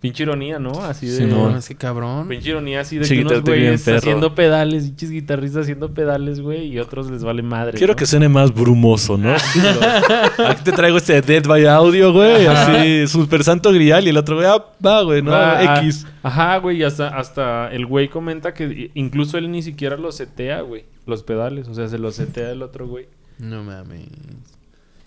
Pinche 0.03 0.25
ironía, 0.25 0.59
¿no? 0.59 0.83
Así 0.83 1.07
de... 1.07 1.17
Sí, 1.17 1.25
no, 1.27 1.57
ese 1.57 1.77
cabrón. 1.77 2.27
Pinche 2.27 2.49
ironía 2.49 2.81
así 2.81 2.99
de 2.99 3.07
que 3.07 3.21
unos 3.21 3.43
güeyes 3.43 3.87
haciendo 3.87 4.35
pedales, 4.35 4.83
pinches 4.87 5.13
guitarristas 5.13 5.63
haciendo 5.63 5.95
pedales, 5.95 6.41
güey, 6.41 6.67
y 6.67 6.81
otros 6.81 7.09
les 7.09 7.23
vale 7.23 7.41
madre. 7.45 7.79
Quiero 7.79 7.93
¿no? 7.93 7.97
que 7.97 8.05
suene 8.05 8.29
más 8.29 8.53
brumoso, 8.53 9.17
¿no? 9.17 9.33
Aquí 10.49 10.65
te 10.65 10.73
traigo 10.73 10.97
este 10.97 11.23
Dead 11.23 11.47
by 11.47 11.67
Audio, 11.67 12.13
güey. 12.13 12.47
Así, 12.47 13.07
Super 13.07 13.45
Santo 13.45 13.71
Grial. 13.73 14.05
Y 14.05 14.09
el 14.09 14.17
otro, 14.17 14.35
güey, 14.35 14.49
ah, 14.49 14.65
va, 14.85 15.03
güey, 15.03 15.23
no, 15.23 15.31
Va, 15.31 15.61
ah, 15.61 15.81
X. 15.81 16.05
Ajá, 16.25 16.57
güey, 16.57 16.79
y 16.79 16.83
hasta, 16.83 17.17
hasta 17.17 17.73
el 17.73 17.87
güey 17.87 18.09
comenta 18.09 18.53
que 18.55 18.91
incluso 18.95 19.39
él 19.39 19.53
ni 19.53 19.63
siquiera 19.63 19.97
los 19.97 20.17
setea, 20.17 20.63
güey, 20.63 20.85
los 21.07 21.23
pedales. 21.23 21.69
O 21.69 21.75
sea, 21.75 21.87
se 21.87 21.99
los 21.99 22.17
setea 22.17 22.51
el 22.51 22.63
otro 22.63 22.89
güey. 22.89 23.07
No 23.39 23.63
mames. 23.63 24.09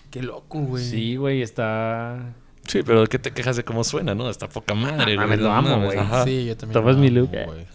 Qué 0.10 0.24
loco, 0.24 0.60
güey. 0.60 0.86
Sí, 0.86 1.18
güey, 1.18 1.42
está... 1.42 2.34
Sí, 2.68 2.82
pero 2.86 3.06
¿qué 3.08 3.20
te 3.20 3.32
quejas 3.32 3.56
de 3.58 3.64
cómo 3.64 3.84
suena, 3.84 4.16
no? 4.16 4.30
Está 4.30 4.48
poca 4.50 4.74
madre, 4.74 5.14
Ah, 5.14 5.16
güey. 5.16 5.18
mames, 5.18 5.40
lo 5.40 5.52
amo, 5.52 5.86
güey. 5.86 5.98
Ajá. 5.98 6.24
Sí, 6.24 6.46
yo 6.46 6.58
también. 6.58 6.74
Tomas 6.82 6.98
mi 6.98 7.10
look. 7.10 7.30
güey. 7.30 7.66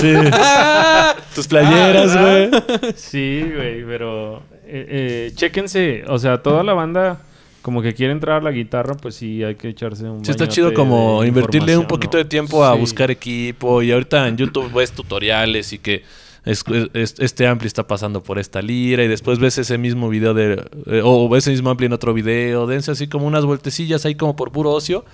Sí. 0.00 0.12
Tus 1.34 1.46
playeras, 1.48 2.14
Ah, 2.16 2.20
güey. 2.22 2.50
Sí, 2.96 3.42
güey, 3.54 3.84
pero... 3.84 4.42
eh, 4.66 4.86
eh, 5.28 5.32
chéquense, 5.34 6.04
o 6.08 6.18
sea, 6.18 6.38
toda 6.42 6.62
la 6.64 6.72
banda 6.74 7.20
como 7.62 7.80
que 7.80 7.94
quiere 7.94 8.12
entrar 8.12 8.40
a 8.40 8.44
la 8.44 8.50
guitarra, 8.50 8.94
pues 8.94 9.14
sí, 9.14 9.42
hay 9.42 9.54
que 9.54 9.68
echarse 9.70 10.04
un 10.04 10.22
Sí, 10.24 10.30
está 10.30 10.46
chido 10.48 10.74
como 10.74 11.24
invertirle 11.24 11.76
un 11.78 11.86
poquito 11.86 12.18
¿no? 12.18 12.22
de 12.24 12.28
tiempo 12.28 12.62
a 12.64 12.74
Sí. 12.74 12.80
buscar 12.80 13.10
equipo. 13.10 13.80
Y 13.82 13.90
ahorita 13.90 14.28
en 14.28 14.36
YouTube 14.36 14.70
ves 14.72 14.92
tutoriales 14.92 15.72
y 15.72 15.78
que 15.78 16.02
es- 16.44 16.64
es- 16.94 17.14
este 17.18 17.46
ampli 17.46 17.66
está 17.66 17.86
pasando 17.86 18.22
por 18.22 18.38
esta 18.38 18.60
lira. 18.62 19.02
Y 19.04 19.08
después 19.08 19.38
ves 19.38 19.58
ese 19.58 19.78
mismo 19.78 20.08
video 20.08 20.34
de. 20.34 20.62
eh, 20.86 21.00
o 21.04 21.34
ese 21.36 21.50
mismo 21.50 21.70
ampli 21.70 21.86
en 21.86 21.92
otro 21.92 22.12
video. 22.14 22.66
Dense 22.66 22.90
así 22.90 23.08
como 23.08 23.26
unas 23.26 23.44
vueltecillas 23.44 24.04
ahí 24.04 24.14
como 24.14 24.36
por 24.36 24.52
puro 24.52 24.70
ocio. 24.72 25.04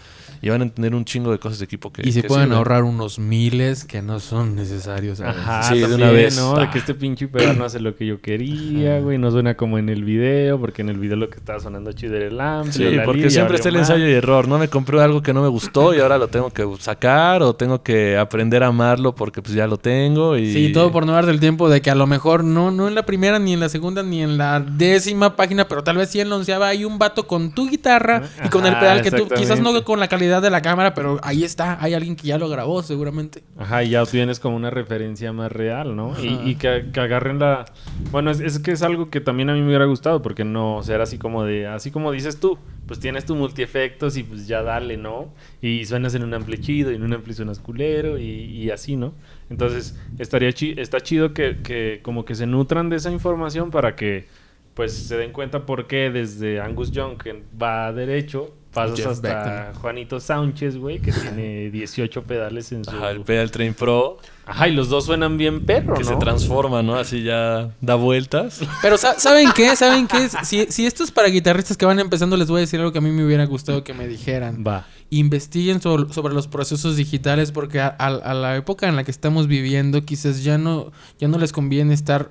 Y 0.43 0.49
van 0.49 0.63
a 0.63 0.65
entender 0.65 0.95
un 0.95 1.05
chingo 1.05 1.31
de 1.33 1.39
cosas 1.39 1.59
de 1.59 1.67
equipo 1.67 1.93
que. 1.93 2.07
Y 2.07 2.13
se 2.13 2.23
que 2.23 2.29
pueden 2.29 2.45
sirven. 2.45 2.57
ahorrar 2.59 2.85
unos 2.85 3.19
miles 3.19 3.85
que 3.85 4.01
no 4.01 4.21
son 4.21 4.55
necesarios. 4.57 5.21
a. 5.21 5.31
Ajá, 5.31 5.63
Sí, 5.65 5.75
de 5.75 5.83
también, 5.83 6.03
una 6.03 6.13
vez. 6.13 6.37
¿no? 6.37 6.59
De 6.59 6.71
que 6.71 6.79
este 6.79 6.95
pinche 6.95 7.29
pedal 7.29 7.59
no 7.59 7.65
hace 7.65 7.81
lo 7.81 7.95
que 7.95 8.07
yo 8.07 8.21
quería, 8.21 9.01
güey. 9.01 9.19
No 9.19 9.31
suena 9.31 9.57
como 9.57 9.79
en 9.79 9.89
el 9.89 10.05
video, 10.05 10.59
porque 10.59 10.83
en 10.83 10.89
el 10.89 10.99
video 10.99 11.17
lo 11.17 11.29
que 11.29 11.37
estaba 11.39 11.61
sonando 11.61 11.93
chido 11.93 12.17
era 12.17 12.27
el 12.27 12.41
ampli. 12.41 12.73
Sí, 12.73 12.91
la 12.91 13.05
porque 13.05 13.29
siempre 13.29 13.57
está 13.57 13.69
el 13.69 13.77
ensayo 13.77 14.09
y 14.09 14.13
error. 14.13 14.49
No 14.49 14.59
me 14.59 14.69
compré 14.69 15.01
algo 15.03 15.23
que 15.23 15.35
no 15.35 15.43
me 15.43 15.49
gustó 15.49 15.95
y 15.95 16.01
ahora 16.01 16.17
lo 16.17 16.29
tengo 16.29 16.51
que 16.51 16.67
sacar 16.79 17.43
o 17.43 17.55
tengo 17.55 17.83
que 17.83 18.17
aprender 18.17 18.63
a 18.63 18.69
amarlo 18.69 19.15
porque 19.15 19.43
pues 19.43 19.55
ya 19.55 19.67
lo 19.67 19.77
tengo. 19.77 20.37
Y... 20.39 20.53
Sí, 20.53 20.73
todo 20.73 20.91
por 20.91 21.05
no 21.05 21.13
darte 21.13 21.31
el 21.31 21.41
tiempo 21.41 21.69
de 21.69 21.83
que 21.83 21.91
a 21.91 21.95
lo 21.95 22.07
mejor 22.07 22.45
no, 22.45 22.71
no 22.71 22.89
en 22.89 22.95
la 22.95 23.05
primera, 23.05 23.39
ni 23.39 23.53
en 23.53 23.61
la 23.61 23.69
segunda, 23.69 24.03
ni 24.03 24.23
en 24.23 24.39
la 24.39 24.61
décima 24.61 25.37
página, 25.37 25.69
pero 25.69 25.83
tal 25.83 25.97
vez 25.97 26.09
sí 26.11 26.21
en 26.21 26.31
la 26.31 26.37
onceava 26.37 26.69
hay 26.69 26.85
un 26.85 26.99
vato 26.99 27.27
con 27.27 27.53
tu 27.53 27.69
guitarra 27.69 28.23
y 28.45 28.49
con 28.49 28.65
el 28.67 28.79
pedal 28.79 29.03
que 29.03 29.11
tú, 29.11 29.29
quizás 29.29 29.61
no 29.61 29.71
con 29.85 30.01
la 30.01 30.09
calidad 30.09 30.30
de 30.39 30.51
la 30.51 30.63
cámara, 30.63 30.95
pero 30.95 31.19
ahí 31.25 31.43
está, 31.43 31.83
hay 31.83 31.95
alguien 31.95 32.15
que 32.15 32.29
ya 32.29 32.39
lo 32.39 32.49
grabó 32.49 32.83
seguramente. 32.85 33.43
Ajá, 33.59 33.83
y 33.83 33.91
ya 33.91 34.05
tienes 34.07 34.39
como 34.39 34.55
una 34.55 34.71
referencia 34.71 35.33
más 35.33 35.51
real, 35.51 35.97
¿no? 35.97 36.15
Y, 36.23 36.29
Ajá. 36.29 36.49
y 36.49 36.55
que, 36.55 36.85
que 36.93 37.01
agarren 37.01 37.41
la... 37.41 37.65
Bueno, 38.13 38.31
es, 38.31 38.39
es 38.41 38.59
que 38.61 38.71
es 38.71 38.83
algo 38.83 39.11
que 39.11 39.21
también 39.21 39.51
a 39.51 39.55
mí 39.55 39.61
me 39.61 39.67
hubiera 39.69 39.87
gustado, 39.87 40.23
porque 40.23 40.45
no 40.45 40.81
ser 40.85 41.01
así 41.01 41.19
como 41.19 41.43
de... 41.45 41.67
Así 41.67 41.91
como 41.91 42.13
dices 42.13 42.39
tú, 42.39 42.59
pues 42.87 43.01
tienes 43.01 43.25
tu 43.25 43.35
multiefectos 43.35 44.17
y 44.17 44.23
pues 44.23 44.47
ya 44.47 44.63
dale, 44.63 44.97
¿no? 44.97 45.33
Y 45.63 45.85
suenas 45.87 46.15
en 46.15 46.23
un 46.23 46.35
ampli 46.35 46.59
chido 46.59 46.93
y 46.93 46.95
en 46.97 47.03
un 47.03 47.13
ampli 47.13 47.35
suenas 47.35 47.59
culero 47.59 48.19
y, 48.19 48.25
y 48.25 48.71
así, 48.71 48.95
¿no? 48.97 49.13
Entonces, 49.49 49.99
estaría 50.19 50.53
chi- 50.53 50.75
está 50.77 51.01
chido 51.01 51.33
que, 51.35 51.59
que 51.63 52.01
como 52.03 52.25
que 52.25 52.35
se 52.35 52.47
nutran 52.47 52.89
de 52.89 52.97
esa 52.97 53.11
información 53.11 53.71
para 53.71 53.97
que 53.97 54.27
pues 54.75 54.93
se 54.93 55.17
den 55.17 55.33
cuenta 55.33 55.67
por 55.67 55.87
qué 55.89 56.11
desde 56.11 56.61
Angus 56.61 56.91
Young, 56.93 57.19
que 57.19 57.43
va 57.61 57.93
derecho, 57.93 58.55
pasas 58.73 58.97
Jeff 58.99 59.07
hasta. 59.09 59.73
Juanito 59.81 60.21
Sánchez, 60.21 60.77
güey, 60.77 61.01
que 61.01 61.13
tiene 61.13 61.71
18 61.71 62.23
pedales 62.23 62.71
en 62.73 62.85
su... 62.85 62.91
Ajá, 62.91 63.11
el 63.11 63.21
Pedal 63.23 63.51
Train 63.51 63.75
Pro 63.75 64.19
Ajá, 64.47 64.69
y 64.69 64.73
los 64.75 64.89
dos 64.89 65.05
suenan 65.07 65.39
bien 65.39 65.65
perro, 65.65 65.95
que 65.95 66.03
¿no? 66.03 66.09
se 66.09 66.17
transforma, 66.17 66.83
¿no? 66.83 66.97
Así 66.97 67.23
ya 67.23 67.71
da 67.81 67.95
vueltas. 67.95 68.61
Pero 68.83 68.97
sa- 68.99 69.19
¿saben 69.19 69.49
qué? 69.55 69.77
¿Saben 69.77 70.09
qué? 70.09 70.29
Si, 70.45 70.67
si 70.71 70.87
esto 70.87 71.05
es 71.05 71.11
para 71.13 71.29
guitarristas 71.29 71.77
que 71.77 71.87
van 71.87 72.01
empezando, 72.01 72.37
les 72.37 72.49
voy 72.49 72.59
a 72.59 72.61
decir 72.63 72.81
algo 72.81 72.91
que 72.91 72.99
a 72.99 73.01
mí 73.01 73.11
me 73.13 73.25
hubiera 73.25 73.45
gustado 73.47 73.85
que 73.85 73.95
me 73.95 74.09
dijeran. 74.09 74.65
Va. 74.67 74.87
investiguen 75.11 75.81
sobre, 75.81 76.13
sobre 76.13 76.35
los 76.35 76.49
procesos 76.49 76.97
digitales 76.97 77.53
porque 77.53 77.81
a, 77.81 77.89
a- 77.99 78.07
a 78.07 78.35
la 78.35 78.57
época 78.57 78.89
en 78.89 78.97
la 78.97 79.05
que 79.05 79.11
estamos 79.13 79.47
viviendo 79.47 80.05
quizás 80.05 80.43
ya 80.45 80.59
no 80.59 80.91
ya 81.19 81.29
no 81.29 81.39
les 81.39 81.53
conviene 81.53 81.95
estar 81.95 82.31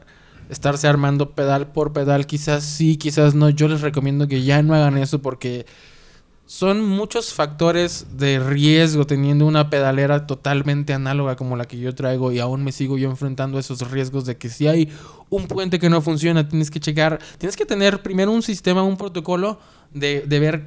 estarse 0.49 0.87
armando 0.87 1.31
pedal 1.31 1.67
por 1.67 1.93
pedal 1.93 2.25
quizás 2.25 2.63
sí 2.63 2.97
quizás 2.97 3.35
no 3.35 3.49
yo 3.49 3.67
les 3.67 3.81
recomiendo 3.81 4.27
que 4.27 4.43
ya 4.43 4.61
no 4.63 4.73
hagan 4.73 4.97
eso 4.97 5.21
porque 5.21 5.65
son 6.51 6.83
muchos 6.83 7.31
factores 7.31 8.07
de 8.17 8.39
riesgo 8.39 9.05
teniendo 9.05 9.45
una 9.45 9.69
pedalera 9.69 10.25
totalmente 10.25 10.95
análoga 10.95 11.35
como 11.35 11.55
la 11.55 11.65
que 11.65 11.77
yo 11.77 11.93
traigo 11.93 12.31
y 12.31 12.39
aún 12.39 12.63
me 12.63 12.71
sigo 12.71 12.97
yo 12.97 13.07
enfrentando 13.07 13.57
a 13.57 13.59
esos 13.59 13.91
riesgos 13.91 14.25
de 14.25 14.35
que 14.37 14.49
si 14.49 14.65
hay 14.65 14.89
un 15.29 15.45
puente 15.47 15.77
que 15.77 15.91
no 15.91 16.01
funciona 16.01 16.49
tienes 16.49 16.71
que 16.71 16.79
checar 16.79 17.19
tienes 17.37 17.55
que 17.55 17.67
tener 17.67 18.01
primero 18.01 18.31
un 18.31 18.41
sistema 18.41 18.81
un 18.81 18.97
protocolo 18.97 19.59
de, 19.93 20.21
de 20.25 20.39
ver 20.39 20.65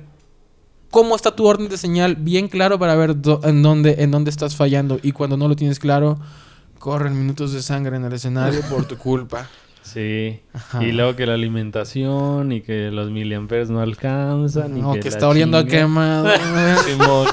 cómo 0.93 1.17
está 1.17 1.35
tu 1.35 1.47
orden 1.47 1.69
de 1.69 1.77
señal 1.77 2.15
bien 2.15 2.47
claro 2.47 2.79
para 2.79 2.95
ver 2.95 3.21
do- 3.21 3.41
en 3.43 3.65
dónde 3.65 3.97
en 3.99 4.13
dónde 4.13 4.31
estás 4.31 4.55
fallando 4.55 5.01
y 5.03 5.11
cuando 5.11 5.37
no 5.37 5.49
lo 5.49 5.57
tienes 5.57 5.81
claro 5.81 6.17
corren 6.79 7.19
minutos 7.19 7.53
de 7.53 7.61
sangre 7.61 7.97
en 7.97 8.05
el 8.05 8.13
escenario 8.13 8.61
por 8.71 8.85
tu 8.85 8.97
culpa. 8.97 9.49
Sí. 9.83 10.41
Ajá. 10.53 10.83
Y 10.83 10.93
luego 10.93 11.17
que 11.17 11.27
la 11.27 11.35
alimentación 11.35 12.53
y 12.53 12.63
que 12.63 12.91
los 12.91 13.11
miliamperes 13.11 13.69
no 13.71 13.81
alcanzan. 13.81 14.77
y 14.77 14.81
No, 14.81 14.95
que 14.95 15.03
la 15.03 15.09
está 15.09 15.29
oliendo 15.29 15.59
a 15.59 15.67
quemado. 15.67 16.29
Simón. 16.87 17.29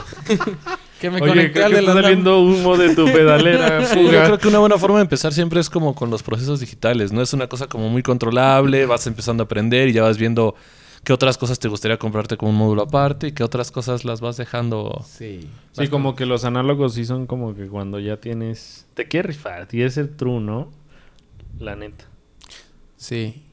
que 1.00 1.10
me 1.10 1.22
Oye, 1.22 1.52
creo 1.52 1.70
que 1.70 1.80
está 1.80 1.94
la 1.94 2.02
saliendo 2.02 2.42
humo 2.42 2.76
de 2.78 2.96
tu 2.96 3.06
pedalera. 3.06 3.86
Sí, 3.86 4.04
yo 4.04 4.24
creo 4.24 4.38
que 4.38 4.48
una 4.48 4.60
buena 4.60 4.78
forma 4.78 4.98
de 4.98 5.04
empezar 5.04 5.34
siempre 5.34 5.60
es 5.60 5.70
como 5.70 5.96
con 5.96 6.10
los 6.10 6.24
procesos 6.24 6.60
digitales, 6.60 7.12
¿no? 7.12 7.22
Es 7.22 7.34
una 7.34 7.48
cosa 7.48 7.68
como 7.68 7.90
muy 7.90 8.04
controlable, 8.04 8.86
vas 8.86 9.08
empezando 9.08 9.44
a 9.44 9.46
aprender 9.46 9.88
y 9.88 9.94
ya 9.94 10.04
vas 10.04 10.18
viendo 10.18 10.56
qué 11.04 11.14
otras 11.14 11.38
cosas 11.38 11.60
te 11.60 11.68
gustaría 11.68 11.98
comprarte 11.98 12.36
como 12.36 12.52
un 12.52 12.58
módulo 12.58 12.84
aparte 12.84 13.28
y 13.28 13.32
qué 13.32 13.44
otras 13.44 13.72
cosas 13.72 14.04
las 14.06 14.22
vas 14.22 14.38
dejando. 14.38 15.04
Sí. 15.08 15.48
Sí, 15.72 15.88
como 15.88 16.16
que 16.16 16.26
los 16.26 16.44
análogos 16.46 16.96
sí 16.96 17.06
son 17.06 17.26
como 17.26 17.56
que 17.56 17.68
cuando 17.68 18.00
ya 18.00 18.18
tienes... 18.18 18.86
Te 18.96 19.08
quieres 19.08 19.38
rifar, 19.38 19.68
tienes 19.68 19.94
ser 19.94 20.10
true, 20.10 20.42
¿no? 20.42 20.70
La 21.58 21.76
neta. 21.76 22.06
Sí. 23.00 23.46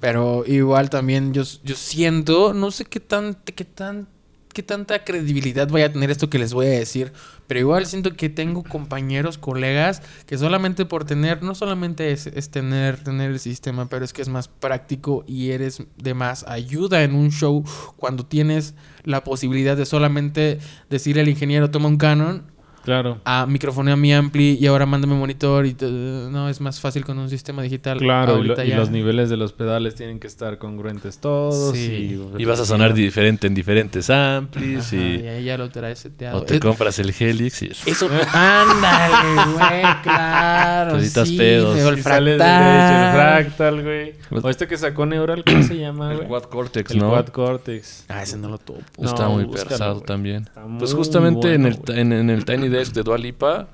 Pero 0.00 0.44
igual 0.46 0.90
también 0.90 1.32
yo, 1.32 1.42
yo 1.64 1.74
siento, 1.76 2.52
no 2.52 2.70
sé 2.70 2.84
qué 2.84 3.00
tan, 3.00 3.34
qué 3.34 3.64
tan, 3.64 4.08
qué 4.52 4.62
tanta 4.62 5.04
credibilidad 5.04 5.68
vaya 5.68 5.86
a 5.86 5.92
tener 5.92 6.10
esto 6.10 6.28
que 6.30 6.38
les 6.38 6.52
voy 6.52 6.66
a 6.66 6.70
decir, 6.70 7.12
pero 7.46 7.60
igual 7.60 7.86
siento 7.86 8.14
que 8.14 8.28
tengo 8.28 8.62
compañeros, 8.62 9.38
colegas, 9.38 10.02
que 10.26 10.38
solamente 10.38 10.84
por 10.84 11.04
tener, 11.04 11.42
no 11.42 11.54
solamente 11.54 12.12
es, 12.12 12.26
es 12.28 12.50
tener, 12.50 13.02
tener 13.02 13.30
el 13.32 13.40
sistema, 13.40 13.88
pero 13.88 14.04
es 14.04 14.12
que 14.12 14.22
es 14.22 14.28
más 14.28 14.46
práctico 14.46 15.24
y 15.26 15.50
eres 15.50 15.82
de 15.96 16.14
más 16.14 16.44
ayuda 16.46 17.02
en 17.02 17.14
un 17.14 17.30
show 17.30 17.64
cuando 17.96 18.24
tienes 18.26 18.74
la 19.04 19.24
posibilidad 19.24 19.76
de 19.76 19.86
solamente 19.86 20.58
decirle 20.90 21.22
al 21.22 21.28
ingeniero 21.28 21.70
toma 21.70 21.88
un 21.88 21.98
canon 21.98 22.57
Claro. 22.88 23.20
a 23.24 23.44
microfonea 23.46 23.96
mi 23.96 24.12
ampli 24.14 24.56
y 24.60 24.66
ahora 24.66 24.86
mándame 24.86 25.14
monitor 25.14 25.66
y 25.66 25.76
no, 25.82 26.48
es 26.48 26.60
más 26.62 26.80
fácil 26.80 27.04
con 27.04 27.18
un 27.18 27.28
sistema 27.28 27.62
digital. 27.62 27.98
Claro, 27.98 28.42
y, 28.42 28.46
lo- 28.48 28.56
los 28.56 28.90
niveles 28.90 29.28
de 29.28 29.36
los 29.36 29.52
pedales 29.52 29.94
tienen 29.94 30.18
que 30.20 30.26
estar 30.26 30.56
congruentes 30.58 31.18
todos. 31.18 31.76
Sí. 31.76 32.18
Y, 32.36 32.42
Y 32.42 32.44
vas 32.46 32.60
a 32.60 32.64
sonar 32.64 32.94
diferente 32.94 33.46
en 33.46 33.54
diferentes 33.54 34.08
amplis 34.10 34.86
Ajá, 34.88 34.96
y... 34.96 35.20
y 35.22 35.26
ahí 35.28 35.44
ya 35.44 35.58
lo 35.58 35.68
traes 35.70 35.98
seteado. 35.98 36.38
O 36.38 36.42
te 36.42 36.56
Eh, 36.56 36.60
compras 36.60 36.98
el 36.98 37.12
Helix 37.18 37.62
y... 37.62 37.70
Eso, 37.86 38.08
ándale, 38.32 39.52
güey, 39.52 39.82
claro. 40.02 40.92
Toditas 40.92 41.28
sí, 41.28 41.36
pedos. 41.36 41.78
el 41.78 41.98
fractal. 41.98 43.78
el 43.78 43.82
güey. 43.82 44.14
O 44.42 44.48
este 44.48 44.66
que 44.66 44.76
sacó 44.76 45.06
Neural, 45.06 45.44
¿cómo 45.44 45.62
se 45.62 45.76
llama, 45.78 46.12
El? 46.12 46.20
Quad 46.26 46.44
Cortex, 46.44 46.90
El 46.92 46.98
¿no? 46.98 47.10
Quad 47.10 47.26
Cortex. 47.28 48.04
Ah, 48.08 48.22
ese 48.22 48.36
no 48.36 48.48
lo 48.48 48.58
topo. 48.58 48.80
No, 48.98 49.08
Está 49.08 49.28
muy 49.28 49.44
búscalo, 49.44 49.68
pesado 49.68 50.00
también. 50.00 50.42
Está 50.44 50.62
Pues 50.78 50.94
justamente 50.94 51.54
en, 51.54 51.66
el, 51.66 51.78
en 51.88 52.30
el 52.30 52.44
Tiny 52.44 52.68
Desk 52.68 52.77
de 52.94 53.02
Dua 53.02 53.18
Lipa, 53.18 53.68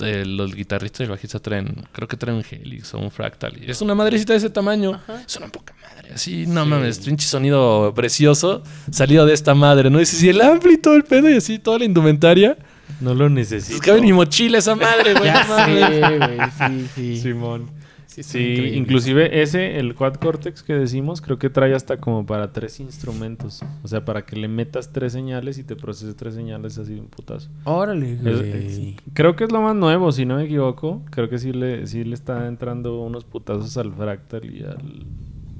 eh, 0.00 0.24
los 0.26 0.54
guitarristas 0.54 1.00
y 1.00 1.02
el 1.04 1.10
bajista 1.10 1.38
traen, 1.38 1.84
creo 1.92 2.08
que 2.08 2.16
traen 2.16 2.38
un 2.38 2.44
Helix 2.48 2.94
o 2.94 2.98
un 2.98 3.10
Fractal. 3.10 3.62
Y 3.62 3.70
es 3.70 3.80
una 3.82 3.94
madrecita 3.94 4.32
de 4.32 4.38
ese 4.38 4.50
tamaño. 4.50 5.00
Es 5.26 5.36
una 5.36 5.48
poca 5.48 5.74
madre. 5.82 6.12
Así, 6.14 6.46
no 6.46 6.64
mames, 6.66 6.98
pinche 7.00 7.26
sonido 7.26 7.92
precioso 7.94 8.62
salido 8.90 9.26
de 9.26 9.34
esta 9.34 9.54
madre, 9.54 9.90
¿no? 9.90 9.98
Dices, 9.98 10.22
y 10.22 10.28
el 10.30 10.40
ampli 10.40 10.74
y 10.74 10.78
todo 10.78 10.94
el 10.94 11.04
pedo 11.04 11.28
y 11.30 11.36
así, 11.36 11.58
toda 11.58 11.78
la 11.78 11.84
indumentaria. 11.84 12.56
No 13.00 13.14
lo 13.14 13.26
Es 13.26 13.32
necesito. 13.32 13.80
cabe 13.80 13.98
en 13.98 14.04
mi 14.04 14.12
mochila 14.12 14.58
esa 14.58 14.74
madre, 14.74 15.12
güey. 15.18 15.24
Ya 15.24 15.44
no 15.44 15.48
mames. 15.56 15.88
sé, 15.88 16.18
güey, 16.18 16.38
sí, 16.86 16.88
sí. 16.94 17.20
Simón. 17.20 17.70
Sí, 18.14 18.22
Sí, 18.22 18.72
inclusive 18.74 19.42
ese, 19.42 19.78
el 19.78 19.94
Quad 19.94 20.14
Cortex 20.14 20.62
que 20.62 20.74
decimos, 20.74 21.20
creo 21.20 21.38
que 21.38 21.48
trae 21.50 21.74
hasta 21.74 21.96
como 21.96 22.26
para 22.26 22.52
tres 22.52 22.78
instrumentos. 22.80 23.62
O 23.82 23.88
sea, 23.88 24.04
para 24.04 24.24
que 24.26 24.36
le 24.36 24.48
metas 24.48 24.92
tres 24.92 25.12
señales 25.12 25.58
y 25.58 25.64
te 25.64 25.76
procese 25.76 26.14
tres 26.14 26.34
señales 26.34 26.76
así 26.78 26.94
de 26.94 27.00
un 27.00 27.06
putazo. 27.08 27.48
Órale, 27.64 28.16
güey. 28.16 28.50
es- 28.50 28.80
creo 29.14 29.34
que 29.36 29.44
es 29.44 29.52
lo 29.52 29.62
más 29.62 29.74
nuevo, 29.74 30.12
si 30.12 30.26
no 30.26 30.36
me 30.36 30.44
equivoco. 30.44 31.02
Creo 31.10 31.28
que 31.28 31.38
sí 31.38 31.52
le, 31.52 31.86
sí 31.86 32.04
le 32.04 32.14
está 32.14 32.46
entrando 32.48 33.00
unos 33.00 33.24
putazos 33.24 33.76
al 33.76 33.92
Fractal 33.92 34.44
y, 34.54 34.62
al, 34.62 35.06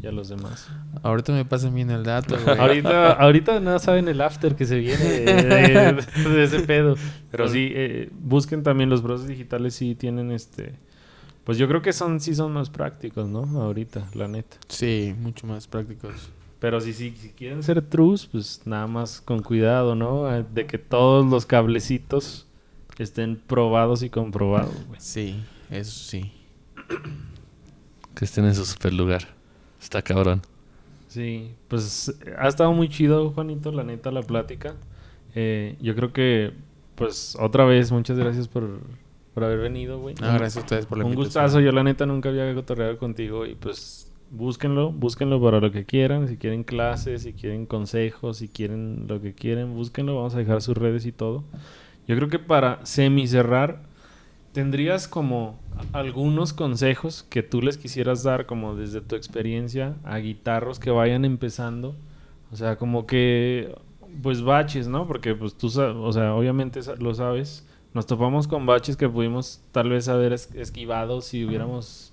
y 0.02 0.06
a 0.06 0.12
los 0.12 0.28
demás. 0.28 0.68
Ahorita 1.02 1.32
me 1.32 1.44
pasan 1.44 1.74
bien 1.74 1.90
el 1.90 2.02
dato, 2.04 2.36
güey. 2.44 2.58
ahorita, 2.58 3.12
ahorita 3.12 3.60
no 3.60 3.78
saben 3.78 4.08
el 4.08 4.20
after 4.20 4.54
que 4.56 4.66
se 4.66 4.78
viene 4.78 5.02
de, 5.04 5.24
de- 5.24 6.28
de 6.30 6.44
ese 6.44 6.60
pedo. 6.60 6.96
Pero 7.30 7.48
sí, 7.48 7.70
eh, 7.74 8.10
busquen 8.20 8.62
también 8.62 8.90
los 8.90 9.00
procesos 9.00 9.28
digitales, 9.28 9.74
sí 9.74 9.94
tienen 9.94 10.30
este... 10.32 10.74
Pues 11.44 11.58
yo 11.58 11.66
creo 11.68 11.82
que 11.82 11.92
son 11.92 12.20
sí 12.20 12.34
son 12.34 12.52
más 12.52 12.70
prácticos, 12.70 13.28
¿no? 13.28 13.42
Ahorita, 13.60 14.08
la 14.14 14.28
neta. 14.28 14.56
Sí, 14.68 15.14
mucho 15.18 15.46
más 15.46 15.66
prácticos. 15.66 16.30
Pero 16.60 16.80
si, 16.80 16.92
si, 16.92 17.10
si 17.10 17.30
quieren 17.30 17.62
ser 17.62 17.82
trus, 17.82 18.26
pues 18.26 18.62
nada 18.64 18.86
más 18.86 19.20
con 19.20 19.42
cuidado, 19.42 19.96
¿no? 19.96 20.32
Eh, 20.32 20.44
De 20.54 20.66
que 20.66 20.78
todos 20.78 21.26
los 21.26 21.44
cablecitos 21.44 22.46
estén 22.98 23.36
probados 23.36 24.02
y 24.02 24.10
comprobados, 24.10 24.86
güey. 24.86 25.00
Sí, 25.00 25.42
eso 25.70 25.90
sí. 25.90 26.32
Que 28.14 28.24
estén 28.24 28.44
en 28.44 28.54
su 28.54 28.64
super 28.64 28.92
lugar. 28.92 29.26
Está 29.80 30.02
cabrón. 30.02 30.42
Sí, 31.08 31.54
pues 31.68 32.14
ha 32.38 32.48
estado 32.48 32.72
muy 32.72 32.88
chido, 32.88 33.30
Juanito, 33.32 33.72
la 33.72 33.82
neta, 33.82 34.10
la 34.10 34.22
plática. 34.22 34.76
Eh, 35.34 35.76
yo 35.80 35.94
creo 35.94 36.12
que, 36.12 36.52
pues, 36.94 37.36
otra 37.38 37.64
vez, 37.64 37.90
muchas 37.90 38.18
gracias 38.18 38.48
por, 38.48 38.80
por 39.34 39.44
haber 39.44 39.58
venido, 39.60 39.98
güey. 40.00 40.16
No, 40.20 40.32
gracias 40.32 40.56
a 40.58 40.60
ustedes 40.60 40.86
por 40.86 40.98
la 40.98 41.04
Un 41.04 41.12
invitación. 41.12 41.44
gustazo, 41.44 41.60
yo 41.60 41.72
la 41.72 41.82
neta 41.82 42.06
nunca 42.06 42.28
había 42.28 42.52
cotorreado 42.54 42.98
contigo 42.98 43.46
y 43.46 43.54
pues 43.54 44.10
búsquenlo, 44.30 44.92
búsquenlo 44.92 45.40
para 45.42 45.60
lo 45.60 45.70
que 45.72 45.84
quieran, 45.84 46.28
si 46.28 46.36
quieren 46.36 46.64
clases, 46.64 47.22
si 47.22 47.32
quieren 47.32 47.66
consejos, 47.66 48.38
si 48.38 48.48
quieren 48.48 49.06
lo 49.08 49.20
que 49.20 49.34
quieren, 49.34 49.74
búsquenlo, 49.74 50.16
vamos 50.16 50.34
a 50.34 50.38
dejar 50.38 50.62
sus 50.62 50.76
redes 50.76 51.06
y 51.06 51.12
todo. 51.12 51.44
Yo 52.06 52.16
creo 52.16 52.28
que 52.28 52.38
para 52.38 52.84
semi 52.84 53.26
cerrar, 53.26 53.82
tendrías 54.52 55.08
como 55.08 55.58
algunos 55.92 56.52
consejos 56.52 57.22
que 57.28 57.42
tú 57.42 57.62
les 57.62 57.78
quisieras 57.78 58.22
dar 58.22 58.46
como 58.46 58.74
desde 58.76 59.00
tu 59.00 59.16
experiencia 59.16 59.96
a 60.04 60.18
guitarros 60.18 60.78
que 60.78 60.90
vayan 60.90 61.24
empezando, 61.24 61.94
o 62.50 62.56
sea, 62.56 62.76
como 62.76 63.06
que 63.06 63.74
pues 64.22 64.42
baches, 64.42 64.88
¿no? 64.88 65.06
Porque 65.06 65.34
pues 65.34 65.54
tú, 65.56 65.68
o 65.68 66.12
sea, 66.12 66.34
obviamente 66.34 66.80
lo 66.98 67.14
sabes. 67.14 67.66
Nos 67.94 68.06
topamos 68.06 68.48
con 68.48 68.64
baches 68.66 68.96
que 68.96 69.08
pudimos 69.08 69.60
tal 69.72 69.90
vez 69.90 70.08
haber 70.08 70.32
es- 70.32 70.50
esquivado 70.54 71.20
si 71.20 71.44
hubiéramos 71.44 72.12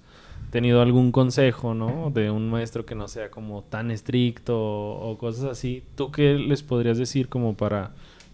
tenido 0.51 0.81
algún 0.81 1.11
consejo, 1.11 1.73
¿no? 1.73 2.11
De 2.13 2.31
un 2.31 2.49
maestro 2.49 2.85
que 2.85 2.95
no 2.95 3.07
sea 3.07 3.29
como 3.31 3.63
tan 3.63 3.91
estricto 3.91 4.59
o, 4.59 5.11
o 5.11 5.17
cosas 5.17 5.45
así. 5.45 5.83
¿Tú 5.95 6.11
qué 6.11 6.33
les 6.33 6.63
podrías 6.63 6.97
decir 6.97 7.29
como 7.29 7.53
para, 7.55 7.91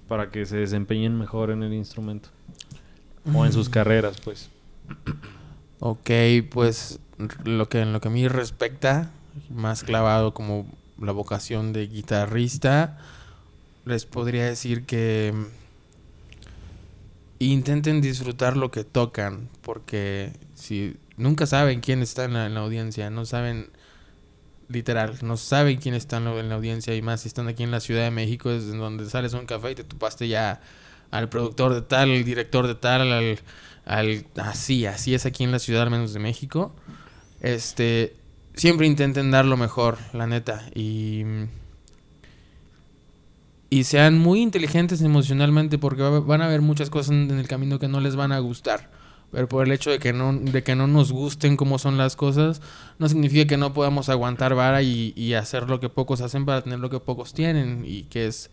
para 0.07 0.29
que 0.31 0.45
se 0.45 0.57
desempeñen 0.57 1.17
mejor 1.17 1.51
en 1.51 1.61
el 1.63 1.73
instrumento? 1.73 2.29
O 3.33 3.45
en 3.45 3.51
sus 3.53 3.69
carreras, 3.69 4.19
pues. 4.23 4.49
Ok, 5.79 6.09
pues 6.51 6.99
lo 7.43 7.67
que 7.69 7.81
en 7.81 7.91
lo 7.93 8.01
que 8.01 8.07
a 8.07 8.11
mí 8.11 8.27
respecta, 8.27 9.11
más 9.49 9.83
clavado 9.83 10.33
como 10.33 10.67
la 11.01 11.11
vocación 11.11 11.73
de 11.73 11.87
guitarrista, 11.87 12.97
les 13.85 14.05
podría 14.05 14.45
decir 14.45 14.85
que 14.85 15.33
intenten 17.39 18.01
disfrutar 18.01 18.57
lo 18.57 18.71
que 18.71 18.83
tocan, 18.83 19.49
porque 19.61 20.33
si 20.53 20.97
nunca 21.17 21.45
saben 21.45 21.81
quién 21.81 22.01
está 22.01 22.25
en 22.25 22.33
la, 22.33 22.45
en 22.45 22.53
la 22.53 22.61
audiencia, 22.61 23.09
no 23.09 23.25
saben 23.25 23.69
literal, 24.67 25.17
no 25.21 25.37
saben 25.37 25.77
quién 25.77 25.95
está 25.95 26.17
en 26.17 26.25
la, 26.25 26.39
en 26.39 26.49
la 26.49 26.55
audiencia 26.55 26.95
y 26.95 27.01
más 27.01 27.21
si 27.21 27.27
están 27.27 27.47
aquí 27.47 27.63
en 27.63 27.71
la 27.71 27.79
Ciudad 27.79 28.03
de 28.03 28.11
México, 28.11 28.51
es 28.51 28.71
donde 28.71 29.09
sales 29.09 29.33
a 29.33 29.39
un 29.39 29.45
café 29.45 29.71
y 29.71 29.75
te 29.75 29.83
topaste 29.83 30.27
ya 30.27 30.61
al 31.11 31.29
productor 31.29 31.73
de 31.73 31.81
tal, 31.81 32.11
al 32.11 32.23
director 32.23 32.67
de 32.67 32.75
tal, 32.75 33.11
al, 33.11 33.39
al 33.85 34.25
así, 34.37 34.85
así 34.85 35.13
es 35.13 35.25
aquí 35.25 35.43
en 35.43 35.51
la 35.51 35.59
Ciudad 35.59 35.83
al 35.83 35.91
menos 35.91 36.13
de 36.13 36.19
México. 36.19 36.73
Este, 37.41 38.15
siempre 38.55 38.87
intenten 38.87 39.31
dar 39.31 39.45
lo 39.45 39.57
mejor, 39.57 39.97
la 40.13 40.25
neta, 40.25 40.67
y 40.73 41.23
y 43.69 43.83
sean 43.85 44.17
muy 44.17 44.41
inteligentes 44.41 45.01
emocionalmente 45.01 45.77
porque 45.77 46.01
va- 46.03 46.19
van 46.19 46.41
a 46.41 46.45
haber 46.45 46.61
muchas 46.61 46.89
cosas 46.89 47.11
en 47.11 47.31
el 47.31 47.47
camino 47.47 47.79
que 47.79 47.87
no 47.87 47.99
les 47.99 48.15
van 48.15 48.31
a 48.31 48.39
gustar. 48.39 48.89
Pero 49.31 49.49
por 49.49 49.65
el 49.65 49.71
hecho 49.73 49.89
de 49.89 49.99
que 49.99 50.13
no, 50.13 50.31
de 50.33 50.63
que 50.63 50.75
no 50.75 50.87
nos 50.87 51.11
gusten 51.11 51.57
cómo 51.57 51.77
son 51.77 51.97
las 51.97 52.15
cosas, 52.15 52.61
no 52.99 53.09
significa 53.09 53.45
que 53.47 53.57
no 53.57 53.73
podamos 53.73 54.07
aguantar 54.07 54.55
vara 54.55 54.81
y, 54.81 55.13
y 55.17 55.33
hacer 55.33 55.67
lo 55.69 55.79
que 55.79 55.89
pocos 55.89 56.21
hacen 56.21 56.45
para 56.45 56.61
tener 56.61 56.79
lo 56.79 56.89
que 56.89 56.99
pocos 56.99 57.33
tienen. 57.33 57.83
Y 57.85 58.03
que 58.03 58.27
es, 58.27 58.49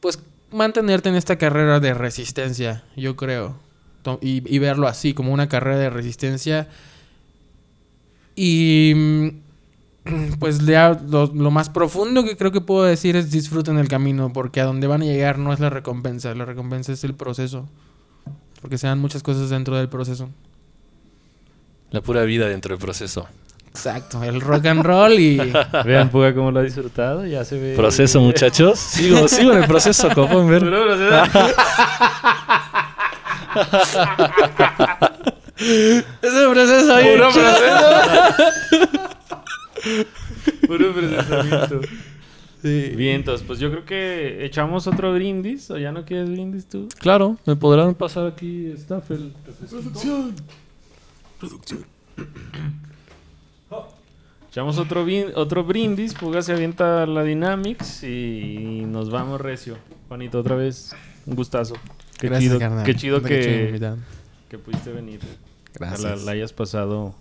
pues, 0.00 0.20
mantenerte 0.52 1.08
en 1.08 1.16
esta 1.16 1.36
carrera 1.38 1.80
de 1.80 1.94
resistencia, 1.94 2.84
yo 2.96 3.16
creo. 3.16 3.56
Y, 4.20 4.42
y 4.54 4.58
verlo 4.60 4.86
así, 4.86 5.12
como 5.14 5.32
una 5.32 5.48
carrera 5.48 5.78
de 5.78 5.90
resistencia. 5.90 6.68
Y 8.34 8.92
mm, 8.94 9.28
pues 10.38 10.64
ya 10.64 11.00
lo, 11.08 11.26
lo 11.26 11.50
más 11.50 11.70
profundo 11.70 12.24
que 12.24 12.36
creo 12.36 12.52
que 12.52 12.60
puedo 12.60 12.84
decir 12.84 13.16
es 13.16 13.30
disfruten 13.30 13.78
el 13.78 13.88
camino, 13.88 14.32
porque 14.32 14.60
a 14.60 14.64
donde 14.64 14.86
van 14.86 15.02
a 15.02 15.06
llegar 15.06 15.38
no 15.38 15.52
es 15.52 15.60
la 15.60 15.70
recompensa, 15.70 16.34
la 16.34 16.44
recompensa 16.44 16.92
es 16.92 17.04
el 17.04 17.14
proceso. 17.14 17.68
Porque 18.60 18.78
se 18.78 18.86
dan 18.86 18.98
muchas 18.98 19.22
cosas 19.22 19.50
dentro 19.50 19.76
del 19.76 19.88
proceso. 19.88 20.28
La 21.90 22.00
pura 22.00 22.22
vida 22.24 22.48
dentro 22.48 22.74
del 22.74 22.82
proceso. 22.82 23.26
Exacto, 23.68 24.22
el 24.22 24.40
rock 24.40 24.66
and 24.66 24.82
roll 24.82 25.12
y... 25.12 25.36
Vean, 25.84 26.08
Puga, 26.08 26.34
cómo 26.34 26.50
lo 26.50 26.60
ha 26.60 26.62
disfrutado. 26.62 27.26
Ya 27.26 27.44
se 27.44 27.58
ve. 27.58 27.76
Proceso, 27.76 28.20
muchachos. 28.20 28.78
Sigo, 28.78 29.28
sigo 29.36 29.52
en 29.52 29.58
el 29.58 29.66
proceso, 29.68 30.08
como 30.14 30.28
pueden 30.28 30.48
ver. 30.48 30.60
Puro 30.64 30.86
proceso. 30.86 31.16
Ese 36.22 36.48
proceso 36.50 36.94
ahí. 36.94 37.16
Puro 37.16 37.30
proceso. 37.30 39.15
Puro 40.66 40.92
procesamiento. 40.92 41.80
Vientos, 42.62 43.42
pues 43.42 43.58
yo 43.60 43.70
creo 43.70 43.84
que 43.84 44.44
echamos 44.44 44.86
otro 44.86 45.12
brindis. 45.14 45.70
¿O 45.70 45.78
ya 45.78 45.92
no 45.92 46.04
quieres 46.04 46.30
brindis 46.30 46.66
tú? 46.68 46.88
Claro, 46.98 47.36
me 47.46 47.54
podrán 47.56 47.94
pasar 47.94 48.26
aquí 48.26 48.72
Staffel. 48.76 49.32
Echamos 54.50 54.78
otro, 54.78 55.04
bin- 55.04 55.32
otro 55.34 55.64
brindis. 55.64 56.14
Puga 56.14 56.40
se 56.42 56.52
avienta 56.52 57.04
la 57.06 57.22
Dynamics 57.22 58.02
y 58.04 58.84
nos 58.86 59.10
vamos 59.10 59.40
recio. 59.40 59.76
Juanito, 60.08 60.38
otra 60.40 60.56
vez, 60.56 60.94
un 61.26 61.34
gustazo. 61.36 61.74
Qué 62.18 62.28
Gracias, 62.28 62.48
chido, 62.50 62.58
carnal. 62.58 62.84
qué 62.86 62.94
chido 62.94 63.22
que 63.22 64.58
pudiste 64.64 64.90
venir. 64.92 65.20
Gracias. 65.74 66.00
La, 66.20 66.24
la 66.24 66.32
hayas 66.32 66.52
pasado 66.54 67.14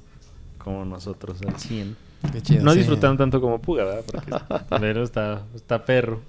como 0.57 0.86
nosotros 0.86 1.40
al 1.45 1.60
100. 1.60 1.98
No 2.61 2.73
disfrutaron 2.73 3.18
tanto 3.18 3.41
como 3.41 3.61
Puga, 3.61 3.85
¿verdad? 3.85 4.03
Porque 4.06 4.31
pero 4.80 5.03
está, 5.03 5.43
está 5.56 5.85
perro. 5.85 6.22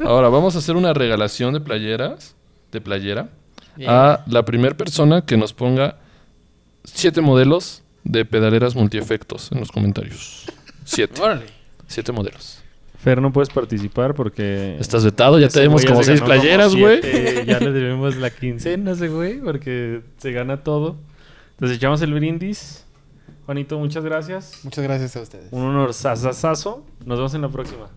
Ahora, 0.00 0.28
vamos 0.28 0.56
a 0.56 0.58
hacer 0.58 0.76
una 0.76 0.92
regalación 0.92 1.54
de 1.54 1.60
playeras, 1.60 2.34
de 2.72 2.80
playera, 2.80 3.28
a 3.86 4.24
la 4.26 4.44
primera 4.44 4.76
persona 4.76 5.24
que 5.24 5.36
nos 5.36 5.52
ponga 5.52 5.96
siete 6.84 7.20
modelos 7.20 7.82
de 8.04 8.24
pedaleras 8.24 8.74
multiefectos 8.74 9.52
en 9.52 9.60
los 9.60 9.70
comentarios. 9.70 10.46
Siete. 10.84 11.20
Siete 11.86 12.12
modelos. 12.12 12.60
Fer, 13.02 13.22
no 13.22 13.32
puedes 13.32 13.48
participar 13.48 14.14
porque... 14.14 14.76
Estás 14.78 15.04
vetado, 15.04 15.38
ya 15.38 15.48
tenemos 15.48 15.84
como 15.86 16.02
seis 16.02 16.20
playeras, 16.20 16.76
güey. 16.76 17.00
Ya 17.46 17.58
le 17.58 17.72
debemos 17.72 18.16
la 18.16 18.30
quincena 18.36 18.92
ese 18.92 19.08
güey, 19.08 19.40
porque 19.40 20.02
se 20.18 20.32
gana 20.32 20.58
todo. 20.58 20.96
Entonces 21.52 21.78
echamos 21.78 22.02
el 22.02 22.12
brindis. 22.12 22.84
Juanito, 23.50 23.80
muchas 23.80 24.04
gracias. 24.04 24.60
Muchas 24.62 24.84
gracias 24.84 25.16
a 25.16 25.22
ustedes. 25.22 25.52
Un 25.52 25.62
honor, 25.62 25.92
sasasazo. 25.92 26.84
Nos 27.04 27.18
vemos 27.18 27.34
en 27.34 27.42
la 27.42 27.48
próxima. 27.48 27.90